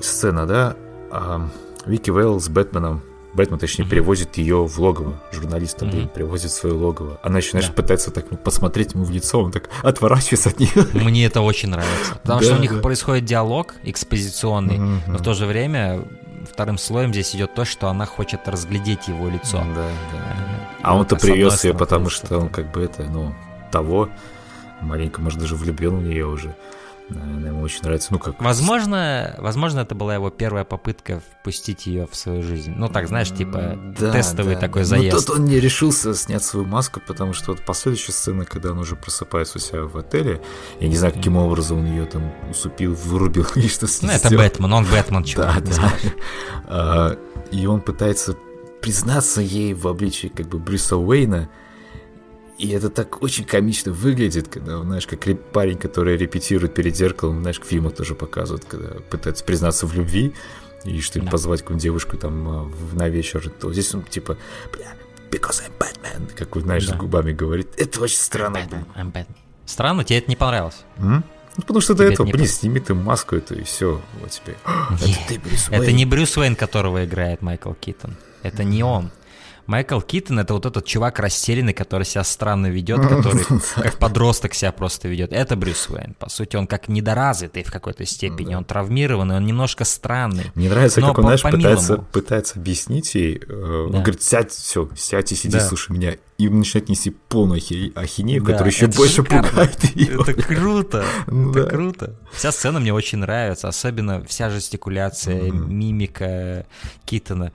сцена, 0.00 0.46
да, 0.46 0.76
а, 1.10 1.48
Вики 1.86 2.10
Вейл 2.10 2.40
с 2.40 2.48
Бэтменом 2.48 3.02
Бэтмен, 3.34 3.58
точнее, 3.58 3.84
mm-hmm. 3.84 3.88
перевозит 3.88 4.36
ее 4.38 4.66
в 4.66 4.78
логово. 4.80 5.20
Журналиста, 5.32 5.84
mm-hmm. 5.84 6.12
блин, 6.14 6.28
в 6.28 6.38
свое 6.38 6.74
логово. 6.74 7.20
Она 7.22 7.38
еще, 7.38 7.50
знаешь, 7.52 7.68
да. 7.68 7.72
пытается 7.74 8.10
так 8.10 8.26
ну, 8.30 8.36
посмотреть 8.36 8.94
ему 8.94 9.04
в 9.04 9.10
лицо, 9.10 9.42
он 9.42 9.52
так 9.52 9.68
отворачивается 9.82 10.48
от 10.48 10.60
нее. 10.60 10.70
Мне 10.94 11.26
это 11.26 11.40
очень 11.40 11.68
нравится. 11.68 12.14
Потому 12.22 12.40
да, 12.40 12.46
что 12.46 12.56
у 12.56 12.60
них 12.60 12.74
да. 12.74 12.80
происходит 12.80 13.24
диалог 13.24 13.74
экспозиционный, 13.84 14.76
mm-hmm. 14.76 15.00
но 15.08 15.18
в 15.18 15.22
то 15.22 15.34
же 15.34 15.46
время 15.46 16.04
вторым 16.50 16.78
слоем 16.78 17.12
здесь 17.12 17.34
идет 17.34 17.54
то, 17.54 17.64
что 17.64 17.88
она 17.88 18.06
хочет 18.06 18.48
разглядеть 18.48 19.08
его 19.08 19.28
лицо. 19.28 19.58
Да, 19.74 19.88
да. 20.12 20.36
А 20.82 20.96
он-то 20.96 21.16
привез 21.16 21.64
ее, 21.64 21.74
потому 21.74 22.08
что 22.08 22.38
он 22.38 22.48
как 22.48 22.72
бы 22.72 22.82
это, 22.82 23.02
ну, 23.04 23.34
того, 23.70 24.08
маленько, 24.80 25.20
может, 25.20 25.38
даже 25.38 25.54
влюблен 25.54 25.98
в 25.98 26.02
нее 26.02 26.26
уже. 26.26 26.54
Наверное, 27.08 27.50
ему 27.50 27.62
очень 27.62 27.82
нравится. 27.82 28.08
Ну, 28.12 28.18
как... 28.18 28.40
Возможно, 28.40 29.34
возможно, 29.38 29.80
это 29.80 29.94
была 29.94 30.14
его 30.14 30.30
первая 30.30 30.64
попытка 30.64 31.20
впустить 31.20 31.86
ее 31.86 32.06
в 32.06 32.14
свою 32.14 32.42
жизнь. 32.42 32.72
Ну, 32.76 32.88
так, 32.88 33.08
знаешь, 33.08 33.30
типа 33.30 33.78
да, 33.98 34.12
тестовый 34.12 34.54
да. 34.54 34.60
такой 34.60 34.84
заезд. 34.84 35.14
Ну, 35.14 35.20
тут 35.20 35.38
он 35.38 35.44
не 35.46 35.58
решился 35.58 36.14
снять 36.14 36.42
свою 36.42 36.66
маску, 36.66 37.00
потому 37.06 37.32
что 37.32 37.52
вот 37.52 37.64
последующая 37.64 38.12
сцена, 38.12 38.44
когда 38.44 38.72
он 38.72 38.78
уже 38.78 38.96
просыпается 38.96 39.58
у 39.58 39.60
себя 39.60 39.82
в 39.82 39.96
отеле, 39.96 40.40
я 40.80 40.88
не 40.88 40.96
знаю, 40.96 41.14
каким 41.14 41.36
образом 41.36 41.78
он 41.78 41.86
ее 41.86 42.04
там 42.04 42.32
усупил, 42.50 42.94
вырубил 42.94 43.46
и 43.54 43.68
что 43.68 43.86
с 43.86 44.02
ней 44.02 44.08
Ну, 44.08 44.14
это 44.14 44.28
Бэтмен, 44.30 44.72
он 44.72 44.84
Бэтмен, 44.84 45.24
чувак. 45.24 45.64
Да, 45.64 45.76
да. 45.76 45.92
А, 46.66 47.18
и 47.50 47.66
он 47.66 47.80
пытается 47.80 48.36
признаться 48.80 49.40
ей 49.40 49.74
в 49.74 49.88
обличии 49.88 50.28
как 50.28 50.46
бы 50.48 50.58
Брюса 50.58 50.96
Уэйна, 50.96 51.48
и 52.58 52.70
это 52.70 52.90
так 52.90 53.22
очень 53.22 53.44
комично 53.44 53.92
выглядит, 53.92 54.48
когда, 54.48 54.82
знаешь, 54.82 55.06
как 55.06 55.20
парень, 55.52 55.78
который 55.78 56.16
репетирует 56.16 56.74
перед 56.74 56.96
зеркалом, 56.96 57.40
знаешь, 57.40 57.60
в 57.60 57.64
фильмах 57.64 57.94
тоже 57.94 58.16
показывают, 58.16 58.64
когда 58.64 59.00
пытается 59.10 59.44
признаться 59.44 59.86
в 59.86 59.94
любви 59.94 60.34
и 60.84 61.00
что-нибудь 61.00 61.30
да. 61.30 61.32
позвать 61.32 61.60
какую-нибудь 61.60 61.82
девушку 61.82 62.16
там 62.16 62.48
а, 62.48 62.70
на 62.94 63.08
вечер, 63.08 63.48
то 63.48 63.72
здесь 63.72 63.94
он 63.94 64.02
типа, 64.02 64.36
бля, 64.72 64.92
because 65.30 65.62
I'm 65.62 65.72
Batman, 65.78 66.32
как 66.34 66.56
вы, 66.56 66.62
знаешь, 66.62 66.86
да. 66.86 66.94
с 66.94 66.96
губами 66.96 67.32
говорит. 67.32 67.68
Это 67.76 68.00
очень 68.00 68.18
странно. 68.18 68.58
I'm 68.58 68.68
Batman, 68.68 68.86
I'm 68.96 69.12
Batman. 69.12 69.36
Странно? 69.64 70.04
Тебе 70.04 70.18
это 70.18 70.28
не 70.28 70.36
понравилось? 70.36 70.84
М? 70.98 71.24
Ну, 71.56 71.62
потому 71.62 71.80
что 71.80 71.94
Тебе 71.94 72.06
до 72.06 72.12
этого, 72.12 72.26
блин, 72.26 72.46
по... 72.46 72.46
сними 72.46 72.80
ты 72.80 72.94
маску 72.94 73.36
эту, 73.36 73.54
и 73.54 73.62
все, 73.64 74.00
вот 74.20 74.30
тебе. 74.30 74.56
это 74.90 75.28
ты, 75.28 75.38
Брюс 75.38 75.68
Уэйн. 75.68 75.82
Это 75.82 75.92
не 75.92 76.06
Брюс 76.06 76.36
Уэйн, 76.36 76.56
которого 76.56 77.04
играет 77.04 77.42
Майкл 77.42 77.72
Китон. 77.74 78.16
Это 78.42 78.64
не 78.64 78.82
он. 78.82 79.10
Майкл 79.68 80.00
Киттон 80.00 80.38
это 80.38 80.54
вот 80.54 80.64
этот 80.64 80.86
чувак 80.86 81.18
растерянный, 81.18 81.74
который 81.74 82.04
себя 82.04 82.24
странно 82.24 82.68
ведет, 82.68 83.02
который 83.02 83.44
как 83.74 83.98
подросток 83.98 84.54
себя 84.54 84.72
просто 84.72 85.08
ведет. 85.08 85.30
Это 85.34 85.56
Брюс 85.56 85.90
Уэйн. 85.90 86.14
По 86.14 86.30
сути, 86.30 86.56
он 86.56 86.66
как 86.66 86.88
недоразвитый 86.88 87.64
в 87.64 87.70
какой-то 87.70 88.06
степени. 88.06 88.54
Он 88.54 88.64
травмированный, 88.64 89.36
он 89.36 89.44
немножко 89.44 89.84
странный. 89.84 90.50
Мне 90.54 90.70
нравится, 90.70 91.02
как 91.02 91.18
он, 91.18 91.24
знаешь, 91.24 91.42
пытается, 91.42 91.98
пытается 91.98 92.58
объяснить 92.58 93.14
ей. 93.14 93.42
Э, 93.46 93.90
он 93.92 94.02
говорит, 94.02 94.22
сядь, 94.22 94.52
все, 94.52 94.88
сядь 94.96 95.32
и 95.32 95.34
сиди, 95.34 95.60
слушай 95.60 95.92
меня. 95.92 96.16
И 96.38 96.48
начинает 96.48 96.88
нести 96.88 97.10
полную 97.10 97.60
ахинею, 97.94 98.42
да, 98.42 98.52
которая 98.52 98.72
еще 98.72 98.86
больше 98.86 99.16
шикарно. 99.16 99.48
пугает 99.50 99.84
ее. 99.96 100.22
Это 100.22 100.32
круто, 100.32 101.04
это 101.26 101.64
круто. 101.64 102.16
Вся 102.32 102.52
сцена 102.52 102.80
мне 102.80 102.94
очень 102.94 103.18
нравится, 103.18 103.68
особенно 103.68 104.24
вся 104.24 104.48
жестикуляция, 104.48 105.50
мимика 105.50 106.64
Китона. 107.04 107.52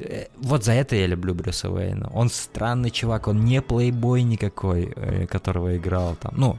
Э, 0.00 0.26
вот 0.36 0.64
за 0.64 0.72
это 0.72 0.96
я 0.96 1.06
люблю 1.06 1.34
Брюса 1.34 1.70
Уэйна. 1.70 2.10
Он 2.12 2.28
странный 2.30 2.90
чувак, 2.90 3.28
он 3.28 3.44
не 3.44 3.60
плейбой 3.62 4.22
никакой, 4.22 4.92
э, 4.94 5.26
которого 5.26 5.76
играл 5.76 6.16
там. 6.16 6.34
Ну, 6.36 6.58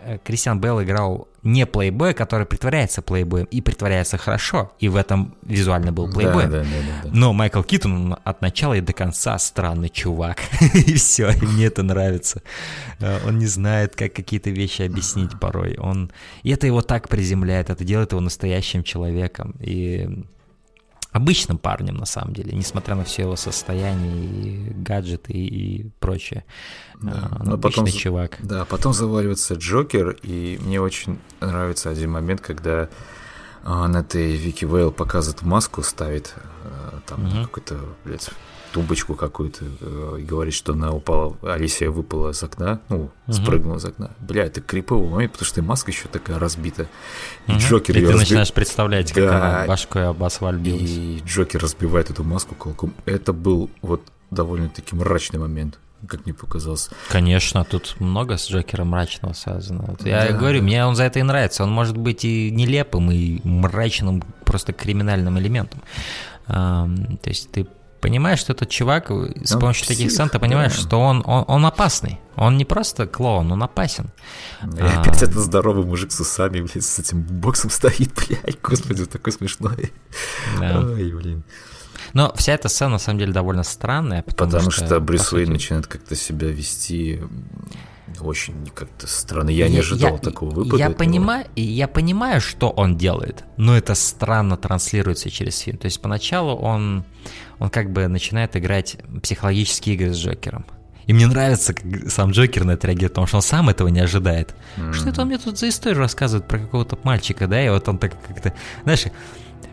э, 0.00 0.18
Кристиан 0.24 0.60
Белл 0.60 0.82
играл 0.82 1.28
не 1.42 1.66
плейбой, 1.66 2.14
который 2.14 2.46
притворяется 2.46 3.02
плейбоем 3.02 3.46
и 3.46 3.60
притворяется 3.60 4.18
хорошо, 4.18 4.72
и 4.80 4.88
в 4.88 4.96
этом 4.96 5.36
визуально 5.42 5.92
был 5.92 6.10
плейбоем. 6.12 6.50
Да, 6.50 6.62
да, 6.62 6.64
да, 6.64 7.02
да, 7.04 7.10
Но 7.12 7.32
Майкл 7.32 7.62
Китон 7.62 8.16
от 8.24 8.40
начала 8.40 8.74
и 8.74 8.80
до 8.80 8.92
конца 8.92 9.38
странный 9.38 9.88
чувак. 9.88 10.38
и 10.74 10.94
все, 10.94 11.30
и 11.30 11.44
мне 11.44 11.66
это 11.66 11.84
нравится. 11.84 12.42
Он 13.00 13.38
не 13.38 13.46
знает, 13.46 13.94
как 13.94 14.12
какие-то 14.12 14.50
вещи 14.50 14.82
объяснить 14.82 15.38
порой. 15.38 15.76
Он... 15.78 16.10
И 16.42 16.50
это 16.50 16.66
его 16.66 16.82
так 16.82 17.08
приземляет, 17.08 17.70
это 17.70 17.84
делает 17.84 18.10
его 18.10 18.20
настоящим 18.20 18.82
человеком. 18.82 19.54
И 19.60 20.24
обычным 21.16 21.58
парнем, 21.58 21.96
на 21.96 22.06
самом 22.06 22.34
деле, 22.34 22.52
несмотря 22.52 22.94
на 22.94 23.04
все 23.04 23.22
его 23.22 23.36
состояние 23.36 24.24
и 24.24 24.70
гаджеты 24.74 25.32
и, 25.32 25.90
прочее. 25.98 26.44
Да, 27.00 27.28
а, 27.30 27.44
но 27.44 27.58
потом, 27.58 27.86
чувак. 27.86 28.36
Да, 28.40 28.64
потом 28.64 28.92
заваливается 28.92 29.54
Джокер, 29.54 30.16
и 30.22 30.58
мне 30.62 30.80
очень 30.80 31.18
нравится 31.40 31.90
один 31.90 32.12
момент, 32.12 32.40
когда 32.40 32.88
он 33.64 33.96
этой 33.96 34.36
Вики 34.36 34.64
Вейл 34.64 34.92
показывает 34.92 35.42
маску, 35.42 35.82
ставит 35.82 36.34
там 37.06 37.26
угу. 37.26 37.46
какой-то, 37.46 37.78
блядь, 38.04 38.30
тумбочку 38.76 39.14
какую-то 39.14 39.64
э, 39.80 40.18
и 40.20 40.22
говорит, 40.22 40.52
что 40.52 40.74
она 40.74 40.92
упала, 40.92 41.34
Алисия 41.40 41.90
выпала 41.90 42.32
из 42.32 42.42
окна, 42.42 42.80
ну, 42.90 43.10
угу. 43.26 43.32
спрыгнула 43.32 43.78
из 43.78 43.86
окна. 43.86 44.10
Бля, 44.20 44.44
это 44.44 44.60
криповый 44.60 45.08
момент, 45.08 45.32
потому 45.32 45.46
что 45.46 45.60
и 45.60 45.64
маска 45.64 45.90
еще 45.90 46.08
такая 46.08 46.38
разбита. 46.38 46.86
И 47.46 47.52
угу. 47.52 47.58
Джокер 47.58 47.96
и 47.96 48.00
ты 48.00 48.06
разби... 48.08 48.18
начинаешь 48.18 48.52
представлять, 48.52 49.12
как 49.12 49.24
да. 49.24 49.36
она 49.36 49.66
башкой 49.66 50.08
об 50.08 50.22
асфальт 50.22 50.60
билась. 50.60 50.90
И 50.90 51.22
Джокер 51.24 51.62
разбивает 51.62 52.10
эту 52.10 52.22
маску 52.22 52.54
кулаком. 52.54 52.92
Это 53.06 53.32
был 53.32 53.70
вот 53.80 54.02
довольно-таки 54.30 54.94
мрачный 54.94 55.40
момент 55.40 55.78
как 56.06 56.24
мне 56.26 56.34
показалось. 56.34 56.90
Конечно, 57.08 57.64
тут 57.64 57.96
много 57.98 58.36
с 58.36 58.48
Джокером 58.48 58.88
мрачного 58.88 59.32
связано. 59.32 59.96
Я 60.04 60.28
да, 60.28 60.32
говорю, 60.36 60.62
мне 60.62 60.84
он 60.84 60.94
за 60.94 61.04
это 61.04 61.18
и 61.18 61.22
нравится. 61.22 61.64
Он 61.64 61.72
может 61.72 61.96
быть 61.96 62.24
и 62.24 62.50
нелепым, 62.50 63.10
и 63.10 63.40
мрачным, 63.42 64.22
просто 64.44 64.74
криминальным 64.74 65.38
элементом. 65.38 65.80
То 66.46 67.16
есть 67.24 67.50
ты 67.50 67.66
понимаешь, 68.06 68.38
что 68.38 68.52
этот 68.52 68.70
чувак 68.70 69.10
с 69.10 69.52
он 69.52 69.60
помощью 69.60 69.84
псих, 69.84 69.96
таких 69.96 70.12
сцен 70.12 70.28
ты 70.28 70.38
понимаешь, 70.38 70.76
да. 70.76 70.80
что 70.80 71.00
он, 71.00 71.24
он, 71.26 71.44
он 71.48 71.66
опасный. 71.66 72.20
Он 72.36 72.56
не 72.56 72.64
просто 72.64 73.06
клоун, 73.08 73.50
он 73.50 73.62
опасен. 73.62 74.10
И 74.62 74.80
а... 74.80 75.00
опять 75.00 75.22
этот 75.22 75.38
здоровый 75.38 75.84
мужик 75.84 76.12
с 76.12 76.20
усами, 76.20 76.60
блядь, 76.60 76.84
с 76.84 77.00
этим 77.00 77.22
боксом 77.22 77.70
стоит, 77.70 78.12
блядь, 78.14 78.60
господи, 78.62 79.06
такой 79.06 79.32
смешной. 79.32 79.92
Да. 80.60 80.78
Ой, 80.78 81.12
блин. 81.12 81.42
Но 82.12 82.32
вся 82.36 82.52
эта 82.52 82.68
сцена 82.68 82.92
на 82.92 82.98
самом 82.98 83.18
деле 83.18 83.32
довольно 83.32 83.64
странная. 83.64 84.22
Потому, 84.22 84.52
потому 84.52 84.70
что, 84.70 84.86
что 84.86 85.00
Брюс 85.00 85.32
Уэйн 85.32 85.50
начинает 85.50 85.88
как-то 85.88 86.14
себя 86.14 86.46
вести 86.48 87.20
очень 88.20 88.54
как-то 88.74 89.06
странно. 89.06 89.50
Я, 89.50 89.66
я 89.66 89.72
не 89.72 89.78
ожидал 89.78 90.12
я, 90.12 90.18
такого 90.18 90.50
выпада. 90.50 90.76
Я 90.76 90.90
понимаю, 90.90 91.46
я 91.56 91.88
понимаю, 91.88 92.40
что 92.40 92.70
он 92.70 92.96
делает, 92.96 93.44
но 93.56 93.76
это 93.76 93.94
странно 93.94 94.56
транслируется 94.56 95.30
через 95.30 95.58
фильм. 95.58 95.78
То 95.78 95.86
есть 95.86 96.00
поначалу 96.00 96.54
он, 96.56 97.04
он 97.58 97.70
как 97.70 97.90
бы 97.90 98.06
начинает 98.08 98.56
играть 98.56 98.96
психологические 99.22 99.94
игры 99.96 100.12
с 100.12 100.18
Джокером. 100.18 100.66
И 101.06 101.12
мне 101.12 101.26
нравится, 101.26 101.72
как 101.72 102.10
сам 102.10 102.32
Джокер 102.32 102.64
на 102.64 102.72
это 102.72 102.88
реагирует, 102.88 103.12
потому 103.12 103.28
что 103.28 103.36
он 103.36 103.42
сам 103.42 103.68
этого 103.68 103.88
не 103.88 104.00
ожидает. 104.00 104.54
Mm-hmm. 104.76 104.92
Что 104.92 105.08
это 105.08 105.22
он 105.22 105.28
мне 105.28 105.38
тут 105.38 105.56
за 105.56 105.68
историю 105.68 106.00
рассказывает 106.00 106.48
про 106.48 106.58
какого-то 106.58 106.98
мальчика, 107.04 107.46
да, 107.46 107.64
и 107.64 107.68
вот 107.68 107.88
он 107.88 107.98
так 107.98 108.12
как-то, 108.26 108.52
знаешь, 108.82 109.04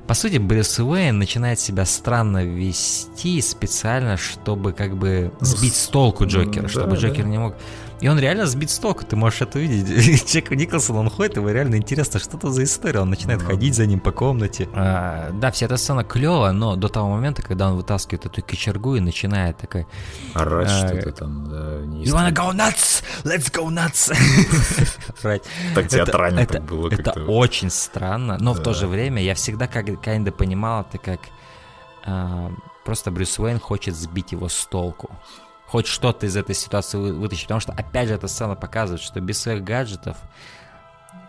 по 0.07 0.14
сути, 0.14 0.38
Брюс 0.38 0.80
Уэйн 0.80 1.18
начинает 1.18 1.60
себя 1.60 1.85
странно 1.85 2.43
вести 2.43 3.41
специально, 3.41 4.18
чтобы 4.18 4.73
как 4.73 4.97
бы 4.97 5.31
сбить 5.39 5.76
с 5.76 5.88
толку 5.88 6.26
Джокера, 6.26 6.68
чтобы 6.68 6.91
да, 6.91 6.97
Джокер 6.97 7.23
да. 7.23 7.30
не 7.30 7.38
мог... 7.38 7.55
И 8.03 8.07
он 8.09 8.19
реально 8.19 8.47
сбит 8.47 8.69
с 8.69 8.80
толку, 8.80 9.05
ты 9.05 9.15
можешь 9.15 9.43
это 9.43 9.59
увидеть. 9.59 9.88
Джек 10.27 10.51
Николсон, 10.51 10.97
он 10.97 11.09
ходит, 11.09 11.38
его 11.38 11.49
реально 11.49 11.77
интересно, 11.77 12.19
что 12.19 12.35
это 12.35 12.51
за 12.51 12.65
история. 12.65 12.99
Он 12.99 13.09
начинает 13.09 13.41
mm-hmm. 13.41 13.45
ходить 13.45 13.75
за 13.75 13.85
ним 13.85 14.01
по 14.01 14.11
комнате. 14.11 14.67
А, 14.73 15.31
да, 15.31 15.51
вся 15.51 15.67
эта 15.67 15.77
сцена 15.77 16.03
клевая, 16.03 16.51
но 16.51 16.75
до 16.75 16.89
того 16.89 17.07
момента, 17.07 17.41
когда 17.41 17.69
он 17.69 17.77
вытаскивает 17.77 18.25
эту 18.25 18.43
кочергу 18.43 18.97
и 18.97 18.99
начинает 18.99 19.57
такой... 19.57 19.88
Орать 20.34 20.67
а, 20.69 20.88
что-то 20.89 21.11
там, 21.13 21.49
да. 21.49 21.80
You 21.80 22.13
wanna 22.13 22.34
go 22.34 22.51
nuts? 22.51 23.05
Let's 23.23 23.49
go 23.49 23.69
nuts! 23.69 24.13
Так 25.73 25.88
театрально 25.88 26.41
это, 26.41 26.59
было 26.59 26.89
Это 26.89 27.13
очень 27.23 27.69
странно, 27.69 28.38
но 28.38 28.51
в 28.51 28.61
то 28.61 28.73
же 28.73 28.88
время 28.88 29.23
я 29.23 29.34
всегда 29.34 29.67
как 29.67 29.88
kinda 29.88 30.31
понимал 30.31 30.81
это 30.81 30.97
как... 30.97 31.21
А, 32.05 32.51
просто 32.84 33.11
Брюс 33.11 33.39
Уэйн 33.39 33.61
хочет 33.61 33.95
сбить 33.95 34.34
его 34.34 34.49
с 34.49 34.65
толку 34.65 35.09
хоть 35.74 35.88
что-то 35.88 36.28
из 36.28 36.38
этой 36.38 36.54
ситуации 36.54 37.00
вытащить. 37.00 37.45
Потому 37.45 37.60
что, 37.60 37.72
опять 37.72 38.08
же, 38.08 38.14
эта 38.14 38.28
сцена 38.28 38.54
показывает, 38.54 39.02
что 39.02 39.20
без 39.20 39.41
своих 39.41 39.64
гаджетов 39.64 40.18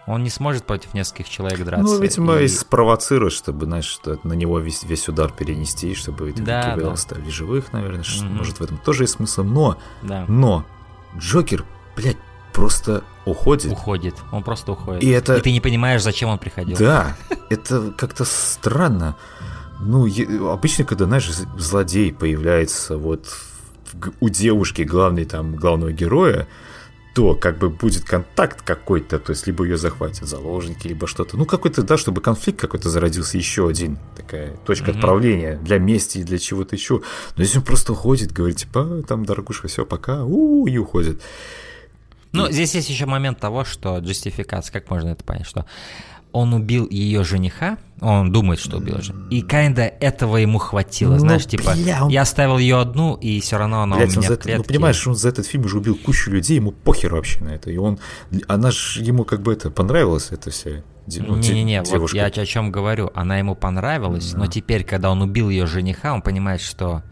он 0.07 0.23
не 0.23 0.29
сможет 0.29 0.67
против 0.67 0.93
нескольких 0.93 1.31
человек 1.31 1.65
драться. 1.65 1.95
Ну, 1.95 1.99
видимо, 1.99 2.37
и... 2.37 2.49
спровоцирует, 2.49 3.33
чтобы, 3.33 3.65
знаешь, 3.65 3.87
что 3.87 4.19
на 4.23 4.35
него 4.35 4.59
весь, 4.59 4.83
весь 4.83 5.09
удар 5.09 5.33
перенести, 5.33 5.95
чтобы 5.95 6.31
да, 6.35 6.77
да. 6.77 6.93
оставили 6.93 7.31
живых, 7.31 7.73
наверное. 7.73 8.03
Mm-hmm. 8.03 8.29
Может, 8.29 8.61
в 8.61 8.63
этом 8.63 8.77
тоже 8.77 9.05
есть 9.05 9.15
смысл. 9.15 9.45
Но, 9.45 9.79
да. 10.03 10.27
но, 10.29 10.67
Джокер, 11.17 11.65
блядь, 11.97 12.19
просто 12.53 13.03
уходит. 13.25 13.73
Уходит, 13.73 14.17
он 14.31 14.43
просто 14.43 14.73
уходит. 14.73 15.03
И, 15.03 15.09
это... 15.09 15.37
и 15.37 15.41
ты 15.41 15.53
не 15.53 15.63
понимаешь, 15.63 16.03
зачем 16.03 16.29
он 16.29 16.37
приходил. 16.37 16.77
Да, 16.77 17.17
это 17.49 17.93
как-то 17.97 18.27
странно. 18.27 19.17
Ну, 19.81 20.07
обычно, 20.53 20.85
когда, 20.85 21.07
знаешь, 21.07 21.31
злодей 21.57 22.13
появляется 22.13 22.99
вот 22.99 23.27
у 24.21 24.29
девушки, 24.29 24.83
главной 24.83 25.25
там, 25.25 25.57
главного 25.57 25.93
героя, 25.93 26.47
то 27.15 27.35
как 27.35 27.59
бы 27.59 27.71
будет 27.71 28.05
контакт 28.05 28.63
какой-то, 28.63 29.21
то 29.21 29.31
есть 29.31 29.47
либо 29.47 29.65
ее 29.65 29.77
захватят 29.77 30.27
заложники, 30.27 30.89
либо 30.89 31.07
что-то. 31.07 31.37
Ну, 31.37 31.47
какой-то, 31.47 31.83
да, 31.85 31.97
чтобы 31.97 32.21
конфликт 32.21 32.61
какой-то 32.61 32.91
зародился, 32.91 33.39
еще 33.39 33.69
один, 33.69 33.99
такая 34.17 34.57
точка 34.67 34.91
mm-hmm. 34.91 34.95
отправления 34.95 35.57
для 35.59 35.79
мести 35.79 36.19
и 36.19 36.25
для 36.25 36.39
чего-то 36.39 36.75
еще. 36.75 37.03
Но 37.37 37.45
здесь 37.45 37.57
он 37.57 37.63
просто 37.63 37.93
уходит, 37.93 38.33
говорит, 38.33 38.59
типа, 38.59 38.81
«А, 38.81 39.03
там, 39.03 39.25
дорогуша, 39.25 39.69
все, 39.69 39.87
пока, 39.87 40.25
у, 40.25 40.67
-у 40.67 40.71
и 40.71 40.77
уходит. 40.77 41.23
Ну, 42.33 42.49
и... 42.49 42.53
здесь 42.53 42.75
есть 42.75 42.91
еще 42.91 43.07
момент 43.07 43.39
того, 43.39 43.65
что 43.65 43.99
джастификация, 43.99 44.73
как 44.73 44.91
можно 44.91 45.11
это 45.11 45.23
понять, 45.23 45.47
что 45.47 45.67
он 46.35 46.53
убил 46.53 46.89
ее 46.91 47.23
жениха, 47.23 47.79
он 48.01 48.33
думает, 48.33 48.59
что 48.59 48.79
убил 48.79 49.01
же, 49.01 49.15
и 49.31 49.41
kinda 49.41 49.85
этого 50.01 50.37
ему 50.37 50.59
хватило, 50.59 51.13
ну, 51.13 51.21
знаешь, 51.21 51.47
типа, 51.47 51.75
бля, 51.77 52.05
он... 52.05 52.11
я 52.11 52.23
оставил 52.23 52.59
ее 52.59 52.81
одну, 52.81 53.15
и 53.15 53.41
все 53.41 53.57
равно 53.57 53.83
она 53.83 53.97
Блядь, 53.97 54.17
у 54.17 54.21
меня 54.21 54.29
за 54.29 54.35
это, 54.35 54.57
Ну, 54.57 54.65
понимаешь, 54.65 55.07
он 55.07 55.15
за 55.15 55.29
этот 55.29 55.47
фильм 55.47 55.65
уже 55.65 55.79
убил 55.79 55.97
кучу 55.97 56.33
людей, 56.33 56.57
ему 56.57 56.73
похер 56.73 57.15
вообще 57.15 57.43
на 57.45 57.51
это, 57.51 57.71
и 57.71 57.77
он, 57.77 58.01
она 58.49 58.73
же 58.73 59.01
ему 59.03 59.25
как 59.25 59.43
бы 59.43 59.53
это, 59.53 59.71
понравилось 59.71 60.29
это 60.33 60.51
все. 60.51 60.83
Не-не-не, 61.07 61.83
вот 61.83 62.13
я 62.15 62.27
о 62.27 62.47
чем 62.47 62.73
говорю, 62.73 63.13
она 63.15 63.39
ему 63.39 63.55
понравилась, 63.55 64.33
да. 64.33 64.39
но 64.41 64.47
теперь, 64.49 64.83
когда 64.83 65.13
он 65.13 65.23
убил 65.23 65.51
ее 65.51 65.67
жениха, 65.67 66.15
он 66.15 66.21
понимает, 66.23 66.61
что 66.61 67.05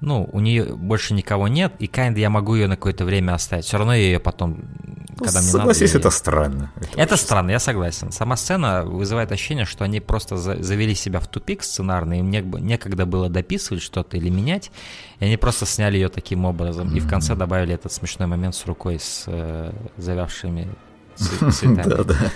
ну, 0.00 0.28
у 0.32 0.40
нее 0.40 0.76
больше 0.76 1.14
никого 1.14 1.48
нет, 1.48 1.72
и 1.78 1.86
kind 1.86 2.18
я 2.18 2.30
могу 2.30 2.54
ее 2.54 2.68
на 2.68 2.76
какое-то 2.76 3.04
время 3.04 3.34
оставить. 3.34 3.64
Все 3.64 3.78
равно 3.78 3.94
я 3.94 4.02
ее 4.02 4.20
потом, 4.20 4.60
ну, 5.18 5.26
когда 5.26 5.40
мне 5.40 5.50
Согласись, 5.50 5.94
надо, 5.94 6.08
это 6.08 6.16
странно. 6.16 6.72
Это, 6.76 7.00
это 7.00 7.16
странно, 7.16 7.50
я 7.50 7.58
согласен. 7.58 8.12
Сама 8.12 8.36
сцена 8.36 8.84
вызывает 8.84 9.32
ощущение, 9.32 9.64
что 9.64 9.84
они 9.84 10.00
просто 10.00 10.36
завели 10.36 10.94
себя 10.94 11.20
в 11.20 11.28
тупик 11.28 11.62
сценарный, 11.62 12.20
им 12.20 12.30
некогда 12.30 13.06
было 13.06 13.28
дописывать 13.28 13.82
что-то 13.82 14.16
или 14.16 14.28
менять, 14.28 14.70
и 15.20 15.24
они 15.24 15.36
просто 15.36 15.66
сняли 15.66 15.96
ее 15.96 16.08
таким 16.08 16.44
образом. 16.44 16.88
Mm-hmm. 16.88 16.96
И 16.96 17.00
в 17.00 17.08
конце 17.08 17.34
добавили 17.34 17.74
этот 17.74 17.92
смешной 17.92 18.28
момент 18.28 18.54
с 18.54 18.66
рукой 18.66 18.98
с 18.98 19.24
э, 19.26 19.72
завявшими 19.96 20.68
цветами. 21.16 21.82
Да, 21.82 22.04
да. 22.04 22.32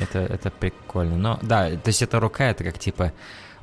Это, 0.00 0.18
это 0.18 0.50
прикольно. 0.50 1.16
Но 1.16 1.38
да, 1.42 1.70
то 1.70 1.88
есть 1.88 2.02
эта 2.02 2.20
рука, 2.20 2.46
это 2.46 2.64
как 2.64 2.78
типа 2.78 3.12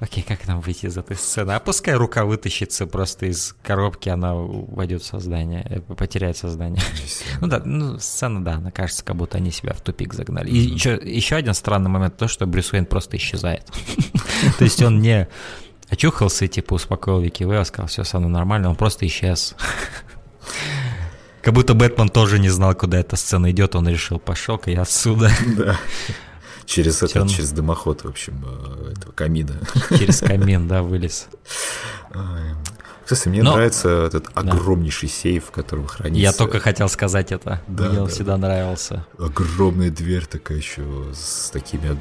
окей, 0.05 0.23
как 0.23 0.47
нам 0.47 0.61
выйти 0.61 0.85
из 0.85 0.97
этой 0.97 1.17
сцены? 1.17 1.51
А 1.51 1.59
пускай 1.59 1.95
рука 1.95 2.25
вытащится 2.25 2.87
просто 2.87 3.25
из 3.25 3.55
коробки, 3.63 4.09
она 4.09 4.33
войдет 4.35 5.01
в 5.01 5.05
создание, 5.05 5.65
э, 5.69 5.79
потеряет 5.81 6.37
создание. 6.37 6.81
Ну 7.41 7.47
да, 7.47 7.61
ну 7.65 7.99
сцена, 7.99 8.43
да, 8.43 8.53
она 8.53 8.71
кажется, 8.71 9.03
как 9.03 9.15
будто 9.15 9.37
они 9.37 9.51
себя 9.51 9.73
в 9.73 9.81
тупик 9.81 10.13
загнали. 10.13 10.49
И 10.49 10.57
еще, 10.57 10.99
еще 11.03 11.35
один 11.35 11.53
странный 11.53 11.89
момент, 11.89 12.17
то, 12.17 12.27
что 12.27 12.45
Брюс 12.45 12.71
Уэйн 12.71 12.85
просто 12.85 13.17
исчезает. 13.17 13.65
То 14.57 14.63
есть 14.63 14.81
он 14.81 15.01
не 15.01 15.27
очухался 15.89 16.45
и 16.45 16.47
типа 16.47 16.75
успокоил 16.75 17.19
Вики 17.19 17.43
Вейл, 17.43 17.65
сказал, 17.65 17.87
все 17.87 18.03
со 18.03 18.19
мной 18.19 18.31
нормально, 18.31 18.69
он 18.69 18.75
просто 18.75 19.05
исчез. 19.07 19.55
Как 21.41 21.53
будто 21.53 21.73
Бэтмен 21.73 22.09
тоже 22.09 22.39
не 22.39 22.49
знал, 22.49 22.73
куда 22.73 22.99
эта 22.99 23.15
сцена 23.15 23.51
идет, 23.51 23.75
он 23.75 23.87
решил, 23.87 24.19
пошел-ка 24.19 24.71
я 24.71 24.81
отсюда. 24.81 25.29
Да. 25.57 25.77
Через 26.65 27.03
этот, 27.03 27.29
через 27.29 27.51
дымоход, 27.51 28.03
в 28.03 28.07
общем, 28.07 28.43
э, 28.45 28.93
этого 28.97 29.11
камина. 29.11 29.59
Через 29.97 30.19
камин, 30.21 30.67
да, 30.67 30.81
вылез. 30.81 31.27
Кстати, 33.05 33.29
мне 33.29 33.43
Но... 33.43 33.53
нравится 33.53 34.07
этот 34.07 34.29
огромнейший 34.33 35.09
да. 35.09 35.13
сейф, 35.13 35.45
в 35.45 35.51
котором 35.51 35.85
хранится... 35.85 36.19
Я 36.19 36.33
только 36.33 36.59
хотел 36.59 36.89
сказать 36.89 37.31
это. 37.31 37.61
Да, 37.67 37.85
мне 37.85 37.97
да, 37.97 38.03
он 38.03 38.09
всегда 38.09 38.31
да. 38.31 38.47
нравился. 38.47 39.05
Огромная 39.19 39.91
дверь 39.91 40.25
такая 40.25 40.57
еще 40.57 40.81
с 41.13 41.51
такими, 41.51 41.95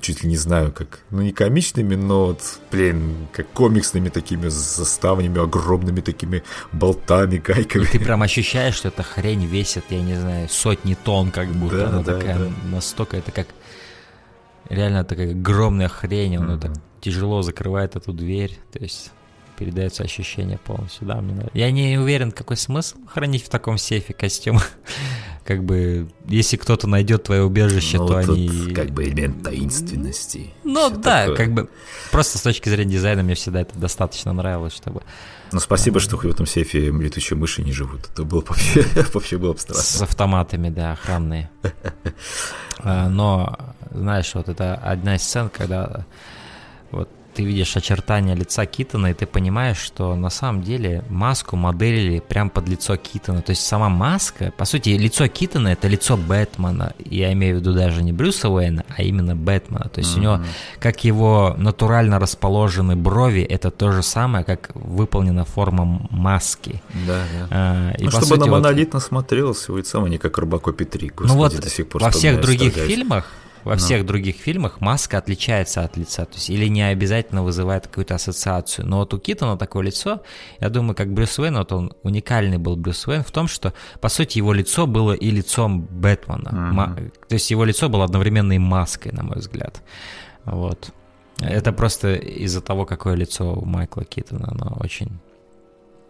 чуть 0.00 0.22
ли 0.22 0.28
не 0.28 0.36
знаю, 0.36 0.72
как, 0.72 1.00
ну 1.08 1.22
не 1.22 1.32
комичными, 1.32 1.94
но 1.94 2.26
вот, 2.26 2.42
блин, 2.70 3.28
как 3.32 3.48
комиксными 3.52 4.10
такими 4.10 4.48
заставнями, 4.48 5.42
огромными 5.42 6.02
такими 6.02 6.42
болтами, 6.70 7.38
гайками. 7.38 7.84
И 7.84 7.86
ты 7.86 7.98
прям 7.98 8.22
ощущаешь, 8.22 8.74
что 8.74 8.88
эта 8.88 9.02
хрень 9.02 9.46
весит, 9.46 9.84
я 9.88 10.02
не 10.02 10.16
знаю, 10.16 10.50
сотни 10.50 10.98
тонн 11.02 11.30
как 11.30 11.48
будто. 11.48 11.78
Да, 11.78 11.88
Она 11.88 12.02
да, 12.02 12.18
такая, 12.18 12.38
да. 12.38 12.50
настолько 12.70 13.16
это 13.16 13.32
как 13.32 13.46
реально 14.70 15.04
такая 15.04 15.32
огромная 15.32 15.88
хрень, 15.88 16.38
он 16.38 16.50
mm-hmm. 16.50 16.60
так 16.60 16.72
тяжело 17.00 17.42
закрывает 17.42 17.96
эту 17.96 18.12
дверь, 18.12 18.58
то 18.72 18.78
есть 18.78 19.10
передается 19.58 20.02
ощущение 20.02 20.56
полностью, 20.56 21.06
да, 21.06 21.16
мне 21.16 21.34
нравится. 21.34 21.58
Я 21.58 21.70
не 21.70 21.98
уверен, 21.98 22.32
какой 22.32 22.56
смысл 22.56 22.96
хранить 23.06 23.44
в 23.44 23.50
таком 23.50 23.76
сейфе 23.76 24.14
костюм. 24.14 24.58
как 25.44 25.64
бы, 25.64 26.08
если 26.26 26.56
кто-то 26.56 26.86
найдет 26.86 27.24
твое 27.24 27.42
убежище, 27.42 27.98
ну, 27.98 28.06
то 28.06 28.16
они... 28.16 28.72
как 28.74 28.90
бы 28.92 29.04
элемент 29.04 29.42
таинственности. 29.42 30.54
Ну 30.64 30.88
да, 30.88 31.26
такое. 31.26 31.36
как 31.36 31.52
бы, 31.52 31.68
просто 32.10 32.38
с 32.38 32.42
точки 32.42 32.70
зрения 32.70 32.92
дизайна 32.92 33.22
мне 33.22 33.34
всегда 33.34 33.60
это 33.60 33.78
достаточно 33.78 34.32
нравилось, 34.32 34.74
чтобы... 34.74 35.02
Ну 35.52 35.60
спасибо, 35.60 36.00
что 36.00 36.16
в 36.16 36.24
этом 36.24 36.46
сейфе 36.46 36.90
летучие 36.90 37.36
мыши 37.36 37.62
не 37.62 37.72
живут. 37.72 38.08
Это 38.12 38.24
было 38.24 38.44
вообще, 38.46 38.84
вообще 39.12 39.38
было 39.38 39.52
бы 39.52 39.58
страшно. 39.58 39.82
С 39.82 40.02
автоматами, 40.02 40.68
да, 40.68 40.92
охранные. 40.92 41.50
А, 42.78 43.08
но, 43.10 43.58
знаешь, 43.92 44.32
вот 44.34 44.48
это 44.48 44.74
одна 44.74 45.16
из 45.16 45.22
сцен, 45.22 45.50
когда 45.50 46.06
ты 47.40 47.44
видишь 47.46 47.74
очертания 47.74 48.34
лица 48.34 48.66
Китона, 48.66 49.12
и 49.12 49.14
ты 49.14 49.24
понимаешь, 49.24 49.78
что 49.78 50.14
на 50.14 50.28
самом 50.28 50.62
деле 50.62 51.02
маску 51.08 51.56
моделили 51.56 52.18
прям 52.18 52.50
под 52.50 52.68
лицо 52.68 52.96
Китона. 52.96 53.40
То 53.40 53.52
есть 53.52 53.66
сама 53.66 53.88
маска, 53.88 54.52
по 54.58 54.66
сути, 54.66 54.90
лицо 54.90 55.26
Китона 55.26 55.68
это 55.68 55.88
лицо 55.88 56.18
Бэтмена. 56.18 56.92
Я 56.98 57.32
имею 57.32 57.56
в 57.56 57.60
виду 57.60 57.72
даже 57.72 58.02
не 58.02 58.12
Брюса 58.12 58.50
Уэйна, 58.50 58.84
а 58.94 59.02
именно 59.02 59.34
Бэтмена. 59.34 59.88
То 59.88 60.00
есть 60.00 60.14
mm-hmm. 60.14 60.18
у 60.18 60.22
него, 60.22 60.40
как 60.80 61.02
его 61.02 61.54
натурально 61.56 62.18
расположены 62.18 62.94
брови, 62.94 63.40
это 63.40 63.70
то 63.70 63.90
же 63.90 64.02
самое, 64.02 64.44
как 64.44 64.70
выполнена 64.74 65.46
форма 65.46 66.06
маски. 66.10 66.82
Да, 67.06 67.22
да. 67.32 67.48
А, 67.50 67.92
и, 67.92 68.04
ну, 68.04 68.10
чтобы 68.10 68.26
сути, 68.26 68.40
на 68.40 68.46
монолитно 68.48 68.98
вот... 68.98 69.08
смотрелся 69.08 69.72
лицом, 69.72 70.04
а 70.04 70.10
не 70.10 70.18
как 70.18 70.36
Робокопи 70.36 70.84
3. 70.84 71.08
Господи, 71.08 71.32
ну 71.32 71.38
вот 71.38 72.02
во 72.02 72.10
всех 72.10 72.42
других 72.42 72.74
фильмах 72.74 73.32
во 73.64 73.72
Но. 73.72 73.78
всех 73.78 74.06
других 74.06 74.36
фильмах 74.36 74.80
маска 74.80 75.18
отличается 75.18 75.82
от 75.82 75.96
лица, 75.96 76.24
то 76.24 76.34
есть 76.34 76.50
или 76.50 76.66
не 76.68 76.82
обязательно 76.82 77.42
вызывает 77.42 77.86
какую-то 77.86 78.14
ассоциацию. 78.14 78.86
Но 78.86 78.98
вот 78.98 79.14
у 79.14 79.18
Китона 79.18 79.56
такое 79.56 79.84
лицо, 79.84 80.22
я 80.60 80.68
думаю, 80.68 80.94
как 80.94 81.12
Брюс 81.12 81.38
Уэйн, 81.38 81.56
вот 81.56 81.72
он 81.72 81.92
уникальный 82.02 82.58
был 82.58 82.76
Брюс 82.76 83.06
Уэйн 83.06 83.22
в 83.22 83.30
том, 83.30 83.48
что, 83.48 83.72
по 84.00 84.08
сути, 84.08 84.38
его 84.38 84.52
лицо 84.52 84.86
было 84.86 85.12
и 85.12 85.30
лицом 85.30 85.82
Бэтмена. 85.82 86.48
Uh-huh. 86.48 86.72
Ма- 86.72 86.96
то 87.28 87.34
есть 87.34 87.50
его 87.50 87.64
лицо 87.64 87.88
было 87.88 88.04
одновременно 88.04 88.52
и 88.52 88.58
маской, 88.58 89.12
на 89.12 89.22
мой 89.22 89.38
взгляд. 89.38 89.82
Вот. 90.44 90.92
Это 91.40 91.72
просто 91.72 92.14
из-за 92.14 92.60
того, 92.60 92.84
какое 92.84 93.14
лицо 93.14 93.54
у 93.54 93.64
Майкла 93.64 94.04
Китона, 94.04 94.48
оно 94.50 94.76
очень 94.80 95.20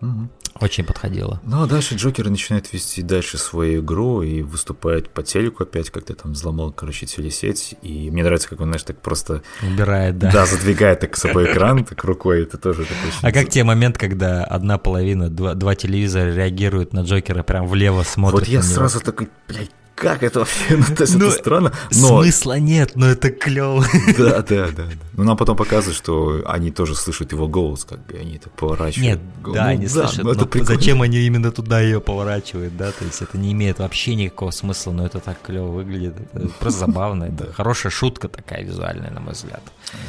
Угу. 0.01 0.29
Очень 0.61 0.85
подходило. 0.85 1.41
Ну 1.45 1.63
а 1.63 1.67
дальше 1.67 1.95
Джокер 1.95 2.29
начинает 2.29 2.73
вести 2.73 3.03
дальше 3.03 3.39
свою 3.39 3.83
игру 3.83 4.23
и 4.23 4.43
выступает 4.43 5.09
по 5.11 5.23
телеку 5.23 5.63
опять, 5.63 5.91
как-то 5.91 6.15
там 6.15 6.33
взломал, 6.33 6.73
короче, 6.73 7.07
телесеть. 7.07 7.77
И 7.83 8.11
мне 8.11 8.25
нравится, 8.25 8.49
как 8.49 8.61
он, 8.61 8.69
знаешь, 8.69 8.83
так 8.83 9.01
просто... 9.01 9.43
Убирает, 9.63 10.19
да. 10.19 10.31
Да, 10.33 10.47
задвигает 10.47 11.01
так 11.01 11.17
с 11.17 11.21
собой 11.21 11.51
экран, 11.53 11.85
так 11.85 12.03
рукой, 12.05 12.43
это 12.43 12.59
тоже 12.59 12.85
так 12.85 12.97
очень... 13.07 13.19
А 13.23 13.33
как 13.33 13.49
те 13.49 13.63
момент, 13.63 13.97
когда 13.97 14.45
одна 14.45 14.79
половина, 14.79 15.31
два, 15.31 15.55
два 15.55 15.75
телевизора 15.75 16.35
реагируют 16.35 16.93
на 16.93 17.01
Джокера, 17.01 17.43
прям 17.43 17.67
влево 17.67 18.03
смотрят 18.03 18.41
Вот 18.41 18.49
я 18.49 18.63
сразу 18.63 19.01
такой, 19.01 19.29
блядь, 19.49 19.71
как 20.01 20.23
это 20.23 20.41
вообще? 20.41 20.77
Ну, 20.81 20.97
то 20.97 21.03
есть 21.03 21.15
ну, 21.15 21.27
это 21.27 21.37
странно. 21.37 21.73
Но... 21.91 22.23
Смысла 22.23 22.59
нет, 22.59 22.93
но 22.95 23.07
это 23.07 23.31
клево. 23.31 23.85
Да, 24.19 24.43
да, 24.43 24.69
да. 24.75 24.85
Но 25.13 25.25
нам 25.25 25.37
потом 25.37 25.57
показывают, 25.57 25.97
что 25.97 26.43
они 26.47 26.71
тоже 26.71 26.95
слышат 26.95 27.33
его 27.33 27.47
голос, 27.47 27.85
как 27.85 28.07
бы 28.07 28.17
они 28.17 28.39
так 28.39 28.53
поворачивают. 28.55 29.21
Нет, 29.21 29.21
да, 29.45 29.65
ну, 29.65 29.69
они 29.69 29.87
да, 29.87 30.09
слышат, 30.09 30.25
но, 30.25 30.33
но 30.33 30.65
зачем 30.65 31.03
они 31.03 31.19
именно 31.19 31.53
туда 31.53 31.81
ее 31.81 32.01
поворачивают, 32.01 32.77
да? 32.77 32.93
То 32.93 33.05
есть 33.05 33.21
это 33.21 33.37
не 33.37 33.53
имеет 33.53 33.79
вообще 33.79 34.15
никакого 34.15 34.51
смысла, 34.53 34.93
но 34.93 35.05
это 35.05 35.21
так 35.21 35.43
клево 35.43 35.67
выглядит. 35.67 36.15
Это 36.33 36.49
просто 36.61 36.81
забавно. 36.81 37.25
Это 37.25 37.53
хорошая 37.53 37.93
шутка 37.93 38.29
такая 38.29 38.65
визуальная, 38.65 39.11
на 39.11 39.21
мой 39.21 39.35
взгляд. 39.35 39.63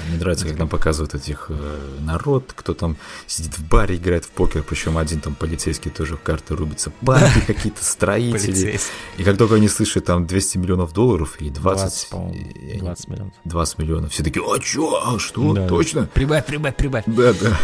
Мне 0.08 0.20
нравится, 0.20 0.48
как 0.48 0.58
нам 0.58 0.70
показывают 0.70 1.16
этих 1.16 1.48
э, 1.50 1.78
народ, 2.00 2.54
кто 2.56 2.74
там 2.74 2.96
сидит 3.28 3.58
в 3.58 3.68
баре, 3.68 3.98
играет 3.98 4.24
в 4.24 4.30
покер, 4.30 4.64
причем 4.64 4.98
один 4.98 5.20
там 5.20 5.36
полицейский 5.36 5.92
тоже 5.92 6.16
в 6.16 6.22
карты 6.22 6.56
рубится, 6.56 6.94
банки 7.02 7.40
какие-то, 7.48 7.84
строители. 7.84 8.80
И 9.18 9.24
как 9.24 9.38
только 9.38 9.56
они 9.56 9.68
слышат 9.68 9.81
там 10.02 10.28
200 10.28 10.58
миллионов 10.58 10.94
долларов 10.94 11.40
и 11.40 11.50
20... 11.50 12.10
20, 12.12 12.80
20 12.80 13.08
миллионов. 13.08 13.34
20 13.46 13.78
миллионов. 13.80 14.12
Все 14.12 14.24
такие, 14.24 14.46
а 14.46 14.60
чё, 14.60 15.02
а 15.04 15.20
что, 15.20 15.54
да, 15.54 15.68
точно? 15.68 16.08
Прибавь, 16.14 16.46
прибавь, 16.46 16.76
прибавь. 16.76 17.04
Да, 17.08 17.34
да. 17.34 17.58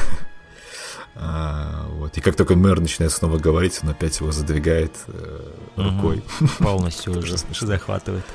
А, 1.20 1.88
вот. 1.94 2.18
И 2.18 2.22
как 2.22 2.36
только 2.36 2.56
мэр 2.56 2.80
начинает 2.80 3.12
снова 3.12 3.38
говорить, 3.38 3.80
он 3.82 3.90
опять 3.90 4.20
его 4.20 4.32
задвигает 4.32 4.94
э, 5.08 5.50
рукой. 5.76 6.24
Угу. 6.40 6.50
Полностью 6.60 7.18
уже 7.18 7.38
захватывает. 7.62 8.26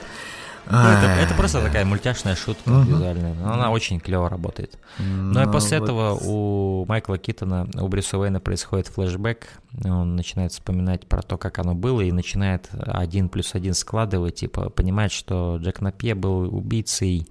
Ну, 0.71 0.79
это, 0.79 1.07
это 1.07 1.35
просто 1.35 1.61
такая 1.61 1.85
мультяшная 1.85 2.37
шутка 2.37 2.69
угу. 2.69 2.83
визуальная. 2.83 3.35
Но 3.35 3.53
она 3.53 3.71
очень 3.71 4.01
клево 4.01 4.29
работает. 4.29 4.79
Ну 4.99 5.43
и 5.43 5.51
после 5.51 5.79
вот... 5.79 5.85
этого 5.85 6.19
у 6.23 6.87
Майкла 6.87 7.19
Китона, 7.19 7.69
у 7.75 7.89
Брюса 7.89 8.19
Уэйна 8.19 8.41
происходит 8.41 8.89
флешбэк. 8.89 9.49
Он 9.85 10.17
начинает 10.17 10.53
вспоминать 10.53 11.07
про 11.07 11.23
то, 11.23 11.37
как 11.37 11.59
оно 11.59 11.75
было, 11.75 12.01
и 12.01 12.13
начинает 12.13 12.69
один 12.73 13.29
плюс 13.29 13.55
один 13.55 13.75
складывать, 13.75 14.37
типа 14.37 14.71
понимать, 14.71 15.13
что 15.13 15.57
Джек 15.61 15.81
Напье 15.81 16.15
был 16.15 16.55
убийцей 16.55 17.27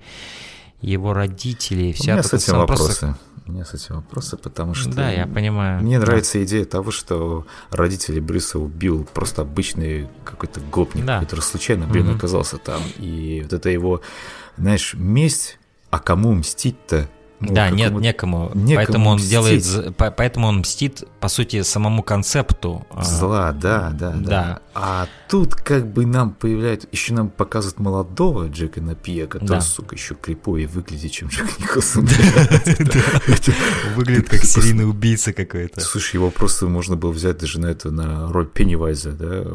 его 0.81 1.13
родителей. 1.13 1.93
Вся 1.93 2.13
У 2.13 2.15
меня 2.15 2.23
с 2.23 2.33
этим 2.33 2.57
вопросы. 2.57 2.83
Просто 2.83 3.17
у 3.47 3.51
меня 3.51 3.65
с 3.65 3.73
этим 3.73 3.95
вопросы, 3.95 4.37
потому 4.37 4.73
что... 4.73 4.93
Да, 4.93 5.09
я 5.11 5.25
понимаю. 5.25 5.81
Мне 5.81 5.99
да. 5.99 6.05
нравится 6.05 6.43
идея 6.43 6.65
того, 6.65 6.91
что 6.91 7.45
родители 7.71 8.19
Брюса 8.19 8.59
убил 8.59 9.07
просто 9.13 9.41
обычный 9.41 10.07
какой-то 10.23 10.59
гопник, 10.59 11.05
да. 11.05 11.19
который 11.19 11.41
случайно, 11.41 11.87
блин, 11.87 12.09
угу. 12.09 12.17
оказался 12.17 12.57
там. 12.57 12.81
И 12.97 13.41
вот 13.43 13.53
это 13.53 13.69
его, 13.69 14.01
знаешь, 14.57 14.93
месть, 14.93 15.59
а 15.89 15.99
кому 15.99 16.33
мстить-то? 16.33 17.09
Ну, 17.41 17.53
да, 17.53 17.71
нет, 17.71 17.91
некому. 17.91 18.51
некому. 18.53 18.75
Поэтому 18.75 19.09
он 19.09 19.15
мстить. 19.15 19.31
делает, 19.31 19.95
поэтому 19.97 20.47
он 20.47 20.59
мстит, 20.59 21.03
по 21.19 21.27
сути, 21.27 21.63
самому 21.63 22.03
концепту. 22.03 22.85
А, 22.91 23.03
Зла, 23.03 23.51
да, 23.51 23.89
да, 23.91 24.11
да, 24.11 24.19
да. 24.19 24.59
А 24.75 25.07
тут 25.27 25.55
как 25.55 25.91
бы 25.91 26.05
нам 26.05 26.31
появляется, 26.31 26.87
еще 26.91 27.15
нам 27.15 27.29
показывают 27.29 27.79
молодого 27.79 28.47
Джека 28.47 28.79
Напия, 28.79 29.25
который, 29.25 29.47
да. 29.47 29.61
сука, 29.61 29.95
еще 29.95 30.13
криповее 30.13 30.67
выглядит, 30.67 31.11
чем 31.11 31.29
Джек 31.29 31.59
Николсон. 31.59 32.07
Выглядит 33.95 34.29
как 34.29 34.43
серийный 34.43 34.87
убийца 34.87 35.33
какой-то. 35.33 35.81
Слушай, 35.81 36.17
его 36.17 36.29
просто 36.29 36.67
можно 36.67 36.95
было 36.95 37.11
взять 37.11 37.39
даже 37.39 37.59
на 37.59 37.67
это, 37.67 37.89
на 37.89 38.31
роль 38.31 38.47
Пеннивайза, 38.47 39.13
да, 39.13 39.45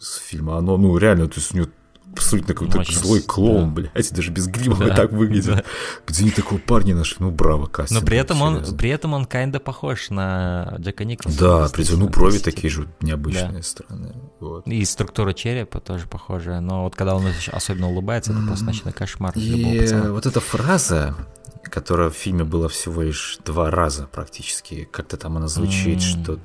с 0.00 0.18
фильма. 0.18 0.58
Оно, 0.58 0.76
ну, 0.76 0.96
реально, 0.96 1.26
то 1.26 1.40
есть 1.40 1.52
у 1.52 1.58
него 1.58 1.68
абсолютно 2.12 2.54
какой-то 2.54 2.80
Очень 2.80 2.94
злой 2.94 3.20
клоун, 3.22 3.74
да. 3.74 3.82
блядь, 3.82 4.12
даже 4.12 4.30
без 4.30 4.46
грима 4.46 4.76
да, 4.76 4.94
так 4.94 5.12
выглядит. 5.12 5.56
Да. 5.56 5.64
Где 6.06 6.22
они 6.22 6.30
такого 6.30 6.58
парня 6.58 6.94
нашли? 6.94 7.16
Ну, 7.20 7.30
браво, 7.30 7.66
кастинг. 7.66 8.00
Но 8.00 8.06
при 8.06 8.18
этом 8.18 8.42
он, 8.42 8.76
при 8.76 8.90
этом 8.90 9.14
он 9.14 9.24
kinda 9.24 9.58
похож 9.60 10.10
на 10.10 10.76
Джека 10.78 11.04
Николса. 11.04 11.38
Да, 11.38 11.68
при 11.72 11.84
этом, 11.84 12.00
ну, 12.00 12.08
брови 12.08 12.38
такие 12.38 12.70
же 12.70 12.88
необычные, 13.00 13.52
да. 13.52 13.62
странные. 13.62 14.14
Вот. 14.40 14.66
И 14.66 14.84
структура 14.84 15.32
черепа 15.32 15.80
тоже 15.80 16.06
похожая, 16.06 16.60
но 16.60 16.84
вот 16.84 16.96
когда 16.96 17.14
он 17.14 17.24
особенно 17.50 17.88
улыбается, 17.88 18.32
это 18.32 18.40
просто 18.42 18.66
ночной 18.66 18.92
кошмар. 18.92 19.32
И 19.36 19.88
вот 20.08 20.26
эта 20.26 20.40
фраза, 20.40 21.16
которая 21.62 22.10
в 22.10 22.14
фильме 22.14 22.44
была 22.44 22.68
всего 22.68 23.02
лишь 23.02 23.38
два 23.44 23.70
раза 23.70 24.06
практически. 24.10 24.88
Как-то 24.90 25.16
там 25.16 25.36
она 25.36 25.48
звучит, 25.48 25.98
mm. 25.98 26.22
что... 26.22 26.38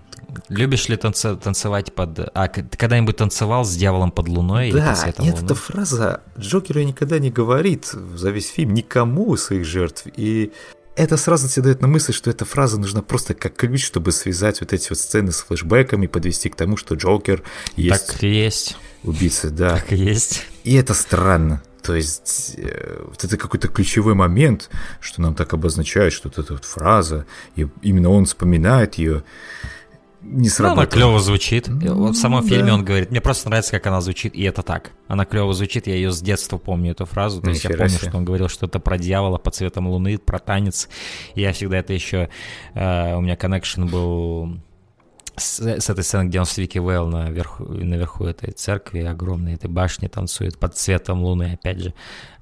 Любишь 0.50 0.90
ли 0.90 0.96
танца- 0.96 1.38
танцевать 1.38 1.94
под... 1.94 2.20
А, 2.34 2.48
ты 2.48 2.78
когда-нибудь 2.78 3.18
танцевал 3.18 3.66
с 3.66 3.76
дьяволом 3.76 4.12
под 4.12 4.28
луной? 4.28 4.72
Да, 4.72 4.98
нет, 5.20 5.20
луны? 5.20 5.46
эта 5.46 5.56
фраза 5.56 6.22
Джокер 6.38 6.80
никогда 6.80 7.20
не 7.20 7.32
говорит 7.32 7.86
за 7.86 8.30
весь 8.30 8.50
фильм 8.50 8.74
никому 8.74 9.36
из 9.36 9.44
своих 9.44 9.66
жертв. 9.66 10.08
И 10.16 10.52
это 10.96 11.16
сразу 11.16 11.48
тебе 11.48 11.64
дает 11.64 11.82
на 11.82 11.88
мысль, 11.88 12.12
что 12.12 12.30
эта 12.30 12.44
фраза 12.44 12.80
нужна 12.80 13.02
просто 13.02 13.36
как 13.36 13.56
ключ, 13.56 13.86
чтобы 13.86 14.12
связать 14.12 14.62
вот 14.62 14.74
эти 14.74 14.90
вот 14.90 14.98
сцены 14.98 15.32
с 15.32 15.42
флешбэками, 15.42 16.08
подвести 16.08 16.50
к 16.50 16.56
тому, 16.56 16.76
что 16.76 16.96
Джокер 16.96 17.44
есть... 17.76 18.08
Так 18.08 18.24
и 18.24 18.28
есть. 18.28 18.76
Убийца, 19.04 19.50
да. 19.50 19.76
Так 19.76 19.94
и 19.94 19.96
есть. 19.96 20.46
И 20.64 20.74
это 20.74 20.94
странно. 20.94 21.62
То 21.88 21.96
есть 21.96 22.56
э, 22.58 23.02
вот 23.08 23.24
это 23.24 23.38
какой-то 23.38 23.70
ключевой 23.70 24.14
момент, 24.14 24.70
что 25.00 25.22
нам 25.22 25.36
так 25.36 25.54
обозначает, 25.54 26.12
что 26.12 26.28
вот 26.28 26.38
эта 26.38 26.52
вот 26.52 26.66
фраза, 26.66 27.26
и 27.56 27.66
именно 27.82 28.10
он 28.10 28.26
вспоминает 28.26 28.96
ее. 28.96 29.24
не 30.22 30.50
сработало. 30.50 30.82
Она 30.82 30.92
клево 30.92 31.20
звучит. 31.22 31.70
Вот 31.70 32.18
в 32.18 32.20
самом 32.20 32.46
фильме 32.46 32.74
он 32.74 32.84
говорит, 32.84 33.10
мне 33.10 33.22
просто 33.22 33.48
нравится, 33.48 33.72
как 33.72 33.88
она 33.88 34.02
звучит, 34.02 34.36
и 34.36 34.44
это 34.44 34.64
так. 34.64 34.92
Она 35.08 35.24
клево 35.24 35.54
звучит, 35.54 35.88
я 35.88 35.96
ее 35.96 36.12
с 36.12 36.20
детства 36.20 36.58
помню, 36.58 36.92
эту 36.92 37.06
фразу. 37.06 37.42
То 37.42 37.52
есть 37.52 37.64
я 37.64 37.70
помню, 37.70 37.90
что 37.90 38.18
он 38.18 38.26
говорил 38.26 38.50
что-то 38.50 38.82
про 38.82 38.98
дьявола 38.98 39.38
под 39.38 39.56
цветом 39.56 39.88
луны, 39.88 40.18
про 40.18 40.40
танец. 40.40 40.90
Я 41.36 41.54
всегда 41.54 41.78
это 41.78 41.94
еще... 41.94 42.28
Э, 42.74 43.16
у 43.16 43.22
меня 43.22 43.38
коннекшн 43.38 43.86
был 43.86 44.60
с, 45.38 45.60
с 45.60 45.90
этой 45.90 46.04
сцены, 46.04 46.28
где 46.28 46.40
он 46.40 46.46
с 46.46 46.58
Вики 46.58 46.80
Вейл 46.80 47.08
наверху, 47.08 47.64
наверху 47.64 48.26
этой 48.26 48.52
церкви 48.52 49.02
огромной, 49.02 49.54
этой 49.54 49.70
башни 49.70 50.08
танцует 50.08 50.58
под 50.58 50.76
цветом 50.76 51.22
луны, 51.24 51.54
опять 51.54 51.80
же. 51.80 51.94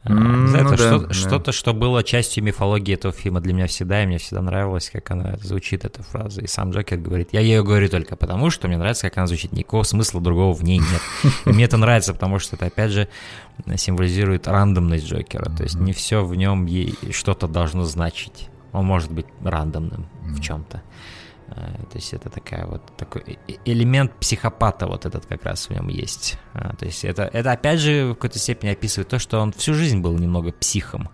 Mm, 0.06 0.56
это 0.56 0.64
ну 0.64 0.78
что, 0.78 1.00
да, 1.00 1.14
что-то, 1.14 1.52
что 1.52 1.74
было 1.74 2.04
частью 2.04 2.44
мифологии 2.44 2.94
этого 2.94 3.14
фильма 3.14 3.42
для 3.42 3.54
меня 3.54 3.68
всегда, 3.68 4.02
и 4.02 4.06
мне 4.06 4.18
всегда 4.18 4.42
нравилось, 4.42 4.90
как 4.90 5.12
она 5.12 5.36
звучит, 5.42 5.84
эта 5.84 6.04
фраза. 6.04 6.40
И 6.42 6.48
сам 6.48 6.72
Джокер 6.72 6.98
говорит, 6.98 7.30
я 7.34 7.42
ее 7.42 7.64
говорю 7.64 7.90
только 7.90 8.16
потому, 8.16 8.50
что 8.50 8.70
мне 8.70 8.78
нравится, 8.78 9.10
как 9.10 9.18
она 9.18 9.28
звучит, 9.28 9.52
никакого 9.52 9.84
смысла 9.84 10.22
другого 10.22 10.54
в 10.54 10.64
ней 10.64 10.80
нет. 10.80 11.34
И 11.46 11.50
мне 11.50 11.66
это 11.66 11.76
нравится, 11.76 12.14
потому 12.14 12.40
что 12.40 12.56
это, 12.56 12.68
опять 12.68 12.92
же, 12.92 13.10
символизирует 13.76 14.48
рандомность 14.48 15.06
Джокера, 15.06 15.46
то 15.46 15.64
есть 15.64 15.76
не 15.76 15.92
все 15.92 16.24
в 16.24 16.34
нем 16.36 16.66
что-то 17.12 17.48
должно 17.48 17.84
значить. 17.84 18.50
Он 18.72 18.86
может 18.86 19.12
быть 19.12 19.26
рандомным 19.44 20.08
в 20.24 20.40
чем-то. 20.40 20.82
Э, 21.48 21.74
то 21.92 21.96
есть 21.96 22.14
это 22.14 22.30
такая 22.30 22.66
вот 22.66 22.82
такой 22.98 23.40
элемент 23.66 24.14
психопата 24.20 24.88
вот 24.88 25.06
этот 25.06 25.26
как 25.26 25.44
раз 25.44 25.68
в 25.68 25.70
нем 25.72 25.88
есть. 25.90 26.38
А, 26.54 26.76
то 26.76 26.86
есть 26.86 27.06
это, 27.06 27.24
это 27.24 27.52
опять 27.52 27.80
же 27.80 28.08
в 28.08 28.16
какой-то 28.16 28.40
степени 28.40 28.72
описывает 28.72 29.10
то, 29.10 29.20
что 29.20 29.40
он 29.40 29.52
всю 29.52 29.74
жизнь 29.74 30.02
был 30.02 30.18
немного 30.18 30.52
психом. 30.52 31.10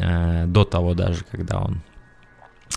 Э, 0.00 0.46
до 0.46 0.64
того 0.64 0.94
даже, 0.94 1.24
когда 1.24 1.60
он 1.60 1.82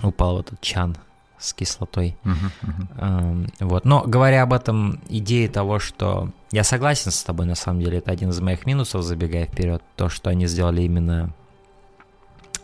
упал 0.02 0.38
в 0.38 0.40
этот 0.42 0.62
чан 0.62 0.98
с 1.38 1.54
кислотой. 1.54 2.18
Uh-huh, 2.24 2.78
uh-huh. 2.98 3.54
Вот. 3.62 3.84
Но 3.84 4.04
говоря 4.06 4.44
об 4.44 4.54
этом, 4.54 5.02
идее 5.10 5.50
того, 5.50 5.80
что 5.80 6.30
я 6.52 6.64
согласен 6.64 7.10
с 7.10 7.24
тобой, 7.24 7.48
на 7.48 7.56
самом 7.56 7.82
деле, 7.82 7.98
это 7.98 8.12
один 8.12 8.30
из 8.30 8.40
моих 8.40 8.68
минусов, 8.68 9.02
забегая 9.04 9.48
вперед, 9.48 9.82
то, 9.96 10.08
что 10.08 10.30
они 10.30 10.46
сделали 10.46 10.84
именно 10.84 11.34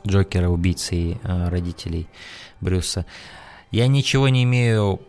Джокера 0.06 0.50
убийцей 0.50 1.20
э, 1.24 1.50
родителей 1.50 2.08
Брюса. 2.62 3.06
Я 3.72 3.88
ничего 3.88 4.30
не 4.30 4.44
имею 4.44 5.02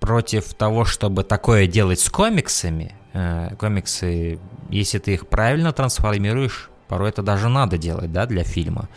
против 0.00 0.54
того, 0.54 0.84
чтобы 0.84 1.24
такое 1.24 1.66
делать 1.66 2.00
с 2.00 2.08
комиксами. 2.08 2.94
Э, 3.12 3.54
комиксы, 3.58 4.38
если 4.70 4.98
ты 4.98 5.14
их 5.14 5.28
правильно 5.28 5.72
трансформируешь, 5.72 6.70
порой 6.88 7.10
это 7.10 7.22
даже 7.22 7.48
надо 7.48 7.78
делать, 7.78 8.12
да, 8.12 8.26
для 8.26 8.42
фильма. 8.42 8.88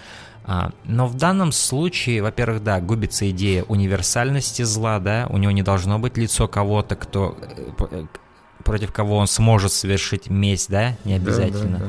А, 0.45 0.71
но 0.83 1.07
в 1.07 1.15
данном 1.15 1.51
случае, 1.51 2.21
во-первых, 2.21 2.63
да, 2.63 2.81
губится 2.81 3.29
идея 3.29 3.63
универсальности 3.63 4.63
зла, 4.63 4.99
да, 4.99 5.27
у 5.29 5.37
него 5.37 5.51
не 5.51 5.63
должно 5.63 5.99
быть 5.99 6.17
лицо 6.17 6.47
кого-то, 6.47 6.95
кто 6.95 7.37
э, 7.39 7.71
э, 7.91 8.05
против 8.63 8.91
кого 8.91 9.17
он 9.17 9.27
сможет 9.27 9.71
совершить 9.71 10.29
месть, 10.29 10.69
да, 10.69 10.95
не 11.05 11.13
обязательно. 11.13 11.79
Да, 11.79 11.85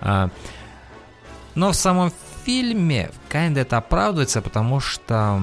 да, 0.00 0.26
да. 0.26 0.30
Но 1.54 1.72
в 1.72 1.76
самом 1.76 2.12
фильме 2.44 3.10
kinda 3.28 3.60
это 3.60 3.78
оправдывается, 3.78 4.40
потому 4.40 4.80
что 4.80 5.40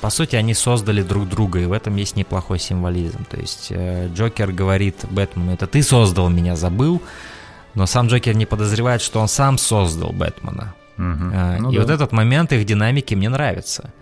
по 0.00 0.10
сути, 0.10 0.36
они 0.36 0.54
создали 0.54 1.02
друг 1.02 1.28
друга, 1.28 1.60
и 1.60 1.66
в 1.66 1.72
этом 1.72 1.96
есть 1.96 2.16
неплохой 2.16 2.58
символизм. 2.58 3.24
То 3.24 3.38
есть 3.38 3.68
э, 3.70 4.08
Джокер 4.14 4.52
говорит 4.52 4.96
Бэтмену, 5.10 5.52
это 5.52 5.66
ты 5.66 5.82
создал 5.82 6.28
меня, 6.28 6.56
забыл, 6.56 7.00
но 7.74 7.86
сам 7.86 8.08
Джокер 8.08 8.34
не 8.34 8.46
подозревает, 8.46 9.00
что 9.00 9.20
он 9.20 9.28
сам 9.28 9.58
создал 9.58 10.12
Бэтмена. 10.12 10.74
Угу. 10.98 11.24
Ну 11.60 11.70
и 11.70 11.76
да. 11.76 11.80
вот 11.80 11.90
этот 11.90 12.12
момент 12.12 12.52
их 12.52 12.64
динамики 12.66 13.14
мне 13.14 13.28
нравится. 13.28 13.92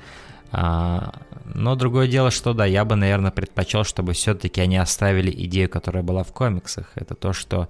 А, 0.50 1.14
но 1.54 1.74
другое 1.76 2.08
дело, 2.08 2.30
что 2.30 2.52
да, 2.54 2.64
я 2.64 2.84
бы, 2.84 2.96
наверное, 2.96 3.30
предпочел, 3.30 3.84
чтобы 3.84 4.12
все-таки 4.12 4.60
они 4.60 4.76
оставили 4.76 5.30
идею, 5.44 5.68
которая 5.68 6.02
была 6.02 6.24
в 6.24 6.32
комиксах. 6.32 6.90
Это 6.94 7.14
то, 7.14 7.32
что 7.32 7.68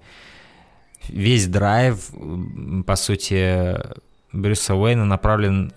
весь 1.08 1.46
драйв, 1.46 2.10
по 2.86 2.96
сути, 2.96 3.76
Брюса 4.32 4.74
Уэйна 4.74 5.04
направлен 5.04 5.72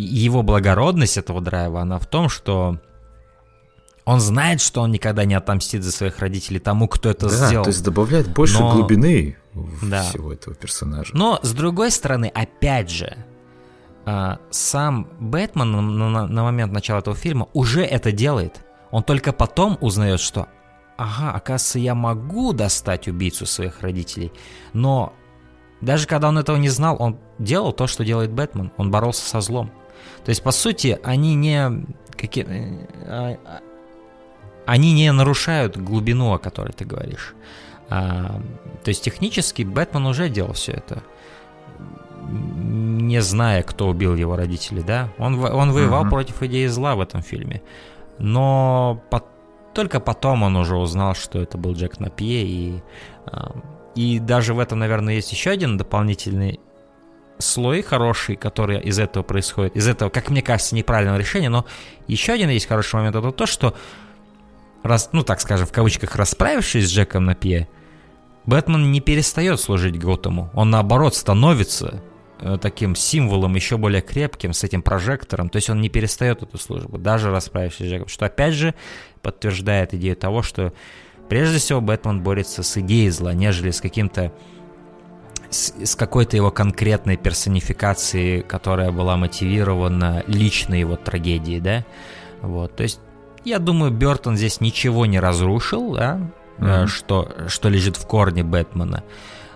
его 0.00 0.42
благородность 0.42 1.16
этого 1.16 1.40
драйва, 1.40 1.80
она 1.80 1.98
в 1.98 2.06
том, 2.06 2.28
что 2.28 2.78
он 4.04 4.20
знает, 4.20 4.60
что 4.60 4.82
он 4.82 4.92
никогда 4.92 5.24
не 5.24 5.34
отомстит 5.34 5.82
за 5.82 5.90
своих 5.90 6.20
родителей 6.20 6.60
тому, 6.60 6.86
кто 6.86 7.10
это 7.10 7.28
да, 7.28 7.48
сделал. 7.48 7.64
то 7.64 7.70
есть 7.70 7.82
добавляет 7.82 8.28
больше 8.28 8.60
Но... 8.60 8.72
глубины 8.72 9.36
да. 9.82 10.02
всего 10.02 10.32
этого 10.32 10.54
персонажа. 10.54 11.10
Но, 11.14 11.40
с 11.42 11.52
другой 11.52 11.90
стороны, 11.90 12.30
опять 12.32 12.88
же, 12.90 13.16
а, 14.04 14.38
сам 14.50 15.08
Бэтмен 15.18 15.72
на, 15.98 16.26
на 16.26 16.42
момент 16.44 16.72
начала 16.72 17.00
этого 17.00 17.16
фильма 17.16 17.48
уже 17.52 17.82
это 17.82 18.12
делает. 18.12 18.64
Он 18.92 19.02
только 19.02 19.32
потом 19.32 19.76
узнает, 19.80 20.20
что 20.20 20.46
ага, 20.96 21.32
оказывается, 21.32 21.80
я 21.80 21.94
могу 21.96 22.52
достать 22.52 23.08
убийцу 23.08 23.46
своих 23.46 23.80
родителей, 23.80 24.32
но 24.72 25.12
даже 25.80 26.06
когда 26.06 26.28
он 26.28 26.38
этого 26.38 26.56
не 26.56 26.68
знал, 26.68 26.96
он 26.98 27.18
делал 27.38 27.72
то, 27.72 27.86
что 27.86 28.04
делает 28.04 28.30
Бэтмен. 28.30 28.72
Он 28.76 28.90
боролся 28.90 29.28
со 29.28 29.40
злом. 29.40 29.70
То 30.24 30.30
есть, 30.30 30.42
по 30.42 30.50
сути, 30.50 30.98
они 31.02 31.34
не... 31.34 31.84
Какие, 32.16 32.46
а, 33.06 33.38
а, 33.44 33.60
они 34.66 34.92
не 34.92 35.12
нарушают 35.12 35.76
глубину, 35.76 36.32
о 36.32 36.38
которой 36.38 36.72
ты 36.72 36.84
говоришь. 36.84 37.34
А, 37.88 38.40
то 38.82 38.88
есть, 38.88 39.04
технически 39.04 39.62
Бэтмен 39.62 40.06
уже 40.06 40.28
делал 40.28 40.52
все 40.52 40.72
это. 40.72 41.02
Не 42.28 43.20
зная, 43.22 43.62
кто 43.62 43.88
убил 43.88 44.16
его 44.16 44.36
родителей, 44.36 44.82
да? 44.82 45.10
Он, 45.18 45.38
он 45.38 45.72
воевал 45.72 46.04
uh-huh. 46.04 46.10
против 46.10 46.42
идеи 46.42 46.66
зла 46.66 46.96
в 46.96 47.00
этом 47.00 47.22
фильме. 47.22 47.62
Но 48.18 49.00
по, 49.10 49.22
только 49.74 50.00
потом 50.00 50.42
он 50.42 50.56
уже 50.56 50.76
узнал, 50.76 51.14
что 51.14 51.40
это 51.40 51.58
был 51.58 51.74
Джек 51.74 52.00
Напье, 52.00 52.44
и 52.44 52.82
а, 53.26 53.54
и 53.96 54.18
даже 54.18 54.52
в 54.52 54.60
этом, 54.60 54.78
наверное, 54.78 55.14
есть 55.14 55.32
еще 55.32 55.50
один 55.50 55.78
дополнительный 55.78 56.60
слой 57.38 57.82
хороший, 57.82 58.36
который 58.36 58.80
из 58.80 58.98
этого 58.98 59.22
происходит. 59.22 59.76
Из 59.76 59.86
этого, 59.86 60.10
как 60.10 60.30
мне 60.30 60.42
кажется, 60.42 60.74
неправильного 60.74 61.18
решения, 61.18 61.48
но 61.48 61.66
еще 62.06 62.32
один 62.32 62.50
есть 62.50 62.66
хороший 62.66 62.96
момент, 62.96 63.16
это 63.16 63.32
то, 63.32 63.46
что, 63.46 63.74
раз, 64.82 65.10
ну 65.12 65.22
так 65.22 65.40
скажем, 65.40 65.66
в 65.66 65.72
кавычках, 65.72 66.16
расправившись 66.16 66.86
с 66.88 66.92
Джеком 66.92 67.24
Напье, 67.24 67.68
Бэтмен 68.44 68.92
не 68.92 69.00
перестает 69.00 69.60
служить 69.60 69.98
Готэму. 69.98 70.50
Он, 70.54 70.70
наоборот, 70.70 71.16
становится 71.16 72.02
э, 72.38 72.58
таким 72.60 72.94
символом 72.94 73.56
еще 73.56 73.76
более 73.76 74.02
крепким, 74.02 74.52
с 74.52 74.62
этим 74.62 74.82
прожектором. 74.82 75.48
То 75.48 75.56
есть 75.56 75.68
он 75.68 75.80
не 75.80 75.88
перестает 75.88 76.42
эту 76.42 76.56
службу, 76.56 76.96
даже 76.96 77.30
расправившись 77.32 77.86
с 77.86 77.90
Джеком. 77.90 78.08
Что, 78.08 78.26
опять 78.26 78.54
же, 78.54 78.74
подтверждает 79.20 79.94
идею 79.94 80.14
того, 80.14 80.42
что 80.42 80.72
Прежде 81.28 81.58
всего, 81.58 81.80
Бэтмен 81.80 82.22
борется 82.22 82.62
с 82.62 82.76
идеей 82.78 83.10
зла, 83.10 83.34
нежели 83.34 83.70
с 83.70 83.80
каким-то 83.80 84.32
с, 85.56 85.74
с 85.84 85.96
какой-то 85.96 86.36
его 86.36 86.50
конкретной 86.50 87.16
персонификацией, 87.16 88.42
которая 88.42 88.92
была 88.92 89.16
мотивирована 89.16 90.22
личной 90.26 90.80
его 90.80 90.96
трагедией, 90.96 91.60
да? 91.60 91.84
Вот, 92.42 92.76
то 92.76 92.82
есть, 92.82 93.00
я 93.44 93.58
думаю, 93.58 93.90
Бертон 93.90 94.36
здесь 94.36 94.60
ничего 94.60 95.06
не 95.06 95.18
разрушил, 95.18 95.94
да, 95.94 96.20
mm-hmm. 96.58 96.86
что, 96.86 97.32
что 97.48 97.68
лежит 97.68 97.96
в 97.96 98.06
корне 98.06 98.44
Бэтмена. 98.44 99.02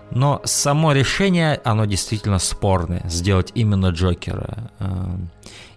Но 0.09 0.41
само 0.43 0.91
решение, 0.91 1.61
оно 1.63 1.85
действительно 1.85 2.39
спорное, 2.39 3.03
сделать 3.05 3.51
именно 3.55 3.87
Джокера. 3.87 4.71
Э, 4.79 5.15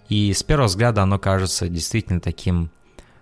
и 0.08 0.32
с 0.32 0.42
первого 0.42 0.66
взгляда 0.66 1.02
оно 1.02 1.18
кажется 1.18 1.68
действительно 1.68 2.20
таким 2.20 2.70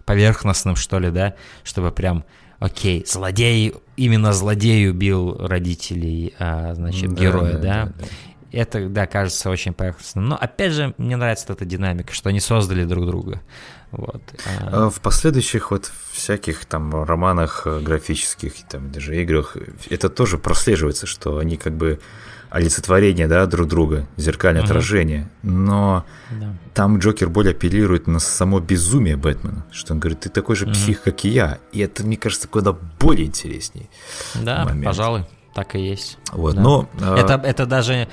поверхностным, 0.04 0.74
что 0.76 0.98
ли, 0.98 1.10
да, 1.10 1.34
чтобы 1.64 1.92
прям 1.92 2.24
окей, 2.62 3.04
злодей, 3.06 3.74
именно 3.96 4.32
злодей 4.32 4.88
убил 4.88 5.36
родителей, 5.38 6.34
а, 6.38 6.74
значит, 6.74 7.12
да, 7.14 7.20
героя, 7.20 7.52
да, 7.54 7.58
да? 7.58 7.84
да, 7.86 7.92
да. 7.98 8.06
Это, 8.52 8.88
да, 8.88 9.06
кажется 9.06 9.48
очень 9.48 9.72
поверхностным. 9.72 10.26
Но, 10.26 10.36
опять 10.36 10.72
же, 10.72 10.94
мне 10.98 11.16
нравится 11.16 11.52
эта 11.52 11.64
динамика, 11.64 12.12
что 12.12 12.28
они 12.28 12.38
создали 12.38 12.84
друг 12.84 13.06
друга. 13.06 13.40
Вот. 13.90 14.22
А, 14.46 14.86
а 14.86 14.90
в 14.90 15.00
последующих 15.00 15.70
вот 15.70 15.90
всяких 16.12 16.66
там 16.66 17.04
романах 17.04 17.62
э, 17.64 17.80
графических, 17.80 18.52
там 18.68 18.92
даже 18.92 19.20
играх, 19.20 19.56
это 19.88 20.10
тоже 20.10 20.38
прослеживается, 20.38 21.06
что 21.06 21.38
они 21.38 21.56
как 21.56 21.74
бы 21.74 21.98
олицетворение 22.52 23.26
да, 23.28 23.46
друг 23.46 23.66
друга, 23.66 24.06
зеркальное 24.18 24.62
угу. 24.62 24.70
отражение. 24.70 25.30
Но 25.42 26.04
да. 26.30 26.54
там 26.74 26.98
Джокер 26.98 27.30
более 27.30 27.52
апеллирует 27.52 28.06
на 28.06 28.18
само 28.18 28.60
безумие 28.60 29.16
Бэтмена, 29.16 29.64
что 29.72 29.94
он 29.94 30.00
говорит, 30.00 30.20
ты 30.20 30.28
такой 30.28 30.54
же 30.54 30.66
угу. 30.66 30.74
псих, 30.74 31.02
как 31.02 31.24
и 31.24 31.30
я. 31.30 31.58
И 31.72 31.80
это, 31.80 32.04
мне 32.04 32.18
кажется, 32.18 32.48
куда 32.48 32.72
более 32.72 33.26
интересней. 33.26 33.88
Да, 34.34 34.66
момент. 34.66 34.84
пожалуй, 34.84 35.24
так 35.54 35.74
и 35.74 35.80
есть. 35.80 36.18
Вот, 36.30 36.54
да. 36.54 36.60
но... 36.60 36.88
А, 37.00 37.16
это, 37.18 37.40
это 37.42 37.64
даже, 37.64 38.08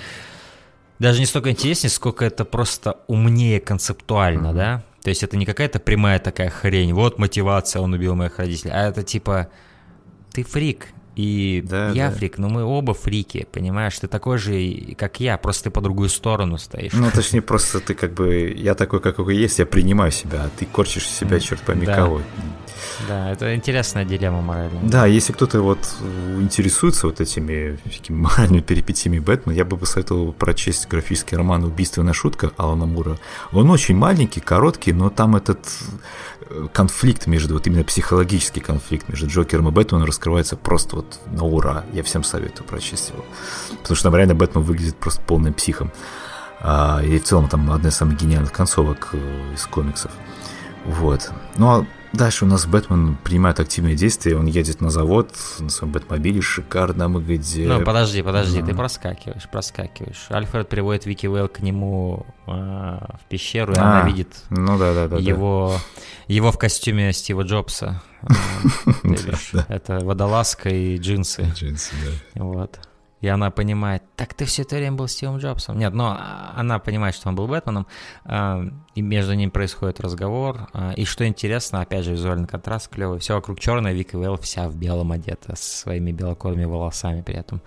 даже 0.99 1.19
не 1.19 1.25
столько 1.25 1.51
интереснее, 1.51 1.91
сколько 1.91 2.23
это 2.23 2.45
просто 2.45 2.97
умнее 3.07 3.59
концептуально, 3.59 4.49
угу. 4.49 4.57
да? 4.57 4.83
То 5.03 5.09
есть 5.09 5.21
это 5.21 5.35
не 5.35 5.45
какая-то 5.45 5.79
прямая 5.79 6.19
такая 6.19 6.49
хрень, 6.49 6.93
вот 6.93 7.19
мотивация, 7.19 7.81
он 7.81 7.93
убил 7.93 8.15
моих 8.15 8.39
родителей, 8.39 8.71
а 8.73 8.87
это 8.87 9.03
типа, 9.03 9.49
ты 10.31 10.43
фрик, 10.43 10.87
И 11.19 11.61
да, 11.67 11.89
я 11.89 12.09
да. 12.09 12.15
фрик, 12.15 12.37
но 12.37 12.47
мы 12.47 12.63
оба 12.63 12.93
фрики, 12.93 13.45
понимаешь? 13.51 13.99
Ты 13.99 14.07
такой 14.07 14.37
же, 14.37 14.95
как 14.97 15.19
я, 15.19 15.37
просто 15.37 15.65
ты 15.65 15.69
по 15.69 15.81
другую 15.81 16.07
сторону 16.07 16.57
стоишь. 16.57 16.93
Ну, 16.93 17.11
точнее, 17.13 17.41
просто 17.41 17.81
ты 17.81 17.93
как 17.93 18.13
бы... 18.13 18.55
Я 18.55 18.73
такой, 18.73 19.01
какой 19.01 19.35
есть, 19.35 19.59
я 19.59 19.65
принимаю 19.65 20.13
себя, 20.13 20.43
а 20.43 20.49
ты 20.57 20.65
корчишь 20.65 21.09
себя, 21.09 21.41
черт 21.41 21.59
пойми, 21.61 21.85
да. 21.85 21.95
кого. 21.97 22.21
Да, 23.07 23.31
это 23.31 23.53
интересная 23.53 24.05
дилемма 24.05 24.41
моральная. 24.41 24.81
Да, 24.83 25.05
если 25.07 25.33
кто-то 25.33 25.61
вот 25.61 25.79
интересуется 26.39 27.07
вот 27.07 27.19
этими 27.19 27.77
всякими 27.89 28.15
моральными 28.15 28.61
перипетиями 28.61 29.19
Бэтмена, 29.19 29.57
я 29.57 29.65
бы 29.65 29.75
посоветовал 29.75 30.31
прочесть 30.31 30.87
графический 30.87 31.35
роман 31.35 31.65
«Убийственная 31.65 32.13
шутка» 32.13 32.51
Алана 32.55 32.85
Мура. 32.85 33.17
Он 33.51 33.69
очень 33.71 33.95
маленький, 33.97 34.39
короткий, 34.39 34.93
но 34.93 35.09
там 35.09 35.35
этот 35.35 35.59
э, 36.38 36.38
конфликт 36.73 37.27
между, 37.27 37.53
вот 37.53 37.67
именно 37.67 37.83
психологический 37.83 38.59
конфликт 38.59 39.07
между 39.09 39.27
Джокером 39.27 39.69
и 39.69 39.71
Бэтменом 39.71 40.05
раскрывается 40.05 40.55
просто 40.55 40.97
вот 40.97 41.19
на 41.27 41.43
ура. 41.43 41.83
Я 41.93 42.03
всем 42.03 42.23
советую 42.23 42.65
прочесть 42.67 43.09
его. 43.09 43.23
Потому 43.81 43.95
что 43.95 44.03
там 44.03 44.15
реально 44.15 44.35
Бэтмен 44.35 44.63
выглядит 44.63 44.95
просто 44.95 45.21
полным 45.21 45.53
психом. 45.53 45.91
А, 46.61 47.01
и 47.03 47.19
в 47.19 47.23
целом 47.23 47.47
там 47.47 47.71
одна 47.71 47.89
из 47.89 47.95
самых 47.95 48.17
гениальных 48.17 48.51
концовок 48.51 49.09
э, 49.13 49.53
из 49.53 49.65
комиксов. 49.65 50.11
Вот. 50.85 51.31
Ну 51.57 51.67
а 51.69 51.85
Дальше 52.11 52.45
у 52.45 52.47
нас 52.47 52.65
Бэтмен 52.65 53.17
принимает 53.23 53.59
активные 53.59 53.95
действия, 53.95 54.35
он 54.35 54.47
едет 54.47 54.81
на 54.81 54.89
завод 54.89 55.31
на 55.59 55.69
своем 55.69 55.93
Бэтмобиле 55.93 56.41
шикарном, 56.41 57.23
где... 57.23 57.67
Ну, 57.67 57.83
подожди, 57.83 58.23
подожди, 58.23 58.61
ты 58.61 58.73
проскакиваешь, 58.73 59.47
проскакиваешь. 59.49 60.25
Альфред 60.29 60.69
приводит 60.69 61.05
Вики 61.05 61.27
Уэлл 61.27 61.47
к 61.49 61.59
нему 61.59 62.25
э, 62.47 62.51
в 62.51 63.21
пещеру, 63.29 63.73
и 63.73 63.77
а, 63.77 63.99
она 63.99 64.09
видит 64.09 64.29
ну, 64.49 64.77
да, 64.79 64.93
да, 64.93 65.07
да, 65.07 65.17
его, 65.17 65.75
да. 65.75 66.33
его 66.33 66.51
в 66.51 66.57
костюме 66.57 67.13
Стива 67.13 67.43
Джобса. 67.43 68.01
Это 69.67 69.99
водолазка 69.99 70.69
и 70.69 70.97
джинсы. 70.97 71.51
Джинсы, 71.55 71.93
да. 72.03 72.43
Вот. 72.43 72.79
И 73.21 73.27
она 73.27 73.51
понимает, 73.51 74.03
так 74.15 74.33
ты 74.33 74.45
все 74.45 74.61
это 74.61 74.77
время 74.77 74.95
был 74.95 75.07
Стивом 75.07 75.37
Джобсом. 75.37 75.77
Нет, 75.77 75.93
но 75.93 76.17
она 76.55 76.79
понимает, 76.79 77.15
что 77.15 77.29
он 77.29 77.35
был 77.35 77.47
Бэтменом, 77.47 77.85
а, 78.23 78.63
и 78.95 79.01
между 79.01 79.33
ними 79.33 79.49
происходит 79.49 79.99
разговор. 79.99 80.69
А, 80.73 80.93
и 80.93 81.03
что 81.03 81.27
интересно, 81.27 81.81
опять 81.81 82.05
же, 82.05 82.13
визуальный 82.13 82.47
контраст 82.47 82.87
клевый. 82.87 83.19
Все 83.19 83.35
вокруг 83.35 83.59
черное, 83.59 83.91
Вика 83.91 84.17
Вэлл 84.17 84.37
вся 84.37 84.69
в 84.69 84.75
белом 84.77 85.11
одета, 85.11 85.55
с 85.55 85.61
своими 85.61 86.11
белокорыми 86.11 86.63
волосами 86.65 87.21
при 87.21 87.35
этом. 87.35 87.59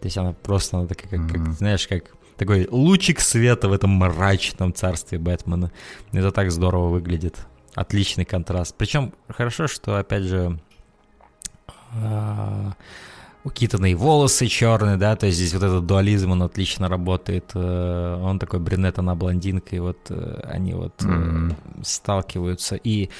То 0.00 0.04
есть 0.04 0.16
она 0.16 0.32
просто, 0.32 0.78
она 0.78 0.86
такая, 0.86 1.10
как, 1.10 1.20
mm-hmm. 1.20 1.44
как 1.44 1.52
знаешь, 1.52 1.86
как 1.86 2.04
такой 2.36 2.66
лучик 2.70 3.20
света 3.20 3.68
в 3.68 3.72
этом 3.72 3.90
мрачном 3.90 4.72
царстве 4.72 5.18
Бэтмена. 5.18 5.70
Это 6.12 6.32
так 6.32 6.50
здорово 6.50 6.88
выглядит. 6.88 7.46
Отличный 7.74 8.24
контраст. 8.24 8.74
Причем 8.76 9.12
хорошо, 9.28 9.66
что, 9.66 9.98
опять 9.98 10.22
же, 10.22 10.58
а, 11.92 12.72
укитанные 13.44 13.94
волосы 13.94 14.46
черные, 14.46 14.96
да, 14.96 15.16
то 15.16 15.26
есть 15.26 15.38
здесь 15.38 15.52
вот 15.52 15.62
этот 15.62 15.86
дуализм, 15.86 16.32
он 16.32 16.42
отлично 16.42 16.88
работает. 16.88 17.50
Э, 17.54 18.18
он 18.22 18.38
такой 18.38 18.58
брюнет, 18.58 18.98
она 18.98 19.14
блондинка, 19.14 19.76
и 19.76 19.78
вот 19.78 19.98
э, 20.08 20.40
они 20.50 20.72
вот 20.72 20.94
mm-hmm. 21.02 21.54
сталкиваются. 21.82 22.76
И 22.76 23.10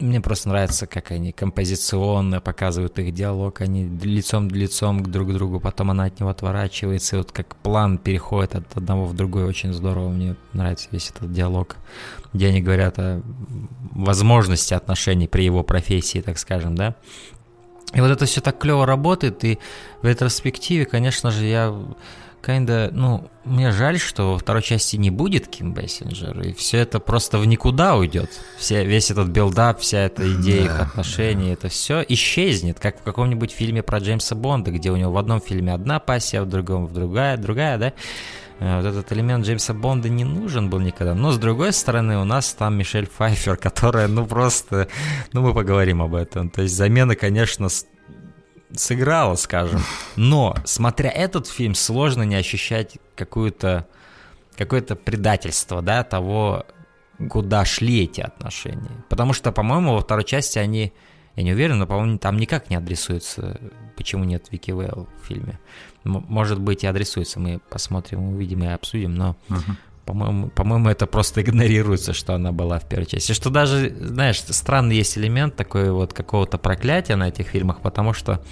мне 0.00 0.20
просто 0.20 0.48
нравится, 0.48 0.86
как 0.86 1.12
они 1.12 1.30
композиционно 1.30 2.40
показывают 2.40 2.98
их 2.98 3.14
диалог, 3.14 3.60
они 3.60 3.84
лицом 3.84 4.48
к 4.48 4.52
лицом 4.52 5.02
друг 5.02 5.28
к 5.28 5.32
другу, 5.32 5.60
потом 5.60 5.90
она 5.90 6.04
от 6.04 6.18
него 6.18 6.30
отворачивается, 6.30 7.16
и 7.16 7.18
вот 7.18 7.32
как 7.32 7.54
план 7.56 7.98
переходит 7.98 8.54
от 8.54 8.76
одного 8.76 9.04
в 9.04 9.14
другой, 9.14 9.44
очень 9.44 9.72
здорово, 9.72 10.08
мне 10.08 10.36
нравится 10.52 10.88
весь 10.90 11.10
этот 11.10 11.32
диалог, 11.32 11.76
где 12.32 12.48
они 12.48 12.62
говорят 12.62 12.98
о 12.98 13.22
возможности 13.92 14.74
отношений 14.74 15.28
при 15.28 15.44
его 15.44 15.62
профессии, 15.62 16.20
так 16.20 16.38
скажем, 16.38 16.74
да, 16.76 16.96
и 17.92 18.00
вот 18.00 18.10
это 18.10 18.26
все 18.26 18.40
так 18.40 18.58
клево 18.58 18.86
работает, 18.86 19.44
и 19.44 19.58
в 20.02 20.06
ретроспективе, 20.06 20.84
конечно 20.84 21.30
же, 21.30 21.44
я 21.46 21.74
kinda, 22.42 22.90
ну, 22.92 23.28
мне 23.44 23.70
жаль, 23.70 23.98
что 23.98 24.32
во 24.32 24.38
второй 24.38 24.62
части 24.62 24.96
не 24.96 25.10
будет 25.10 25.46
Ким 25.48 25.72
Бессинджер, 25.74 26.40
и 26.40 26.52
все 26.52 26.78
это 26.78 27.00
просто 27.00 27.38
в 27.38 27.46
никуда 27.46 27.96
уйдет. 27.96 28.30
Все, 28.58 28.84
весь 28.84 29.10
этот 29.10 29.28
build-up, 29.28 29.80
вся 29.80 29.98
эта 30.00 30.32
идея 30.34 30.68
да, 30.68 30.74
их 30.74 30.80
отношений, 30.80 31.46
да. 31.46 31.52
это 31.52 31.68
все 31.68 32.04
исчезнет, 32.08 32.78
как 32.80 33.00
в 33.00 33.02
каком-нибудь 33.02 33.50
фильме 33.50 33.82
про 33.82 33.98
Джеймса 33.98 34.34
Бонда, 34.34 34.70
где 34.70 34.90
у 34.90 34.96
него 34.96 35.12
в 35.12 35.18
одном 35.18 35.40
фильме 35.40 35.74
одна 35.74 35.98
пассия, 35.98 36.42
в 36.42 36.46
другом 36.46 36.86
в 36.86 36.92
другая, 36.92 37.36
другая, 37.36 37.78
да? 37.78 37.92
Э, 38.60 38.76
вот 38.76 38.86
этот 38.86 39.10
элемент 39.12 39.44
Джеймса 39.44 39.72
Бонда 39.74 40.08
не 40.08 40.24
нужен 40.24 40.68
был 40.68 40.78
никогда. 40.80 41.14
Но, 41.14 41.32
с 41.32 41.38
другой 41.38 41.72
стороны, 41.72 42.18
у 42.18 42.24
нас 42.24 42.52
там 42.52 42.76
Мишель 42.76 43.06
Пфайфер, 43.06 43.56
которая, 43.60 44.06
ну, 44.06 44.26
просто... 44.26 44.88
Ну, 45.32 45.40
мы 45.40 45.54
поговорим 45.54 46.02
об 46.02 46.14
этом. 46.14 46.50
То 46.50 46.62
есть 46.62 46.76
замена, 46.76 47.16
конечно, 47.16 47.68
сыграла, 48.72 49.34
скажем. 49.34 49.80
Но, 50.16 50.54
смотря 50.64 51.10
этот 51.10 51.48
фильм, 51.48 51.74
сложно 51.74 52.22
не 52.22 52.36
ощущать 52.36 52.98
какую-то 53.16 53.88
какое-то 54.56 54.94
предательство, 54.94 55.80
да, 55.80 56.04
того, 56.04 56.66
куда 57.30 57.64
шли 57.64 58.04
эти 58.04 58.20
отношения. 58.20 58.90
Потому 59.08 59.32
что, 59.32 59.52
по-моему, 59.52 59.94
во 59.94 60.00
второй 60.00 60.24
части 60.24 60.58
они, 60.58 60.92
я 61.34 61.42
не 61.42 61.52
уверен, 61.52 61.78
но, 61.78 61.86
по-моему, 61.86 62.18
там 62.18 62.36
никак 62.36 62.68
не 62.68 62.76
адресуется, 62.76 63.58
почему 63.96 64.24
нет 64.24 64.48
Вики 64.50 64.70
Вэлл 64.70 65.08
в 65.22 65.26
фильме 65.26 65.58
может 66.04 66.60
быть, 66.60 66.84
и 66.84 66.86
адресуется. 66.86 67.40
Мы 67.40 67.60
посмотрим, 67.70 68.22
увидим 68.32 68.64
и 68.64 68.66
обсудим, 68.66 69.14
но 69.14 69.36
uh-huh. 69.48 69.74
по-моему, 70.06 70.48
по-моему, 70.48 70.88
это 70.88 71.06
просто 71.06 71.42
игнорируется, 71.42 72.12
что 72.12 72.34
она 72.34 72.52
была 72.52 72.78
в 72.78 72.88
первой 72.88 73.06
части. 73.06 73.32
Что 73.32 73.50
даже, 73.50 73.94
знаешь, 74.00 74.40
странный 74.40 74.96
есть 74.96 75.16
элемент 75.18 75.56
такой 75.56 75.90
вот 75.90 76.12
какого-то 76.12 76.58
проклятия 76.58 77.16
на 77.16 77.28
этих 77.28 77.48
фильмах, 77.48 77.80
потому 77.80 78.12
что 78.12 78.42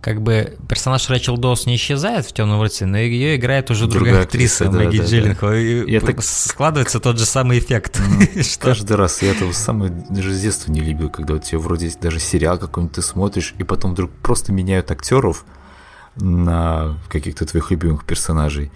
как 0.00 0.22
бы 0.22 0.56
персонаж 0.68 1.08
Рэчел 1.10 1.36
Доус 1.36 1.66
не 1.66 1.74
исчезает 1.76 2.24
в 2.24 2.32
темном 2.32 2.62
рыцаре, 2.62 2.90
но 2.90 2.98
ее 2.98 3.36
играет 3.36 3.70
уже 3.70 3.86
другая, 3.86 4.04
другая 4.04 4.24
актриса, 4.24 4.64
актриса 4.64 4.84
Мэгги 4.84 4.98
да, 4.98 5.04
Джилленхол. 5.04 5.48
Да. 5.50 5.56
И 5.56 5.90
я 5.90 6.00
так... 6.00 6.22
складывается 6.22 7.00
тот 7.00 7.18
же 7.18 7.26
самый 7.26 7.58
эффект. 7.58 8.00
Каждый 8.60 8.96
раз 8.96 9.22
я 9.22 9.32
этого 9.32 9.52
самое 9.52 9.90
даже 10.08 10.32
с 10.32 10.40
детства 10.40 10.70
не 10.70 10.80
любил, 10.80 11.10
когда 11.10 11.34
у 11.34 11.38
тебя 11.38 11.58
вроде 11.58 11.92
даже 12.00 12.20
сериал 12.20 12.58
какой-нибудь 12.58 12.94
ты 12.94 13.02
смотришь, 13.02 13.54
и 13.58 13.64
потом 13.64 13.92
вдруг 13.92 14.12
просто 14.22 14.52
меняют 14.52 14.90
актеров, 14.90 15.44
на 16.20 16.98
каких-то 17.08 17.46
твоих 17.46 17.70
любимых 17.70 18.04
персонажей. 18.04 18.70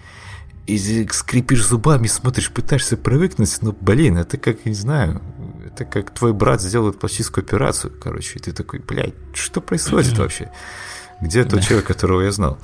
И 0.65 1.07
скрипишь 1.11 1.65
зубами, 1.65 2.07
смотришь, 2.07 2.49
пытаешься 2.49 2.95
привыкнуть, 2.95 3.57
но, 3.61 3.75
блин, 3.79 4.17
это 4.17 4.37
как, 4.37 4.65
не 4.65 4.73
знаю, 4.73 5.21
это 5.65 5.83
как 5.83 6.13
твой 6.13 6.31
брат 6.31 6.61
сделает 6.61 6.99
пластическую 6.99 7.43
операцию, 7.43 7.91
короче, 8.01 8.39
и 8.39 8.41
ты 8.41 8.53
такой, 8.53 8.79
блядь, 8.79 9.15
что 9.33 9.59
происходит 9.59 10.17
вообще? 10.17 10.51
Где 11.21 11.43
тот 11.43 11.61
человек, 11.61 11.85
которого 11.87 12.21
я 12.21 12.31
знал? 12.31 12.57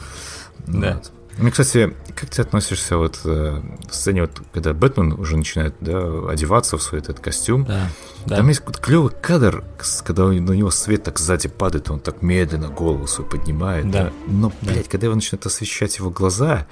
Да. 0.66 0.96
Вот. 0.96 1.12
Ну, 1.42 1.52
кстати, 1.52 1.96
как 2.16 2.30
ты 2.30 2.42
относишься 2.42 2.98
вот 2.98 3.22
э, 3.24 3.62
в 3.90 3.96
сцене, 3.96 4.22
вот, 4.22 4.42
когда 4.52 4.74
Бэтмен 4.74 5.14
уже 5.14 5.38
начинает 5.38 5.74
да, 5.80 6.30
одеваться 6.30 6.78
в 6.78 6.84
свой 6.84 7.00
этот 7.02 7.20
костюм? 7.20 7.66
Да, 7.66 7.90
да. 8.26 8.38
Там 8.38 8.50
есть 8.50 8.62
клевый 8.62 9.12
кадр, 9.12 9.64
когда 10.04 10.28
на 10.28 10.52
него 10.52 10.70
свет 10.70 11.04
так 11.04 11.18
сзади 11.20 11.48
падает, 11.48 11.90
он 11.90 12.00
так 12.00 12.22
медленно 12.22 12.68
голову 12.68 13.08
свою 13.08 13.30
поднимает. 13.30 13.90
Да. 13.90 14.06
да. 14.06 14.12
Но, 14.28 14.52
блядь, 14.62 14.86
да. 14.86 14.92
когда 14.92 15.06
его 15.06 15.16
начинает 15.16 15.46
освещать 15.46 15.98
его 15.98 16.10
глаза, 16.10 16.68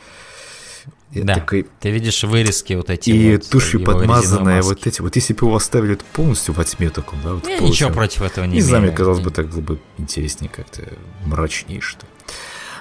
я 1.12 1.24
да, 1.24 1.36
такой... 1.36 1.66
ты 1.80 1.90
видишь 1.90 2.24
вырезки 2.24 2.74
вот 2.74 2.90
эти 2.90 3.10
И 3.10 3.36
вот, 3.36 3.50
тушью 3.50 3.84
подмазанные 3.84 4.62
вот 4.62 4.86
эти. 4.86 5.02
Вот 5.02 5.16
если 5.16 5.34
бы 5.34 5.48
его 5.48 5.56
оставили 5.56 5.98
полностью 6.14 6.54
во 6.54 6.66
тьме 6.66 6.90
таком, 6.90 7.20
да? 7.24 7.34
Вот 7.34 7.48
я 7.48 7.60
ничего 7.60 7.92
против 7.92 8.22
этого 8.24 8.46
не, 8.46 8.56
не 8.56 8.62
знаю, 8.62 8.84
мне 8.84 8.92
казалось 8.92 9.22
бы, 9.22 9.32
так 9.32 9.48
было 9.48 9.62
бы 9.62 9.80
интереснее 9.98 10.52
как-то, 10.54 10.84
мрачнее, 11.26 11.80
что 11.80 12.06
ли. 12.06 12.12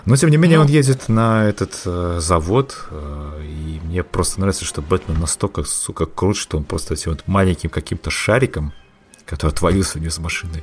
Но, 0.07 0.15
тем 0.17 0.31
не 0.31 0.37
менее, 0.37 0.59
ну, 0.59 0.65
он 0.65 0.71
едет 0.71 1.09
на 1.09 1.45
этот 1.45 1.83
э, 1.85 2.19
завод, 2.21 2.77
э, 2.91 3.43
и 3.45 3.81
мне 3.85 4.05
просто 4.05 4.39
нравится, 4.39 4.65
что 4.65 4.81
Бэтмен 4.81 5.19
настолько, 5.19 5.65
сука, 5.65 6.07
крут, 6.07 6.37
что 6.37 6.57
он 6.57 6.65
просто 6.65 6.95
этим 6.95 7.11
вот 7.11 7.25
маленьким 7.27 7.71
каким-то 7.71 8.09
шариком, 8.11 8.73
который 9.25 9.51
отвалился 9.51 9.99
вниз 9.99 10.19
машины, 10.19 10.63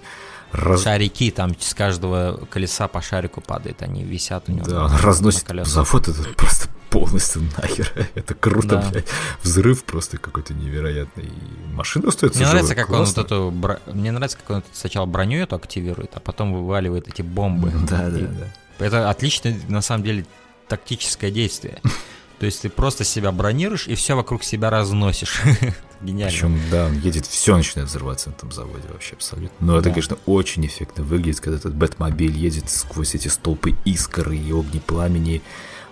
раз... 0.53 0.84
Шарики, 0.84 1.30
там 1.30 1.56
с 1.60 1.74
каждого 1.74 2.40
колеса 2.49 2.88
по 2.88 3.02
шарику 3.02 3.41
падает, 3.41 3.82
они 3.82 4.06
висят 4.06 4.45
у 4.48 4.53
него. 4.53 4.65
Да, 4.65 4.86
он 4.86 4.95
разносит 5.02 5.45
завод 5.65 6.07
этот 6.07 6.36
просто 6.38 6.70
полностью 6.90 7.41
нахер. 7.57 7.91
Это 8.15 8.36
круто, 8.36 8.78
да. 8.78 8.90
блядь. 8.91 9.07
Взрыв 9.41 9.84
просто 9.84 10.18
какой-то 10.20 10.53
невероятный. 10.53 11.30
Машина 11.74 12.10
остается 12.10 12.40
Мне 12.40 12.48
нравится, 12.48 12.76
как 12.76 12.88
Классно. 12.88 13.24
он 13.24 13.28
вот 13.28 13.32
эту... 13.32 13.52
Бро... 13.52 13.80
Мне 13.91 14.11
нравится, 14.11 14.38
как 14.38 14.57
он 14.57 14.64
сначала 14.72 15.07
броню 15.07 15.40
эту 15.40 15.56
активирует, 15.56 16.11
а 16.14 16.20
потом 16.20 16.53
вываливает 16.53 17.07
эти 17.07 17.24
бомбы. 17.24 17.72
Да, 17.90 18.10
да, 18.10 18.20
да. 18.20 18.48
Это 18.80 19.10
отличное, 19.10 19.60
на 19.68 19.82
самом 19.82 20.04
деле, 20.04 20.26
тактическое 20.68 21.32
действие. 21.32 21.82
То 22.40 22.45
есть 22.45 22.62
ты 22.62 22.70
просто 22.70 23.04
себя 23.04 23.32
бронируешь 23.32 23.88
и 23.88 23.95
все 23.95 24.16
вокруг 24.16 24.44
себя 24.44 24.70
разносишь. 24.70 25.41
Гениально. 26.02 26.32
Причем, 26.32 26.60
да, 26.70 26.88
он 26.88 27.00
едет, 27.00 27.26
все 27.26 27.56
начинает 27.56 27.90
взрываться 27.90 28.30
на 28.30 28.34
этом 28.34 28.52
заводе 28.52 28.88
вообще 28.91 29.16
абсолютно. 29.16 29.56
Но 29.66 29.74
да. 29.74 29.80
это, 29.80 29.90
конечно, 29.91 30.18
очень 30.26 30.66
эффектно 30.66 31.04
выглядит, 31.04 31.40
когда 31.40 31.58
этот 31.58 31.74
Бэтмобиль 31.74 32.36
едет 32.36 32.70
сквозь 32.70 33.16
эти 33.16 33.30
столпы 33.30 33.76
искры 33.86 34.36
и 34.36 34.52
огни 34.52 34.82
пламени. 34.86 35.41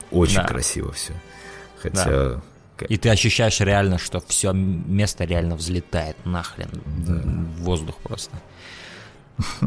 Очень 0.10 0.38
да. 0.38 0.44
красиво 0.46 0.92
все. 0.92 1.14
Хотя... 1.82 2.06
Да. 2.06 2.42
И 2.90 2.98
ты 2.98 3.10
ощущаешь 3.10 3.60
реально, 3.60 4.00
что 4.00 4.20
все 4.28 4.52
место 4.52 5.24
реально 5.24 5.56
взлетает 5.56 6.18
нахрен 6.26 6.70
да. 6.74 7.14
в 7.14 7.62
воздух 7.62 7.96
просто. 7.98 8.32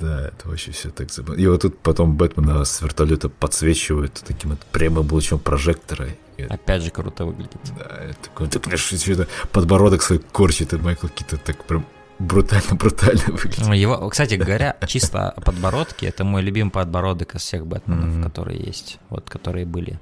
Да, 0.00 0.28
это 0.28 0.48
вообще 0.48 0.72
все 0.72 0.90
так 0.90 1.10
забавно. 1.10 1.40
И 1.40 1.46
вот 1.46 1.62
тут 1.62 1.78
потом 1.78 2.16
Бэтмена 2.16 2.64
с 2.64 2.80
вертолета 2.80 3.28
подсвечивают 3.28 4.22
таким 4.26 4.50
вот 4.50 4.60
прямым 4.72 5.10
лучом 5.12 5.38
прожектора. 5.38 6.08
И 6.38 6.42
Опять 6.42 6.82
же 6.82 6.90
круто 6.90 7.26
выглядит. 7.26 7.60
Да, 7.78 8.04
это 8.04 8.16
такой, 8.24 8.48
ты 8.48 8.76
что-то 8.76 9.28
подбородок 9.52 10.02
свой 10.02 10.18
корчит, 10.18 10.72
и 10.72 10.76
Майкл 10.76 11.08
Кита 11.08 11.36
так 11.36 11.64
прям 11.64 11.84
брутально-брутально 12.18 13.32
выглядит. 13.32 13.74
Его, 13.74 14.08
кстати 14.08 14.34
говоря, 14.34 14.76
чисто 14.86 15.34
подбородки, 15.44 16.06
это 16.06 16.24
мой 16.24 16.42
любимый 16.42 16.70
подбородок 16.70 17.34
из 17.34 17.42
всех 17.42 17.66
Бэтменов, 17.66 18.16
mm-hmm. 18.16 18.22
которые 18.22 18.58
есть, 18.58 18.98
вот, 19.10 19.28
которые 19.28 19.66
были. 19.66 19.98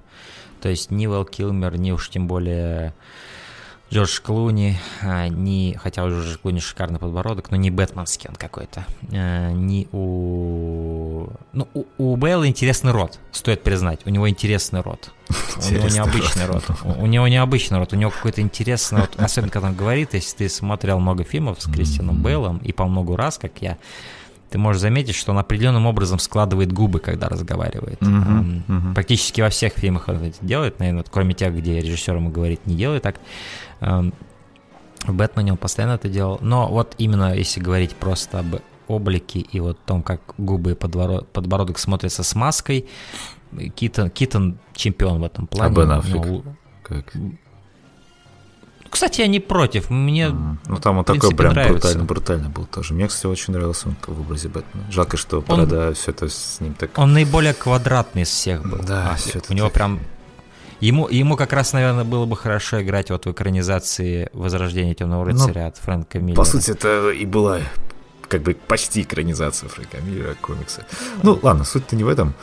То 0.60 0.68
есть 0.68 0.90
ни 0.90 1.06
Вэл 1.06 1.24
Килмер, 1.24 1.76
ни 1.78 1.92
уж 1.92 2.10
тем 2.10 2.26
более 2.26 2.94
Джордж 3.90 4.20
Клуни, 4.20 4.76
а, 5.02 5.28
не, 5.28 5.74
хотя 5.82 6.04
у 6.04 6.10
Джорджа 6.10 6.36
Клуни 6.36 6.60
шикарный 6.60 6.98
подбородок, 6.98 7.50
но 7.50 7.56
не 7.56 7.70
бэтменский 7.70 8.28
он 8.28 8.36
какой-то. 8.36 8.84
А, 9.12 9.50
не 9.52 9.88
у... 9.92 11.28
Ну, 11.54 11.68
у, 11.72 11.84
у 11.96 12.16
Бэлла 12.16 12.46
интересный 12.46 12.92
рот, 12.92 13.18
стоит 13.32 13.62
признать. 13.62 14.00
У 14.04 14.10
него 14.10 14.28
интересный 14.28 14.82
рот. 14.82 15.10
У 15.68 15.72
него 15.72 15.88
необычный 15.88 16.46
рот. 16.46 16.64
У, 16.84 17.02
у 17.02 17.06
него 17.06 17.28
необычный 17.28 17.78
рот. 17.78 17.92
У 17.92 17.96
него 17.96 18.10
какой-то 18.10 18.40
интересный 18.40 19.00
рот. 19.00 19.10
Особенно, 19.16 19.50
когда 19.50 19.68
он 19.68 19.74
говорит, 19.74 20.14
если 20.14 20.36
ты 20.36 20.48
смотрел 20.48 21.00
много 21.00 21.24
фильмов 21.24 21.60
с 21.60 21.70
Кристианом 21.70 22.22
Бейлом, 22.22 22.58
и 22.58 22.72
по 22.72 22.86
много 22.86 23.16
раз, 23.16 23.38
как 23.38 23.52
я, 23.60 23.76
ты 24.50 24.58
можешь 24.58 24.80
заметить, 24.80 25.14
что 25.14 25.32
он 25.32 25.38
определенным 25.38 25.86
образом 25.86 26.18
складывает 26.18 26.72
губы, 26.72 27.00
когда 27.00 27.28
разговаривает. 27.28 28.00
Uh-huh, 28.00 28.62
uh-huh. 28.66 28.94
Практически 28.94 29.40
во 29.40 29.50
всех 29.50 29.74
фильмах 29.74 30.08
он 30.08 30.16
это 30.16 30.36
делает, 30.40 30.78
наверное, 30.78 31.04
кроме 31.10 31.34
тех, 31.34 31.54
где 31.54 31.80
режиссер 31.80 32.16
ему 32.16 32.30
говорит, 32.30 32.66
не 32.66 32.74
делай 32.74 33.00
так. 33.00 33.16
В 33.80 34.12
Бэтмене 35.06 35.52
он 35.52 35.58
постоянно 35.58 35.92
это 35.92 36.08
делал. 36.08 36.38
Но 36.40 36.68
вот 36.68 36.94
именно 36.98 37.34
если 37.34 37.60
говорить 37.60 37.94
просто 37.94 38.40
об 38.40 38.56
облике 38.88 39.40
и 39.40 39.60
вот 39.60 39.78
том, 39.84 40.02
как 40.02 40.20
губы 40.38 40.72
и 40.72 40.74
подбородок, 40.74 41.28
подбородок 41.28 41.78
смотрятся 41.78 42.22
с 42.22 42.34
маской, 42.34 42.88
Китон, 43.76 44.10
Китон 44.10 44.58
чемпион 44.74 45.20
в 45.20 45.24
этом 45.24 45.46
плане. 45.46 45.72
А 45.72 45.74
Бен 45.74 45.90
Аффлек? 45.92 46.26
Ну, 46.26 46.44
как? 46.82 47.12
Кстати, 48.90 49.20
я 49.20 49.26
не 49.26 49.40
против. 49.40 49.90
Мне, 49.90 50.26
mm. 50.26 50.56
Ну, 50.66 50.76
там 50.76 50.98
он 50.98 51.04
такой 51.04 51.34
прям 51.34 51.54
брутально, 51.54 52.04
брутально 52.04 52.48
был 52.48 52.66
тоже. 52.66 52.94
Мне, 52.94 53.08
кстати, 53.08 53.26
очень 53.26 53.52
нравился 53.52 53.88
он 53.88 53.96
в 54.06 54.20
образе 54.20 54.48
Бэтмена. 54.48 54.90
Жалко, 54.90 55.16
что 55.16 55.44
он, 55.46 55.94
все 55.94 56.10
это 56.10 56.28
с 56.28 56.60
ним 56.60 56.74
так... 56.74 56.96
Он 56.96 57.12
наиболее 57.12 57.54
квадратный 57.54 58.22
из 58.22 58.28
всех 58.28 58.62
был. 58.62 58.78
Да, 58.78 59.10
а, 59.12 59.16
все 59.16 59.40
У 59.48 59.52
него 59.52 59.66
так... 59.66 59.74
прям... 59.74 60.00
Ему, 60.80 61.08
ему 61.08 61.36
как 61.36 61.52
раз, 61.52 61.72
наверное, 61.72 62.04
было 62.04 62.24
бы 62.24 62.36
хорошо 62.36 62.80
играть 62.80 63.10
вот 63.10 63.26
в 63.26 63.32
экранизации 63.32 64.30
«Возрождение 64.32 64.94
темного 64.94 65.24
ну, 65.24 65.32
рыцаря» 65.32 65.62
Но, 65.62 65.68
от 65.68 65.76
Фрэнка 65.78 66.20
Миллера. 66.20 66.36
По 66.36 66.44
сути, 66.44 66.70
это 66.70 67.10
и 67.10 67.26
была 67.26 67.60
как 68.28 68.42
бы 68.42 68.54
почти 68.54 69.02
экранизация 69.02 69.68
Фрэнка 69.68 70.00
Миллера 70.00 70.34
комикса. 70.40 70.86
Ну, 71.22 71.38
ладно, 71.42 71.64
суть-то 71.64 71.96
не 71.96 72.04
в 72.04 72.08
этом. 72.08 72.34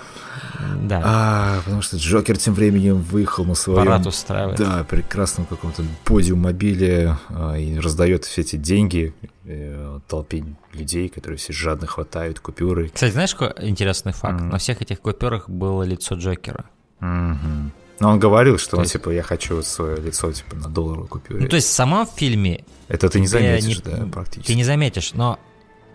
Да. 0.84 1.02
А, 1.04 1.62
потому 1.64 1.82
что 1.82 1.98
Джокер 1.98 2.38
тем 2.38 2.54
временем 2.54 2.98
выехал 2.98 3.46
на 3.46 3.56
своем... 3.56 3.86
Парад 3.86 4.06
устраивает. 4.06 4.58
Да, 4.58 4.84
прекрасном 4.84 5.46
каком-то 5.46 5.84
подиум 6.04 6.42
мобиле 6.42 7.18
а, 7.30 7.56
и 7.56 7.78
раздает 7.80 8.26
все 8.26 8.42
эти 8.42 8.56
деньги 8.56 9.14
э, 9.46 10.00
толпе 10.08 10.44
людей, 10.74 11.10
которые 11.10 11.38
все 11.38 11.54
жадно 11.54 11.88
хватают 11.88 12.40
купюры. 12.40 12.90
Кстати, 12.90 13.12
знаешь, 13.12 13.36
какой 13.36 13.68
интересный 13.68 14.14
факт? 14.14 14.42
Mm. 14.42 14.52
На 14.52 14.58
всех 14.58 14.82
этих 14.82 15.02
купюрах 15.02 15.50
было 15.50 15.84
лицо 15.84 16.16
Джокера. 16.16 16.66
Mm-hmm. 17.02 17.70
Но 18.00 18.12
он 18.12 18.20
говорил, 18.20 18.58
что 18.58 18.72
то 18.72 18.78
он, 18.78 18.84
есть... 18.84 18.94
типа, 18.94 19.10
я 19.12 19.24
хочу 19.24 19.62
свое 19.64 19.98
лицо, 19.98 20.32
типа, 20.32 20.56
на 20.56 20.70
долларовой 20.70 21.08
купюре. 21.08 21.42
Ну, 21.42 21.48
то 21.48 21.56
есть, 21.56 21.68
в 21.70 21.72
самом 21.72 22.06
фильме... 22.08 22.66
Это 22.88 23.10
ты 23.10 23.20
не 23.20 23.28
заметишь, 23.28 23.84
не... 23.86 23.92
да, 23.92 24.06
практически. 24.12 24.48
Ты 24.48 24.56
не 24.56 24.64
заметишь, 24.64 25.14
но 25.14 25.40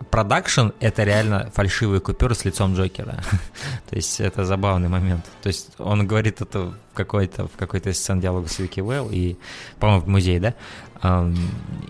продакшн— 0.09 0.69
это 0.79 1.03
реально 1.03 1.51
фальшивые 1.53 1.99
купюры 2.01 2.35
с 2.35 2.45
лицом 2.45 2.75
Джокера. 2.75 3.23
То 3.89 3.95
есть 3.95 4.19
это 4.19 4.45
забавный 4.45 4.89
момент. 4.89 5.25
То 5.41 5.47
есть 5.47 5.69
он 5.77 6.07
говорит 6.07 6.41
это 6.41 6.59
в 6.59 6.75
какой-то 6.93 7.47
в 7.47 7.57
какой-то 7.57 7.93
сцене 7.93 8.21
диалога 8.21 8.47
с 8.47 8.59
Вики 8.59 8.79
Уэлл 8.79 9.09
и, 9.11 9.37
по-моему, 9.79 10.03
в 10.03 10.07
музее, 10.07 10.39
да? 10.39 10.55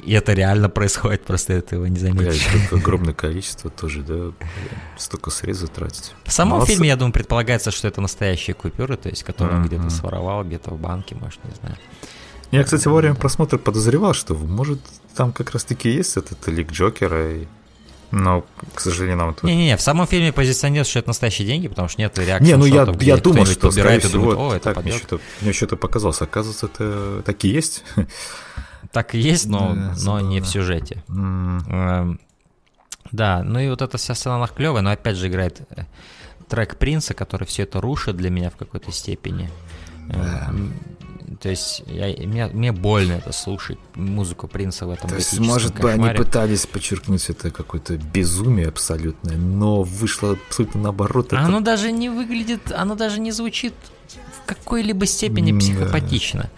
И 0.03 0.13
это 0.13 0.33
реально 0.33 0.69
происходит, 0.69 1.25
просто 1.25 1.53
это 1.53 1.75
его 1.75 1.87
не 1.87 1.99
заметишь. 1.99 2.47
Блядь, 2.49 2.71
огромное 2.81 3.13
количество 3.13 3.69
тоже, 3.69 4.03
да? 4.03 4.31
Столько 4.97 5.31
среза 5.31 5.67
тратить. 5.67 6.13
В 6.23 6.31
самом 6.31 6.53
Молодцы. 6.53 6.73
фильме, 6.73 6.87
я 6.87 6.95
думаю, 6.95 7.11
предполагается, 7.11 7.71
что 7.71 7.87
это 7.87 7.99
настоящие 7.99 8.53
купюры, 8.53 8.95
то 8.95 9.09
есть, 9.09 9.23
которые 9.23 9.59
mm-hmm. 9.59 9.67
где-то 9.67 9.89
своровал, 9.89 10.45
где-то 10.45 10.71
в 10.71 10.79
банке, 10.79 11.15
может, 11.15 11.43
не 11.43 11.55
знаю. 11.55 11.77
Я, 12.51 12.63
кстати, 12.63 12.87
во 12.87 12.95
время 12.95 13.15
просмотра 13.15 13.57
подозревал, 13.57 14.13
что, 14.13 14.33
может, 14.33 14.79
там 15.15 15.31
как 15.31 15.51
раз-таки 15.51 15.89
есть 15.89 16.17
этот 16.17 16.47
лик 16.47 16.71
Джокера, 16.71 17.33
и 17.33 17.47
но, 18.11 18.45
к 18.75 18.79
сожалению, 18.81 19.17
нам 19.17 19.33
тут... 19.33 19.43
Не-не-не, 19.43 19.77
в 19.77 19.81
самом 19.81 20.05
фильме 20.05 20.33
позиционируется, 20.33 20.91
что 20.91 20.99
это 20.99 21.09
настоящие 21.09 21.47
деньги, 21.47 21.67
потому 21.67 21.87
что 21.87 22.01
нет 22.01 22.17
реакции. 22.17 22.45
Не, 22.45 22.57
ну 22.57 22.65
я, 22.65 22.87
я 22.99 23.17
думал, 23.17 23.45
что, 23.45 23.69
убирает 23.69 24.03
скорее 24.03 24.21
всего, 24.21 24.49
О, 24.49 24.53
это 24.53 24.73
так, 24.73 24.83
мне 24.83 24.93
что-то, 24.93 25.19
мне 25.41 25.53
что-то 25.53 25.77
показалось. 25.77 26.21
Оказывается, 26.21 26.65
это 26.67 27.23
так 27.25 27.43
и 27.45 27.49
есть. 27.49 27.83
Так 28.91 29.15
и 29.15 29.19
есть, 29.19 29.45
но, 29.45 29.73
да, 29.73 29.93
но 30.03 30.19
не 30.19 30.41
в 30.41 30.47
сюжете. 30.47 31.01
Mm. 31.07 32.19
Да, 33.11 33.41
ну 33.43 33.59
и 33.59 33.69
вот 33.69 33.81
эта 33.81 33.97
вся 33.97 34.15
сцена 34.15 34.45
клевая, 34.47 34.81
но 34.81 34.91
опять 34.91 35.15
же 35.15 35.27
играет 35.27 35.61
э, 35.69 35.83
трек 36.49 36.77
Принца, 36.77 37.13
который 37.13 37.45
все 37.45 37.63
это 37.63 37.79
рушит 37.79 38.17
для 38.17 38.29
меня 38.29 38.49
в 38.49 38.57
какой-то 38.57 38.91
степени. 38.91 39.49
Да. 40.07 40.53
То 41.41 41.49
есть 41.49 41.83
я, 41.87 42.05
мне, 42.27 42.47
мне 42.47 42.71
больно 42.71 43.13
это 43.13 43.31
слушать, 43.31 43.79
музыку 43.95 44.47
Принца 44.47 44.85
в 44.85 44.91
этом 44.91 45.09
То 45.09 45.15
есть, 45.15 45.39
может 45.39 45.73
быть, 45.73 45.85
они 45.85 46.09
пытались 46.09 46.67
подчеркнуть 46.67 47.29
это 47.29 47.49
какое-то 47.49 47.97
безумие 47.97 48.67
абсолютное, 48.67 49.37
но 49.37 49.81
вышло 49.81 50.37
абсолютно 50.47 50.81
наоборот. 50.81 51.27
Это... 51.27 51.39
Оно 51.39 51.59
даже 51.61 51.91
не 51.91 52.09
выглядит, 52.09 52.71
оно 52.71 52.93
даже 52.93 53.19
не 53.19 53.31
звучит 53.31 53.73
в 54.07 54.45
какой-либо 54.45 55.05
степени 55.07 55.57
психопатично. 55.57 56.43
Да. 56.43 56.49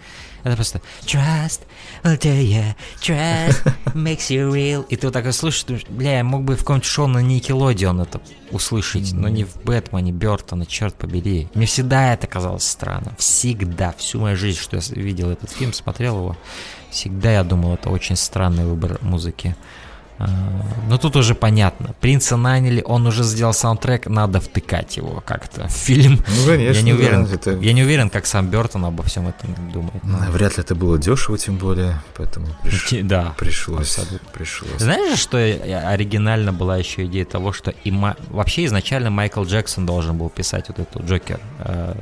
Это 0.44 0.56
просто 0.56 0.80
trust 1.06 1.62
will 2.04 2.18
do 2.18 2.40
you, 2.40 2.74
trust 3.00 3.64
makes 3.94 4.28
you 4.28 4.52
real. 4.52 4.86
И 4.88 4.96
ты 4.96 5.06
вот 5.06 5.14
так 5.14 5.24
думаешь, 5.24 5.86
бля, 5.88 6.18
я 6.18 6.24
мог 6.24 6.44
бы 6.44 6.54
в 6.54 6.60
каком-то 6.60 6.86
шоу 6.86 7.06
на 7.06 7.18
Никелодион 7.18 8.02
это 8.02 8.20
услышать, 8.50 9.12
но 9.12 9.28
не 9.28 9.44
в 9.44 9.56
Бэтмене, 9.64 10.12
Бертона, 10.12 10.66
черт 10.66 10.94
побери. 10.94 11.48
Мне 11.54 11.66
всегда 11.66 12.12
это 12.12 12.26
казалось 12.26 12.64
странно. 12.64 13.14
Всегда, 13.18 13.92
всю 13.92 14.20
мою 14.20 14.36
жизнь, 14.36 14.58
что 14.58 14.76
я 14.76 14.82
видел 14.90 15.30
этот 15.30 15.50
фильм, 15.50 15.72
смотрел 15.72 16.18
его, 16.18 16.36
всегда 16.90 17.32
я 17.32 17.42
думал, 17.42 17.74
это 17.74 17.90
очень 17.90 18.16
странный 18.16 18.64
выбор 18.64 18.98
музыки. 19.02 19.56
А, 20.18 20.28
ну 20.88 20.98
тут 20.98 21.16
уже 21.16 21.34
понятно. 21.34 21.94
Принца 22.00 22.36
наняли, 22.36 22.82
он 22.86 23.06
уже 23.06 23.24
сделал 23.24 23.52
саундтрек, 23.52 24.06
надо 24.06 24.40
втыкать 24.40 24.96
его 24.96 25.22
как-то 25.24 25.68
в 25.68 25.72
фильм. 25.72 26.20
Ну, 26.26 26.46
конечно. 26.46 26.78
Я 26.78 26.82
не 26.82 26.92
уверен, 26.92 27.24
да, 27.26 27.34
это... 27.34 27.50
я 27.52 27.72
не 27.72 27.82
уверен, 27.82 28.10
как 28.10 28.26
сам 28.26 28.48
Бертон 28.48 28.84
обо 28.84 29.02
всем 29.02 29.26
этом 29.26 29.54
думает. 29.72 30.04
Но... 30.04 30.18
Ну, 30.18 30.30
вряд 30.30 30.56
ли 30.56 30.62
это 30.62 30.74
было 30.74 30.98
дешево, 30.98 31.36
тем 31.36 31.56
более, 31.56 32.00
поэтому 32.16 32.46
приш... 32.62 32.88
да, 33.02 33.34
пришлось, 33.38 33.98
пришлось. 34.32 34.78
Знаешь, 34.78 35.18
что 35.18 35.38
оригинально 35.38 36.52
была 36.52 36.76
еще 36.76 37.06
идея 37.06 37.24
того, 37.24 37.52
что 37.52 37.72
и 37.84 37.90
ма... 37.90 38.16
вообще 38.28 38.66
изначально 38.66 39.10
Майкл 39.10 39.42
Джексон 39.42 39.86
должен 39.86 40.16
был 40.16 40.28
писать 40.28 40.68
вот 40.68 40.78
эту 40.78 41.02
Джокер 41.04 41.40
э, 41.58 41.94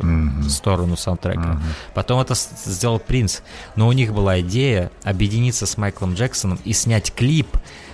mm-hmm. 0.00 0.48
сторону 0.48 0.96
саундтрека. 0.96 1.40
Mm-hmm. 1.40 1.62
Потом 1.94 2.20
это 2.20 2.34
сделал 2.34 2.98
Принц, 2.98 3.40
но 3.76 3.86
у 3.88 3.92
них 3.92 4.12
была 4.12 4.40
идея 4.40 4.90
объединиться 5.04 5.66
с 5.66 5.76
Майклом 5.76 6.14
Джексоном 6.14 6.58
и 6.64 6.72
снять 6.72 7.12
клип 7.14 7.51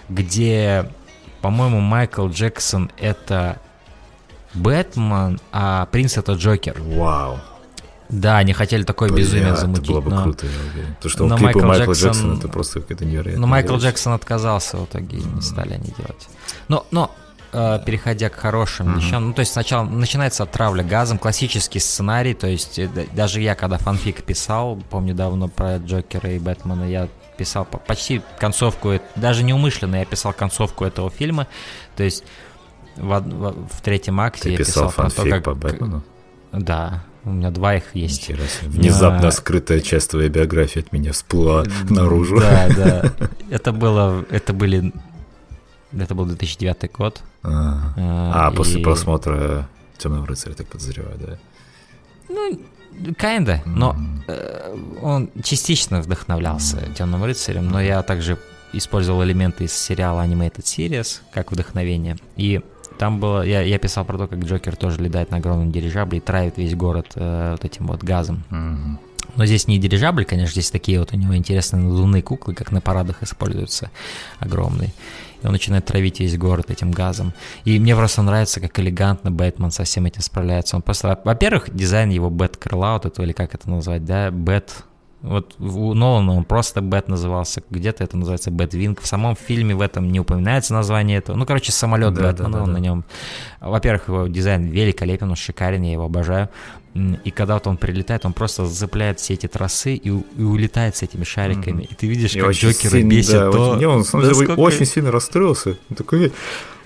где, 0.09 0.90
по-моему, 1.40 1.80
Майкл 1.80 2.28
Джексон 2.28 2.90
это 2.98 3.59
Бэтмен, 4.55 5.40
а 5.52 5.86
Принц 5.86 6.16
это 6.16 6.32
Джокер. 6.32 6.80
Вау. 6.80 7.39
Да, 8.09 8.39
они 8.39 8.55
хотели 8.55 8.85
такое 8.85 9.10
Бля, 9.10 9.18
безумие 9.18 9.55
замутить. 9.55 9.85
Это 9.85 9.93
было 9.93 10.01
бы 10.01 10.10
но... 10.10 10.22
круто. 10.22 10.47
То, 11.01 11.09
что 11.09 11.26
но 11.26 11.35
он 11.35 11.43
Майкл 11.43 11.60
Майкла 11.60 11.93
Джексон... 11.93 12.12
Джексона, 12.12 12.39
это 12.39 12.48
просто 12.48 12.80
какая-то 12.80 13.05
невероятная 13.05 13.40
Но 13.40 13.47
Майкл 13.47 13.74
вещь. 13.74 13.82
Джексон 13.82 14.14
отказался 14.14 14.78
в 14.78 14.86
итоге, 14.86 15.18
mm-hmm. 15.18 15.35
не 15.35 15.43
стали 15.43 15.74
они 15.74 15.93
делать. 15.97 16.28
Но, 16.68 16.86
но 16.90 17.14
э, 17.52 17.80
переходя 17.85 18.30
к 18.30 18.36
хорошим 18.36 18.89
mm-hmm. 18.89 18.97
вещам, 18.97 19.26
ну, 19.26 19.32
то 19.35 19.40
есть 19.40 19.52
сначала 19.52 19.85
начинается 19.85 20.43
отравля 20.43 20.82
газом, 20.82 21.18
классический 21.18 21.80
сценарий, 21.80 22.32
то 22.32 22.47
есть 22.47 22.78
э, 22.78 22.89
даже 23.12 23.43
я, 23.43 23.55
когда 23.55 23.76
фанфик 23.76 24.22
писал, 24.22 24.78
помню 24.89 25.14
давно 25.14 25.48
про 25.48 25.76
Джокера 25.76 26.30
и 26.30 26.39
Бэтмена, 26.39 26.85
я 26.85 27.09
писал 27.39 27.65
почти 27.65 28.20
концовку, 28.39 29.01
даже 29.16 29.44
неумышленно 29.44 29.97
я 29.97 30.05
писал 30.05 30.32
концовку 30.32 30.85
этого 30.85 31.10
фильма, 31.10 31.47
то 31.97 32.02
есть 32.02 32.24
в, 32.97 33.20
в, 33.20 33.69
в 33.69 33.81
третьем 33.81 34.20
акте 34.20 34.43
Ты 34.44 34.51
я 34.51 34.56
писал, 34.59 34.90
писал 34.90 35.05
про 35.05 35.10
то, 35.10 35.31
как... 35.31 35.44
по 35.44 35.55
Бэтмену? 35.55 36.02
Да, 36.52 37.05
у 37.24 37.31
меня 37.31 37.51
два 37.51 37.77
их 37.77 37.94
есть. 37.94 38.28
Внезапно 38.62 39.28
а... 39.28 39.31
скрытая 39.31 39.81
часть 39.81 40.10
твоей 40.10 40.28
биографии 40.28 40.81
от 40.81 40.93
меня 40.93 41.12
всплыла 41.12 41.65
наружу. 41.89 42.40
Да, 42.40 42.69
да. 42.74 43.12
Это 43.51 43.73
было, 43.73 44.24
это 44.31 44.52
были, 44.52 44.93
это 45.93 46.15
был 46.15 46.27
2009 46.27 46.93
год. 46.93 47.20
А, 47.43 47.93
а, 47.97 48.48
а 48.48 48.51
после 48.51 48.82
просмотра 48.82 49.69
Темного 49.98 50.27
рыцаря, 50.27 50.55
так 50.55 50.69
подозреваю, 50.69 51.19
да? 51.19 51.39
Ну, 52.28 52.60
Kinda, 52.90 53.60
но 53.65 53.97
э, 54.27 54.77
он 55.02 55.31
частично 55.43 56.01
вдохновлялся 56.01 56.78
Темным 56.97 57.24
рыцарем, 57.24 57.69
но 57.69 57.81
я 57.81 58.02
также 58.02 58.39
использовал 58.73 59.24
элементы 59.24 59.65
из 59.65 59.73
сериала 59.73 60.24
Animated 60.24 60.62
Series 60.65 61.20
как 61.32 61.52
вдохновение. 61.52 62.16
И 62.36 62.60
там 62.98 63.20
было, 63.20 63.43
я, 63.43 63.62
я 63.62 63.78
писал 63.78 64.05
про 64.05 64.19
то, 64.19 64.27
как 64.27 64.40
Джокер 64.40 64.77
тоже 64.77 65.01
летает 65.01 65.31
на 65.31 65.36
огромном 65.39 65.70
дирижабле 65.70 66.19
и 66.19 66.20
травит 66.20 66.56
весь 66.56 66.74
город 66.74 67.12
э, 67.15 67.52
вот 67.52 67.65
этим 67.65 67.86
вот 67.86 68.02
газом. 68.02 68.44
Мгм. 68.51 68.98
Но 69.36 69.47
здесь 69.47 69.69
не 69.69 69.78
дирижабль, 69.78 70.24
конечно, 70.24 70.52
здесь 70.52 70.70
такие 70.70 70.98
вот 70.98 71.12
у 71.12 71.16
него 71.16 71.36
интересные 71.36 71.82
надувные 71.82 72.23
куклы, 72.23 72.55
как 72.55 72.73
на 72.73 72.81
парадах 72.81 73.23
используются, 73.23 73.90
огромные. 74.40 74.90
И 75.43 75.47
он 75.47 75.52
начинает 75.52 75.85
травить 75.86 76.20
весь 76.20 76.36
город 76.36 76.70
этим 76.70 76.90
газом. 76.90 77.32
И 77.65 77.78
мне 77.78 77.94
просто 77.94 78.23
нравится, 78.23 78.60
как 78.60 78.78
элегантно 78.78 79.31
Бэтмен 79.31 79.70
со 79.70 79.85
всем 79.85 80.06
этим 80.06 80.23
справляется. 80.23 80.77
Он 80.77 80.82
просто, 80.82 81.20
во-первых, 81.24 81.74
дизайн 81.74 82.10
его 82.10 82.31
Бэт-крыла, 82.31 82.94
вот 82.94 83.06
этого, 83.06 83.24
или 83.24 83.32
как 83.32 83.55
это 83.55 83.69
назвать, 83.70 84.05
да, 84.05 84.31
Бэт... 84.31 84.85
Вот 85.20 85.56
у 85.59 85.94
Нолана 85.94 86.32
он 86.36 86.44
просто 86.44 86.81
Бэт 86.81 87.09
назывался, 87.09 87.60
где-то 87.70 88.05
это 88.05 88.16
называется 88.16 88.52
Batwing. 88.52 89.00
В 89.01 89.06
самом 89.09 89.35
фильме 89.35 89.74
в 89.74 89.81
этом 89.81 90.12
не 90.12 90.20
упоминается 90.20 90.74
название 90.74 91.19
этого. 91.19 91.36
Ну, 91.36 91.44
короче, 91.44 91.73
самолет 91.73 92.15
Да, 92.15 92.23
Бэтмена, 92.23 92.52
да, 92.52 92.59
да, 92.59 92.62
он 92.62 92.66
да. 92.69 92.73
на 92.74 92.78
нем. 92.78 93.05
Во-первых, 93.60 94.06
его 94.06 94.28
дизайн 94.28 94.66
великолепен, 94.66 95.28
он 95.28 95.35
шикарен, 95.35 95.82
я 95.82 95.90
его 95.90 96.05
обожаю. 96.05 96.51
И 96.94 97.31
когда 97.31 97.55
вот 97.55 97.66
он 97.66 97.77
прилетает, 97.77 98.24
он 98.27 98.32
просто 98.32 98.66
зацепляет 98.66 99.20
все 99.20 99.35
эти 99.35 99.47
трассы 99.47 99.94
и, 99.94 100.09
и 100.09 100.43
улетает 100.43 100.97
с 100.97 101.02
этими 101.02 101.23
шариками. 101.24 101.85
И 101.85 101.94
ты 101.94 102.06
видишь, 102.09 102.35
И 102.35 102.40
как 102.40 102.52
Джокера 102.52 102.90
сильно, 102.93 103.09
бесит 103.10 103.32
да, 103.32 103.51
то... 103.52 103.70
очень- 103.70 103.78
не, 103.81 103.86
он, 103.86 103.98
на 103.98 104.05
самом 104.05 104.24
деле, 104.24 104.36
насколько- 104.36 104.60
очень 104.60 104.85
сильно 104.86 105.10
расстроился. 105.12 105.77
Он 105.90 105.97
такой, 105.97 106.32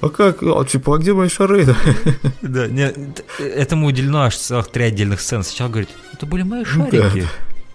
а 0.01 0.09
как, 0.11 0.43
а, 0.43 0.65
типа, 0.65 0.97
а 0.97 0.99
где 0.99 1.15
мои 1.15 1.29
шары? 1.29 1.65
Да, 2.43 2.67
не, 2.67 2.89
т- 2.91 3.23
этому 3.43 3.87
уделено 3.87 4.23
аж 4.25 4.37
целых 4.37 4.69
три 4.71 4.85
отдельных 4.85 5.21
сцены. 5.21 5.45
Сначала 5.45 5.69
говорит, 5.71 5.89
это 6.13 6.27
были 6.27 6.43
мои 6.43 6.65
шарики. 6.65 7.27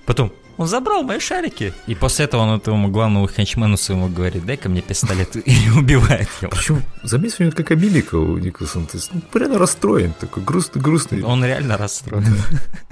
Потом, 0.05 0.31
он 0.57 0.67
забрал 0.67 1.03
мои 1.03 1.19
шарики. 1.19 1.73
И 1.85 1.95
после 1.95 2.25
этого 2.25 2.41
он 2.41 2.57
этому 2.57 2.89
главному 2.89 3.27
хенчмену 3.27 3.77
своему 3.77 4.09
говорит, 4.09 4.45
дай-ка 4.45 4.69
мне 4.69 4.81
пистолет, 4.81 5.35
и 5.47 5.69
убивает 5.77 6.27
его. 6.41 6.51
Причем, 6.51 6.83
заметь, 7.03 7.39
у 7.39 7.43
него 7.43 7.53
какая 7.55 7.77
мимика 7.77 8.15
у 8.15 8.37
Николсона. 8.37 8.85
То 8.87 8.97
есть, 8.97 9.11
ну, 9.13 9.21
реально 9.33 9.59
расстроен, 9.59 10.13
такой 10.13 10.43
грустный-грустный. 10.43 11.23
Он 11.23 11.43
реально 11.45 11.77
расстроен. 11.77 12.25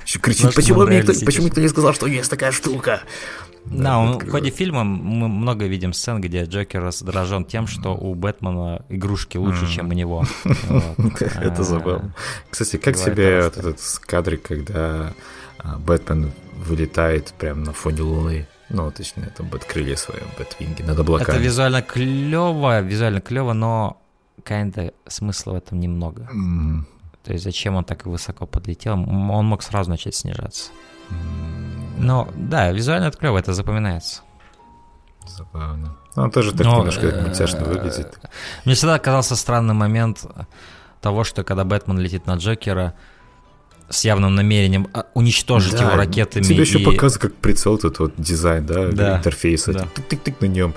Еще 0.06 0.20
кричит, 0.20 0.54
почему 0.54 0.82
ему 0.82 0.92
мне 0.92 1.00
никто, 1.00 1.14
почему 1.26 1.48
никто 1.48 1.62
не 1.62 1.68
сказал, 1.68 1.94
что 1.94 2.08
есть 2.08 2.30
такая 2.30 2.52
штука? 2.52 3.02
Да, 3.66 3.98
он, 3.98 4.20
в 4.20 4.30
ходе 4.30 4.52
фильма 4.52 4.84
мы 4.84 5.28
много 5.28 5.66
видим 5.66 5.92
сцен, 5.94 6.22
где 6.22 6.44
Джокер 6.44 6.84
раздражен 6.84 7.46
тем, 7.46 7.66
что 7.66 7.96
у 7.96 8.14
Бэтмена 8.14 8.86
игрушки 8.90 9.38
лучше, 9.38 9.68
чем 9.68 9.90
у 9.90 9.94
него. 9.94 10.24
Это 10.46 11.62
А, 11.62 11.64
забавно. 11.64 12.14
Кстати, 12.50 12.78
как 12.78 12.96
тебе 12.96 13.40
этот 13.40 13.80
кадрик, 14.06 14.44
когда 14.44 15.14
Бэтмен 15.80 16.32
вылетает 16.58 17.34
прямо 17.38 17.62
на 17.66 17.74
фоне 17.74 18.02
Луны? 18.02 18.48
Ну, 18.70 18.92
точнее, 18.92 19.32
там 19.38 19.48
Бэткрылья 19.48 19.96
свои, 19.96 20.20
Бэтвинги 20.38 20.82
над 20.82 20.92
Это 20.94 21.02
облаками. 21.02 21.38
визуально 21.44 21.82
клево, 21.82 22.82
визуально 22.82 23.22
клево, 23.22 23.54
но 23.54 24.02
kinda 24.44 24.94
смысла 25.08 25.52
в 25.54 25.56
этом 25.56 25.80
немного. 25.80 26.28
М, 26.32 26.88
То 27.24 27.32
есть 27.34 27.44
зачем 27.44 27.76
он 27.76 27.84
так 27.84 28.06
высоко 28.06 28.46
подлетел? 28.46 28.94
Он 28.94 29.46
мог 29.46 29.64
сразу 29.64 29.90
начать 29.90 30.16
снижаться. 30.16 30.72
Но 31.98 32.28
да, 32.36 32.72
визуально 32.72 33.06
это 33.06 33.18
клево, 33.18 33.38
это 33.38 33.54
запоминается. 33.54 34.22
Забавно. 35.28 35.96
Ну, 36.16 36.24
Он 36.24 36.32
тоже 36.32 36.52
так 36.52 36.66
Но, 36.66 36.78
немножко 36.80 37.08
э, 37.08 37.22
мультяшно 37.22 37.64
выглядит. 37.66 38.20
Мне 38.64 38.76
всегда 38.76 39.00
казался 39.00 39.36
странный 39.36 39.74
момент 39.74 40.26
того, 41.02 41.24
что 41.24 41.44
когда 41.44 41.64
Бэтмен 41.64 41.98
летит 42.00 42.26
на 42.28 42.36
Джокера 42.36 42.94
с 43.90 44.04
явным 44.06 44.34
намерением 44.36 44.88
а, 44.94 45.06
уничтожить 45.14 45.74
Да, 45.74 45.84
его 45.84 45.96
ракетами. 45.96 46.44
Тебе 46.44 46.62
еще 46.62 46.80
и- 46.80 46.84
показывают, 46.86 47.22
как 47.22 47.36
прицел 47.36 47.76
этот 47.78 48.00
вот 48.00 48.14
дизайн, 48.18 48.66
да, 48.66 48.88
Да, 48.92 49.18
интерфейса. 49.18 49.74
да. 49.74 49.88
Тык-тык-тык 49.96 50.36
на 50.42 50.46
нем. 50.46 50.74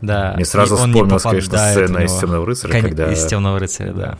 Да, 0.00 0.32
Мне 0.34 0.44
сразу 0.44 0.76
вспомнилась, 0.76 1.22
конечно, 1.22 1.58
сцена 1.58 1.98
из. 1.98 2.12
«Темного 2.18 2.44
рыцаря», 2.46 2.72
Кон- 2.72 2.82
когда- 2.82 3.12
Из 3.12 3.24
темного 3.26 3.58
рыцаря, 3.60 3.92
да. 3.92 4.18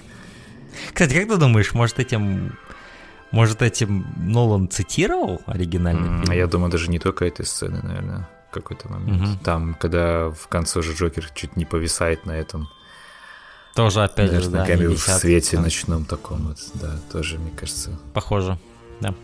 Кстати, 0.92 1.14
как 1.14 1.28
ты 1.28 1.36
думаешь, 1.36 1.74
может 1.74 1.98
этим. 1.98 2.56
Может, 3.32 3.62
этим 3.62 4.04
Нолан 4.18 4.68
цитировал 4.68 5.40
оригинальный 5.46 6.06
М, 6.08 6.22
фильм? 6.22 6.36
Я 6.36 6.46
думаю, 6.46 6.70
даже 6.70 6.90
не 6.90 6.98
только 6.98 7.24
этой 7.24 7.46
сцены, 7.46 7.80
наверное, 7.82 8.28
в 8.50 8.54
какой-то 8.54 8.90
момент. 8.90 9.22
Мгм. 9.22 9.38
Там, 9.38 9.74
когда 9.80 10.28
в 10.28 10.48
конце 10.48 10.80
уже 10.80 10.92
Джокер 10.92 11.28
чуть 11.34 11.56
не 11.56 11.64
повисает 11.64 12.26
на 12.26 12.32
этом, 12.32 12.68
Тоже, 13.74 14.04
опять 14.04 14.30
же, 14.32 14.42
знаешь, 14.42 14.78
да, 14.78 15.14
в 15.14 15.18
свете 15.20 15.58
ночном 15.58 16.04
таком 16.04 16.48
вот, 16.48 16.58
да, 16.74 16.90
тоже, 17.10 17.38
мне 17.38 17.50
кажется. 17.56 17.90
Похоже, 18.12 18.58
да. 19.02 19.14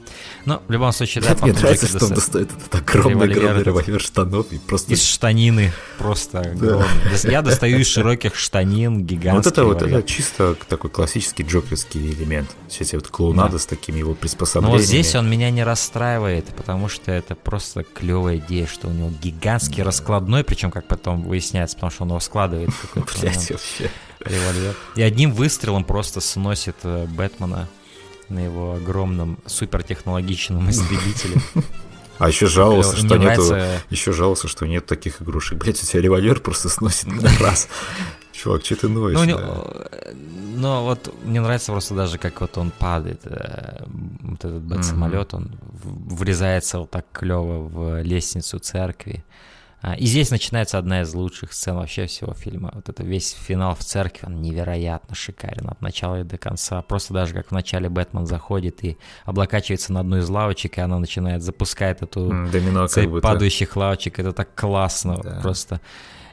Но 0.44 0.62
в 0.66 0.70
любом 0.72 0.92
случае, 0.92 1.22
да, 1.24 1.36
Мне 1.42 1.52
нравится, 1.52 1.86
что 1.86 2.04
он 2.06 2.12
достает 2.14 2.50
этот 2.50 2.74
огромный-огромный 2.74 3.62
револьвер. 3.62 4.00
штанов 4.00 4.50
и 4.52 4.58
просто... 4.58 4.92
Из 4.92 5.02
штанины 5.04 5.72
просто 5.98 6.40
огромный. 6.40 6.86
Я 7.24 7.42
достаю 7.42 7.78
из 7.78 7.86
широких 7.86 8.34
штанин 8.34 8.98
Вот 9.00 9.06
гигантский 9.06 9.50
это 9.52 9.64
вот 9.64 9.82
это 9.82 10.02
чисто 10.02 10.54
такой 10.68 10.90
классический 10.90 11.42
джокерский 11.42 12.12
элемент. 12.12 12.48
Все 12.68 12.84
эти 12.84 12.94
вот 12.96 13.08
клоунада 13.08 13.52
Да. 13.52 13.58
с 13.58 13.66
такими 13.66 13.98
его 13.98 14.10
Но 14.10 14.14
приспособлениями. 14.16 14.78
вот 14.78 14.86
здесь 14.86 15.14
он 15.14 15.28
меня 15.30 15.50
не 15.50 15.64
расстраивает, 15.64 16.46
потому 16.56 16.88
что 16.88 17.10
это 17.12 17.34
просто 17.34 17.82
клевая 17.84 18.36
идея, 18.38 18.66
что 18.66 18.88
у 18.88 18.92
него 18.92 19.10
гигантский 19.22 19.82
раскладной, 19.82 20.44
причем 20.44 20.70
как 20.70 20.86
потом 20.88 21.22
выясняется, 21.22 21.76
потому 21.76 21.90
что 21.90 22.02
он 22.04 22.08
его 22.10 22.20
складывает 22.20 22.70
Блять, 22.94 23.50
вообще. 23.50 23.90
револьвер. 24.20 24.74
И 24.96 25.02
одним 25.02 25.32
выстрелом 25.32 25.84
просто 25.84 26.20
сносит 26.20 26.76
э, 26.84 27.06
Бэтмена 27.06 27.68
на 28.28 28.38
его 28.44 28.74
огромном 28.74 29.38
супертехнологичном 29.46 30.68
истребителе. 30.70 31.40
А 32.18 32.28
еще 32.28 32.46
жаловался, 32.46 32.96
что 32.96 33.06
нету... 33.16 33.18
нравится- 33.22 33.80
Еще 33.90 34.12
жаловался, 34.12 34.48
что 34.48 34.66
нет 34.66 34.86
таких 34.86 35.22
игрушек. 35.22 35.58
Блять, 35.58 35.80
у 35.82 35.86
тебя 35.86 36.02
револьвер 36.02 36.40
просто 36.40 36.68
сносит 36.68 37.06
на 37.06 37.28
раз. 37.38 37.68
Чувак, 38.32 38.64
что 38.64 38.76
ты 38.76 38.88
ноешь? 38.88 39.16
Ну, 39.18 39.26
да? 39.26 39.62
э, 40.02 40.14
но 40.56 40.84
вот 40.84 41.12
мне 41.24 41.40
нравится 41.40 41.72
просто 41.72 41.94
даже, 41.94 42.18
как 42.18 42.40
вот 42.40 42.56
он 42.58 42.70
падает, 42.70 43.20
э, 43.24 43.84
вот 43.86 44.44
этот 44.44 44.62
бэт-самолет, 44.62 45.34
он 45.34 45.58
врезается 45.82 46.80
вот 46.80 46.90
так 46.90 47.06
клево 47.12 47.62
в 47.68 48.02
лестницу 48.02 48.58
церкви. 48.58 49.24
А, 49.80 49.94
И 49.94 50.06
здесь 50.06 50.30
начинается 50.32 50.76
одна 50.78 51.02
из 51.02 51.14
лучших 51.14 51.52
сцен 51.52 51.76
вообще 51.76 52.06
всего 52.06 52.34
фильма. 52.34 52.72
Вот 52.74 52.88
это 52.88 53.04
весь 53.04 53.32
финал 53.32 53.74
в 53.76 53.78
церкви, 53.84 54.26
он 54.26 54.42
невероятно 54.42 55.14
шикарен 55.14 55.68
от 55.68 55.80
начала 55.80 56.20
и 56.20 56.24
до 56.24 56.36
конца. 56.36 56.82
Просто 56.82 57.14
даже 57.14 57.32
как 57.34 57.48
в 57.48 57.52
начале 57.52 57.88
Бэтмен 57.88 58.26
заходит 58.26 58.82
и 58.84 58.96
облокачивается 59.24 59.92
на 59.92 60.00
одну 60.00 60.18
из 60.18 60.28
лавочек, 60.28 60.78
и 60.78 60.80
она 60.80 60.98
начинает, 60.98 61.42
запускает 61.42 62.02
эту 62.02 62.28
Домино 62.50 62.82
как 62.82 62.90
цепь 62.90 63.08
будто. 63.08 63.22
падающих 63.22 63.76
лавочек. 63.76 64.18
Это 64.18 64.32
так 64.32 64.52
классно 64.54 65.20
Да. 65.22 65.38
просто. 65.42 65.80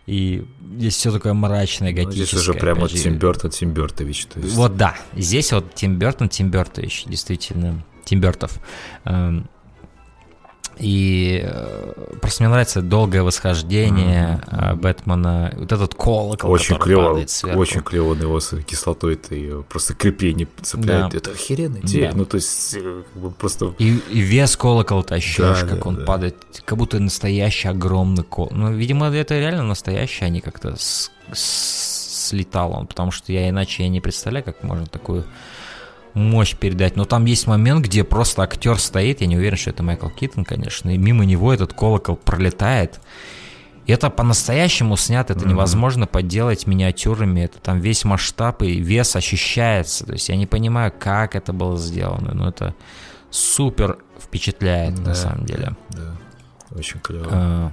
И 0.07 0.45
здесь 0.77 0.95
все 0.95 1.11
такое 1.11 1.33
мрачное, 1.33 1.89
Ну, 1.91 1.95
готическое. 1.97 2.25
Здесь 2.25 2.33
уже 2.49 2.53
прям 2.53 2.79
вот. 2.79 2.91
Тим 2.91 3.17
Бёртон, 3.17 3.49
Тим 3.51 3.71
Бёртович. 3.73 4.25
То 4.27 4.39
есть. 4.39 4.55
Вот 4.55 4.75
да, 4.77 4.95
здесь 5.15 5.51
вот 5.51 5.73
Тим 5.75 5.97
Бертон, 5.97 6.29
Тим 6.29 6.49
Бертович, 6.51 7.05
действительно, 7.05 7.83
Тим 8.05 8.21
Бертов. 8.21 8.59
Эм, 9.03 9.49
И 10.77 11.41
э, 11.43 11.93
просто 12.21 12.43
мне 12.43 12.49
нравится 12.49 12.81
долгое 12.81 13.23
восхождение 13.23 14.41
э, 14.51 14.75
Бэтмена, 14.75 15.53
вот 15.57 15.71
этот 15.71 15.95
колокол, 15.95 16.51
Очень 16.51 16.75
который 16.75 16.95
клево, 16.95 17.09
падает 17.09 17.29
сверху. 17.29 17.59
очень 17.59 17.81
клево 17.81 18.09
он 18.11 18.21
его 18.21 18.39
с 18.39 18.55
кислотой 18.63 19.13
это 19.13 19.35
ее 19.35 19.63
просто 19.63 19.93
крепление 19.93 20.47
цепляет. 20.61 21.11
Да. 21.11 21.17
Это 21.17 21.31
охеренная 21.31 21.81
идея. 21.81 22.11
Да. 22.11 22.17
Ну, 22.17 22.25
то 22.25 22.35
есть, 22.35 22.75
э, 22.75 23.03
как 23.13 23.21
бы 23.23 23.31
просто... 23.31 23.73
И, 23.79 23.95
и 24.11 24.19
вес 24.19 24.57
колокола 24.57 25.03
ощущаешь, 25.09 25.61
Да, 25.61 25.67
как 25.67 25.83
да, 25.83 25.89
он 25.89 25.95
да. 25.95 26.03
падает, 26.05 26.35
как 26.65 26.77
будто 26.77 26.99
настоящий 26.99 27.67
огромный 27.69 28.23
кол. 28.23 28.49
Ну, 28.51 28.73
видимо, 28.73 29.07
это 29.07 29.37
реально 29.39 29.63
настоящий, 29.63 30.25
а 30.25 30.29
не 30.29 30.41
как-то 30.41 30.75
с- 30.75 31.11
с- 31.31 32.27
слетал 32.29 32.71
он, 32.73 32.87
потому 32.87 33.11
что 33.11 33.31
я 33.31 33.47
иначе 33.49 33.83
я 33.83 33.89
не 33.89 34.01
представляю, 34.01 34.43
как 34.43 34.63
можно 34.63 34.85
такую 34.87 35.25
мощь 36.15 36.55
передать. 36.55 36.95
Но 36.95 37.05
там 37.05 37.25
есть 37.25 37.45
момент, 37.45 37.85
где 37.85 38.03
просто 38.03 38.41
актер 38.41 38.79
стоит, 38.79 39.21
я 39.21 39.27
не 39.27 39.37
уверен, 39.37 39.57
что 39.57 39.69
это 39.69 39.83
Майкл 39.83 40.09
Киттон, 40.09 40.45
конечно, 40.45 40.89
и 40.89 40.97
мимо 40.97 41.25
него 41.25 41.53
этот 41.53 41.73
колокол 41.73 42.15
пролетает. 42.15 42.99
И 43.85 43.91
это 43.91 44.09
по-настоящему 44.09 44.97
снято, 44.97 45.33
это 45.33 45.47
невозможно 45.47 46.07
подделать 46.07 46.65
миниатюрами, 46.65 47.41
это 47.41 47.59
там 47.59 47.79
весь 47.79 48.03
масштаб 48.03 48.63
и 48.63 48.79
вес 48.79 49.15
ощущается. 49.15 50.05
То 50.07 50.13
есть 50.13 50.29
я 50.29 50.35
не 50.35 50.47
понимаю, 50.47 50.91
как 50.97 51.35
это 51.35 51.53
было 51.53 51.77
сделано, 51.77 52.33
но 52.33 52.49
это 52.49 52.73
супер 53.29 53.99
впечатляет 54.19 54.95
Да, 54.95 55.09
на 55.09 55.13
самом 55.13 55.45
деле. 55.45 55.75
Да, 55.89 56.15
очень 56.71 56.99
клево. 56.99 57.27
А, 57.29 57.71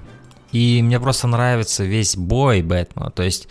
И 0.51 0.83
мне 0.83 1.01
просто 1.01 1.29
нравится 1.29 1.83
весь 1.85 2.15
бой 2.15 2.61
Бэтмена. 2.61 3.11
То 3.11 3.23
есть 3.23 3.49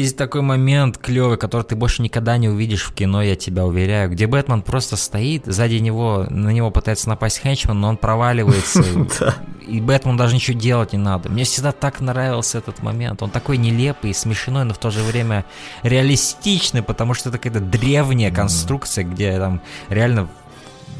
есть 0.00 0.16
такой 0.16 0.42
момент 0.42 0.98
клевый, 0.98 1.36
который 1.38 1.62
ты 1.62 1.76
больше 1.76 2.02
никогда 2.02 2.36
не 2.36 2.48
увидишь 2.48 2.84
в 2.84 2.94
кино, 2.94 3.22
я 3.22 3.36
тебя 3.36 3.64
уверяю, 3.64 4.10
где 4.10 4.26
Бэтмен 4.26 4.62
просто 4.62 4.96
стоит, 4.96 5.44
сзади 5.46 5.76
него, 5.76 6.26
на 6.28 6.50
него 6.50 6.70
пытается 6.70 7.08
напасть 7.08 7.40
Хенчман, 7.42 7.80
но 7.80 7.88
он 7.88 7.96
проваливается. 7.96 8.82
И 9.66 9.80
Бэтмену 9.80 10.16
даже 10.16 10.34
ничего 10.34 10.58
делать 10.58 10.92
не 10.92 10.98
надо. 10.98 11.28
Мне 11.28 11.44
всегда 11.44 11.72
так 11.72 12.00
нравился 12.00 12.58
этот 12.58 12.82
момент. 12.82 13.22
Он 13.22 13.30
такой 13.30 13.56
нелепый, 13.56 14.14
смешной, 14.14 14.64
но 14.64 14.72
в 14.74 14.78
то 14.78 14.90
же 14.90 15.02
время 15.02 15.44
реалистичный, 15.82 16.82
потому 16.82 17.14
что 17.14 17.30
это 17.30 17.38
какая-то 17.38 17.60
древняя 17.60 18.30
конструкция, 18.30 19.04
где 19.04 19.36
там 19.38 19.60
реально 19.88 20.28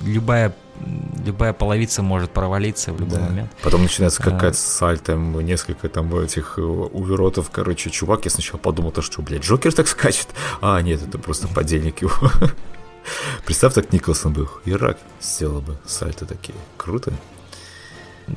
любая 0.04 0.52
любая 1.24 1.52
половица 1.52 2.02
может 2.02 2.30
провалиться 2.30 2.92
в 2.92 3.00
любой 3.00 3.18
да. 3.18 3.24
момент. 3.24 3.50
Потом 3.62 3.82
начинается 3.82 4.22
какая-то 4.22 4.48
а... 4.48 4.54
сальтом, 4.54 5.40
несколько 5.40 5.88
там 5.88 6.14
этих 6.18 6.58
э, 6.58 6.62
уверотов, 6.62 7.50
короче, 7.50 7.90
чувак, 7.90 8.24
я 8.24 8.30
сначала 8.30 8.58
подумал, 8.58 8.92
то 8.92 9.02
что, 9.02 9.22
блядь, 9.22 9.42
Джокер 9.42 9.72
так 9.72 9.88
скачет, 9.88 10.28
а 10.60 10.80
нет, 10.80 11.02
это 11.02 11.18
просто 11.18 11.48
подельник 11.48 12.02
его. 12.02 12.12
Представь, 13.44 13.74
так 13.74 13.92
Николсон 13.92 14.32
был, 14.32 14.50
Ирак 14.64 14.98
сделал 15.20 15.60
бы 15.60 15.76
сальто 15.86 16.26
такие, 16.26 16.56
круто. 16.76 17.12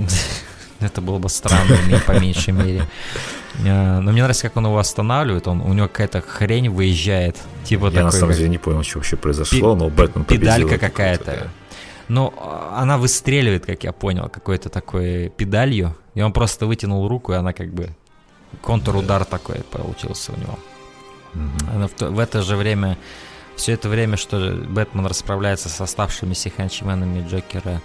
Это 0.80 1.02
было 1.02 1.20
бы 1.20 1.28
странно, 1.28 1.76
по 2.08 2.18
меньшей 2.20 2.54
мере. 2.54 2.88
Э, 3.66 4.00
но 4.00 4.12
мне 4.12 4.22
нравится, 4.22 4.44
как 4.44 4.56
он 4.58 4.66
его 4.66 4.78
останавливает. 4.78 5.48
Он, 5.48 5.62
у 5.62 5.74
него 5.74 5.88
какая-то 5.88 6.22
хрень 6.22 6.70
выезжает. 6.70 7.36
Типа 7.66 7.86
Я 7.86 7.92
такой, 7.92 8.04
на 8.04 8.12
самом 8.12 8.34
деле 8.34 8.48
не 8.48 8.58
понял, 8.58 8.84
что 8.84 9.00
вообще 9.00 9.18
произошло, 9.18 9.76
но 9.76 9.90
Бэтмен 9.90 10.24
Педалька 10.24 10.78
какая-то. 10.78 11.50
Но 12.10 12.34
она 12.76 12.98
выстреливает, 12.98 13.66
как 13.66 13.84
я 13.84 13.92
понял, 13.92 14.30
какой-то 14.30 14.70
такой 14.70 15.30
педалью. 15.30 15.96
И 16.16 16.22
он 16.22 16.34
просто 16.34 16.66
вытянул 16.66 17.08
руку, 17.08 17.34
и 17.34 17.36
она 17.36 17.54
как 17.54 17.74
бы... 17.74 17.90
Контур-удар 18.62 19.26
такой 19.26 19.58
получился 19.72 20.34
у 20.34 20.38
него. 20.38 20.60
Mm-hmm. 21.36 21.92
В, 21.98 22.16
в 22.16 22.20
это 22.20 22.42
же 22.42 22.56
время, 22.56 22.98
все 23.56 23.74
это 23.74 23.90
время, 23.90 24.18
что 24.18 24.56
Бэтмен 24.68 25.06
расправляется 25.06 25.70
с 25.70 25.80
оставшимися 25.80 26.50
ханчменами 26.50 27.28
Джокера, 27.30 27.80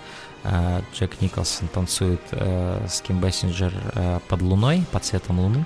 Э, 0.44 0.82
Джек 0.94 1.20
Николсон 1.20 1.68
танцует 1.68 2.20
э, 2.30 2.86
с 2.88 3.00
Ким 3.00 3.20
Бессинджер 3.20 3.72
э, 3.94 4.20
под 4.28 4.42
луной, 4.42 4.84
под 4.92 5.04
цветом 5.04 5.40
луны. 5.40 5.64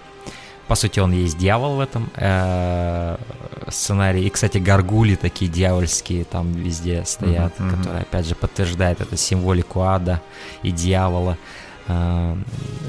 По 0.68 0.74
сути, 0.74 1.00
он 1.00 1.12
есть 1.12 1.38
дьявол 1.38 1.76
в 1.76 1.80
этом 1.80 2.10
э, 2.14 3.16
сценарии. 3.68 4.24
И, 4.24 4.30
кстати, 4.30 4.58
горгули 4.58 5.14
такие 5.14 5.50
дьявольские 5.50 6.24
там 6.24 6.52
везде 6.52 7.04
стоят, 7.06 7.54
mm-hmm, 7.58 7.70
которые, 7.70 8.02
опять 8.02 8.26
же, 8.26 8.34
подтверждают 8.34 9.00
эту 9.00 9.16
символику 9.16 9.80
ада 9.80 10.20
и 10.62 10.70
дьявола. 10.70 11.38
Э, 11.86 12.36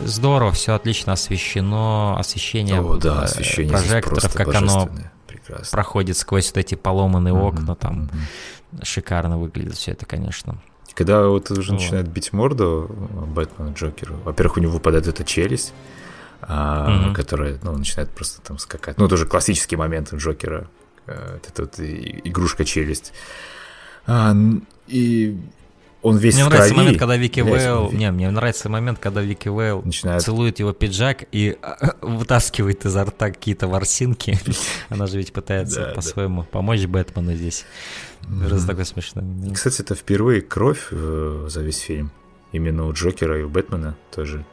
здорово, 0.03 0.51
все 0.51 0.73
отлично 0.73 1.14
освещено, 1.14 2.18
освещение, 2.19 2.81
О, 2.81 2.97
да, 2.97 3.23
освещение 3.23 3.72
прожекторов, 3.72 4.34
как 4.34 4.53
оно 4.53 4.89
Прекрасно. 5.26 5.68
проходит 5.72 6.18
сквозь 6.18 6.47
вот 6.47 6.57
эти 6.57 6.76
поломанные 6.76 7.34
mm-hmm, 7.34 7.47
окна, 7.47 7.76
там 7.76 8.10
mm-hmm. 8.11 8.85
шикарно 8.85 9.38
выглядит 9.38 9.76
все 9.76 9.91
это, 9.91 10.06
конечно. 10.06 10.57
Когда 10.95 11.27
вот 11.27 11.49
уже 11.51 11.72
вот. 11.72 11.80
начинает 11.80 12.10
бить 12.10 12.34
морду 12.34 12.89
Бэтмену 13.34 13.73
Джокеру, 13.73 14.15
во-первых, 14.26 14.57
у 14.57 14.60
него 14.60 14.73
выпадает 14.73 15.07
эта 15.07 15.23
челюсть, 15.23 15.73
угу. 16.41 17.13
которая 17.13 17.59
ну, 17.63 17.77
начинает 17.77 18.09
просто 18.09 18.41
там 18.41 18.57
скакать. 18.57 18.97
Ну, 18.97 19.05
это 19.05 19.15
уже 19.15 19.25
классический 19.25 19.75
момент 19.75 20.13
Джокера. 20.13 20.69
Это 21.05 21.63
вот 21.63 21.79
игрушка 21.79 22.65
челюсть. 22.65 23.13
А, 24.05 24.35
и 24.87 25.37
он 26.01 26.17
весь 26.17 26.35
мне 26.35 26.45
в 26.45 26.47
нравится 26.47 26.69
крови. 26.69 26.85
момент, 26.85 26.99
когда 26.99 27.17
Вики 27.17 27.39
Вейл... 27.41 27.91
Не, 27.91 28.11
мне 28.11 28.29
нравится 28.31 28.69
момент, 28.69 28.99
когда 28.99 29.21
Вики 29.21 29.49
Вейл 29.49 29.81
Начинает... 29.81 30.21
целует 30.21 30.59
его 30.59 30.71
пиджак 30.71 31.25
и 31.31 31.57
вытаскивает 32.01 32.85
изо 32.85 33.03
рта 33.03 33.31
какие-то 33.31 33.67
ворсинки. 33.67 34.39
Она 34.89 35.07
же 35.07 35.17
ведь 35.17 35.33
пытается 35.33 35.91
по-своему 35.95 36.43
помочь 36.43 36.85
Бэтмену 36.85 37.33
здесь. 37.33 37.65
Раз 38.49 38.65
такой 38.65 38.85
смешной. 38.85 39.25
Кстати, 39.53 39.81
это 39.81 39.95
впервые 39.95 40.41
кровь 40.41 40.87
э, 40.91 41.47
за 41.49 41.61
весь 41.61 41.79
фильм. 41.79 42.11
Именно 42.51 42.85
у 42.85 42.93
Джокера 42.93 43.39
и 43.39 43.43
у 43.43 43.49
Бэтмена 43.49 43.97
тоже. 44.11 44.45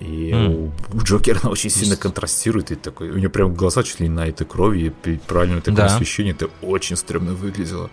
И 0.00 0.30
mm. 0.30 0.72
у, 0.94 1.02
Джокера 1.02 1.38
она 1.42 1.50
очень 1.50 1.70
сильно 1.70 1.96
контрастирует. 1.96 2.70
И 2.70 2.74
такой, 2.74 3.10
у 3.10 3.18
него 3.18 3.30
прям 3.30 3.54
глаза 3.54 3.82
чуть 3.82 4.00
ли 4.00 4.08
не 4.08 4.14
на 4.14 4.26
этой 4.26 4.46
крови, 4.46 4.86
и 4.86 4.90
при 4.90 5.16
правильном 5.18 5.60
таком 5.60 5.76
да. 5.76 5.86
освещении 5.86 6.32
это 6.32 6.48
очень 6.62 6.96
стрёмно 6.96 7.34
выглядело. 7.34 7.90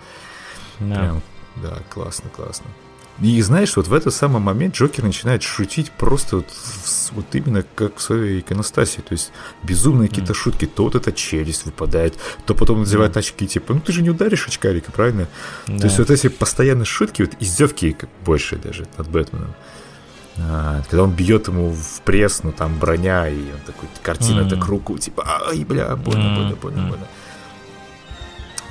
Да. 0.80 0.96
Прям, 0.96 1.22
да, 1.58 1.78
классно, 1.90 2.30
классно. 2.30 2.68
И 3.22 3.42
знаешь, 3.42 3.76
вот 3.76 3.88
в 3.88 3.94
этот 3.94 4.14
самый 4.14 4.40
момент 4.40 4.76
Джокер 4.76 5.04
начинает 5.04 5.42
шутить 5.42 5.92
просто 5.92 6.38
вот, 6.38 6.46
вот 7.14 7.26
именно 7.34 7.66
как 7.76 7.98
в 7.98 8.02
своей 8.02 8.42
иконостасе. 8.42 9.02
То 9.02 9.14
есть 9.14 9.32
безумные 9.64 10.08
какие-то 10.08 10.34
mm. 10.34 10.36
шутки. 10.36 10.66
То 10.66 10.84
вот 10.84 10.96
эта 10.96 11.12
челюсть 11.12 11.66
выпадает, 11.66 12.16
то 12.46 12.54
потом 12.54 12.82
надевает 12.82 13.16
mm. 13.16 13.20
очки, 13.20 13.48
типа, 13.48 13.74
ну 13.74 13.80
ты 13.82 13.92
же 13.92 14.02
не 14.02 14.12
ударишь 14.12 14.48
очкарика, 14.48 14.92
правильно? 14.92 15.28
Да. 15.66 15.80
То 15.80 15.86
есть 15.88 15.98
вот 15.98 16.12
эти 16.12 16.28
постоянные 16.28 16.86
шутки, 16.86 17.24
вот 17.24 17.32
издевки 17.40 17.98
больше 18.24 18.56
даже 18.56 18.88
над 18.98 19.10
Бэтменом. 19.10 19.50
А, 19.50 19.77
когда 20.38 21.04
он 21.04 21.12
бьет 21.12 21.48
ему 21.48 21.72
в 21.72 22.02
пресс, 22.02 22.44
ну 22.44 22.52
там 22.52 22.78
броня, 22.78 23.28
и 23.28 23.40
он 23.40 23.60
такой, 23.66 23.90
картина 24.04 24.42
mm. 24.42 24.50
так 24.50 24.66
руку, 24.66 24.98
типа, 24.98 25.24
ай, 25.48 25.64
бля, 25.64 25.96
больно, 25.96 26.36
больно, 26.36 26.56
больно, 26.56 26.88
больно. 26.90 27.08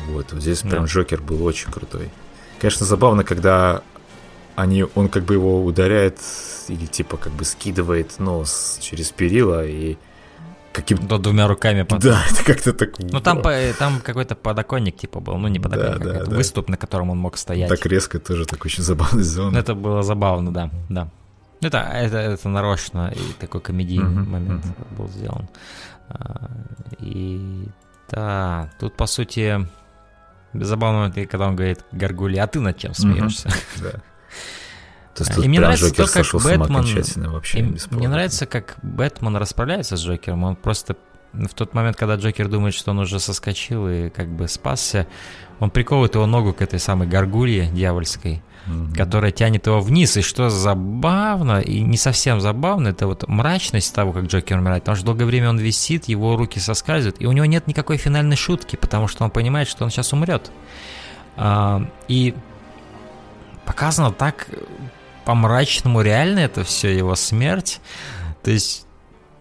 Вот, 0.08 0.32
вот 0.32 0.40
здесь 0.42 0.62
yeah. 0.62 0.70
прям 0.70 0.84
Джокер 0.84 1.20
был 1.20 1.44
очень 1.44 1.70
крутой. 1.70 2.10
Конечно, 2.60 2.86
забавно, 2.86 3.24
когда 3.24 3.82
они, 4.54 4.86
он 4.94 5.08
как 5.08 5.24
бы 5.24 5.34
его 5.34 5.64
ударяет 5.64 6.18
или 6.68 6.86
типа 6.86 7.16
как 7.16 7.32
бы 7.32 7.44
скидывает 7.44 8.18
нос 8.18 8.78
через 8.80 9.10
перила 9.10 9.64
и 9.66 9.96
каким 10.72 10.98
то 11.08 11.18
двумя 11.18 11.48
руками. 11.48 11.82
Под... 11.82 12.00
Да, 12.00 12.22
это 12.30 12.44
как-то 12.44 12.72
так. 12.72 12.98
Ну 12.98 13.20
там 13.20 13.42
там 13.78 14.00
какой-то 14.00 14.34
подоконник 14.34 14.96
типа 14.96 15.20
был, 15.20 15.36
ну 15.38 15.48
не 15.48 15.58
подоконник, 15.58 15.98
да, 15.98 16.10
а 16.10 16.18
да, 16.20 16.24
да. 16.24 16.36
выступ, 16.36 16.68
на 16.68 16.76
котором 16.76 17.10
он 17.10 17.18
мог 17.18 17.36
стоять. 17.36 17.68
Так 17.68 17.86
резко 17.86 18.18
тоже 18.18 18.44
так 18.46 18.64
очень 18.64 18.82
забавно 18.82 19.22
сделано. 19.22 19.58
Это 19.58 19.74
было 19.74 20.02
забавно, 20.02 20.52
да, 20.52 20.70
да. 20.88 21.08
Это 21.60 21.78
это 21.78 22.18
это 22.18 22.48
нарочно 22.48 23.12
и 23.14 23.32
такой 23.40 23.60
комедийный 23.60 24.22
uh-huh, 24.22 24.28
момент 24.28 24.64
uh-huh. 24.64 24.96
был 24.96 25.08
сделан. 25.08 25.48
А, 26.08 26.50
и 26.98 27.68
да, 28.10 28.70
тут 28.78 28.94
по 28.96 29.06
сути 29.06 29.66
забавно, 30.52 31.10
когда 31.12 31.48
он 31.48 31.56
говорит 31.56 31.84
Гаргули, 31.92 32.36
а 32.38 32.46
ты 32.46 32.60
над 32.60 32.78
чем 32.78 32.94
смеешься? 32.94 33.50
Да. 33.76 33.92
То 35.14 35.24
есть 35.24 35.38
и 35.38 35.48
мне 35.48 35.60
нравится 35.60 35.94
то, 35.94 36.06
как 36.06 36.26
Бэтмен... 36.34 37.30
Вообще 37.32 37.62
мне 37.90 38.06
нравится, 38.06 38.44
как 38.44 38.76
Бэтмен 38.82 39.34
расправляется 39.36 39.96
с 39.96 40.04
Джокером. 40.04 40.44
Он 40.44 40.56
просто 40.56 40.94
в 41.32 41.54
тот 41.54 41.72
момент, 41.72 41.96
когда 41.96 42.16
Джокер 42.16 42.48
думает, 42.48 42.74
что 42.74 42.90
он 42.90 42.98
уже 42.98 43.18
соскочил 43.18 43.88
и 43.88 44.10
как 44.10 44.28
бы 44.28 44.46
спасся, 44.46 45.06
он 45.58 45.70
приковывает 45.70 46.14
его 46.14 46.26
ногу 46.26 46.52
к 46.52 46.60
этой 46.60 46.78
самой 46.78 47.08
горгулье 47.08 47.66
дьявольской, 47.68 48.42
mm-hmm. 48.66 48.94
которая 48.94 49.30
тянет 49.30 49.66
его 49.66 49.80
вниз. 49.80 50.16
И 50.16 50.22
что 50.22 50.50
забавно, 50.50 51.60
и 51.60 51.80
не 51.80 51.96
совсем 51.96 52.40
забавно, 52.40 52.88
это 52.88 53.06
вот 53.06 53.26
мрачность 53.28 53.94
того, 53.94 54.12
как 54.12 54.24
Джокер 54.24 54.58
умирает. 54.58 54.82
Потому 54.82 54.96
что 54.96 55.06
долгое 55.06 55.24
время 55.24 55.50
он 55.50 55.58
висит, 55.58 56.06
его 56.06 56.36
руки 56.36 56.58
соскальзывают, 56.58 57.16
и 57.20 57.26
у 57.26 57.32
него 57.32 57.46
нет 57.46 57.66
никакой 57.66 57.96
финальной 57.96 58.36
шутки, 58.36 58.76
потому 58.76 59.08
что 59.08 59.24
он 59.24 59.30
понимает, 59.30 59.68
что 59.68 59.84
он 59.84 59.90
сейчас 59.90 60.12
умрет. 60.12 60.50
А, 61.36 61.86
и 62.08 62.34
показано 63.64 64.12
так 64.12 64.48
по-мрачному 65.24 66.00
реально 66.02 66.40
это 66.40 66.64
все, 66.64 66.96
его 66.96 67.14
смерть. 67.14 67.80
То 68.42 68.50
есть 68.50 68.85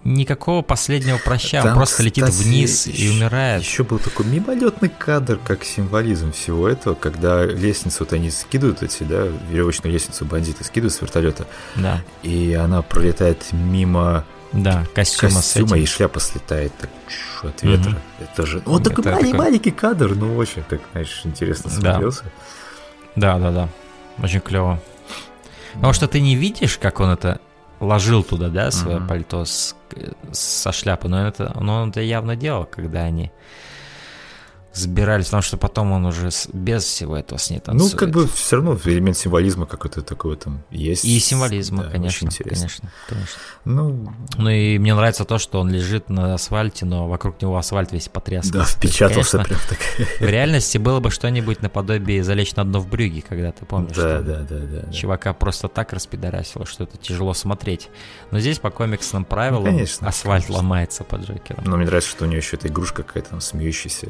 никакого 0.06 0.61
последнего 0.61 1.18
проща, 1.18 1.61
Там, 1.61 1.72
он 1.72 1.77
просто 1.77 1.95
кстати, 1.95 2.19
летит 2.19 2.30
вниз 2.30 2.88
еще, 2.88 3.06
и 3.06 3.10
умирает. 3.10 3.64
Еще 3.64 3.84
был 3.84 3.99
такой 3.99 4.26
мимолетный 4.27 4.90
кадр, 4.90 5.40
как 5.44 5.65
символизм 5.65 6.32
всего 6.32 6.69
этого, 6.69 6.94
когда 6.94 7.44
лестницу 7.44 7.98
вот 8.03 8.14
они 8.14 8.30
скидывают 8.30 8.84
эти, 8.84 9.03
да, 9.03 9.26
веревочную 9.49 9.91
лестницу 9.91 10.23
бандиты 10.23 10.64
скидывают 10.64 10.94
с 10.94 11.02
вертолета. 11.02 11.48
Да. 11.76 12.02
И 12.22 12.53
она 12.53 12.84
пролетает 12.84 13.52
мимо 13.52 14.23
да, 14.53 14.86
костюма, 14.94 15.34
костюма 15.34 15.77
и 15.77 15.86
шляпа 15.86 16.19
слетает 16.19 16.72
так, 16.77 16.90
от 17.41 17.64
ветра. 17.64 17.91
Угу. 17.91 17.99
Это 18.22 18.45
же. 18.45 18.61
Вот 18.65 18.84
такой 18.84 19.03
маленький, 19.03 19.26
такой... 19.32 19.40
маленький 19.40 19.72
кадр, 19.72 20.15
ну 20.15 20.36
очень 20.38 20.64
так, 20.64 20.82
знаешь, 20.91 21.22
интересно 21.23 21.69
смотрелся. 21.69 22.23
Да, 23.15 23.40
да, 23.40 23.52
да. 23.52 23.69
Очень 24.22 24.40
клево. 24.40 24.80
Потому 25.73 25.94
что 25.94 26.07
ты 26.07 26.22
не 26.22 26.36
видишь, 26.36 26.77
как 26.77 26.99
он 26.99 27.10
это 27.10 27.41
ложил 27.80 28.23
туда, 28.23 28.49
да, 28.49 28.72
свое 28.72 28.97
uh-huh. 28.97 29.07
пальто 29.07 29.45
с, 29.45 29.76
со 30.31 30.72
шляпой, 30.72 31.10
но, 31.10 31.27
это, 31.27 31.56
но 31.60 31.81
он 31.81 31.89
это 31.89 32.02
явно 32.02 32.35
делал, 32.35 32.65
когда 32.65 33.02
они 33.02 33.31
сбирались, 34.76 35.26
потому 35.26 35.41
что 35.41 35.57
потом 35.57 35.91
он 35.91 36.06
уже 36.06 36.30
без 36.53 36.84
всего 36.84 37.18
этого 37.18 37.38
с 37.38 37.49
ней 37.49 37.60
танцует. 37.60 37.93
Ну, 37.93 37.97
как 37.97 38.10
бы 38.11 38.27
все 38.27 38.57
равно 38.57 38.77
элемент 38.85 39.18
символизма 39.18 39.65
какой-то 39.65 40.02
такой 40.02 40.35
там 40.35 40.64
есть. 40.69 41.06
И 41.06 41.19
символизма, 41.19 41.84
да, 41.84 41.91
конечно, 41.91 42.30
конечно, 42.30 42.89
конечно. 43.07 43.39
Ну, 43.64 44.14
ну 44.38 44.49
и 44.49 44.77
мне 44.77 44.93
нравится 44.93 45.26
то, 45.26 45.38
что 45.38 45.60
он 45.60 45.72
лежит 45.72 46.10
на 46.10 46.34
асфальте, 46.34 46.85
но 46.85 47.07
вокруг 47.07 47.41
него 47.41 47.57
асфальт 47.57 47.91
весь 47.91 48.10
потряс. 48.10 48.49
Да, 48.49 48.65
впечатался 48.65 49.39
прям 49.39 49.60
так. 49.69 49.80
В 50.19 50.30
реальности 50.30 50.77
было 50.77 50.99
бы 50.99 51.10
что-нибудь 51.10 51.61
наподобие 51.61 52.23
залечь 52.23 52.56
на 52.56 52.65
дно 52.65 52.80
в 52.80 52.88
брюге, 52.88 53.23
когда 53.27 53.52
ты 53.52 53.65
помнишь. 53.65 53.95
Да, 53.95 54.22
да, 54.22 54.41
да, 54.41 54.60
да. 54.60 54.91
Чувака 54.91 55.34
просто 55.34 55.68
так 55.68 55.93
распидорасило, 55.93 56.65
что 56.65 56.84
это 56.84 56.97
тяжело 56.97 57.34
смотреть. 57.34 57.89
Но 58.31 58.39
здесь 58.39 58.60
по 58.60 58.69
комиксным 58.69 59.26
правилам 59.26 59.64
ну, 59.64 59.69
конечно, 59.69 60.07
асфальт 60.07 60.45
конечно. 60.45 60.64
ломается 60.64 61.03
под 61.03 61.22
Джокером. 61.22 61.64
Но 61.65 61.77
мне 61.77 61.85
нравится, 61.85 62.10
что 62.10 62.26
у 62.26 62.27
него 62.27 62.38
еще 62.38 62.57
эта 62.57 62.68
игрушка 62.68 63.03
какая-то 63.03 63.31
там 63.31 63.41
смеющаяся 63.41 64.07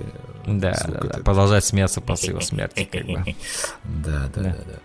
да, 0.59 0.73
да, 0.87 0.99
да. 0.99 1.19
Продолжать 1.23 1.65
смеяться 1.65 2.01
после 2.01 2.29
его 2.29 2.41
смерти, 2.41 2.87
как 2.91 3.05
бы. 3.05 3.23
Да, 3.83 4.29
да, 4.33 4.41
да, 4.41 4.57
да. 4.67 4.79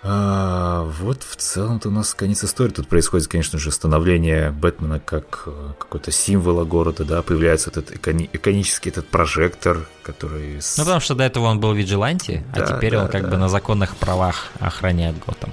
А, 0.00 0.84
вот 0.84 1.24
в 1.24 1.36
целом-то 1.36 1.88
у 1.88 1.90
нас 1.90 2.14
конец 2.14 2.44
истории. 2.44 2.70
Тут 2.70 2.88
происходит, 2.88 3.26
конечно 3.26 3.58
же, 3.58 3.72
становление 3.72 4.52
Бэтмена 4.52 5.00
как 5.00 5.42
э, 5.46 5.72
какой-то 5.76 6.12
символа 6.12 6.64
города, 6.64 7.04
да, 7.04 7.20
появляется 7.22 7.70
этот 7.70 7.90
икони- 7.90 8.30
иконический 8.32 8.92
этот 8.92 9.08
прожектор, 9.08 9.88
который... 10.04 10.60
Ну, 10.76 10.84
потому 10.84 11.00
что 11.00 11.16
до 11.16 11.24
этого 11.24 11.46
он 11.46 11.58
был 11.58 11.72
виджиланти, 11.72 12.44
а 12.52 12.56
да, 12.58 12.64
а 12.64 12.76
теперь 12.76 12.92
да, 12.92 13.02
он 13.02 13.08
как 13.08 13.22
да. 13.22 13.28
бы 13.28 13.36
на 13.38 13.48
законных 13.48 13.96
правах 13.96 14.46
охраняет 14.60 15.16
Готэм. 15.26 15.52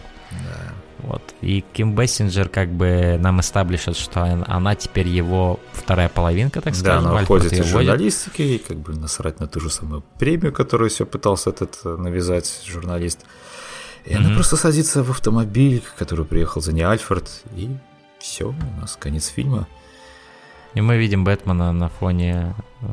И 1.46 1.64
Ким 1.74 1.94
Бессинджер 1.94 2.50
как 2.50 2.72
бы 2.72 3.20
нам 3.20 3.40
эстаблишит, 3.40 3.96
что 3.98 4.24
она 4.48 4.74
теперь 4.74 5.08
его 5.08 5.60
вторая 5.74 6.10
половинка, 6.10 6.60
так 6.60 6.74
сказать. 6.74 7.04
Да, 7.04 7.10
она 7.10 7.22
уходит 7.22 7.54
из 7.54 7.68
журналистики, 7.68 8.42
и 8.42 8.58
как 8.58 8.78
бы 8.78 8.96
насрать 8.96 9.40
на 9.40 9.46
ту 9.46 9.60
же 9.60 9.70
самую 9.70 10.04
премию, 10.18 10.52
которую 10.52 10.90
все 10.90 11.06
пытался 11.06 11.52
этот 11.52 11.78
э, 11.84 11.98
навязать 11.98 12.64
журналист. 12.66 13.20
И 14.06 14.10
mm-hmm. 14.10 14.18
она 14.18 14.34
просто 14.34 14.58
садится 14.58 15.04
в 15.04 15.12
автомобиль, 15.12 15.84
который 16.00 16.26
приехал 16.26 16.62
за 16.62 16.74
ней 16.74 16.82
Альфред, 16.82 17.30
и 17.56 17.70
все, 18.18 18.46
у 18.50 18.82
нас 18.82 18.98
конец 19.00 19.28
фильма. 19.28 19.68
И 20.76 20.82
мы 20.82 20.98
видим 20.98 21.24
Бэтмена 21.24 21.72
на 21.72 21.88
фоне 21.88 22.54
э, 22.82 22.86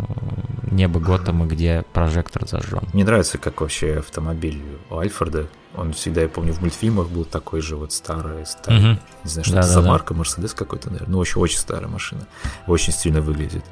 неба 0.70 1.00
Готэма, 1.00 1.46
где 1.46 1.84
прожектор 1.92 2.46
зажжен. 2.46 2.82
Мне 2.92 3.04
нравится, 3.04 3.38
как 3.38 3.60
вообще 3.60 3.98
автомобиль 3.98 4.62
у 4.88 4.98
Альфреда. 4.98 5.48
Он 5.74 5.92
всегда, 5.92 6.22
я 6.22 6.28
помню, 6.28 6.52
в 6.52 6.60
мультфильмах 6.60 7.08
был 7.08 7.24
такой 7.24 7.60
же 7.60 7.76
вот 7.76 7.92
старый, 7.92 8.46
старый. 8.46 8.78
Угу. 8.78 9.00
Не 9.24 9.30
знаю, 9.30 9.44
что 9.44 9.54
да, 9.54 9.60
это 9.60 9.68
да, 9.68 9.74
за 9.74 9.82
да. 9.82 9.88
марка, 9.88 10.14
Мерседес 10.14 10.54
какой-то, 10.54 10.90
наверное. 10.90 11.12
Ну, 11.12 11.18
очень, 11.18 11.40
очень 11.40 11.58
старая 11.58 11.88
машина. 11.88 12.26
Очень 12.68 12.92
стильно 12.92 13.20
выглядит. 13.20 13.64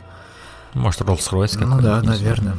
Может, 0.75 1.03
Rolls-Royce 1.03 1.59
какой-то. 1.59 1.67
Ну 1.67 1.81
да, 1.81 2.03
наверное. 2.03 2.59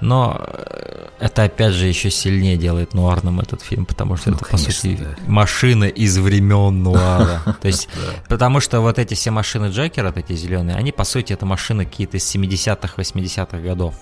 Но 0.00 0.44
э, 0.46 1.08
это 1.20 1.44
опять 1.44 1.72
же 1.72 1.86
еще 1.86 2.10
сильнее 2.10 2.56
делает 2.56 2.94
нуарным 2.94 3.40
этот 3.40 3.62
фильм, 3.62 3.86
потому 3.86 4.16
что 4.16 4.30
ну, 4.30 4.36
это, 4.36 4.44
конечно, 4.44 4.66
по 4.66 4.72
сути, 4.72 4.96
да. 4.96 5.16
машина 5.26 5.84
из 5.84 6.18
времен 6.18 6.82
нуара. 6.82 7.42
То 7.60 7.68
есть, 7.68 7.88
потому 8.28 8.60
что 8.60 8.80
вот 8.80 8.98
эти 8.98 9.14
все 9.14 9.30
машины 9.30 9.66
Джокера, 9.66 10.08
вот 10.08 10.16
эти 10.16 10.34
зеленые, 10.34 10.76
они, 10.76 10.92
по 10.92 11.04
сути, 11.04 11.32
это 11.32 11.46
машины 11.46 11.84
какие-то 11.84 12.16
из 12.16 12.34
70-х, 12.34 12.94
80-х 12.96 13.58
годов. 13.58 13.94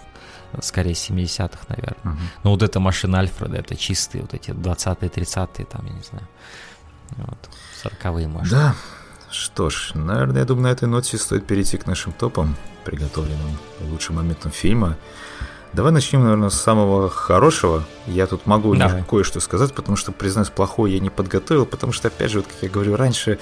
Скорее, 0.63 0.95
70-х, 0.95 1.59
наверное. 1.69 2.15
Угу. 2.15 2.23
Но 2.43 2.51
вот 2.51 2.63
эта 2.63 2.81
машина 2.81 3.21
Альфреда, 3.21 3.59
это 3.59 3.77
чистые 3.77 4.23
вот 4.23 4.35
эти 4.35 4.51
20-е, 4.51 5.09
30-е, 5.09 5.65
там, 5.65 5.87
я 5.87 5.93
не 5.93 6.03
знаю. 6.03 6.29
Вот, 7.17 7.51
40-е 7.85 8.29
машины. 8.29 8.51
Да, 8.51 8.75
что 9.31 9.71
ж, 9.71 9.93
наверное, 9.95 10.41
я 10.41 10.45
думаю, 10.45 10.65
на 10.65 10.73
этой 10.73 10.89
ноте 10.89 11.17
стоит 11.17 11.47
перейти 11.47 11.77
к 11.77 11.87
нашим 11.87 12.13
топам, 12.13 12.57
приготовленным 12.85 13.59
лучшим 13.81 14.17
моментам 14.17 14.51
фильма. 14.51 14.97
Давай 15.73 15.93
начнем, 15.93 16.23
наверное, 16.23 16.51
с 16.51 16.61
самого 16.61 17.09
хорошего. 17.09 17.85
Я 18.07 18.27
тут 18.27 18.47
могу 18.47 18.77
кое-что 19.09 19.41
сказать, 19.41 19.73
потому 19.75 19.97
что, 19.97 20.13
признаюсь, 20.13 20.51
плохое 20.51 20.95
я 20.95 21.01
не 21.01 21.11
подготовил, 21.11 21.67
потому 21.67 21.93
что, 21.93 22.09
опять 22.09 22.31
же, 22.31 22.39
вот, 22.39 22.49
как 22.49 22.57
я 22.63 22.69
говорю 22.69 22.97
раньше, 22.97 23.39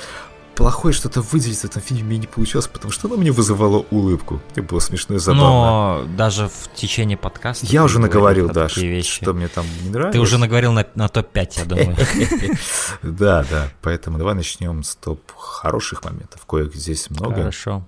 плохое 0.58 0.92
что-то 0.92 1.22
выделить 1.22 1.58
в 1.60 1.64
этом 1.64 1.80
фильме 1.80 2.18
не 2.18 2.26
получилось, 2.26 2.66
потому 2.66 2.92
что 2.92 3.06
оно 3.06 3.16
мне 3.16 3.30
вызывало 3.30 3.86
улыбку. 3.90 4.40
И 4.56 4.60
было 4.60 4.80
смешно 4.80 5.14
и 5.14 5.18
забавно. 5.18 5.46
Но 5.46 6.04
даже 6.16 6.48
в 6.48 6.74
течение 6.74 7.16
подкаста... 7.16 7.64
Я 7.64 7.84
уже 7.84 8.00
наговорил, 8.00 8.50
да, 8.50 8.66
вещи. 8.76 9.22
что 9.22 9.32
мне 9.32 9.46
там 9.46 9.64
не 9.82 9.90
нравилось. 9.90 10.14
Ты 10.14 10.20
уже 10.20 10.36
наговорил 10.36 10.72
на, 10.72 10.84
на 10.96 11.08
топ-5, 11.08 11.52
я 11.58 11.64
думаю. 11.64 11.96
Да, 13.02 13.44
да, 13.48 13.68
поэтому 13.82 14.18
давай 14.18 14.34
начнем 14.34 14.82
с 14.82 14.96
топ 14.96 15.20
хороших 15.36 16.04
моментов. 16.04 16.44
Коих 16.44 16.74
здесь 16.74 17.08
много. 17.10 17.36
Хорошо, 17.36 17.84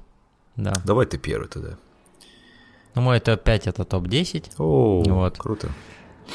да. 0.57 0.73
Давай 0.85 1.07
ты 1.07 1.19
первый 1.19 1.49
тогда. 1.49 1.71
Ну, 2.95 3.03
мой 3.03 3.21
топ-5 3.21 3.63
это 3.69 3.85
топ-10. 3.85 4.53
О, 4.59 5.03
вот. 5.07 5.39
круто. 5.39 5.69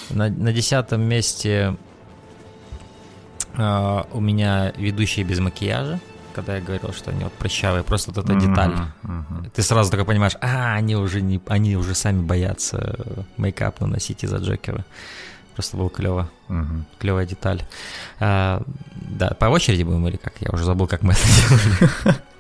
На, 0.10 0.30
на 0.30 0.54
десятом 0.54 1.02
месте 1.02 1.76
э, 3.54 4.04
у 4.12 4.20
меня 4.20 4.74
ведущие 4.78 5.26
без 5.26 5.40
макияжа, 5.40 6.00
когда 6.34 6.58
я 6.58 6.62
говорил, 6.62 6.94
что 6.94 7.12
они 7.12 7.24
вот 7.24 7.34
прыщавые, 7.34 7.84
просто 7.84 8.12
вот 8.12 8.24
эта 8.24 8.34
mm-hmm, 8.34 8.50
деталь. 8.50 8.72
Mm-hmm. 9.04 9.52
Ты 9.54 9.62
сразу 9.64 9.92
только 9.92 10.06
понимаешь, 10.06 10.36
а, 10.42 10.76
они 10.76 10.96
уже, 10.96 11.22
не, 11.22 11.42
они 11.48 11.76
уже 11.76 11.96
сами 11.96 12.22
боятся 12.22 13.26
мейкап 13.38 13.80
наносить 13.82 14.24
из-за 14.24 14.38
Джокера. 14.38 14.86
Просто 15.54 15.78
было 15.78 15.90
клево. 15.90 16.30
Mm-hmm. 16.50 16.84
Клевая 17.00 17.26
деталь. 17.26 17.64
А, 18.20 18.62
да, 18.96 19.30
по 19.30 19.46
очереди 19.46 19.84
будем 19.84 20.06
или 20.08 20.18
как? 20.18 20.34
Я 20.42 20.50
уже 20.52 20.66
забыл, 20.66 20.88
как 20.88 21.02
мы 21.02 21.14
это 21.14 21.22
делали. 21.50 22.16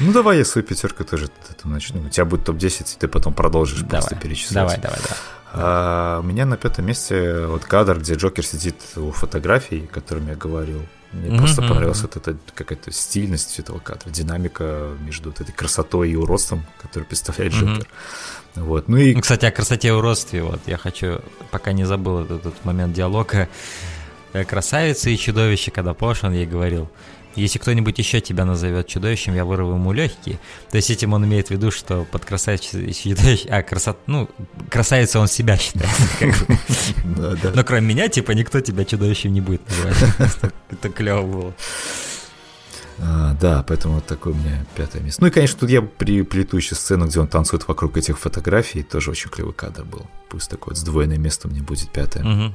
Ну, 0.00 0.12
давай 0.12 0.38
я 0.38 0.44
свою 0.44 0.66
пятерку 0.66 1.04
тоже 1.04 1.28
начну. 1.64 2.02
У 2.02 2.08
тебя 2.08 2.24
будет 2.24 2.44
топ-10, 2.44 2.94
и 2.94 2.98
ты 2.98 3.08
потом 3.08 3.34
продолжишь 3.34 3.80
давай, 3.80 4.00
просто 4.00 4.16
перечислять. 4.16 4.54
Давай, 4.54 4.78
давай, 4.78 4.98
давай. 4.98 5.18
А, 5.52 6.20
у 6.20 6.22
меня 6.22 6.44
на 6.46 6.56
пятом 6.56 6.86
месте 6.86 7.46
вот 7.46 7.64
кадр, 7.64 7.98
где 7.98 8.14
Джокер 8.14 8.44
сидит 8.44 8.76
у 8.96 9.10
фотографий, 9.10 9.88
о 9.90 9.94
котором 9.94 10.28
я 10.28 10.34
говорил. 10.34 10.82
Мне 11.12 11.28
mm-hmm. 11.30 11.38
просто 11.38 11.62
понравилась 11.62 12.02
вот 12.02 12.16
эта 12.18 12.36
какая-то 12.54 12.92
стильность 12.92 13.58
этого 13.58 13.78
кадра, 13.78 14.10
динамика 14.10 14.90
между 15.00 15.30
вот 15.30 15.40
этой 15.40 15.52
красотой 15.52 16.10
и 16.10 16.16
уродством, 16.16 16.66
который 16.82 17.04
представляет 17.04 17.54
Джокер. 17.54 17.88
Mm-hmm. 18.54 18.62
Вот. 18.64 18.88
Ну 18.88 18.98
и... 18.98 19.14
Ну, 19.14 19.20
кстати, 19.22 19.46
о 19.46 19.50
красоте 19.50 19.88
и 19.88 19.90
уродстве, 19.90 20.42
вот 20.42 20.60
я 20.66 20.76
хочу, 20.76 21.20
пока 21.50 21.72
не 21.72 21.84
забыл 21.84 22.20
этот, 22.20 22.40
этот 22.44 22.64
момент 22.64 22.92
диалога, 22.92 23.48
э, 24.34 24.44
красавица 24.44 25.08
и 25.08 25.16
чудовище, 25.16 25.70
когда 25.70 25.94
помнишь, 25.94 26.24
он 26.24 26.32
ей 26.32 26.46
говорил, 26.46 26.90
если 27.38 27.58
кто-нибудь 27.58 27.98
еще 27.98 28.20
тебя 28.20 28.44
назовет 28.44 28.86
чудовищем, 28.86 29.34
я 29.34 29.44
вырву 29.44 29.74
ему 29.74 29.92
легкие. 29.92 30.38
То 30.70 30.76
есть 30.76 30.90
этим 30.90 31.12
он 31.12 31.24
имеет 31.24 31.48
в 31.48 31.50
виду, 31.50 31.70
что 31.70 32.04
под 32.04 32.24
красавицей. 32.24 32.94
А, 33.50 33.62
красот... 33.62 33.98
ну, 34.06 34.28
красавица 34.70 35.20
он 35.20 35.28
себя 35.28 35.56
считает. 35.56 35.90
Но 37.54 37.64
кроме 37.64 37.86
меня, 37.86 38.08
типа, 38.08 38.32
никто 38.32 38.60
тебя 38.60 38.84
чудовищем 38.84 39.32
не 39.32 39.40
будет 39.40 39.62
называть. 39.68 40.52
Это 40.70 40.88
клево 40.90 41.22
было. 41.22 41.54
А, 43.00 43.34
да, 43.34 43.62
поэтому 43.62 43.96
вот 43.96 44.06
такое 44.06 44.32
у 44.32 44.36
меня 44.36 44.64
пятое 44.76 45.02
место. 45.02 45.22
Ну 45.22 45.28
и, 45.28 45.30
конечно, 45.30 45.60
тут 45.60 45.70
я 45.70 45.82
приплету 45.82 46.56
еще 46.56 46.74
сцену, 46.74 47.06
где 47.06 47.20
он 47.20 47.28
танцует 47.28 47.66
вокруг 47.68 47.96
этих 47.96 48.18
фотографий. 48.18 48.82
Тоже 48.82 49.10
очень 49.10 49.30
клевый 49.30 49.54
кадр 49.54 49.84
был. 49.84 50.06
Пусть 50.28 50.50
такое 50.50 50.74
вот 50.74 50.78
сдвоенное 50.78 51.18
место 51.18 51.48
у 51.48 51.50
меня 51.50 51.62
будет 51.62 51.90
пятое. 51.90 52.52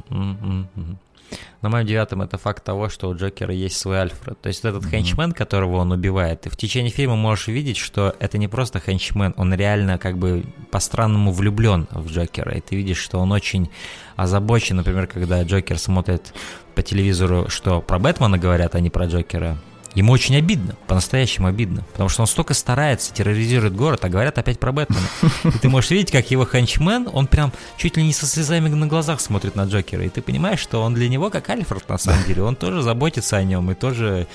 На 1.61 1.69
моем 1.69 1.85
девятом 1.85 2.21
это 2.21 2.37
факт 2.37 2.63
того, 2.63 2.89
что 2.89 3.09
у 3.09 3.15
Джокера 3.15 3.53
есть 3.53 3.77
свой 3.77 4.01
Альфред. 4.01 4.39
То 4.41 4.47
есть 4.47 4.65
этот 4.65 4.83
mm-hmm. 4.83 4.89
хенчмен, 4.89 5.31
которого 5.31 5.77
он 5.77 5.91
убивает, 5.91 6.41
ты 6.41 6.49
в 6.49 6.57
течение 6.57 6.91
фильма 6.91 7.15
можешь 7.15 7.47
видеть, 7.47 7.77
что 7.77 8.15
это 8.19 8.37
не 8.37 8.47
просто 8.47 8.79
хенчмен, 8.79 9.33
он 9.37 9.53
реально 9.53 9.97
как 9.97 10.17
бы 10.17 10.43
по-странному 10.71 11.31
влюблен 11.31 11.87
в 11.91 12.11
Джокера. 12.11 12.55
И 12.57 12.61
ты 12.61 12.75
видишь, 12.75 12.99
что 12.99 13.19
он 13.19 13.31
очень 13.31 13.69
озабочен, 14.15 14.77
например, 14.77 15.07
когда 15.07 15.41
Джокер 15.43 15.77
смотрит 15.77 16.33
по 16.75 16.81
телевизору, 16.81 17.49
что 17.49 17.81
про 17.81 17.99
Бэтмена 17.99 18.37
говорят, 18.37 18.75
а 18.75 18.79
не 18.79 18.89
про 18.89 19.05
Джокера. 19.05 19.57
Ему 19.95 20.11
очень 20.13 20.35
обидно, 20.35 20.75
по-настоящему 20.87 21.47
обидно, 21.47 21.83
потому 21.91 22.09
что 22.09 22.21
он 22.21 22.27
столько 22.27 22.53
старается, 22.53 23.13
терроризирует 23.13 23.75
город, 23.75 24.03
а 24.03 24.09
говорят 24.09 24.37
опять 24.37 24.59
про 24.59 24.71
Бэтмена. 24.71 25.07
И 25.43 25.57
ты 25.59 25.69
можешь 25.69 25.91
видеть, 25.91 26.11
как 26.11 26.31
его 26.31 26.45
хенчмен, 26.45 27.07
он 27.11 27.27
прям 27.27 27.51
чуть 27.77 27.97
ли 27.97 28.03
не 28.03 28.13
со 28.13 28.25
слезами 28.25 28.69
на 28.69 28.87
глазах 28.87 29.21
смотрит 29.21 29.55
на 29.55 29.65
Джокера, 29.65 30.03
и 30.03 30.09
ты 30.09 30.21
понимаешь, 30.21 30.59
что 30.59 30.81
он 30.81 30.93
для 30.93 31.09
него 31.09 31.29
как 31.29 31.49
Альфред 31.49 31.87
на 31.87 31.97
самом 31.97 32.23
деле, 32.25 32.43
он 32.43 32.55
тоже 32.55 32.81
заботится 32.81 33.37
о 33.37 33.43
нем 33.43 33.69
и 33.71 33.75
тоже 33.75 34.27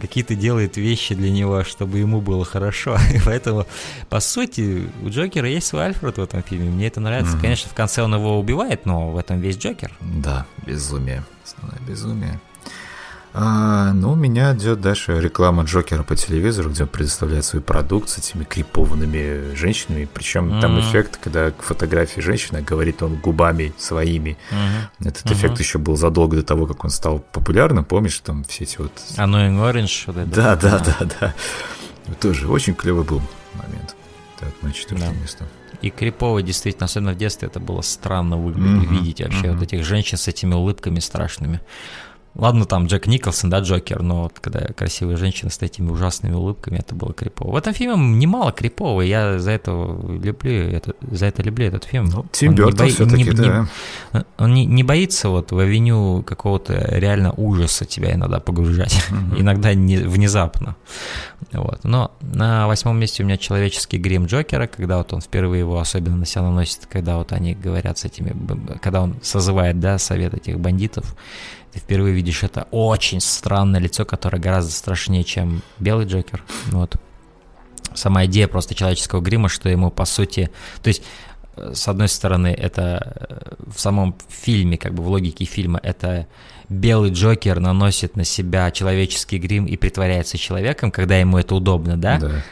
какие-то 0.00 0.34
делает 0.34 0.76
вещи 0.76 1.14
для 1.14 1.30
него, 1.30 1.64
чтобы 1.64 1.98
ему 1.98 2.20
было 2.20 2.44
хорошо. 2.44 2.96
И 3.14 3.20
поэтому, 3.24 3.66
по 4.08 4.20
сути, 4.20 4.88
у 5.02 5.08
Джокера 5.08 5.48
есть 5.48 5.66
свой 5.66 5.86
Альфред 5.86 6.18
в 6.18 6.22
этом 6.22 6.42
фильме. 6.42 6.70
Мне 6.70 6.88
это 6.88 7.00
нравится. 7.00 7.38
Конечно, 7.40 7.70
в 7.70 7.74
конце 7.74 8.02
он 8.02 8.14
его 8.14 8.38
убивает, 8.38 8.86
но 8.86 9.10
в 9.10 9.18
этом 9.18 9.40
весь 9.40 9.56
Джокер. 9.56 9.92
Да, 10.00 10.46
безумие. 10.66 11.24
Основное 11.44 11.80
безумие. 11.86 12.40
А, 13.36 13.92
ну, 13.92 14.12
у 14.12 14.14
меня 14.14 14.54
идет 14.54 14.80
дальше 14.80 15.20
реклама 15.20 15.64
Джокера 15.64 16.04
по 16.04 16.14
телевизору, 16.14 16.70
где 16.70 16.84
он 16.84 16.88
предоставляет 16.88 17.44
свой 17.44 17.60
продукт 17.60 18.08
с 18.08 18.18
этими 18.18 18.44
крипованными 18.44 19.56
женщинами. 19.56 20.08
Причем 20.14 20.52
mm-hmm. 20.52 20.60
там 20.60 20.78
эффект, 20.78 21.18
когда 21.20 21.50
к 21.50 21.62
фотографии 21.62 22.20
женщины 22.20 22.62
говорит 22.62 23.02
он 23.02 23.16
губами 23.16 23.72
своими. 23.76 24.38
Mm-hmm. 24.52 25.08
Этот 25.08 25.26
mm-hmm. 25.26 25.32
эффект 25.32 25.58
еще 25.58 25.78
был 25.78 25.96
задолго 25.96 26.36
до 26.36 26.44
того, 26.44 26.66
как 26.66 26.84
он 26.84 26.90
стал 26.90 27.18
популярным. 27.32 27.84
Помнишь, 27.84 28.20
там 28.20 28.44
все 28.44 28.62
эти 28.62 28.78
вот... 28.78 28.92
Annoying 29.16 29.58
Orange. 29.58 30.04
Вот 30.06 30.16
это. 30.16 30.30
Да, 30.30 30.54
да, 30.54 30.78
да, 30.78 31.08
да. 31.20 31.34
Тоже 32.20 32.46
очень 32.46 32.76
клевый 32.76 33.04
был 33.04 33.20
момент. 33.54 33.96
Так, 34.38 34.50
на 34.62 34.72
четвертое 34.72 35.10
да. 35.10 35.20
место. 35.20 35.44
И 35.82 35.90
крипово, 35.90 36.40
действительно, 36.40 36.84
особенно 36.84 37.12
в 37.14 37.16
детстве, 37.16 37.48
это 37.48 37.58
было 37.58 37.80
странно 37.80 38.36
выглядеть, 38.36 38.88
mm-hmm. 38.88 38.98
видеть 39.00 39.20
вообще 39.22 39.46
mm-hmm. 39.46 39.54
вот 39.54 39.62
этих 39.64 39.84
женщин 39.84 40.18
с 40.18 40.28
этими 40.28 40.54
улыбками 40.54 41.00
страшными. 41.00 41.60
Ладно, 42.36 42.64
там 42.64 42.86
Джек 42.86 43.06
Николсон, 43.06 43.48
да, 43.48 43.60
Джокер, 43.60 44.02
но 44.02 44.24
вот 44.24 44.40
когда 44.40 44.60
красивая 44.60 45.16
женщина 45.16 45.50
с 45.50 45.62
этими 45.62 45.88
ужасными 45.88 46.34
улыбками, 46.34 46.78
это 46.78 46.94
было 46.94 47.12
крипово. 47.12 47.52
В 47.52 47.56
этом 47.56 47.72
фильме 47.74 47.96
немало 47.96 48.50
крипового, 48.50 49.02
я 49.02 49.38
за 49.38 49.52
это 49.52 49.70
люблю, 49.70 50.52
это, 50.52 50.94
за 51.02 51.26
это 51.26 51.42
люблю 51.44 51.66
этот 51.66 51.84
фильм. 51.84 52.06
Ну, 52.06 52.26
Тим 52.32 52.54
Бертон 52.54 52.88
все-таки, 52.88 53.30
да. 53.30 53.68
Не, 54.12 54.24
он 54.36 54.52
не, 54.52 54.66
не 54.66 54.82
боится 54.82 55.28
вот 55.28 55.52
в 55.52 55.58
авеню 55.58 56.24
какого-то 56.24 56.74
реально 56.74 57.32
ужаса 57.32 57.84
тебя 57.84 58.12
иногда 58.12 58.40
погружать, 58.40 58.94
mm-hmm. 59.10 59.40
иногда 59.40 59.74
не, 59.74 59.98
внезапно. 59.98 60.74
Вот. 61.52 61.84
Но 61.84 62.10
на 62.20 62.66
восьмом 62.66 62.98
месте 62.98 63.22
у 63.22 63.26
меня 63.26 63.36
человеческий 63.36 63.98
грим 63.98 64.26
Джокера, 64.26 64.66
когда 64.66 64.98
вот 64.98 65.12
он 65.12 65.20
впервые 65.20 65.60
его 65.60 65.78
особенно 65.78 66.16
на 66.16 66.26
себя 66.26 66.42
наносит, 66.42 66.86
когда 66.90 67.16
вот 67.16 67.32
они 67.32 67.54
говорят 67.54 67.98
с 67.98 68.04
этими, 68.04 68.34
когда 68.80 69.02
он 69.02 69.16
созывает, 69.22 69.78
да, 69.78 69.98
совет 69.98 70.34
этих 70.34 70.58
бандитов, 70.58 71.14
ты 71.74 71.80
впервые 71.80 72.14
видишь 72.14 72.44
это 72.44 72.68
очень 72.70 73.20
странное 73.20 73.80
лицо, 73.80 74.04
которое 74.04 74.38
гораздо 74.38 74.70
страшнее, 74.70 75.24
чем 75.24 75.60
белый 75.80 76.06
Джокер. 76.06 76.44
Вот. 76.66 76.94
Сама 77.94 78.26
идея 78.26 78.46
просто 78.46 78.76
человеческого 78.76 79.20
грима, 79.20 79.48
что 79.48 79.68
ему 79.68 79.90
по 79.90 80.04
сути... 80.04 80.50
То 80.82 80.88
есть 80.88 81.02
с 81.56 81.88
одной 81.88 82.08
стороны, 82.08 82.48
это 82.48 83.26
э, 83.28 83.54
в 83.74 83.80
самом 83.80 84.16
фильме, 84.28 84.76
как 84.78 84.94
бы 84.94 85.02
в 85.02 85.08
логике 85.08 85.44
фильма, 85.44 85.80
это 85.82 86.28
белый 86.68 87.10
Джокер 87.10 87.58
наносит 87.58 88.16
на 88.16 88.24
себя 88.24 88.70
человеческий 88.70 89.38
грим 89.38 89.66
и 89.66 89.76
притворяется 89.76 90.38
человеком, 90.38 90.92
когда 90.92 91.16
ему 91.16 91.38
это 91.38 91.56
удобно, 91.56 91.96
да? 91.96 92.18
Да. 92.18 92.42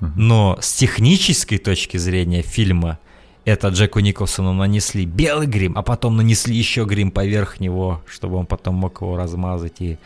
Но 0.00 0.58
с 0.60 0.74
технической 0.74 1.58
точки 1.58 1.98
зрения 1.98 2.40
фильма 2.40 2.98
это 3.46 3.68
Джеку 3.68 4.00
Николсону 4.00 4.52
нанесли 4.52 5.06
белый 5.06 5.46
грим, 5.46 5.78
а 5.78 5.82
потом 5.82 6.16
нанесли 6.16 6.54
еще 6.54 6.84
грим 6.84 7.12
поверх 7.12 7.60
него, 7.60 8.02
чтобы 8.06 8.36
он 8.36 8.46
потом 8.46 8.74
мог 8.74 9.00
его 9.00 9.16
размазать. 9.16 9.80
И... 9.80 9.98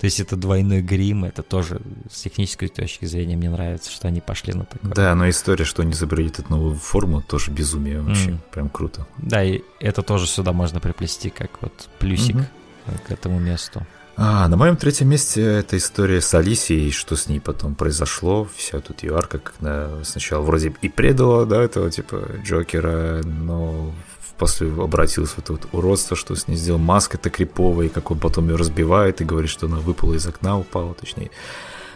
То 0.00 0.06
есть 0.06 0.18
это 0.18 0.34
двойной 0.34 0.80
грим, 0.80 1.24
это 1.24 1.42
тоже 1.42 1.82
с 2.10 2.22
технической 2.22 2.68
точки 2.68 3.04
зрения 3.04 3.36
мне 3.36 3.50
нравится, 3.50 3.92
что 3.92 4.08
они 4.08 4.22
пошли 4.22 4.54
на 4.54 4.64
такое. 4.64 4.94
Да, 4.94 5.14
но 5.14 5.28
история, 5.28 5.66
что 5.66 5.82
они 5.82 5.92
изобретают 5.92 6.38
эту 6.38 6.50
новую 6.50 6.76
форму, 6.76 7.20
тоже 7.20 7.50
безумие 7.50 8.00
вообще, 8.00 8.30
mm. 8.30 8.38
прям 8.50 8.70
круто. 8.70 9.06
Да, 9.18 9.44
и 9.44 9.60
это 9.78 10.00
тоже 10.00 10.26
сюда 10.26 10.54
можно 10.54 10.80
приплести, 10.80 11.28
как 11.28 11.50
вот 11.60 11.90
плюсик 11.98 12.36
mm-hmm. 12.36 13.00
к 13.06 13.10
этому 13.10 13.38
месту. 13.38 13.86
А, 14.18 14.48
на 14.48 14.56
моем 14.56 14.76
третьем 14.76 15.10
месте 15.10 15.42
это 15.42 15.76
история 15.76 16.22
с 16.22 16.32
Алисией, 16.32 16.90
что 16.90 17.16
с 17.16 17.28
ней 17.28 17.38
потом 17.38 17.74
произошло, 17.74 18.48
вся 18.56 18.80
тут 18.80 19.02
ее 19.02 19.14
арка, 19.14 19.38
когда 19.38 19.90
сначала 20.04 20.42
вроде 20.42 20.74
и 20.80 20.88
предала, 20.88 21.44
да, 21.44 21.62
этого 21.62 21.90
типа 21.90 22.22
Джокера, 22.42 23.22
но 23.22 23.92
после 24.38 24.68
обратилась 24.68 25.30
в 25.30 25.38
это 25.38 25.52
вот 25.52 25.68
уродство, 25.72 26.16
что 26.16 26.34
с 26.34 26.48
ней 26.48 26.56
сделал 26.56 26.78
маска 26.78 27.18
то 27.18 27.28
криповая, 27.28 27.88
и 27.88 27.90
как 27.90 28.10
он 28.10 28.18
потом 28.18 28.48
ее 28.48 28.56
разбивает 28.56 29.20
и 29.20 29.24
говорит, 29.24 29.50
что 29.50 29.66
она 29.66 29.76
выпала 29.76 30.14
из 30.14 30.26
окна, 30.26 30.58
упала, 30.58 30.94
точнее. 30.94 31.30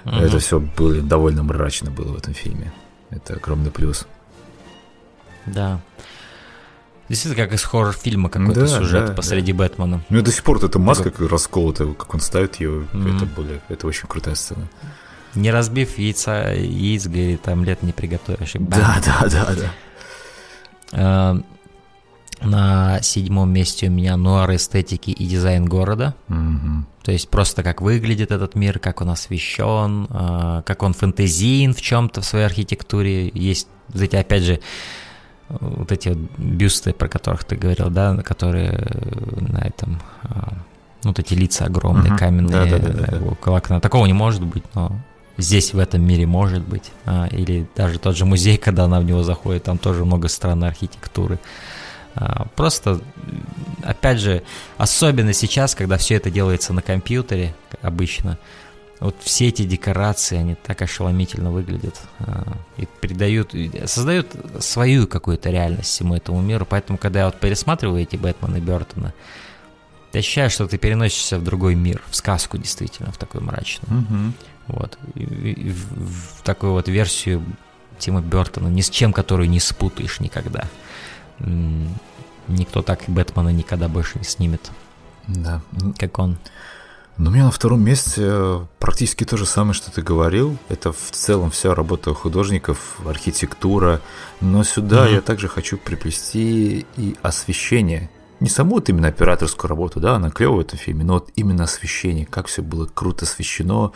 Угу. 0.04 0.14
Это 0.14 0.38
все 0.40 0.60
было 0.60 1.00
довольно 1.00 1.42
мрачно 1.42 1.90
было 1.90 2.12
в 2.12 2.18
этом 2.18 2.34
фильме. 2.34 2.70
Это 3.08 3.34
огромный 3.34 3.70
плюс. 3.70 4.06
Да. 5.46 5.80
Действительно, 7.10 7.44
как 7.44 7.54
из 7.54 7.64
хоррор-фильма 7.64 8.28
какой-то 8.28 8.60
да, 8.60 8.66
сюжет 8.68 9.06
да, 9.06 9.12
посреди 9.14 9.50
да. 9.52 9.58
Бэтмена. 9.58 10.04
Ну, 10.08 10.22
до 10.22 10.30
сих 10.30 10.44
пор 10.44 10.64
эта 10.64 10.78
маска 10.78 11.10
как 11.10 11.28
расколотая, 11.28 11.92
как 11.94 12.14
он 12.14 12.20
ставит 12.20 12.60
ее, 12.60 12.86
mm-hmm. 12.92 13.16
это, 13.16 13.26
более, 13.26 13.60
это 13.68 13.88
очень 13.88 14.06
крутая 14.06 14.36
сцена. 14.36 14.68
Не 15.34 15.50
разбив 15.50 15.98
яйца, 15.98 16.52
яиц, 16.52 17.08
говорит, 17.08 17.42
там 17.42 17.64
лет 17.64 17.82
не 17.82 17.90
приготовишь. 17.90 18.52
Да, 18.60 19.02
да, 19.04 19.28
да, 19.28 19.54
да. 19.56 19.70
А, 20.92 21.40
на 22.42 23.02
седьмом 23.02 23.52
месте 23.52 23.88
у 23.88 23.90
меня 23.90 24.16
нуар 24.16 24.54
эстетики 24.54 25.10
и 25.10 25.26
дизайн 25.26 25.64
города. 25.64 26.14
Mm-hmm. 26.28 26.84
То 27.02 27.10
есть 27.10 27.28
просто 27.28 27.64
как 27.64 27.80
выглядит 27.80 28.30
этот 28.30 28.54
мир, 28.54 28.78
как 28.78 29.00
он 29.00 29.10
освещен, 29.10 30.06
а, 30.10 30.62
как 30.62 30.84
он 30.84 30.92
фэнтезиен 30.92 31.74
в 31.74 31.80
чем-то 31.82 32.20
в 32.20 32.24
своей 32.24 32.46
архитектуре. 32.46 33.30
Есть, 33.34 33.66
эти, 33.92 34.14
опять 34.14 34.44
же, 34.44 34.60
вот 35.60 35.90
эти 35.92 36.10
вот 36.10 36.18
бюсты, 36.38 36.92
про 36.92 37.08
которых 37.08 37.44
ты 37.44 37.56
говорил, 37.56 37.90
да, 37.90 38.16
которые 38.16 38.86
на 39.40 39.58
этом, 39.58 40.00
а, 40.22 40.54
вот 41.02 41.18
эти 41.18 41.34
лица 41.34 41.64
огромные, 41.64 42.12
uh-huh. 42.12 42.18
каменные, 42.18 42.50
да, 42.50 42.78
да, 42.78 42.78
да, 42.78 43.18
да. 43.18 43.52
окна. 43.52 43.80
Такого 43.80 44.06
не 44.06 44.12
может 44.12 44.42
быть, 44.42 44.64
но 44.74 45.00
здесь 45.36 45.72
в 45.72 45.78
этом 45.78 46.02
мире 46.02 46.26
может 46.26 46.62
быть. 46.62 46.92
А, 47.04 47.26
или 47.26 47.66
даже 47.74 47.98
тот 47.98 48.16
же 48.16 48.24
музей, 48.24 48.56
когда 48.64 48.84
она 48.84 49.00
в 49.00 49.04
него 49.04 49.22
заходит, 49.22 49.64
там 49.64 49.78
тоже 49.78 50.04
много 50.04 50.28
странной 50.28 50.68
архитектуры. 50.68 51.38
А, 52.14 52.46
просто, 52.56 53.00
опять 53.82 54.18
же, 54.18 54.42
особенно 54.78 55.32
сейчас, 55.32 55.74
когда 55.74 55.96
все 55.96 56.16
это 56.16 56.30
делается 56.30 56.72
на 56.72 56.82
компьютере, 56.82 57.54
обычно, 57.82 58.38
вот 59.00 59.16
все 59.20 59.48
эти 59.48 59.64
декорации, 59.64 60.36
они 60.36 60.54
так 60.54 60.82
ошеломительно 60.82 61.50
выглядят 61.50 62.00
а, 62.18 62.56
и 62.76 62.86
придают, 62.86 63.54
создают 63.86 64.28
свою 64.60 65.06
какую-то 65.06 65.50
реальность 65.50 65.88
всему 65.88 66.14
этому 66.14 66.42
миру. 66.42 66.66
Поэтому, 66.68 66.98
когда 66.98 67.20
я 67.20 67.26
вот 67.26 67.40
пересматриваю 67.40 68.02
эти 68.02 68.16
Бэтмена 68.16 68.56
и 68.56 68.60
Бертона, 68.60 69.14
ты 70.12 70.18
ощущаешь, 70.18 70.52
что 70.52 70.66
ты 70.66 70.76
переносишься 70.76 71.38
в 71.38 71.44
другой 71.44 71.76
мир, 71.76 72.02
в 72.10 72.16
сказку 72.16 72.58
действительно, 72.58 73.10
в 73.10 73.16
такой 73.16 73.40
мрачную. 73.40 74.02
Угу. 74.02 74.78
Вот. 74.78 74.98
И, 75.14 75.22
и 75.22 75.70
в, 75.70 76.38
в 76.38 76.42
такую 76.42 76.72
вот 76.72 76.88
версию 76.88 77.42
Тима 77.98 78.20
Бертона, 78.20 78.68
ни 78.68 78.80
с 78.80 78.90
чем, 78.90 79.12
которую 79.12 79.48
не 79.48 79.60
спутаешь 79.60 80.20
никогда. 80.20 80.68
Никто 82.48 82.82
так 82.82 83.00
Бэтмена 83.06 83.50
никогда 83.50 83.88
больше 83.88 84.18
не 84.18 84.24
снимет. 84.24 84.70
Да. 85.26 85.62
Как 85.96 86.18
он. 86.18 86.38
Но 87.20 87.28
у 87.28 87.34
меня 87.34 87.44
на 87.44 87.50
втором 87.50 87.84
месте 87.84 88.22
э, 88.24 88.60
практически 88.78 89.24
то 89.24 89.36
же 89.36 89.44
самое, 89.44 89.74
что 89.74 89.92
ты 89.92 90.00
говорил. 90.00 90.56
Это 90.70 90.90
в 90.90 91.10
целом 91.10 91.50
вся 91.50 91.74
работа 91.74 92.14
художников, 92.14 92.98
архитектура. 93.06 94.00
Но 94.40 94.64
сюда 94.64 95.06
mm-hmm. 95.06 95.14
я 95.16 95.20
также 95.20 95.46
хочу 95.46 95.76
приплести 95.76 96.86
и 96.96 97.16
освещение. 97.20 98.08
Не 98.40 98.48
саму 98.48 98.76
вот 98.76 98.88
именно 98.88 99.08
операторскую 99.08 99.68
работу, 99.68 100.00
да, 100.00 100.14
она 100.14 100.30
клевая 100.30 100.56
в 100.56 100.60
этом 100.60 100.78
фильме, 100.78 101.04
но 101.04 101.14
вот 101.14 101.28
именно 101.36 101.64
освещение, 101.64 102.24
как 102.24 102.46
все 102.46 102.62
было 102.62 102.86
круто 102.86 103.26
освещено, 103.26 103.92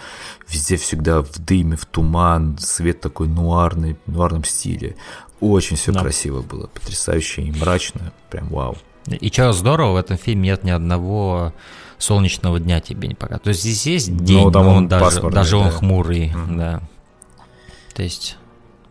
везде 0.46 0.76
всегда 0.76 1.22
в 1.22 1.38
дыме, 1.38 1.76
в 1.76 1.86
туман, 1.86 2.59
свет 2.59 3.01
такой 3.01 3.28
нуарный, 3.28 3.96
в 4.05 4.12
нуарном 4.12 4.44
стиле. 4.44 4.96
Очень 5.40 5.78
все 5.78 5.92
да. 5.92 6.01
красиво 6.01 6.42
было, 6.42 6.66
потрясающе 6.66 7.40
и 7.40 7.52
мрачно, 7.52 8.12
прям 8.28 8.48
вау. 8.48 8.76
И 9.06 9.30
чего 9.30 9.52
здорово, 9.52 9.94
в 9.94 9.96
этом 9.96 10.18
фильме 10.18 10.51
нет 10.51 10.62
ни 10.62 10.70
одного 10.70 11.55
солнечного 11.99 12.61
дня 12.61 12.81
тебе 12.81 13.09
не 13.09 13.15
пока. 13.15 13.39
То 13.39 13.49
есть 13.49 13.62
здесь 13.62 13.87
есть 13.87 14.11
ну, 14.11 14.25
день, 14.25 14.45
ну, 14.45 14.51
но 14.51 14.61
он, 14.61 14.77
он 14.77 14.89
даже, 14.89 15.21
даже 15.31 15.57
он 15.57 15.66
да. 15.66 15.71
хмурый, 15.71 16.29
mm-hmm. 16.29 16.57
да. 16.57 16.81
То 17.95 18.03
есть 18.03 18.37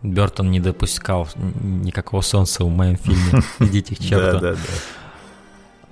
Бертон 0.02 0.50
не 0.50 0.60
допускал 0.60 1.28
никакого 1.34 2.20
солнца 2.20 2.64
в 2.64 2.68
моем 2.68 2.96
фильме. 2.96 3.42
Идите 3.58 3.96
к 3.96 3.98
черту. 3.98 4.38
Да, 4.38 4.40
да, 4.40 4.52
да. 4.52 4.58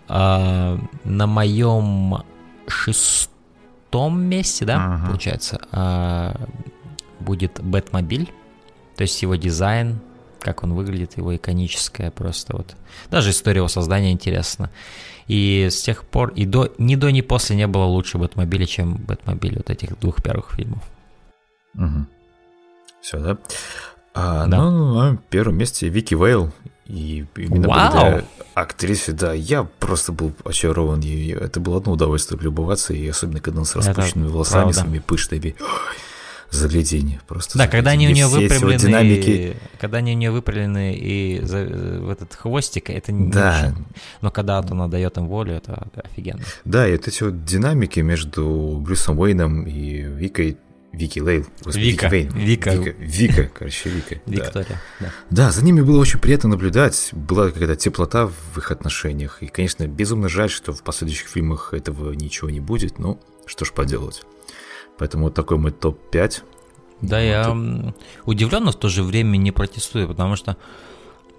А, 0.09 0.79
на 1.05 1.27
моем 1.27 2.23
шестом 2.67 4.21
месте, 4.21 4.67
да, 4.67 4.77
uh-huh. 4.77 5.07
получается, 5.07 5.61
а, 5.73 6.49
будет 7.21 7.61
Бэтмобиль. 7.63 8.31
То 8.97 9.03
есть 9.03 9.23
его 9.23 9.37
дизайн, 9.37 10.01
как 10.43 10.63
он 10.65 10.75
выглядит, 10.75 11.17
его 11.17 11.35
иконическое 11.35 12.11
просто 12.11 12.57
вот. 12.57 12.75
Даже 13.11 13.31
история 13.31 13.59
его 13.59 13.69
создания 13.69 14.13
интересна. 14.13 14.71
И 15.29 15.69
с 15.71 15.83
тех 15.83 16.05
пор 16.05 16.31
и 16.31 16.45
до, 16.45 16.73
ни 16.79 16.97
до, 16.97 17.11
ни 17.11 17.21
после 17.21 17.57
не 17.57 17.67
было 17.67 17.85
лучше 17.85 18.19
Бэтмобиля, 18.19 18.67
чем 18.67 18.95
Бэтмобиль 18.97 19.57
вот 19.57 19.71
этих 19.71 19.99
двух 19.99 20.23
первых 20.23 20.53
фильмов. 20.53 20.83
Угу. 21.75 22.07
Все, 23.01 23.19
да? 23.19 23.39
А, 24.15 24.47
да. 24.47 24.71
Ну, 24.71 24.95
на 24.95 25.17
первом 25.31 25.57
месте 25.57 25.89
Вики 25.89 26.15
Вейл. 26.15 26.53
И 26.87 27.25
именно 27.37 27.69
Вау! 27.69 27.93
благодаря 27.93 28.25
актрисе, 28.55 29.13
да, 29.13 29.33
я 29.33 29.65
просто 29.65 30.13
был 30.13 30.33
очарован 30.45 31.01
ею. 31.01 31.41
Это 31.41 31.61
было 31.61 31.79
одно 31.79 31.93
удовольствие 31.93 32.39
любоваться, 32.43 32.93
и 32.93 33.09
особенно 33.09 33.41
когда 33.41 33.61
он 33.61 33.65
с 33.65 33.75
распущенными 33.77 34.27
Это 34.27 34.35
волосами, 34.35 34.63
правда. 34.65 34.81
своими 34.81 34.99
пышными 34.99 35.55
загляденье 36.53 37.21
просто. 37.27 37.59
Да, 37.59 37.67
когда 37.67 37.91
они 37.93 38.09
у 38.09 38.11
нее 38.11 38.27
выпрямлены, 38.27 38.79
динамики. 38.79 39.57
когда 39.81 39.99
они 39.99 40.13
у 40.13 40.17
нее 40.17 40.31
выпрямлены 40.31 40.95
и 40.95 41.41
за, 41.43 41.65
в 41.65 42.11
этот 42.11 42.35
хвостик, 42.35 42.91
это 42.91 43.13
не 43.13 43.31
да. 43.31 43.73
очень. 43.73 43.85
Но 44.21 44.31
когда 44.31 44.59
она 44.59 44.89
дает 44.89 45.17
им 45.17 45.27
волю, 45.27 45.55
это 45.55 45.89
офигенно. 45.95 46.43
Да, 46.65 46.87
и 46.87 46.93
вот 46.93 47.09
эти 47.09 47.23
вот 47.23 47.45
динамики 47.45 48.01
между 48.01 48.79
Брюсом 48.81 49.19
Уэйном 49.19 49.65
и 49.65 50.03
Викой, 50.03 50.59
Вики 50.93 51.21
Лейл. 51.21 51.47
Господи, 51.65 51.85
Вика. 51.85 52.09
Вики 52.09 52.15
Вейн. 52.15 52.45
Вика. 52.45 52.71
Вика. 52.71 52.91
Вика, 52.99 53.51
короче, 53.55 53.89
Вика. 53.89 54.21
Виктория, 54.27 54.81
да. 55.01 55.13
да. 55.31 55.51
за 55.51 55.65
ними 55.65 55.81
было 55.81 55.99
очень 55.99 56.21
приятно 56.21 56.51
наблюдать. 56.51 57.09
Была 57.13 57.51
какая-то 57.51 57.77
теплота 57.77 58.27
в 58.27 58.59
их 58.59 58.71
отношениях. 58.71 59.43
И, 59.43 59.47
конечно, 59.47 59.87
безумно 59.87 60.29
жаль, 60.29 60.51
что 60.51 60.75
в 60.75 60.83
последующих 60.83 61.29
фильмах 61.29 61.73
этого 61.73 62.13
ничего 62.13 62.51
не 62.51 62.61
будет. 62.61 62.99
Но 62.99 63.19
что 63.47 63.65
ж 63.65 63.73
поделать. 63.73 64.23
Поэтому 65.03 65.25
вот 65.25 65.35
такой 65.35 65.59
мой 65.59 65.73
топ-5. 65.73 66.43
Да, 67.01 67.17
вот. 67.17 67.23
я 67.25 67.93
удивленно 68.25 68.71
в 68.71 68.77
то 68.77 68.89
же 68.89 69.03
время 69.03 69.37
не 69.37 69.51
протестую, 69.51 70.07
потому 70.07 70.37
что 70.37 70.57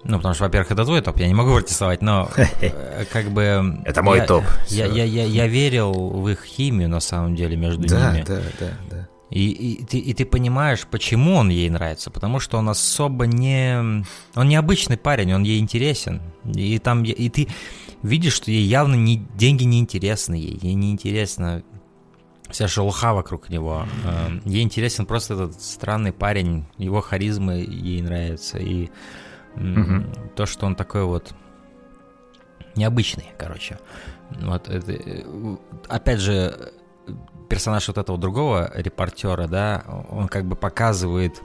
ну, 0.02 0.18
потому 0.18 0.34
что, 0.34 0.44
во-первых, 0.44 0.70
это 0.70 0.84
твой 0.84 1.00
топ, 1.00 1.18
я 1.18 1.28
не 1.28 1.32
могу 1.32 1.54
протестовать, 1.54 2.02
но 2.02 2.28
э, 2.60 3.06
как 3.10 3.30
бы... 3.30 3.80
Это 3.86 4.02
мой 4.02 4.18
я, 4.18 4.26
топ. 4.26 4.44
Я, 4.68 4.84
я, 4.84 5.04
я, 5.04 5.24
я 5.24 5.46
верил 5.46 5.92
в 5.94 6.28
их 6.28 6.44
химию, 6.44 6.90
на 6.90 7.00
самом 7.00 7.36
деле, 7.36 7.56
между 7.56 7.88
да, 7.88 8.12
ними. 8.12 8.24
Да, 8.28 8.42
да, 8.60 8.70
да. 8.90 9.08
И, 9.30 9.48
и, 9.48 9.84
ты, 9.86 9.96
и 9.96 10.12
ты 10.12 10.26
понимаешь, 10.26 10.86
почему 10.86 11.36
он 11.36 11.48
ей 11.48 11.70
нравится, 11.70 12.10
потому 12.10 12.40
что 12.40 12.58
он 12.58 12.68
особо 12.68 13.26
не... 13.26 14.04
Он 14.34 14.46
необычный 14.46 14.98
парень, 14.98 15.32
он 15.32 15.42
ей 15.42 15.58
интересен. 15.58 16.20
И 16.44 16.78
там... 16.80 17.02
И 17.02 17.30
ты 17.30 17.48
видишь, 18.02 18.34
что 18.34 18.50
ей 18.50 18.66
явно 18.66 18.94
не, 18.96 19.26
деньги 19.38 19.64
не 19.64 19.80
интересны 19.80 20.34
ей. 20.34 20.58
Ей 20.60 20.74
не 20.74 20.92
интересно 20.92 21.62
вся 22.54 22.68
шелуха 22.68 23.12
вокруг 23.12 23.50
него. 23.50 23.84
Э, 24.04 24.28
ей 24.44 24.62
интересен 24.62 25.06
просто 25.06 25.34
этот 25.34 25.60
странный 25.60 26.12
парень, 26.12 26.66
его 26.78 27.00
харизмы 27.00 27.54
ей 27.54 28.00
нравятся, 28.00 28.58
и 28.58 28.90
угу. 29.56 30.04
то, 30.36 30.46
что 30.46 30.66
он 30.66 30.76
такой 30.76 31.04
вот 31.04 31.34
необычный, 32.76 33.32
короче. 33.36 33.80
Вот 34.30 34.68
это, 34.68 34.92
э, 34.92 35.24
опять 35.88 36.20
же, 36.20 36.72
персонаж 37.48 37.88
вот 37.88 37.98
этого 37.98 38.18
другого 38.18 38.70
репортера, 38.72 39.48
да, 39.48 39.84
он 40.08 40.28
как 40.28 40.44
бы 40.44 40.54
показывает, 40.54 41.42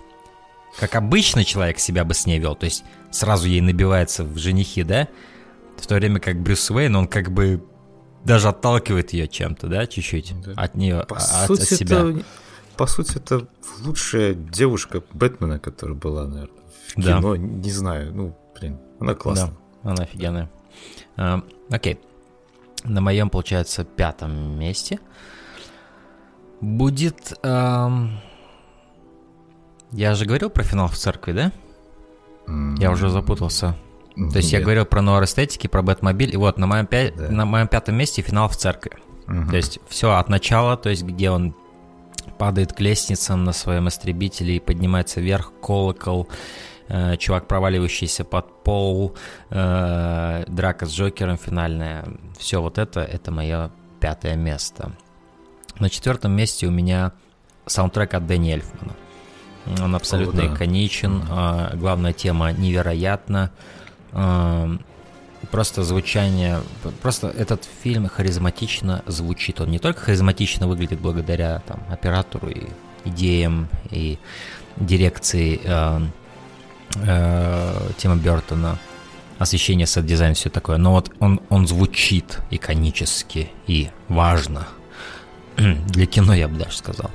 как 0.79 0.93
обычно 0.93 1.43
человек 1.43 1.79
себя 1.79 2.05
бы 2.05 2.13
с 2.13 2.27
ней 2.27 2.37
вел, 2.37 2.55
то 2.55 2.65
есть 2.65 2.83
сразу 3.09 3.47
ей 3.47 3.61
набивается 3.61 4.23
в 4.23 4.37
женихи, 4.37 4.83
да, 4.83 5.07
в 5.75 5.87
то 5.87 5.95
время 5.95 6.19
как 6.19 6.39
Брюс 6.39 6.69
Уэйн, 6.69 6.95
он 6.95 7.07
как 7.07 7.31
бы 7.31 7.63
даже 8.23 8.49
отталкивает 8.49 9.13
ее 9.13 9.27
чем-то, 9.27 9.67
да, 9.67 9.87
чуть-чуть 9.87 10.33
да. 10.41 10.53
от 10.55 10.75
нее, 10.75 11.05
по 11.07 11.15
от, 11.15 11.47
сути, 11.47 11.61
от 11.61 11.67
себя. 11.67 11.97
Это, 11.99 12.23
по 12.77 12.87
сути, 12.87 13.17
это 13.17 13.47
лучшая 13.83 14.33
девушка 14.33 15.03
Бэтмена, 15.13 15.59
которая 15.59 15.95
была, 15.95 16.27
наверное, 16.27 16.63
в 16.87 16.93
кино, 16.95 17.35
да. 17.35 17.37
не 17.37 17.71
знаю, 17.71 18.13
ну, 18.13 18.37
блин, 18.59 18.79
она 18.99 19.15
классная. 19.15 19.53
Да, 19.83 19.91
она 19.91 20.03
офигенная. 20.03 20.49
А, 21.17 21.41
окей. 21.69 21.99
На 22.83 23.01
моем, 23.01 23.29
получается, 23.29 23.83
пятом 23.83 24.57
месте 24.57 24.99
будет... 26.61 27.37
Эм... 27.43 28.19
Я 29.91 30.13
же 30.13 30.25
говорил 30.25 30.49
про 30.49 30.63
финал 30.63 30.87
в 30.87 30.95
церкви, 30.95 31.31
да? 31.31 31.51
Mm-hmm. 32.47 32.79
Я 32.79 32.91
уже 32.91 33.09
запутался. 33.09 33.75
То 34.15 34.37
есть 34.37 34.51
Нет. 34.51 34.59
я 34.59 34.61
говорил 34.61 34.85
про 34.85 35.01
нуар 35.01 35.23
эстетики, 35.23 35.67
про 35.67 35.81
Бэтмобиль, 35.81 36.33
и 36.33 36.37
вот 36.37 36.57
на 36.57 36.67
моем, 36.67 36.87
пя... 36.87 37.11
да. 37.11 37.29
на 37.29 37.45
моем 37.45 37.67
пятом 37.67 37.95
месте 37.95 38.21
финал 38.21 38.49
в 38.49 38.57
церкви. 38.57 38.91
Угу. 39.27 39.49
То 39.49 39.55
есть 39.55 39.79
все 39.87 40.11
от 40.11 40.29
начала, 40.29 40.75
то 40.75 40.89
есть 40.89 41.03
где 41.03 41.29
он 41.29 41.55
падает 42.37 42.73
к 42.73 42.79
лестницам 42.79 43.43
на 43.43 43.53
своем 43.53 43.87
истребителе 43.87 44.57
и 44.57 44.59
поднимается 44.59 45.21
вверх, 45.21 45.51
колокол, 45.61 46.27
э, 46.87 47.17
чувак, 47.17 47.47
проваливающийся 47.47 48.23
под 48.23 48.63
пол, 48.63 49.15
э, 49.49 50.43
драка 50.47 50.85
с 50.85 50.91
Джокером 50.91 51.37
финальная. 51.37 52.05
Все 52.37 52.61
вот 52.61 52.77
это, 52.77 53.01
это 53.01 53.31
мое 53.31 53.71
пятое 53.99 54.35
место. 54.35 54.93
На 55.79 55.89
четвертом 55.89 56.31
месте 56.31 56.67
у 56.67 56.71
меня 56.71 57.13
саундтрек 57.65 58.13
от 58.13 58.25
Дэни 58.25 58.53
Эльфмана. 58.53 58.95
Он 59.81 59.95
абсолютно 59.95 60.43
О, 60.43 60.47
да. 60.47 60.55
иконичен, 60.55 61.23
э, 61.29 61.75
главная 61.75 62.13
тема 62.13 62.51
невероятна 62.51 63.51
просто 65.51 65.83
звучание, 65.83 66.61
просто 67.01 67.27
этот 67.27 67.67
фильм 67.83 68.07
харизматично 68.07 69.03
звучит. 69.07 69.61
Он 69.61 69.69
не 69.69 69.79
только 69.79 70.01
харизматично 70.01 70.67
выглядит 70.67 70.99
благодаря 70.99 71.59
там, 71.67 71.79
оператору 71.89 72.49
и 72.49 72.67
идеям 73.05 73.69
и 73.91 74.17
дирекции 74.77 75.59
э, 75.63 76.01
э, 76.95 77.89
Тима 77.97 78.15
Бертона, 78.15 78.77
освещение, 79.37 79.87
set 79.87 80.01
design, 80.01 80.33
все 80.33 80.49
такое, 80.49 80.77
но 80.77 80.91
вот 80.91 81.11
он, 81.19 81.41
он 81.49 81.67
звучит 81.67 82.39
иконически 82.51 83.49
и 83.67 83.89
важно. 84.07 84.67
Для 85.57 86.05
кино, 86.05 86.33
я 86.33 86.47
бы 86.47 86.57
даже 86.57 86.77
сказал. 86.77 87.09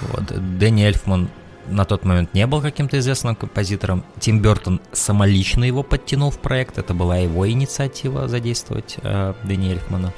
Вот. 0.00 0.24
Дэнни 0.58 0.84
Эльфман 0.84 1.28
на 1.68 1.84
тот 1.84 2.04
момент 2.04 2.34
не 2.34 2.46
был 2.46 2.60
каким-то 2.60 2.98
известным 2.98 3.36
композитором. 3.36 4.04
Тим 4.18 4.40
Бертон 4.40 4.80
самолично 4.92 5.64
его 5.64 5.82
подтянул 5.82 6.30
в 6.30 6.38
проект. 6.38 6.78
Это 6.78 6.94
была 6.94 7.16
его 7.18 7.48
инициатива 7.48 8.28
задействовать 8.28 8.96
э, 9.02 9.34
Дэни 9.44 9.70
Эльфмана. 9.70 10.12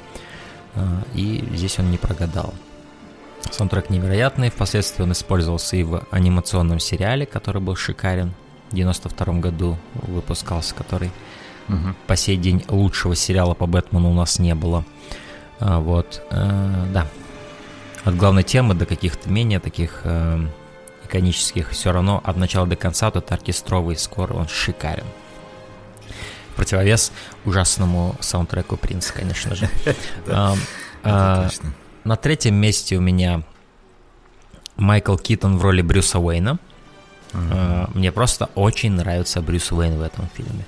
Э, 0.75 1.01
и 1.13 1.43
здесь 1.53 1.79
он 1.79 1.91
не 1.91 1.97
прогадал. 1.97 2.53
Саундтрек 3.51 3.89
невероятный. 3.89 4.49
Впоследствии 4.49 5.03
он 5.03 5.11
использовался 5.11 5.75
и 5.75 5.83
в 5.83 6.03
анимационном 6.11 6.79
сериале, 6.79 7.25
который 7.25 7.61
был 7.61 7.75
шикарен. 7.75 8.33
В 8.69 8.75
92 8.75 9.33
году 9.35 9.77
выпускался, 9.95 10.75
который 10.75 11.11
угу. 11.67 11.95
по 12.07 12.15
сей 12.15 12.37
день 12.37 12.63
лучшего 12.67 13.15
сериала 13.15 13.53
по 13.53 13.65
Бэтмену 13.65 14.11
у 14.11 14.13
нас 14.13 14.39
не 14.39 14.53
было. 14.55 14.85
А, 15.59 15.79
вот, 15.79 16.21
э, 16.29 16.85
да. 16.93 17.07
От 18.05 18.15
главной 18.15 18.43
темы 18.43 18.75
до 18.75 18.85
каких-то 18.85 19.29
менее 19.29 19.59
таких 19.59 20.01
э, 20.03 20.47
иконических, 21.09 21.71
все 21.71 21.91
равно 21.91 22.21
от 22.23 22.37
начала 22.37 22.67
до 22.67 22.75
конца 22.75 23.09
этот 23.09 23.31
оркестровый 23.31 23.97
скор, 23.97 24.35
он 24.35 24.47
шикарен. 24.47 25.05
Противовес 26.55 27.11
ужасному 27.45 28.15
саундтреку 28.19 28.77
Принца, 28.77 29.13
конечно 29.13 29.55
же. 29.55 29.69
А, 31.01 31.47
на 32.03 32.17
третьем 32.17 32.55
месте 32.55 32.97
у 32.97 32.99
меня 32.99 33.43
Майкл 34.75 35.15
Китон 35.15 35.57
в 35.57 35.61
роли 35.61 35.81
Брюса 35.81 36.19
Уэйна. 36.19 36.59
А, 37.33 37.89
мне 37.93 38.11
просто 38.11 38.49
очень 38.55 38.91
нравится 38.91 39.41
Брюс 39.41 39.71
Уэйн 39.71 39.97
в 39.97 40.01
этом 40.01 40.27
фильме. 40.35 40.65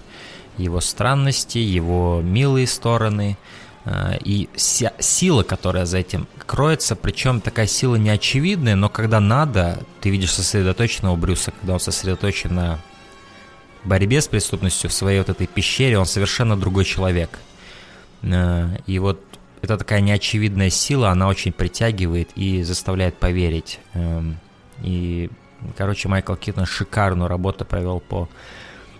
Его 0.57 0.79
странности, 0.79 1.57
его 1.57 2.21
милые 2.23 2.65
стороны– 2.65 3.37
и 4.23 4.47
вся 4.55 4.93
сила, 4.99 5.43
которая 5.43 5.85
за 5.85 5.97
этим 5.97 6.27
кроется, 6.45 6.95
причем 6.95 7.41
такая 7.41 7.65
сила 7.65 7.95
неочевидная, 7.95 8.75
но 8.75 8.89
когда 8.89 9.19
надо, 9.19 9.79
ты 10.01 10.09
видишь 10.09 10.33
сосредоточенного 10.33 11.15
Брюса, 11.15 11.51
когда 11.51 11.73
он 11.73 11.79
сосредоточен 11.79 12.53
на 12.53 12.79
борьбе 13.83 14.21
с 14.21 14.27
преступностью 14.27 14.89
в 14.89 14.93
своей 14.93 15.19
вот 15.19 15.29
этой 15.29 15.47
пещере, 15.47 15.97
он 15.97 16.05
совершенно 16.05 16.55
другой 16.55 16.85
человек. 16.85 17.39
Э, 18.21 18.69
и 18.85 18.99
вот 18.99 19.23
это 19.61 19.77
такая 19.77 20.01
неочевидная 20.01 20.69
сила, 20.69 21.09
она 21.09 21.27
очень 21.27 21.51
притягивает 21.51 22.29
и 22.35 22.63
заставляет 22.63 23.17
поверить. 23.17 23.79
Эм, 23.93 24.37
и, 24.81 25.29
короче, 25.77 26.07
Майкл 26.07 26.35
Китон 26.35 26.65
шикарную 26.65 27.27
работу 27.27 27.63
провел 27.63 27.99
по 27.99 28.27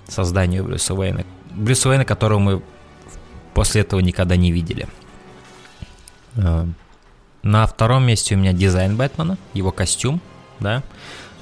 созданию 0.08 0.64
Брюса 0.64 0.94
Уэйна. 0.94 1.26
Брюса 1.52 1.90
Уэйна, 1.90 2.06
которого 2.06 2.40
мы 2.40 2.62
после 3.54 3.82
этого 3.82 4.00
никогда 4.00 4.36
не 4.36 4.52
видели. 4.52 4.88
Э, 6.36 6.66
на 7.44 7.68
втором 7.68 8.06
месте 8.06 8.36
у 8.36 8.38
меня 8.38 8.54
дизайн 8.54 8.96
Бэтмена, 8.96 9.38
его 9.54 9.72
костюм, 9.72 10.22
да. 10.60 10.84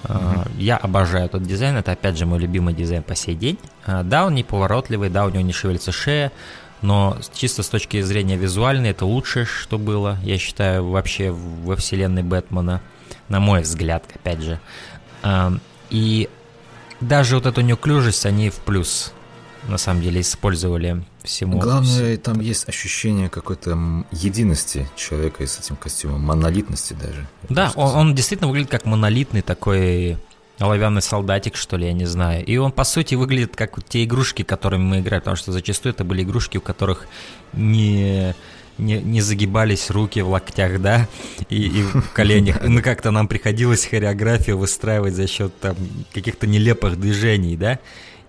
Mm-hmm. 0.04 0.52
Я 0.58 0.78
обожаю 0.78 1.26
этот 1.26 1.44
дизайн, 1.44 1.76
это 1.76 1.92
опять 1.92 2.18
же 2.18 2.26
мой 2.26 2.40
любимый 2.40 2.74
дизайн 2.74 3.04
по 3.04 3.16
сей 3.16 3.36
день. 3.36 3.58
Э, 3.86 4.04
да, 4.04 4.26
он 4.26 4.36
неповоротливый, 4.36 5.10
да, 5.10 5.26
у 5.26 5.30
него 5.30 5.42
не 5.42 5.54
шевелится 5.54 5.92
шея, 5.92 6.32
но 6.82 7.18
чисто 7.34 7.64
с 7.64 7.70
точки 7.70 8.02
зрения 8.02 8.38
визуальной 8.38 8.92
это 8.92 9.06
лучшее, 9.06 9.46
что 9.46 9.78
было, 9.78 10.18
я 10.24 10.38
считаю, 10.38 10.88
вообще 10.90 11.32
во 11.32 11.76
вселенной 11.76 12.24
Бэтмена, 12.24 12.82
на 13.28 13.40
мой 13.40 13.62
взгляд, 13.62 14.06
опять 14.16 14.42
же. 14.42 14.60
И 15.90 16.30
даже 17.02 17.36
вот 17.36 17.46
эту 17.46 17.62
неуклюжесть 17.62 18.26
они 18.26 18.50
в 18.50 18.56
плюс 18.56 19.14
на 19.68 19.78
самом 19.78 20.02
деле 20.02 20.22
использовали 20.22 21.04
всему. 21.24 21.60
Главное, 21.60 22.18
там 22.18 22.40
есть 22.40 22.68
ощущение 22.68 23.30
какой-то 23.30 23.78
единости 24.12 24.88
человека 24.96 25.46
с 25.46 25.60
этим 25.60 25.76
костюмом, 25.76 26.22
монолитности 26.22 26.94
даже. 26.94 27.28
Да, 27.50 27.72
он, 27.76 27.96
он 27.96 28.16
действительно 28.16 28.50
выглядит 28.50 28.72
как 28.72 28.86
монолитный 28.86 29.42
такой 29.42 30.18
оловянный 30.60 31.02
солдатик, 31.02 31.56
что 31.56 31.78
ли, 31.78 31.88
я 31.88 31.94
не 31.94 32.06
знаю. 32.06 32.46
И 32.46 32.58
он, 32.58 32.72
по 32.72 32.84
сути, 32.84 33.16
выглядит 33.16 33.56
как 33.56 33.84
те 33.88 34.04
игрушки, 34.04 34.44
которыми 34.44 34.84
мы 34.84 35.00
играли, 35.00 35.20
потому 35.20 35.38
что 35.38 35.52
зачастую 35.52 35.94
это 35.94 36.04
были 36.04 36.24
игрушки, 36.24 36.58
у 36.58 36.62
которых 36.62 37.08
не 37.54 38.36
не, 38.80 39.02
не 39.02 39.22
загибались 39.22 39.90
руки 39.90 40.22
в 40.22 40.30
локтях, 40.30 40.82
да, 40.82 41.08
и, 41.50 41.68
и 41.68 41.82
в 41.84 42.10
коленях. 42.14 42.64
И 42.64 42.68
мы 42.68 42.82
как-то 42.82 43.12
нам 43.12 43.28
приходилось 43.28 43.86
хореографию 43.86 44.58
выстраивать 44.58 45.16
за 45.16 45.28
счет 45.28 45.58
там 45.60 45.76
каких-то 46.14 46.48
нелепых 46.48 47.00
движений, 47.00 47.58
да. 47.58 47.80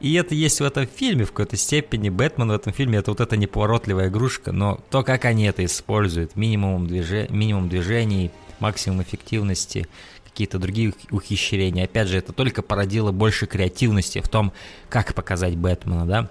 И 0.01 0.15
это 0.15 0.35
есть 0.35 0.61
в 0.61 0.65
этом 0.65 0.87
фильме 0.87 1.25
в 1.25 1.33
какой-то 1.33 1.57
степени. 1.57 2.09
Бэтмен 2.09 2.49
в 2.49 2.55
этом 2.55 2.73
фильме 2.73 2.99
это 2.99 3.11
вот 3.11 3.21
эта 3.21 3.37
неповоротливая 3.37 4.09
игрушка, 4.09 4.51
но 4.51 4.81
то, 4.91 5.03
как 5.03 5.27
они 5.27 5.45
это 5.45 5.65
используют, 5.65 6.37
минимум, 6.37 6.87
движе... 6.87 7.27
минимум 7.29 7.69
движений, 7.69 8.31
максимум 8.61 9.03
эффективности, 9.03 9.87
какие-то 10.25 10.59
другие 10.59 10.95
ухищрения. 11.11 11.85
Опять 11.85 12.09
же, 12.09 12.17
это 12.17 12.33
только 12.33 12.63
породило 12.63 13.13
больше 13.13 13.47
креативности 13.47 14.21
в 14.21 14.29
том, 14.29 14.53
как 14.89 15.15
показать 15.15 15.57
Бэтмена, 15.57 16.07
да. 16.07 16.31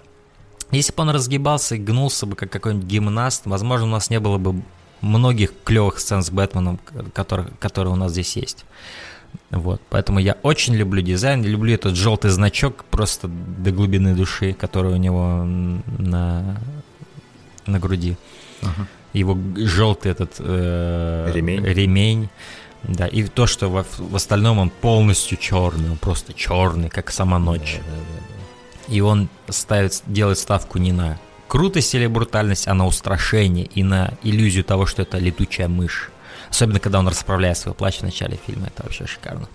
Если 0.72 0.92
бы 0.92 1.02
он 1.02 1.10
разгибался 1.10 1.76
и 1.76 1.78
гнулся 1.78 2.26
бы, 2.26 2.36
как 2.36 2.50
какой-нибудь 2.50 2.86
гимнаст, 2.86 3.46
возможно, 3.46 3.86
у 3.86 3.90
нас 3.90 4.10
не 4.10 4.20
было 4.20 4.38
бы 4.38 4.62
многих 5.00 5.52
клевых 5.64 5.98
сцен 5.98 6.22
с 6.22 6.30
Бэтменом, 6.30 6.78
которые, 7.12 7.48
которые 7.58 7.92
у 7.92 7.96
нас 7.96 8.12
здесь 8.12 8.36
есть. 8.36 8.64
Вот, 9.50 9.82
поэтому 9.90 10.20
я 10.20 10.36
очень 10.42 10.74
люблю 10.74 11.02
дизайн, 11.02 11.42
люблю 11.44 11.74
этот 11.74 11.96
желтый 11.96 12.30
значок 12.30 12.84
просто 12.84 13.28
до 13.28 13.72
глубины 13.72 14.14
души, 14.14 14.52
который 14.52 14.92
у 14.92 14.96
него 14.96 15.42
на, 15.44 16.60
на 17.66 17.78
груди. 17.80 18.16
Ага. 18.62 18.86
Его 19.12 19.36
желтый 19.56 20.12
этот 20.12 20.36
э, 20.38 21.32
ремень. 21.34 21.64
ремень. 21.64 22.28
Да, 22.84 23.06
и 23.06 23.24
то, 23.24 23.46
что 23.46 23.68
в, 23.68 23.84
в 23.98 24.16
остальном 24.16 24.58
он 24.58 24.70
полностью 24.70 25.36
черный, 25.36 25.90
он 25.90 25.98
просто 25.98 26.32
черный, 26.32 26.88
как 26.88 27.10
сама 27.10 27.38
ночь. 27.38 27.80
Да, 27.84 27.90
да, 27.90 27.96
да, 27.96 28.36
да. 28.88 28.94
И 28.94 29.00
он 29.00 29.28
ставит, 29.48 30.02
делает 30.06 30.38
ставку 30.38 30.78
не 30.78 30.92
на 30.92 31.18
крутость 31.48 31.94
или 31.94 32.06
брутальность, 32.06 32.68
а 32.68 32.74
на 32.74 32.86
устрашение 32.86 33.66
и 33.66 33.82
на 33.82 34.12
иллюзию 34.22 34.64
того, 34.64 34.86
что 34.86 35.02
это 35.02 35.18
летучая 35.18 35.68
мышь. 35.68 36.10
Особенно, 36.50 36.80
когда 36.80 36.98
он 36.98 37.08
расправляет 37.08 37.56
свой 37.56 37.74
плач 37.74 37.98
в 37.98 38.02
начале 38.02 38.38
фильма, 38.46 38.66
это 38.66 38.82
вообще 38.82 39.06
шикарно. 39.06 39.48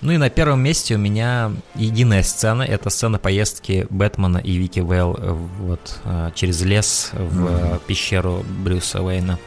Ну 0.00 0.12
и 0.12 0.16
на 0.16 0.30
первом 0.30 0.60
месте 0.60 0.96
у 0.96 0.98
меня 0.98 1.52
единая 1.74 2.22
сцена. 2.22 2.62
Это 2.62 2.90
сцена 2.90 3.18
поездки 3.18 3.86
Бэтмена 3.90 4.38
и 4.38 4.56
Вики 4.56 4.80
Вейл 4.80 5.16
вот, 5.60 6.00
через 6.34 6.60
лес 6.62 7.10
в 7.12 7.46
mm-hmm. 7.46 7.82
пещеру 7.86 8.44
Брюса 8.64 9.00
Уэйна, 9.00 9.38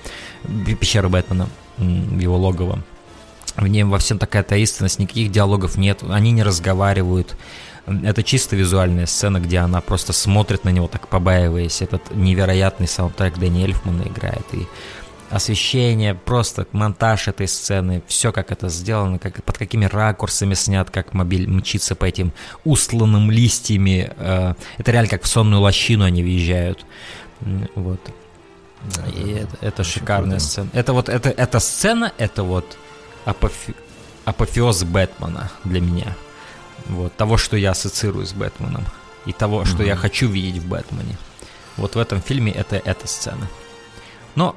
пещеру 0.80 1.10
Бэтмена, 1.10 1.50
в 1.78 2.20
его 2.20 2.38
логово. 2.38 2.80
В 3.58 3.68
ней 3.68 3.84
во 3.84 3.98
всем 4.00 4.18
такая 4.18 4.44
таинственность, 4.44 5.00
никаких 5.00 5.32
диалогов 5.32 5.78
нет, 5.78 6.04
они 6.10 6.32
не 6.32 6.44
разговаривают. 6.44 7.36
Это 7.86 8.24
чисто 8.24 8.56
визуальная 8.56 9.06
сцена, 9.06 9.40
где 9.40 9.60
она 9.60 9.80
просто 9.80 10.14
смотрит 10.14 10.64
на 10.64 10.70
него, 10.70 10.88
так 10.88 11.08
побаиваясь. 11.08 11.82
Этот 11.82 12.16
невероятный 12.16 12.88
саундтрек 12.88 13.38
Дэнни 13.38 13.64
Эльфмана 13.64 14.04
играет. 14.04 14.46
И 14.54 14.68
освещение, 15.30 16.14
просто 16.14 16.68
монтаж 16.72 17.28
этой 17.28 17.48
сцены, 17.48 18.04
все 18.08 18.32
как 18.32 18.52
это 18.52 18.70
сделано, 18.70 19.20
как, 19.20 19.44
под 19.44 19.58
какими 19.58 19.86
ракурсами 19.86 20.54
снят, 20.54 20.90
как 20.90 21.14
мобиль 21.14 21.48
мчится 21.48 21.96
по 21.96 22.06
этим 22.06 22.32
устланным 22.64 23.32
листьями. 23.32 24.12
Э, 24.18 24.54
это 24.78 24.92
реально 24.92 25.10
как 25.10 25.24
в 25.24 25.28
сонную 25.28 25.62
лощину 25.62 26.06
они 26.06 26.24
въезжают. 26.24 26.86
Вот. 27.76 28.00
Да, 28.96 29.06
И 29.08 29.34
да, 29.34 29.40
это, 29.42 29.58
это 29.62 29.84
шикарная 29.84 30.38
круто. 30.38 30.46
сцена. 30.46 30.70
Это 30.74 30.94
вот 30.94 31.10
это, 31.10 31.30
эта 31.30 31.60
сцена, 31.60 32.14
это 32.18 32.44
вот 32.44 32.78
апофе... 33.26 33.74
апофеоз 34.26 34.84
Бэтмена 34.84 35.52
для 35.64 35.82
меня. 35.82 36.16
Вот, 36.88 37.16
того, 37.16 37.38
что 37.38 37.58
я 37.58 37.72
ассоциирую 37.72 38.28
с 38.28 38.34
Бэтменом. 38.34 38.86
И 39.26 39.34
того, 39.34 39.62
mm-hmm. 39.64 39.66
что 39.66 39.84
я 39.84 39.96
хочу 39.96 40.30
видеть 40.30 40.62
в 40.62 40.68
Бэтмене. 40.68 41.18
Вот 41.78 41.96
в 41.96 42.00
этом 42.00 42.22
фильме 42.22 42.52
это 42.52 42.76
эта 42.76 43.08
сцена. 43.08 43.48
Но 44.36 44.56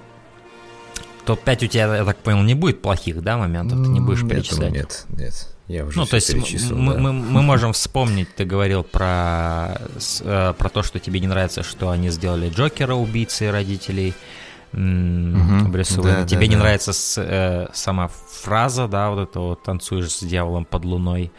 топ-5 1.29 1.65
у 1.65 1.69
тебя, 1.69 1.97
я 1.97 2.05
так 2.07 2.17
понял, 2.19 2.43
не 2.43 2.55
будет 2.55 2.81
плохих, 2.81 3.23
да, 3.23 3.37
моментов? 3.37 3.79
Ты 3.85 3.91
не 3.91 4.01
будешь 4.01 4.27
перечислять? 4.27 4.73
Нет, 4.73 5.07
нет. 5.11 5.49
Я 5.67 5.85
уже 5.85 5.99
ну, 5.99 6.07
то 6.07 6.17
есть 6.17 6.35
мы, 6.71 6.95
да. 6.95 6.99
мы, 6.99 7.13
мы 7.13 7.43
можем 7.43 7.75
вспомнить, 7.75 8.35
ты 8.35 8.47
говорил 8.47 8.83
про, 8.83 9.79
э, 10.23 10.55
про 10.57 10.69
то, 10.71 10.83
что 10.83 10.99
тебе 10.99 11.21
не 11.21 11.27
нравится, 11.27 11.63
что 11.63 11.91
они 11.91 12.09
сделали 12.09 12.49
Джокера 12.49 12.95
убийцей 12.95 13.51
родителей 13.51 14.15
угу. 14.73 15.69
Брюса 15.69 16.01
да, 16.01 16.25
Тебе 16.25 16.41
да, 16.41 16.47
не 16.47 16.55
да. 16.55 16.61
нравится 16.61 16.95
с, 16.95 17.21
э, 17.23 17.69
сама 17.75 18.09
фраза, 18.09 18.89
да, 18.89 19.11
вот 19.11 19.29
это 19.29 19.41
вот 19.41 19.63
«танцуешь 19.63 20.11
с 20.11 20.23
дьяволом 20.23 20.65
под 20.65 20.87
луной». 20.87 21.31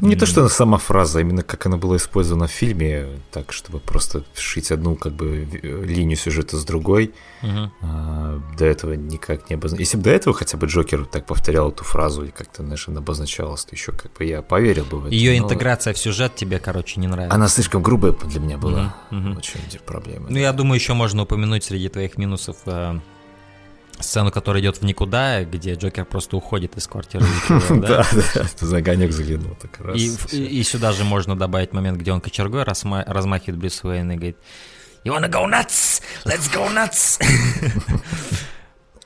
Не 0.00 0.16
то, 0.16 0.26
что 0.26 0.48
сама 0.48 0.78
фраза, 0.78 1.18
а 1.18 1.22
именно 1.22 1.42
как 1.42 1.66
она 1.66 1.76
была 1.76 1.96
использована 1.96 2.46
в 2.46 2.50
фильме, 2.50 3.06
так, 3.30 3.52
чтобы 3.52 3.80
просто 3.80 4.24
шить 4.34 4.70
одну 4.70 4.96
как 4.96 5.12
бы 5.12 5.46
линию 5.62 6.16
сюжета 6.16 6.56
с 6.56 6.64
другой. 6.64 7.12
Угу. 7.42 7.70
А, 7.82 8.40
до 8.58 8.64
этого 8.64 8.94
никак 8.94 9.50
не 9.50 9.54
обозначалось. 9.54 9.88
Если 9.88 9.96
бы 9.96 10.04
до 10.04 10.10
этого 10.10 10.36
хотя 10.36 10.56
бы 10.58 10.66
Джокер 10.66 11.06
так 11.06 11.26
повторял 11.26 11.70
эту 11.70 11.84
фразу 11.84 12.24
и 12.24 12.30
как-то, 12.30 12.62
знаешь, 12.62 12.88
она 12.88 12.98
обозначалась, 12.98 13.64
то 13.64 13.74
еще 13.74 13.92
как 13.92 14.12
бы 14.14 14.24
я 14.24 14.42
поверил 14.42 14.84
бы 14.84 15.00
в 15.00 15.06
это. 15.06 15.14
Ее 15.14 15.38
но... 15.38 15.46
интеграция 15.46 15.94
в 15.94 15.98
сюжет 15.98 16.34
тебе, 16.34 16.58
короче, 16.58 17.00
не 17.00 17.06
нравится. 17.06 17.34
Она 17.34 17.48
слишком 17.48 17.82
грубая 17.82 18.12
для 18.12 18.40
меня 18.40 18.58
была. 18.58 18.96
Угу. 19.10 19.38
Очень 19.38 19.60
проблема. 19.86 20.26
Ну, 20.28 20.38
я 20.38 20.52
думаю, 20.52 20.76
еще 20.76 20.94
можно 20.94 21.22
упомянуть 21.22 21.64
среди 21.64 21.88
твоих 21.88 22.18
минусов 22.18 22.56
э, 22.66 22.98
сцену, 24.02 24.30
которая 24.30 24.62
идет 24.62 24.78
в 24.78 24.82
никуда, 24.82 25.44
где 25.44 25.74
Джокер 25.74 26.04
просто 26.04 26.36
уходит 26.36 26.76
из 26.76 26.86
квартиры. 26.86 27.24
Да, 27.70 28.06
да, 28.34 28.44
за 28.58 28.76
огонек 28.76 29.12
заглянул. 29.12 29.56
так 29.60 29.80
раз. 29.80 30.00
И 30.32 30.62
сюда 30.62 30.92
же 30.92 31.04
можно 31.04 31.36
добавить 31.36 31.72
момент, 31.72 31.98
где 31.98 32.12
он 32.12 32.20
кочергой 32.20 32.64
размахивает 32.64 33.58
Брюс 33.58 33.82
Уэйн 33.84 34.12
и 34.12 34.14
говорит 34.16 34.36
You 35.04 35.14
wanna 35.14 35.30
go 35.30 35.46
nuts? 35.46 36.02
Let's 36.24 36.52
go 36.52 36.68
nuts! 36.68 37.18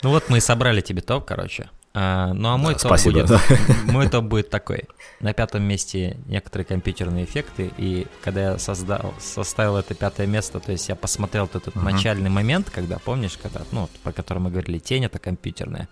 Ну 0.05 0.10
вот 0.10 0.28
мы 0.28 0.36
и 0.36 0.40
собрали 0.40 0.82
тебе 0.82 1.01
топ, 1.01 1.24
короче. 1.24 1.70
А, 1.94 2.35
ну 2.35 2.51
а 2.51 2.59
мой, 2.59 2.74
да, 2.74 2.81
топ 2.81 2.90
спасибо, 2.90 3.22
будет, 3.22 3.28
да. 3.28 3.40
мой 3.93 4.06
топ 4.09 4.24
будет 4.26 4.51
такой. 4.51 4.82
На 5.20 5.32
пятом 5.32 5.62
месте 5.62 6.18
некоторые 6.26 6.66
компьютерные 6.66 7.24
эффекты, 7.24 7.70
и 7.78 8.06
когда 8.22 8.51
я 8.52 8.59
создал, 8.59 9.14
составил 9.18 9.76
это 9.78 9.94
пятое 9.94 10.26
место, 10.26 10.60
то 10.60 10.72
есть 10.72 10.90
я 10.90 10.94
посмотрел 10.94 11.47
этот 11.47 11.68
uh-huh. 11.68 11.82
начальный 11.82 12.28
момент, 12.28 12.68
когда, 12.68 12.98
помнишь, 12.98 13.39
когда, 13.40 13.62
ну, 13.72 13.89
по 14.02 14.12
которому 14.12 14.47
мы 14.47 14.51
говорили, 14.51 14.78
тень 14.78 15.06
это 15.06 15.18
компьютерная, 15.18 15.89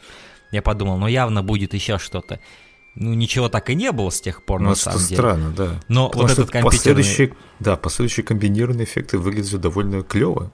я 0.51 0.61
подумал, 0.61 0.99
ну 0.99 1.07
явно 1.07 1.43
будет 1.43 1.73
еще 1.73 1.97
что-то. 1.99 2.39
Ну, 2.95 3.15
ничего 3.15 3.49
так 3.49 3.71
и 3.71 3.75
не 3.75 3.93
было 3.93 4.11
с 4.11 4.21
тех 4.21 4.45
пор, 4.45 4.61
ну, 4.61 4.71
на 4.71 4.75
самом 4.75 4.99
деле. 4.99 5.17
странно, 5.17 5.51
да. 5.53 5.81
Но 5.89 6.11
Потому 6.11 6.29
вот 6.29 6.33
этот 6.33 6.51
компьютерный... 6.51 7.03
Последующие, 7.03 7.35
да, 7.61 7.77
последующие 7.77 8.25
комбинированные 8.25 8.85
эффекты 8.85 9.17
выглядят 9.17 9.59
довольно 9.63 10.03
клево. 10.03 10.53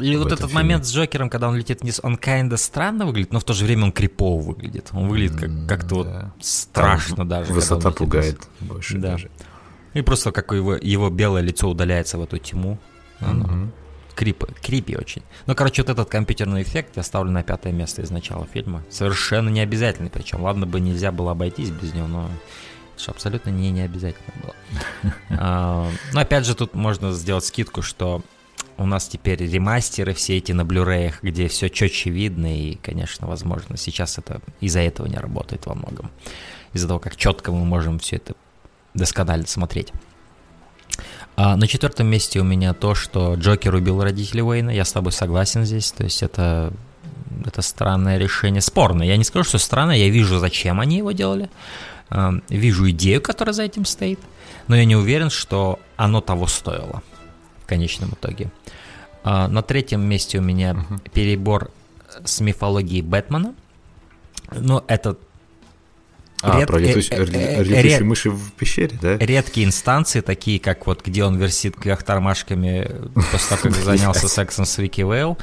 И 0.00 0.16
вот 0.16 0.32
этот 0.32 0.50
фильме. 0.50 0.54
момент 0.54 0.86
с 0.86 0.92
Джокером, 0.92 1.30
когда 1.30 1.48
он 1.48 1.56
летит 1.56 1.82
вниз, 1.82 2.00
он 2.02 2.16
kinda 2.16 2.56
странно 2.56 3.06
выглядит, 3.06 3.32
но 3.32 3.40
в 3.40 3.44
то 3.44 3.52
же 3.52 3.64
время 3.64 3.84
он 3.84 3.92
крипово 3.92 4.40
выглядит. 4.40 4.88
Он 4.92 5.08
выглядит 5.08 5.36
как, 5.36 5.50
как-то 5.66 6.04
да. 6.04 6.32
вот 6.34 6.44
страшно 6.44 7.16
Там 7.16 7.28
даже. 7.28 7.52
Высота 7.52 7.90
пугает 7.90 8.48
вниз. 8.60 8.72
больше 8.72 8.98
да. 8.98 9.12
даже. 9.12 9.30
И 9.94 10.02
просто 10.02 10.32
как 10.32 10.52
его, 10.52 10.76
его 10.76 11.10
белое 11.10 11.42
лицо 11.42 11.68
удаляется 11.68 12.18
в 12.18 12.22
эту 12.22 12.38
тьму. 12.38 12.78
Крип, 14.14 14.44
крипи 14.60 14.96
очень. 14.96 15.22
Ну, 15.46 15.54
короче, 15.54 15.82
вот 15.82 15.90
этот 15.90 16.08
компьютерный 16.08 16.62
эффект 16.62 16.96
я 16.96 17.04
ставлю 17.04 17.30
на 17.30 17.44
пятое 17.44 17.72
место 17.72 18.02
из 18.02 18.10
начала 18.10 18.46
фильма. 18.46 18.82
Совершенно 18.90 19.48
не 19.48 19.60
обязательный, 19.60 20.10
причем. 20.10 20.42
Ладно 20.42 20.66
бы 20.66 20.80
нельзя 20.80 21.12
было 21.12 21.30
обойтись 21.30 21.70
без 21.70 21.94
него, 21.94 22.08
но 22.08 22.28
это 22.96 23.12
абсолютно 23.12 23.50
не, 23.50 23.70
не 23.70 23.82
обязательно 23.82 24.32
было. 24.42 24.54
А, 25.30 25.88
но 26.12 26.20
опять 26.20 26.46
же, 26.46 26.56
тут 26.56 26.74
можно 26.74 27.12
сделать 27.12 27.44
скидку, 27.44 27.82
что 27.82 28.22
у 28.78 28.86
нас 28.86 29.08
теперь 29.08 29.44
ремастеры 29.44 30.14
все 30.14 30.38
эти 30.38 30.52
на 30.52 30.64
блюреях, 30.64 31.22
где 31.22 31.48
все 31.48 31.68
четче 31.68 32.10
видно, 32.10 32.46
и, 32.46 32.76
конечно, 32.76 33.26
возможно, 33.26 33.76
сейчас 33.76 34.18
это 34.18 34.40
из-за 34.60 34.80
этого 34.80 35.06
не 35.06 35.16
работает 35.16 35.66
во 35.66 35.74
многом. 35.74 36.10
Из-за 36.72 36.86
того, 36.86 37.00
как 37.00 37.16
четко 37.16 37.50
мы 37.50 37.64
можем 37.64 37.98
все 37.98 38.16
это 38.16 38.34
досконально 38.94 39.46
смотреть. 39.46 39.92
А 41.36 41.56
на 41.56 41.66
четвертом 41.66 42.06
месте 42.06 42.40
у 42.40 42.44
меня 42.44 42.72
то, 42.72 42.94
что 42.94 43.34
Джокер 43.34 43.74
убил 43.74 44.02
родителей 44.02 44.42
Уэйна. 44.42 44.70
Я 44.70 44.84
с 44.84 44.92
тобой 44.92 45.12
согласен 45.12 45.64
здесь. 45.64 45.92
То 45.92 46.04
есть 46.04 46.22
это, 46.22 46.72
это 47.46 47.62
странное 47.62 48.18
решение. 48.18 48.60
Спорное. 48.60 49.06
Я 49.06 49.16
не 49.16 49.24
скажу, 49.24 49.44
что 49.44 49.58
странное. 49.58 49.96
Я 49.96 50.08
вижу, 50.08 50.38
зачем 50.38 50.80
они 50.80 50.98
его 50.98 51.12
делали. 51.12 51.48
Вижу 52.48 52.90
идею, 52.90 53.22
которая 53.22 53.52
за 53.52 53.62
этим 53.62 53.84
стоит. 53.84 54.18
Но 54.66 54.74
я 54.74 54.84
не 54.84 54.96
уверен, 54.96 55.30
что 55.30 55.78
оно 55.96 56.20
того 56.20 56.48
стоило 56.48 57.02
конечном 57.68 58.10
итоге. 58.10 58.50
А, 59.22 59.48
на 59.48 59.62
третьем 59.62 60.02
месте 60.02 60.38
у 60.38 60.42
меня 60.42 60.72
uh-huh. 60.72 61.10
перебор 61.12 61.70
с 62.24 62.40
мифологией 62.40 63.02
Бэтмена. 63.02 63.54
Но 64.50 64.84
это 64.88 65.16
а, 66.40 66.58
Ред... 66.58 66.68
про 66.68 66.78
летучие, 66.78 67.18
э, 67.18 67.62
э, 67.62 67.82
ред... 67.82 68.00
мыши 68.02 68.30
в 68.30 68.52
пещере, 68.52 68.96
да? 69.02 69.18
Редкие 69.18 69.66
инстанции, 69.66 70.20
такие 70.20 70.60
как 70.60 70.86
вот, 70.86 71.04
где 71.04 71.24
он 71.24 71.36
висит 71.36 71.74
кверх 71.76 72.04
тормашками 72.04 72.88
после 73.32 73.56
того, 73.56 73.62
как 73.62 73.74
занялся 73.74 74.28
сексом 74.28 74.64
с 74.64 74.78
Вики 74.78 75.00
Вейл. 75.00 75.36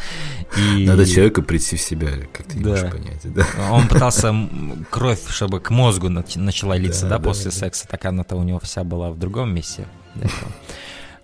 И... 0.58 0.86
Надо 0.88 1.06
человеку 1.06 1.42
прийти 1.42 1.76
в 1.76 1.82
себя, 1.82 2.12
как 2.32 2.48
ты 2.48 2.58
не 2.58 2.64
да. 2.64 2.70
можешь 2.70 2.92
понять. 2.92 3.22
Да? 3.24 3.46
Он 3.72 3.88
пытался 3.90 4.34
кровь, 4.90 5.20
чтобы 5.28 5.60
к 5.60 5.70
мозгу 5.70 6.08
начала 6.10 6.78
литься, 6.78 7.04
да, 7.04 7.18
да 7.18 7.20
после 7.20 7.52
да, 7.52 7.58
секса, 7.58 7.88
так 7.90 8.06
она-то 8.06 8.38
у 8.38 8.44
него 8.44 8.60
вся 8.60 8.86
была 8.86 9.12
в 9.12 9.20
другом 9.20 9.54
месте. 9.54 9.86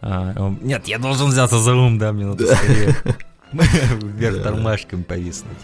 А, 0.02 0.54
нет, 0.62 0.88
я 0.88 0.98
должен 0.98 1.30
взяться 1.30 1.60
за 1.60 1.76
ум, 1.76 1.98
да, 1.98 2.12
мне 2.12 2.26
надо 2.26 2.56
скорее 2.56 2.96
вверх 3.54 4.44
тормашками 4.44 5.04
повиснуть. 5.04 5.58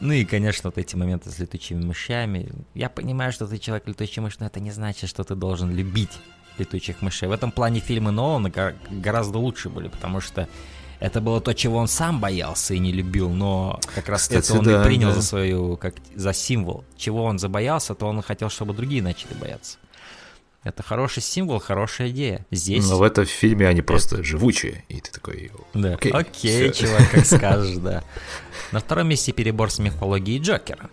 Ну 0.00 0.12
и, 0.12 0.24
конечно, 0.24 0.68
вот 0.68 0.78
эти 0.78 0.94
моменты 0.94 1.30
с 1.30 1.38
летучими 1.38 1.84
мышами. 1.84 2.52
Я 2.74 2.88
понимаю, 2.88 3.32
что 3.32 3.46
ты 3.46 3.58
человек 3.58 3.88
летучий 3.88 4.20
мышь, 4.20 4.38
но 4.38 4.46
это 4.46 4.60
не 4.60 4.70
значит, 4.70 5.08
что 5.08 5.24
ты 5.24 5.34
должен 5.34 5.74
любить 5.74 6.12
летучих 6.58 7.02
мышей. 7.02 7.28
В 7.28 7.32
этом 7.32 7.50
плане 7.50 7.80
фильмы 7.80 8.10
Нолана 8.10 8.52
гораздо 8.90 9.38
лучше 9.38 9.68
были, 9.68 9.88
потому 9.88 10.20
что 10.20 10.48
это 11.00 11.20
было 11.20 11.40
то, 11.40 11.54
чего 11.54 11.78
он 11.78 11.88
сам 11.88 12.20
боялся 12.20 12.74
и 12.74 12.78
не 12.78 12.92
любил, 12.92 13.30
но 13.30 13.80
как 13.94 14.08
раз 14.08 14.22
Кстати, 14.22 14.50
это 14.50 14.58
он 14.58 14.64
да, 14.64 14.80
и 14.80 14.84
принял 14.84 15.08
да. 15.08 15.14
за 15.14 15.22
свою, 15.22 15.76
как 15.76 15.94
за 16.14 16.32
символ. 16.32 16.84
Чего 16.96 17.24
он 17.24 17.38
забоялся, 17.38 17.94
то 17.94 18.06
он 18.06 18.22
хотел, 18.22 18.48
чтобы 18.48 18.74
другие 18.74 19.02
начали 19.02 19.34
бояться. 19.34 19.78
Это 20.66 20.82
хороший 20.82 21.22
символ, 21.22 21.60
хорошая 21.60 22.08
идея. 22.08 22.44
Здесь... 22.50 22.88
Но 22.88 22.98
в 22.98 23.02
этом 23.04 23.24
фильме 23.24 23.68
они 23.68 23.82
просто 23.82 24.24
живучие, 24.24 24.84
и 24.88 25.00
ты 25.00 25.12
такой... 25.12 25.52
Да. 25.74 25.94
Окей, 25.94 26.10
Окей 26.10 26.72
чувак, 26.72 27.08
как 27.12 27.24
скажешь, 27.24 27.76
да. 27.76 28.02
На 28.72 28.80
втором 28.80 29.08
месте 29.08 29.30
перебор 29.30 29.70
с 29.70 29.78
мифологией 29.78 30.42
Джокера. 30.42 30.90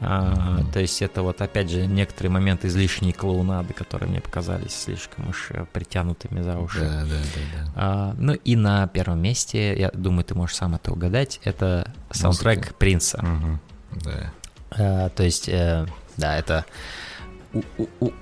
А, 0.00 0.60
то 0.74 0.80
есть 0.80 1.00
это 1.00 1.22
вот 1.22 1.40
опять 1.40 1.70
же 1.70 1.86
некоторые 1.86 2.32
моменты 2.32 2.66
излишней 2.66 3.14
клоунады, 3.14 3.72
которые 3.72 4.10
мне 4.10 4.20
показались 4.20 4.72
слишком 4.74 5.30
уж 5.30 5.46
э, 5.52 5.64
притянутыми 5.72 6.42
за 6.42 6.58
уши. 6.58 6.80
Да, 6.80 7.04
да, 7.04 7.06
да. 7.06 7.40
да. 7.54 7.72
А, 7.76 8.14
ну 8.18 8.34
и 8.34 8.56
на 8.56 8.86
первом 8.88 9.22
месте, 9.22 9.74
я 9.74 9.90
думаю, 9.94 10.24
ты 10.24 10.34
можешь 10.34 10.56
сам 10.56 10.74
это 10.74 10.92
угадать, 10.92 11.40
это 11.44 11.90
саундтрек 12.10 12.58
Музыка. 12.58 12.74
Принца. 12.74 13.18
Угу. 13.24 14.00
Да. 14.04 14.32
А, 14.72 15.08
то 15.08 15.22
есть, 15.22 15.48
э, 15.48 15.86
да, 16.18 16.36
это 16.36 16.66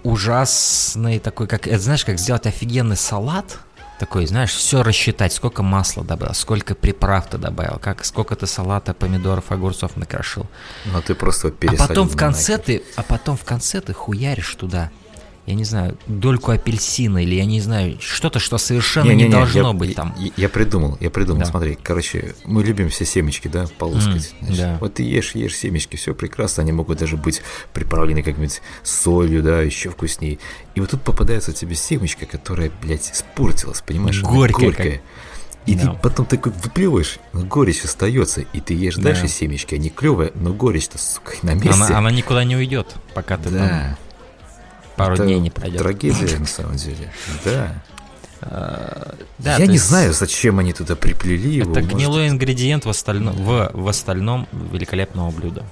ужасный 0.02 1.18
такой, 1.18 1.46
как, 1.46 1.66
это 1.66 1.78
знаешь, 1.78 2.04
как 2.04 2.18
сделать 2.18 2.46
офигенный 2.46 2.96
салат, 2.96 3.58
такой, 3.98 4.26
знаешь, 4.26 4.50
все 4.50 4.82
рассчитать, 4.82 5.32
сколько 5.32 5.62
масла 5.62 6.02
добавил, 6.02 6.34
сколько 6.34 6.74
приправ 6.74 7.30
ты 7.30 7.38
добавил, 7.38 7.78
как, 7.78 8.04
сколько 8.04 8.34
ты 8.34 8.46
салата, 8.46 8.94
помидоров, 8.94 9.52
огурцов 9.52 9.96
накрошил. 9.96 10.46
Но 10.86 11.00
ты 11.00 11.14
просто 11.14 11.50
пересолил. 11.50 11.84
А 11.84 11.88
потом 11.88 12.08
в 12.08 12.16
конце 12.16 12.58
ты, 12.58 12.82
а 12.96 13.02
потом 13.02 13.36
в 13.36 13.44
конце 13.44 13.80
ты 13.80 13.92
хуяришь 13.92 14.54
туда 14.56 14.90
я 15.46 15.54
не 15.54 15.64
знаю, 15.64 15.98
дольку 16.06 16.52
апельсина 16.52 17.22
или 17.22 17.34
я 17.34 17.44
не 17.44 17.60
знаю, 17.60 17.98
что-то, 18.00 18.38
что 18.38 18.58
совершенно 18.58 19.10
не, 19.10 19.16
не, 19.16 19.24
не 19.24 19.30
должно 19.30 19.68
я, 19.68 19.72
быть 19.72 19.96
там. 19.96 20.14
Я, 20.16 20.30
я 20.36 20.48
придумал, 20.48 20.96
я 21.00 21.10
придумал, 21.10 21.40
да. 21.40 21.46
смотри, 21.46 21.76
короче, 21.82 22.34
мы 22.44 22.62
любим 22.62 22.88
все 22.90 23.04
семечки, 23.04 23.48
да, 23.48 23.66
полоскать. 23.78 24.34
Mm, 24.40 24.56
да. 24.56 24.78
Вот 24.80 24.94
ты 24.94 25.02
ешь, 25.02 25.34
ешь 25.34 25.56
семечки, 25.56 25.96
все 25.96 26.14
прекрасно, 26.14 26.62
они 26.62 26.70
могут 26.70 26.98
даже 26.98 27.16
быть 27.16 27.42
приправлены 27.72 28.22
как-нибудь 28.22 28.62
солью, 28.84 29.42
да, 29.42 29.62
еще 29.62 29.90
вкуснее. 29.90 30.38
И 30.76 30.80
вот 30.80 30.90
тут 30.90 31.02
попадается 31.02 31.52
тебе 31.52 31.74
семечка, 31.74 32.24
которая, 32.26 32.70
блядь, 32.80 33.10
испортилась, 33.10 33.80
понимаешь? 33.80 34.22
Горькая. 34.22 34.66
горькая. 34.66 34.92
Как... 34.92 35.02
И 35.66 35.74
да. 35.74 35.92
ты 35.92 35.98
потом 36.02 36.26
такой 36.26 36.52
выплевываешь, 36.52 37.18
но 37.32 37.42
горечь 37.42 37.82
остается, 37.84 38.42
и 38.52 38.60
ты 38.60 38.74
ешь 38.74 38.96
да. 38.96 39.02
дальше 39.02 39.26
семечки. 39.26 39.74
Они 39.74 39.90
клевые, 39.90 40.30
но 40.36 40.52
горечь-то, 40.52 40.98
сука, 40.98 41.34
на 41.42 41.54
месте. 41.54 41.70
Она, 41.70 41.98
она 41.98 42.10
никуда 42.12 42.44
не 42.44 42.56
уйдет, 42.56 42.94
пока 43.14 43.36
ты 43.36 43.50
да. 43.50 43.58
там 43.58 43.96
пару 44.96 45.14
Это 45.14 45.24
дней 45.24 45.38
не 45.40 45.50
пройдет. 45.50 45.80
Трагедия, 45.80 46.38
на 46.38 46.46
самом 46.46 46.76
деле. 46.76 47.12
Да. 47.44 47.82
А, 48.42 49.14
да, 49.38 49.56
Я 49.56 49.66
не 49.66 49.74
есть... 49.74 49.86
знаю, 49.86 50.12
зачем 50.12 50.58
они 50.58 50.72
туда 50.72 50.96
приплели 50.96 51.54
его. 51.56 51.70
Это 51.72 51.82
гнилой 51.82 52.28
ингредиент 52.28 52.84
в 52.84 52.88
остальном, 52.90 53.34
в, 53.36 53.70
в 53.72 53.88
остальном 53.88 54.48
великолепного 54.52 55.30
блюда. 55.30 55.64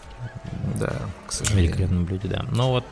Да, 0.79 0.95
к 1.27 1.33
сожалению. 1.33 1.65
Великолепном 1.65 2.05
блюде, 2.05 2.29
да. 2.29 2.45
Но 2.51 2.71
вот 2.71 2.85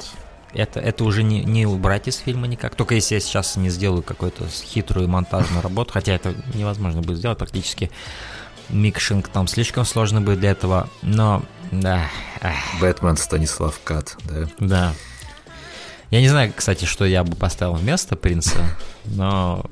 это, 0.52 0.80
это 0.80 1.04
уже 1.04 1.22
не, 1.22 1.44
не 1.44 1.66
убрать 1.66 2.08
из 2.08 2.16
фильма 2.16 2.46
никак. 2.46 2.74
Только 2.74 2.94
если 2.94 3.14
я 3.14 3.20
сейчас 3.20 3.56
не 3.56 3.70
сделаю 3.70 4.02
какую-то 4.02 4.48
хитрую 4.48 5.08
монтажную 5.08 5.62
работу, 5.62 5.92
хотя 5.92 6.12
это 6.12 6.34
невозможно 6.54 7.02
будет 7.02 7.18
сделать 7.18 7.38
практически. 7.38 7.90
Микшинг 8.68 9.28
там 9.28 9.46
слишком 9.46 9.84
сложно 9.84 10.20
будет 10.20 10.40
для 10.40 10.50
этого, 10.50 10.88
но 11.02 11.42
да. 11.70 12.08
Бэтмен 12.80 13.16
Станислав 13.16 13.78
Кат, 13.84 14.16
да? 14.24 14.48
Да. 14.58 14.94
Я 16.10 16.20
не 16.20 16.28
знаю, 16.28 16.52
кстати, 16.56 16.84
что 16.84 17.04
я 17.04 17.22
бы 17.22 17.36
поставил 17.36 17.74
вместо 17.74 18.16
принца, 18.16 18.58
но 19.04 19.64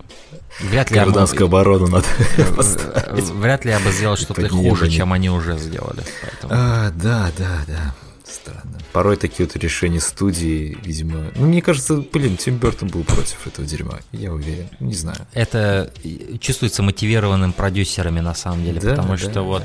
вряд 0.61 0.91
ли 0.91 0.97
Гражданскую 0.97 1.45
я 1.45 1.47
бы... 1.47 1.61
оборону 1.61 1.87
надо 1.87 2.07
Вряд 3.33 3.65
ли 3.65 3.71
я 3.71 3.81
бы 3.81 3.91
сделал 3.91 4.17
что-то 4.17 4.49
хуже, 4.49 4.91
чем 4.91 5.13
они 5.13 5.31
уже 5.31 5.57
сделали. 5.59 6.03
Поэтому... 6.23 6.53
А, 6.55 6.91
да, 6.91 7.31
да, 7.39 7.61
да. 7.67 7.95
Странно. 8.25 8.79
Порой 8.93 9.17
такие 9.17 9.47
вот 9.47 9.57
решения 9.57 10.01
студии, 10.01 10.77
видимо... 10.83 11.31
Ну, 11.37 11.47
мне 11.47 11.63
кажется, 11.63 12.03
блин, 12.13 12.37
Тим 12.37 12.57
Бертон 12.57 12.89
был 12.89 13.05
против 13.05 13.47
этого 13.47 13.67
дерьма. 13.67 14.01
Я 14.11 14.33
уверен. 14.33 14.69
Не 14.81 14.95
знаю. 14.95 15.19
Это 15.33 15.93
чувствуется 16.41 16.83
мотивированным 16.83 17.53
продюсерами, 17.53 18.21
на 18.21 18.35
самом 18.35 18.65
деле. 18.65 18.81
Да, 18.81 18.91
потому 18.91 19.11
да, 19.11 19.17
что 19.19 19.33
да. 19.33 19.43
вот 19.43 19.63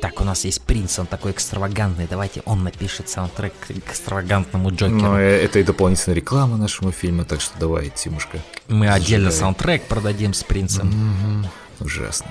так, 0.00 0.20
у 0.20 0.24
нас 0.24 0.44
есть 0.44 0.62
принц, 0.62 0.98
он 0.98 1.06
такой 1.06 1.32
экстравагантный, 1.32 2.06
давайте 2.08 2.42
он 2.44 2.64
напишет 2.64 3.08
саундтрек 3.08 3.52
к 3.60 3.70
экстравагантному 3.70 4.70
Джокеру. 4.70 5.00
Ну, 5.00 5.16
э, 5.16 5.44
это 5.44 5.58
и 5.58 5.62
дополнительная 5.62 6.16
реклама 6.16 6.56
нашему 6.56 6.92
фильму, 6.92 7.24
так 7.24 7.40
что 7.40 7.58
давай, 7.58 7.90
Тимушка. 7.90 8.38
Мы 8.68 8.88
отдельно 8.88 9.30
саундтрек 9.30 9.84
продадим 9.84 10.34
с 10.34 10.42
принцем. 10.44 10.88
Mm-hmm. 10.88 11.84
Ужасно. 11.84 12.30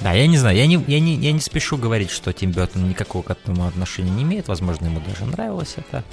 Да, 0.00 0.12
я 0.12 0.26
не 0.26 0.38
знаю, 0.38 0.56
я 0.56 0.66
не, 0.66 0.82
я, 0.86 1.00
не, 1.00 1.16
я 1.16 1.32
не 1.32 1.40
спешу 1.40 1.76
говорить, 1.76 2.10
что 2.10 2.32
Тим 2.32 2.52
Бертон 2.52 2.88
никакого 2.88 3.22
к 3.22 3.30
этому 3.30 3.66
отношения 3.66 4.10
не 4.10 4.22
имеет, 4.22 4.46
возможно, 4.48 4.86
ему 4.86 5.00
даже 5.00 5.24
нравилось 5.24 5.74
это. 5.76 6.04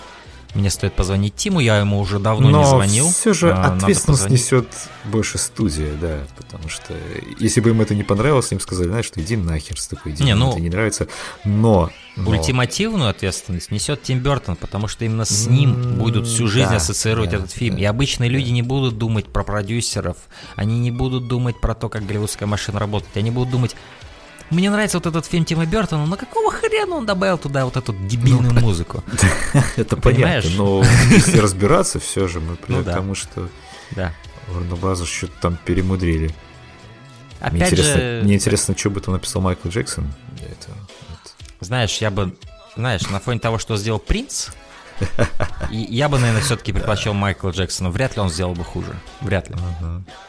Мне 0.55 0.69
стоит 0.69 0.93
позвонить 0.93 1.35
Тиму, 1.35 1.59
я 1.59 1.77
ему 1.77 1.99
уже 1.99 2.17
давно 2.17 2.49
Но 2.49 2.59
не 2.59 2.65
звонил. 2.65 3.09
все 3.09 3.33
же 3.33 3.51
а, 3.51 3.75
ответственность 3.75 4.29
несет 4.29 4.67
больше 5.03 5.37
студия, 5.37 5.91
да, 5.99 6.19
потому 6.37 6.69
что 6.69 6.93
если 7.39 7.59
бы 7.59 7.71
им 7.71 7.81
это 7.81 7.93
не 7.93 8.03
понравилось, 8.03 8.53
им 8.53 8.61
сказали, 8.61 8.87
знаешь, 8.87 9.05
что 9.05 9.21
иди 9.21 9.35
нахер 9.35 9.77
с 9.77 9.87
такой 9.87 10.13
идеей, 10.13 10.27
не, 10.27 10.35
ну, 10.35 10.51
это 10.51 10.61
не 10.61 10.69
нравится. 10.69 11.09
Но, 11.43 11.91
но... 12.15 12.29
Ультимативную 12.29 13.09
ответственность 13.09 13.69
несет 13.69 14.01
Тим 14.03 14.19
Бертон, 14.19 14.55
потому 14.55 14.87
что 14.87 15.03
именно 15.03 15.25
с 15.25 15.47
ним 15.47 15.97
будут 15.97 16.25
всю 16.25 16.47
жизнь 16.47 16.69
да, 16.69 16.77
ассоциировать 16.77 17.31
да, 17.31 17.37
этот 17.37 17.51
фильм. 17.51 17.75
Да, 17.75 17.81
И 17.81 17.85
обычные 17.85 18.29
да. 18.29 18.37
люди 18.37 18.51
не 18.51 18.61
будут 18.61 18.97
думать 18.97 19.25
про 19.25 19.43
продюсеров, 19.43 20.15
они 20.55 20.79
не 20.79 20.91
будут 20.91 21.27
думать 21.27 21.59
про 21.59 21.75
то, 21.75 21.89
как 21.89 22.05
голливудская 22.05 22.47
машина 22.47 22.79
работает, 22.79 23.17
они 23.17 23.29
будут 23.29 23.51
думать, 23.51 23.75
мне 24.49 24.69
нравится 24.69 24.97
вот 24.97 25.07
этот 25.07 25.25
фильм 25.25 25.45
Тима 25.45 25.65
Бертона, 25.65 26.05
но 26.05 26.15
какого 26.15 26.51
хрена 26.51 26.95
он 26.95 27.05
добавил 27.05 27.37
туда 27.37 27.65
вот 27.65 27.77
эту 27.77 27.93
дебильную 27.93 28.53
ну, 28.53 28.61
музыку? 28.61 29.03
Это 29.75 29.97
понятно, 29.97 30.49
но 30.51 30.83
если 31.11 31.39
разбираться, 31.39 31.99
все 31.99 32.27
же 32.27 32.39
мы 32.39 32.55
придем 32.55 32.83
ну, 32.83 32.91
к 32.91 32.93
тому, 32.93 33.15
что 33.15 33.49
Bros. 33.95 35.05
что-то 35.05 35.33
там 35.41 35.57
перемудрили. 35.63 36.33
Мне, 37.51 37.65
интересно, 37.65 38.21
мне 38.23 38.35
интересно, 38.35 38.77
что 38.77 38.89
бы 38.89 39.01
там 39.01 39.13
написал 39.13 39.41
Майкл 39.41 39.67
Джексон 39.67 40.13
для 40.37 40.47
этого. 40.47 40.77
Знаешь, 41.59 41.97
я 41.97 42.11
бы, 42.11 42.35
знаешь, 42.75 43.07
на 43.09 43.19
фоне 43.19 43.39
того, 43.39 43.57
что 43.59 43.77
сделал 43.77 43.99
Принц, 43.99 44.49
я 45.69 46.09
бы, 46.09 46.19
наверное, 46.19 46.41
все-таки 46.41 46.71
предпочел 46.71 47.13
Майкла 47.13 47.49
Джексона. 47.49 47.89
Вряд 47.89 48.15
ли 48.15 48.21
он 48.21 48.29
сделал 48.29 48.53
бы 48.53 48.63
хуже. 48.63 48.95
Вряд 49.21 49.49
ли. 49.49 49.55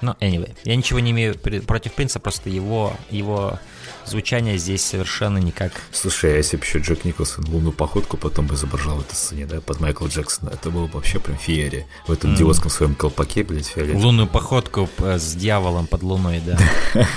Но, 0.01 0.17
anyway, 0.21 0.57
я 0.65 0.77
ничего 0.77 1.01
не 1.01 1.13
имею 1.13 1.39
против 1.39 1.93
Принца, 1.93 2.19
просто 2.19 2.51
его, 2.51 2.95
его 3.11 3.59
звучание 4.07 4.59
здесь 4.59 4.85
совершенно 4.85 5.39
никак. 5.39 5.73
Слушай, 5.93 6.35
а 6.35 6.37
если 6.37 6.57
бы 6.57 6.65
еще 6.65 6.79
Джек 6.79 7.05
Николсон 7.05 7.45
лунную 7.49 7.73
походку 7.73 8.17
потом 8.17 8.47
бы 8.47 8.55
изображал 8.55 8.97
в 8.97 9.01
этой 9.01 9.15
сцене, 9.15 9.47
да, 9.47 9.61
под 9.61 9.81
Майкла 9.81 10.09
Джексона, 10.09 10.51
это 10.51 10.71
было 10.71 10.87
бы 10.87 10.95
вообще 10.95 11.19
прям 11.19 11.39
феерия. 11.39 11.87
В 12.07 12.13
этом 12.13 12.33
mm. 12.33 12.37
идиотском 12.37 12.71
своем 12.71 12.95
колпаке, 12.95 13.45
блядь, 13.45 13.67
фиолетовом. 13.67 14.05
Лунную 14.05 14.29
походку 14.29 14.89
с 14.99 15.35
дьяволом 15.35 15.87
под 15.87 16.03
луной, 16.03 16.41
да. 16.45 16.59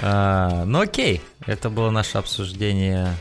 А, 0.00 0.64
ну 0.64 0.80
окей, 0.80 1.22
это 1.46 1.70
было 1.70 1.88
наше 1.90 2.18
обсуждение 2.18 3.14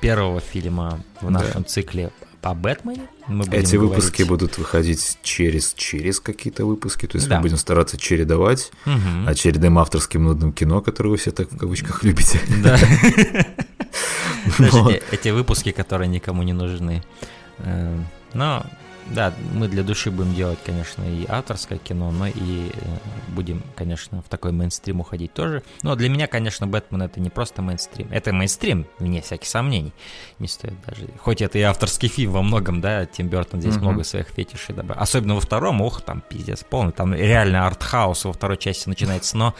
первого 0.00 0.40
фильма 0.40 1.00
в 1.20 1.30
нашем 1.30 1.64
цикле 1.64 2.10
по 2.46 2.54
Бэтмене. 2.54 3.08
Мы 3.26 3.44
будем 3.44 3.58
Эти 3.58 3.74
говорить... 3.74 3.96
выпуски 3.96 4.22
будут 4.22 4.56
выходить 4.56 5.18
через 5.24 5.74
через 5.74 6.20
какие-то 6.20 6.64
выпуски, 6.64 7.06
то 7.06 7.16
есть 7.16 7.28
да. 7.28 7.36
мы 7.36 7.42
будем 7.42 7.56
стараться 7.56 7.98
чередовать 7.98 8.70
угу. 8.86 9.26
очередным 9.26 9.80
авторским 9.80 10.22
нудным 10.22 10.52
кино, 10.52 10.80
которое 10.80 11.10
вы 11.10 11.16
все 11.16 11.32
так 11.32 11.50
в 11.50 11.58
кавычках 11.58 12.04
любите. 12.04 12.40
Да. 12.62 12.78
Эти 15.10 15.30
выпуски, 15.30 15.72
которые 15.72 16.06
никому 16.06 16.44
не 16.44 16.52
нужны. 16.52 17.02
Э, 17.58 17.98
но 18.32 18.64
да, 19.10 19.32
мы 19.52 19.68
для 19.68 19.82
души 19.82 20.10
будем 20.10 20.34
делать, 20.34 20.58
конечно, 20.64 21.02
и 21.02 21.24
авторское 21.28 21.78
кино, 21.78 22.10
но 22.10 22.26
и 22.26 22.70
э, 22.72 22.72
будем, 23.28 23.62
конечно, 23.74 24.22
в 24.22 24.28
такой 24.28 24.52
мейнстрим 24.52 25.00
уходить 25.00 25.32
тоже. 25.32 25.62
Но 25.82 25.94
для 25.94 26.08
меня, 26.08 26.26
конечно, 26.26 26.66
Бэтмен 26.66 27.02
это 27.02 27.20
не 27.20 27.30
просто 27.30 27.62
мейнстрим. 27.62 28.08
Это 28.10 28.32
мейнстрим, 28.32 28.86
вне 28.98 29.22
всяких 29.22 29.48
сомнений. 29.48 29.92
Не 30.38 30.48
стоит 30.48 30.74
даже. 30.86 31.08
Хоть 31.18 31.42
это 31.42 31.58
и 31.58 31.62
авторский 31.62 32.08
фильм 32.08 32.32
во 32.32 32.42
многом, 32.42 32.80
да, 32.80 33.06
Тим 33.06 33.28
Бертон 33.28 33.60
здесь 33.60 33.74
mm-hmm. 33.74 33.80
много 33.80 34.04
своих 34.04 34.28
фетишей 34.28 34.74
добавил. 34.74 35.00
Особенно 35.00 35.34
во 35.34 35.40
втором, 35.40 35.80
ух, 35.80 36.02
там 36.02 36.22
пиздец 36.28 36.64
полный. 36.64 36.92
Там 36.92 37.14
реально 37.14 37.66
артхаус 37.66 38.24
во 38.24 38.32
второй 38.32 38.56
части 38.56 38.88
начинается. 38.88 39.36
Но 39.36 39.54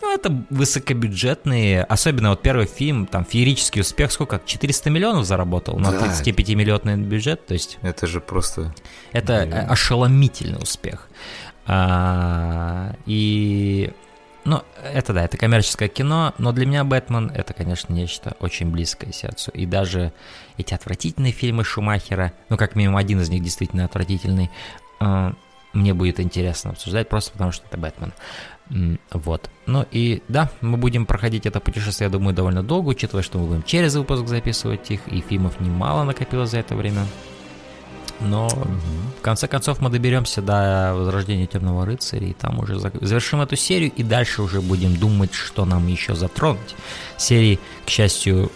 ну, 0.00 0.14
это 0.14 0.44
высокобюджетные, 0.50 1.84
особенно 1.84 2.30
вот 2.30 2.42
первый 2.42 2.66
фильм, 2.66 3.06
там, 3.06 3.24
феерический 3.24 3.82
успех, 3.82 4.10
сколько, 4.12 4.40
400 4.44 4.90
миллионов 4.90 5.26
заработал 5.26 5.78
на 5.78 5.92
да. 5.92 6.06
35-миллионный 6.06 6.96
бюджет, 6.96 7.46
то 7.46 7.54
есть... 7.54 7.78
Это 7.82 8.06
же 8.06 8.20
просто... 8.20 8.74
Это 9.12 9.46
Блин. 9.46 9.70
ошеломительный 9.70 10.58
успех. 10.58 11.08
А, 11.66 12.94
и... 13.06 13.92
Ну, 14.44 14.62
это 14.82 15.12
да, 15.12 15.24
это 15.24 15.36
коммерческое 15.36 15.88
кино, 15.88 16.34
но 16.38 16.52
для 16.52 16.64
меня 16.64 16.82
Бэтмен 16.82 17.30
это, 17.34 17.52
конечно, 17.52 17.92
нечто 17.92 18.36
очень 18.40 18.70
близкое 18.70 19.12
сердцу. 19.12 19.50
И 19.50 19.66
даже 19.66 20.14
эти 20.56 20.72
отвратительные 20.72 21.32
фильмы 21.32 21.62
Шумахера, 21.62 22.32
ну, 22.48 22.56
как 22.56 22.74
минимум 22.74 22.96
один 22.96 23.20
из 23.20 23.28
них 23.28 23.42
действительно 23.42 23.84
отвратительный, 23.84 24.50
а, 24.98 25.34
мне 25.72 25.94
будет 25.94 26.18
интересно 26.20 26.70
обсуждать, 26.70 27.08
просто 27.08 27.32
потому 27.32 27.52
что 27.52 27.64
это 27.66 27.78
Бэтмен. 27.78 28.12
Вот. 29.12 29.50
Ну 29.66 29.84
и 29.90 30.22
да, 30.28 30.50
мы 30.60 30.76
будем 30.76 31.06
проходить 31.06 31.46
это 31.46 31.60
путешествие, 31.60 32.06
я 32.06 32.10
думаю, 32.10 32.34
довольно 32.34 32.62
долго, 32.62 32.90
учитывая, 32.90 33.22
что 33.22 33.38
мы 33.38 33.46
будем 33.46 33.62
через 33.62 33.94
выпуск 33.96 34.26
записывать 34.26 34.90
их, 34.90 35.00
и 35.08 35.20
фильмов 35.20 35.60
немало 35.60 36.04
накопилось 36.04 36.50
за 36.50 36.58
это 36.58 36.76
время. 36.76 37.04
Но 38.20 38.46
угу. 38.46 38.68
в 39.18 39.22
конце 39.22 39.48
концов 39.48 39.80
мы 39.80 39.88
доберемся 39.88 40.42
до 40.42 40.92
Возрождения 40.94 41.46
Темного 41.46 41.86
Рыцаря, 41.86 42.26
и 42.26 42.32
там 42.32 42.58
уже 42.58 42.78
завершим 42.78 43.40
эту 43.40 43.56
серию, 43.56 43.90
и 43.96 44.02
дальше 44.02 44.42
уже 44.42 44.60
будем 44.60 44.94
думать, 44.96 45.32
что 45.32 45.64
нам 45.64 45.86
еще 45.86 46.14
затронуть. 46.14 46.74
Серии, 47.16 47.58
к 47.86 47.88
счастью, 47.88 48.52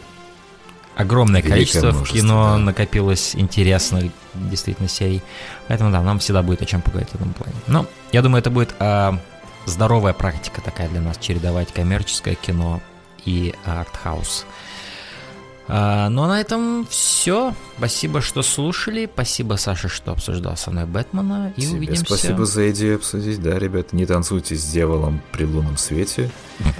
огромное 0.96 1.40
Великое 1.40 1.54
количество 1.54 1.92
в 1.92 2.08
кино 2.08 2.56
да. 2.56 2.58
накопилось 2.58 3.34
интересных 3.34 4.12
действительно 4.34 4.88
серий. 4.88 5.22
Поэтому 5.68 5.90
да, 5.90 6.02
нам 6.02 6.18
всегда 6.18 6.42
будет 6.42 6.62
о 6.62 6.66
чем 6.66 6.82
поговорить 6.82 7.10
в 7.10 7.14
этом 7.14 7.32
плане. 7.32 7.54
Но 7.66 7.86
я 8.12 8.22
думаю, 8.22 8.40
это 8.40 8.50
будет 8.50 8.74
а, 8.78 9.18
здоровая 9.66 10.12
практика 10.12 10.60
такая 10.60 10.88
для 10.88 11.00
нас, 11.00 11.18
чередовать 11.18 11.72
коммерческое 11.72 12.34
кино 12.34 12.80
и 13.24 13.54
артхаус. 13.64 14.46
А, 15.66 16.08
ну 16.10 16.24
а 16.24 16.28
на 16.28 16.40
этом 16.40 16.86
все. 16.90 17.54
Спасибо, 17.78 18.20
что 18.20 18.42
слушали. 18.42 19.08
Спасибо, 19.12 19.54
Саша, 19.54 19.88
что 19.88 20.12
обсуждал 20.12 20.56
со 20.56 20.70
мной 20.70 20.84
Бэтмена. 20.84 21.52
И 21.56 21.62
Тебе 21.62 21.76
увидимся. 21.78 22.04
спасибо 22.04 22.44
за 22.44 22.70
идею 22.70 22.96
обсудить. 22.96 23.42
Да, 23.42 23.58
ребят, 23.58 23.92
не 23.92 24.04
танцуйте 24.04 24.56
с 24.56 24.64
дьяволом 24.64 25.22
при 25.32 25.44
лунном 25.44 25.76
свете. 25.76 26.30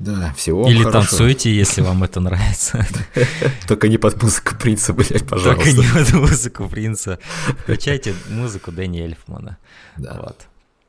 Да, 0.00 0.32
всего 0.36 0.64
Или 0.68 0.84
хорошего. 0.84 0.92
танцуйте, 0.92 1.52
если 1.52 1.80
вам 1.80 2.04
это 2.04 2.20
нравится. 2.20 2.86
Только 3.66 3.88
не 3.88 3.98
под 3.98 4.22
музыку 4.22 4.54
принца, 4.54 4.92
блядь, 4.92 5.26
пожалуйста. 5.26 5.64
Только 5.64 5.72
не 5.72 5.88
под 5.88 6.12
музыку 6.12 6.68
принца. 6.68 7.18
Включайте 7.64 8.14
музыку 8.30 8.70
Дэни 8.70 9.00
Эльфмана. 9.00 9.58
Да. 9.96 10.20
Вот. 10.22 10.46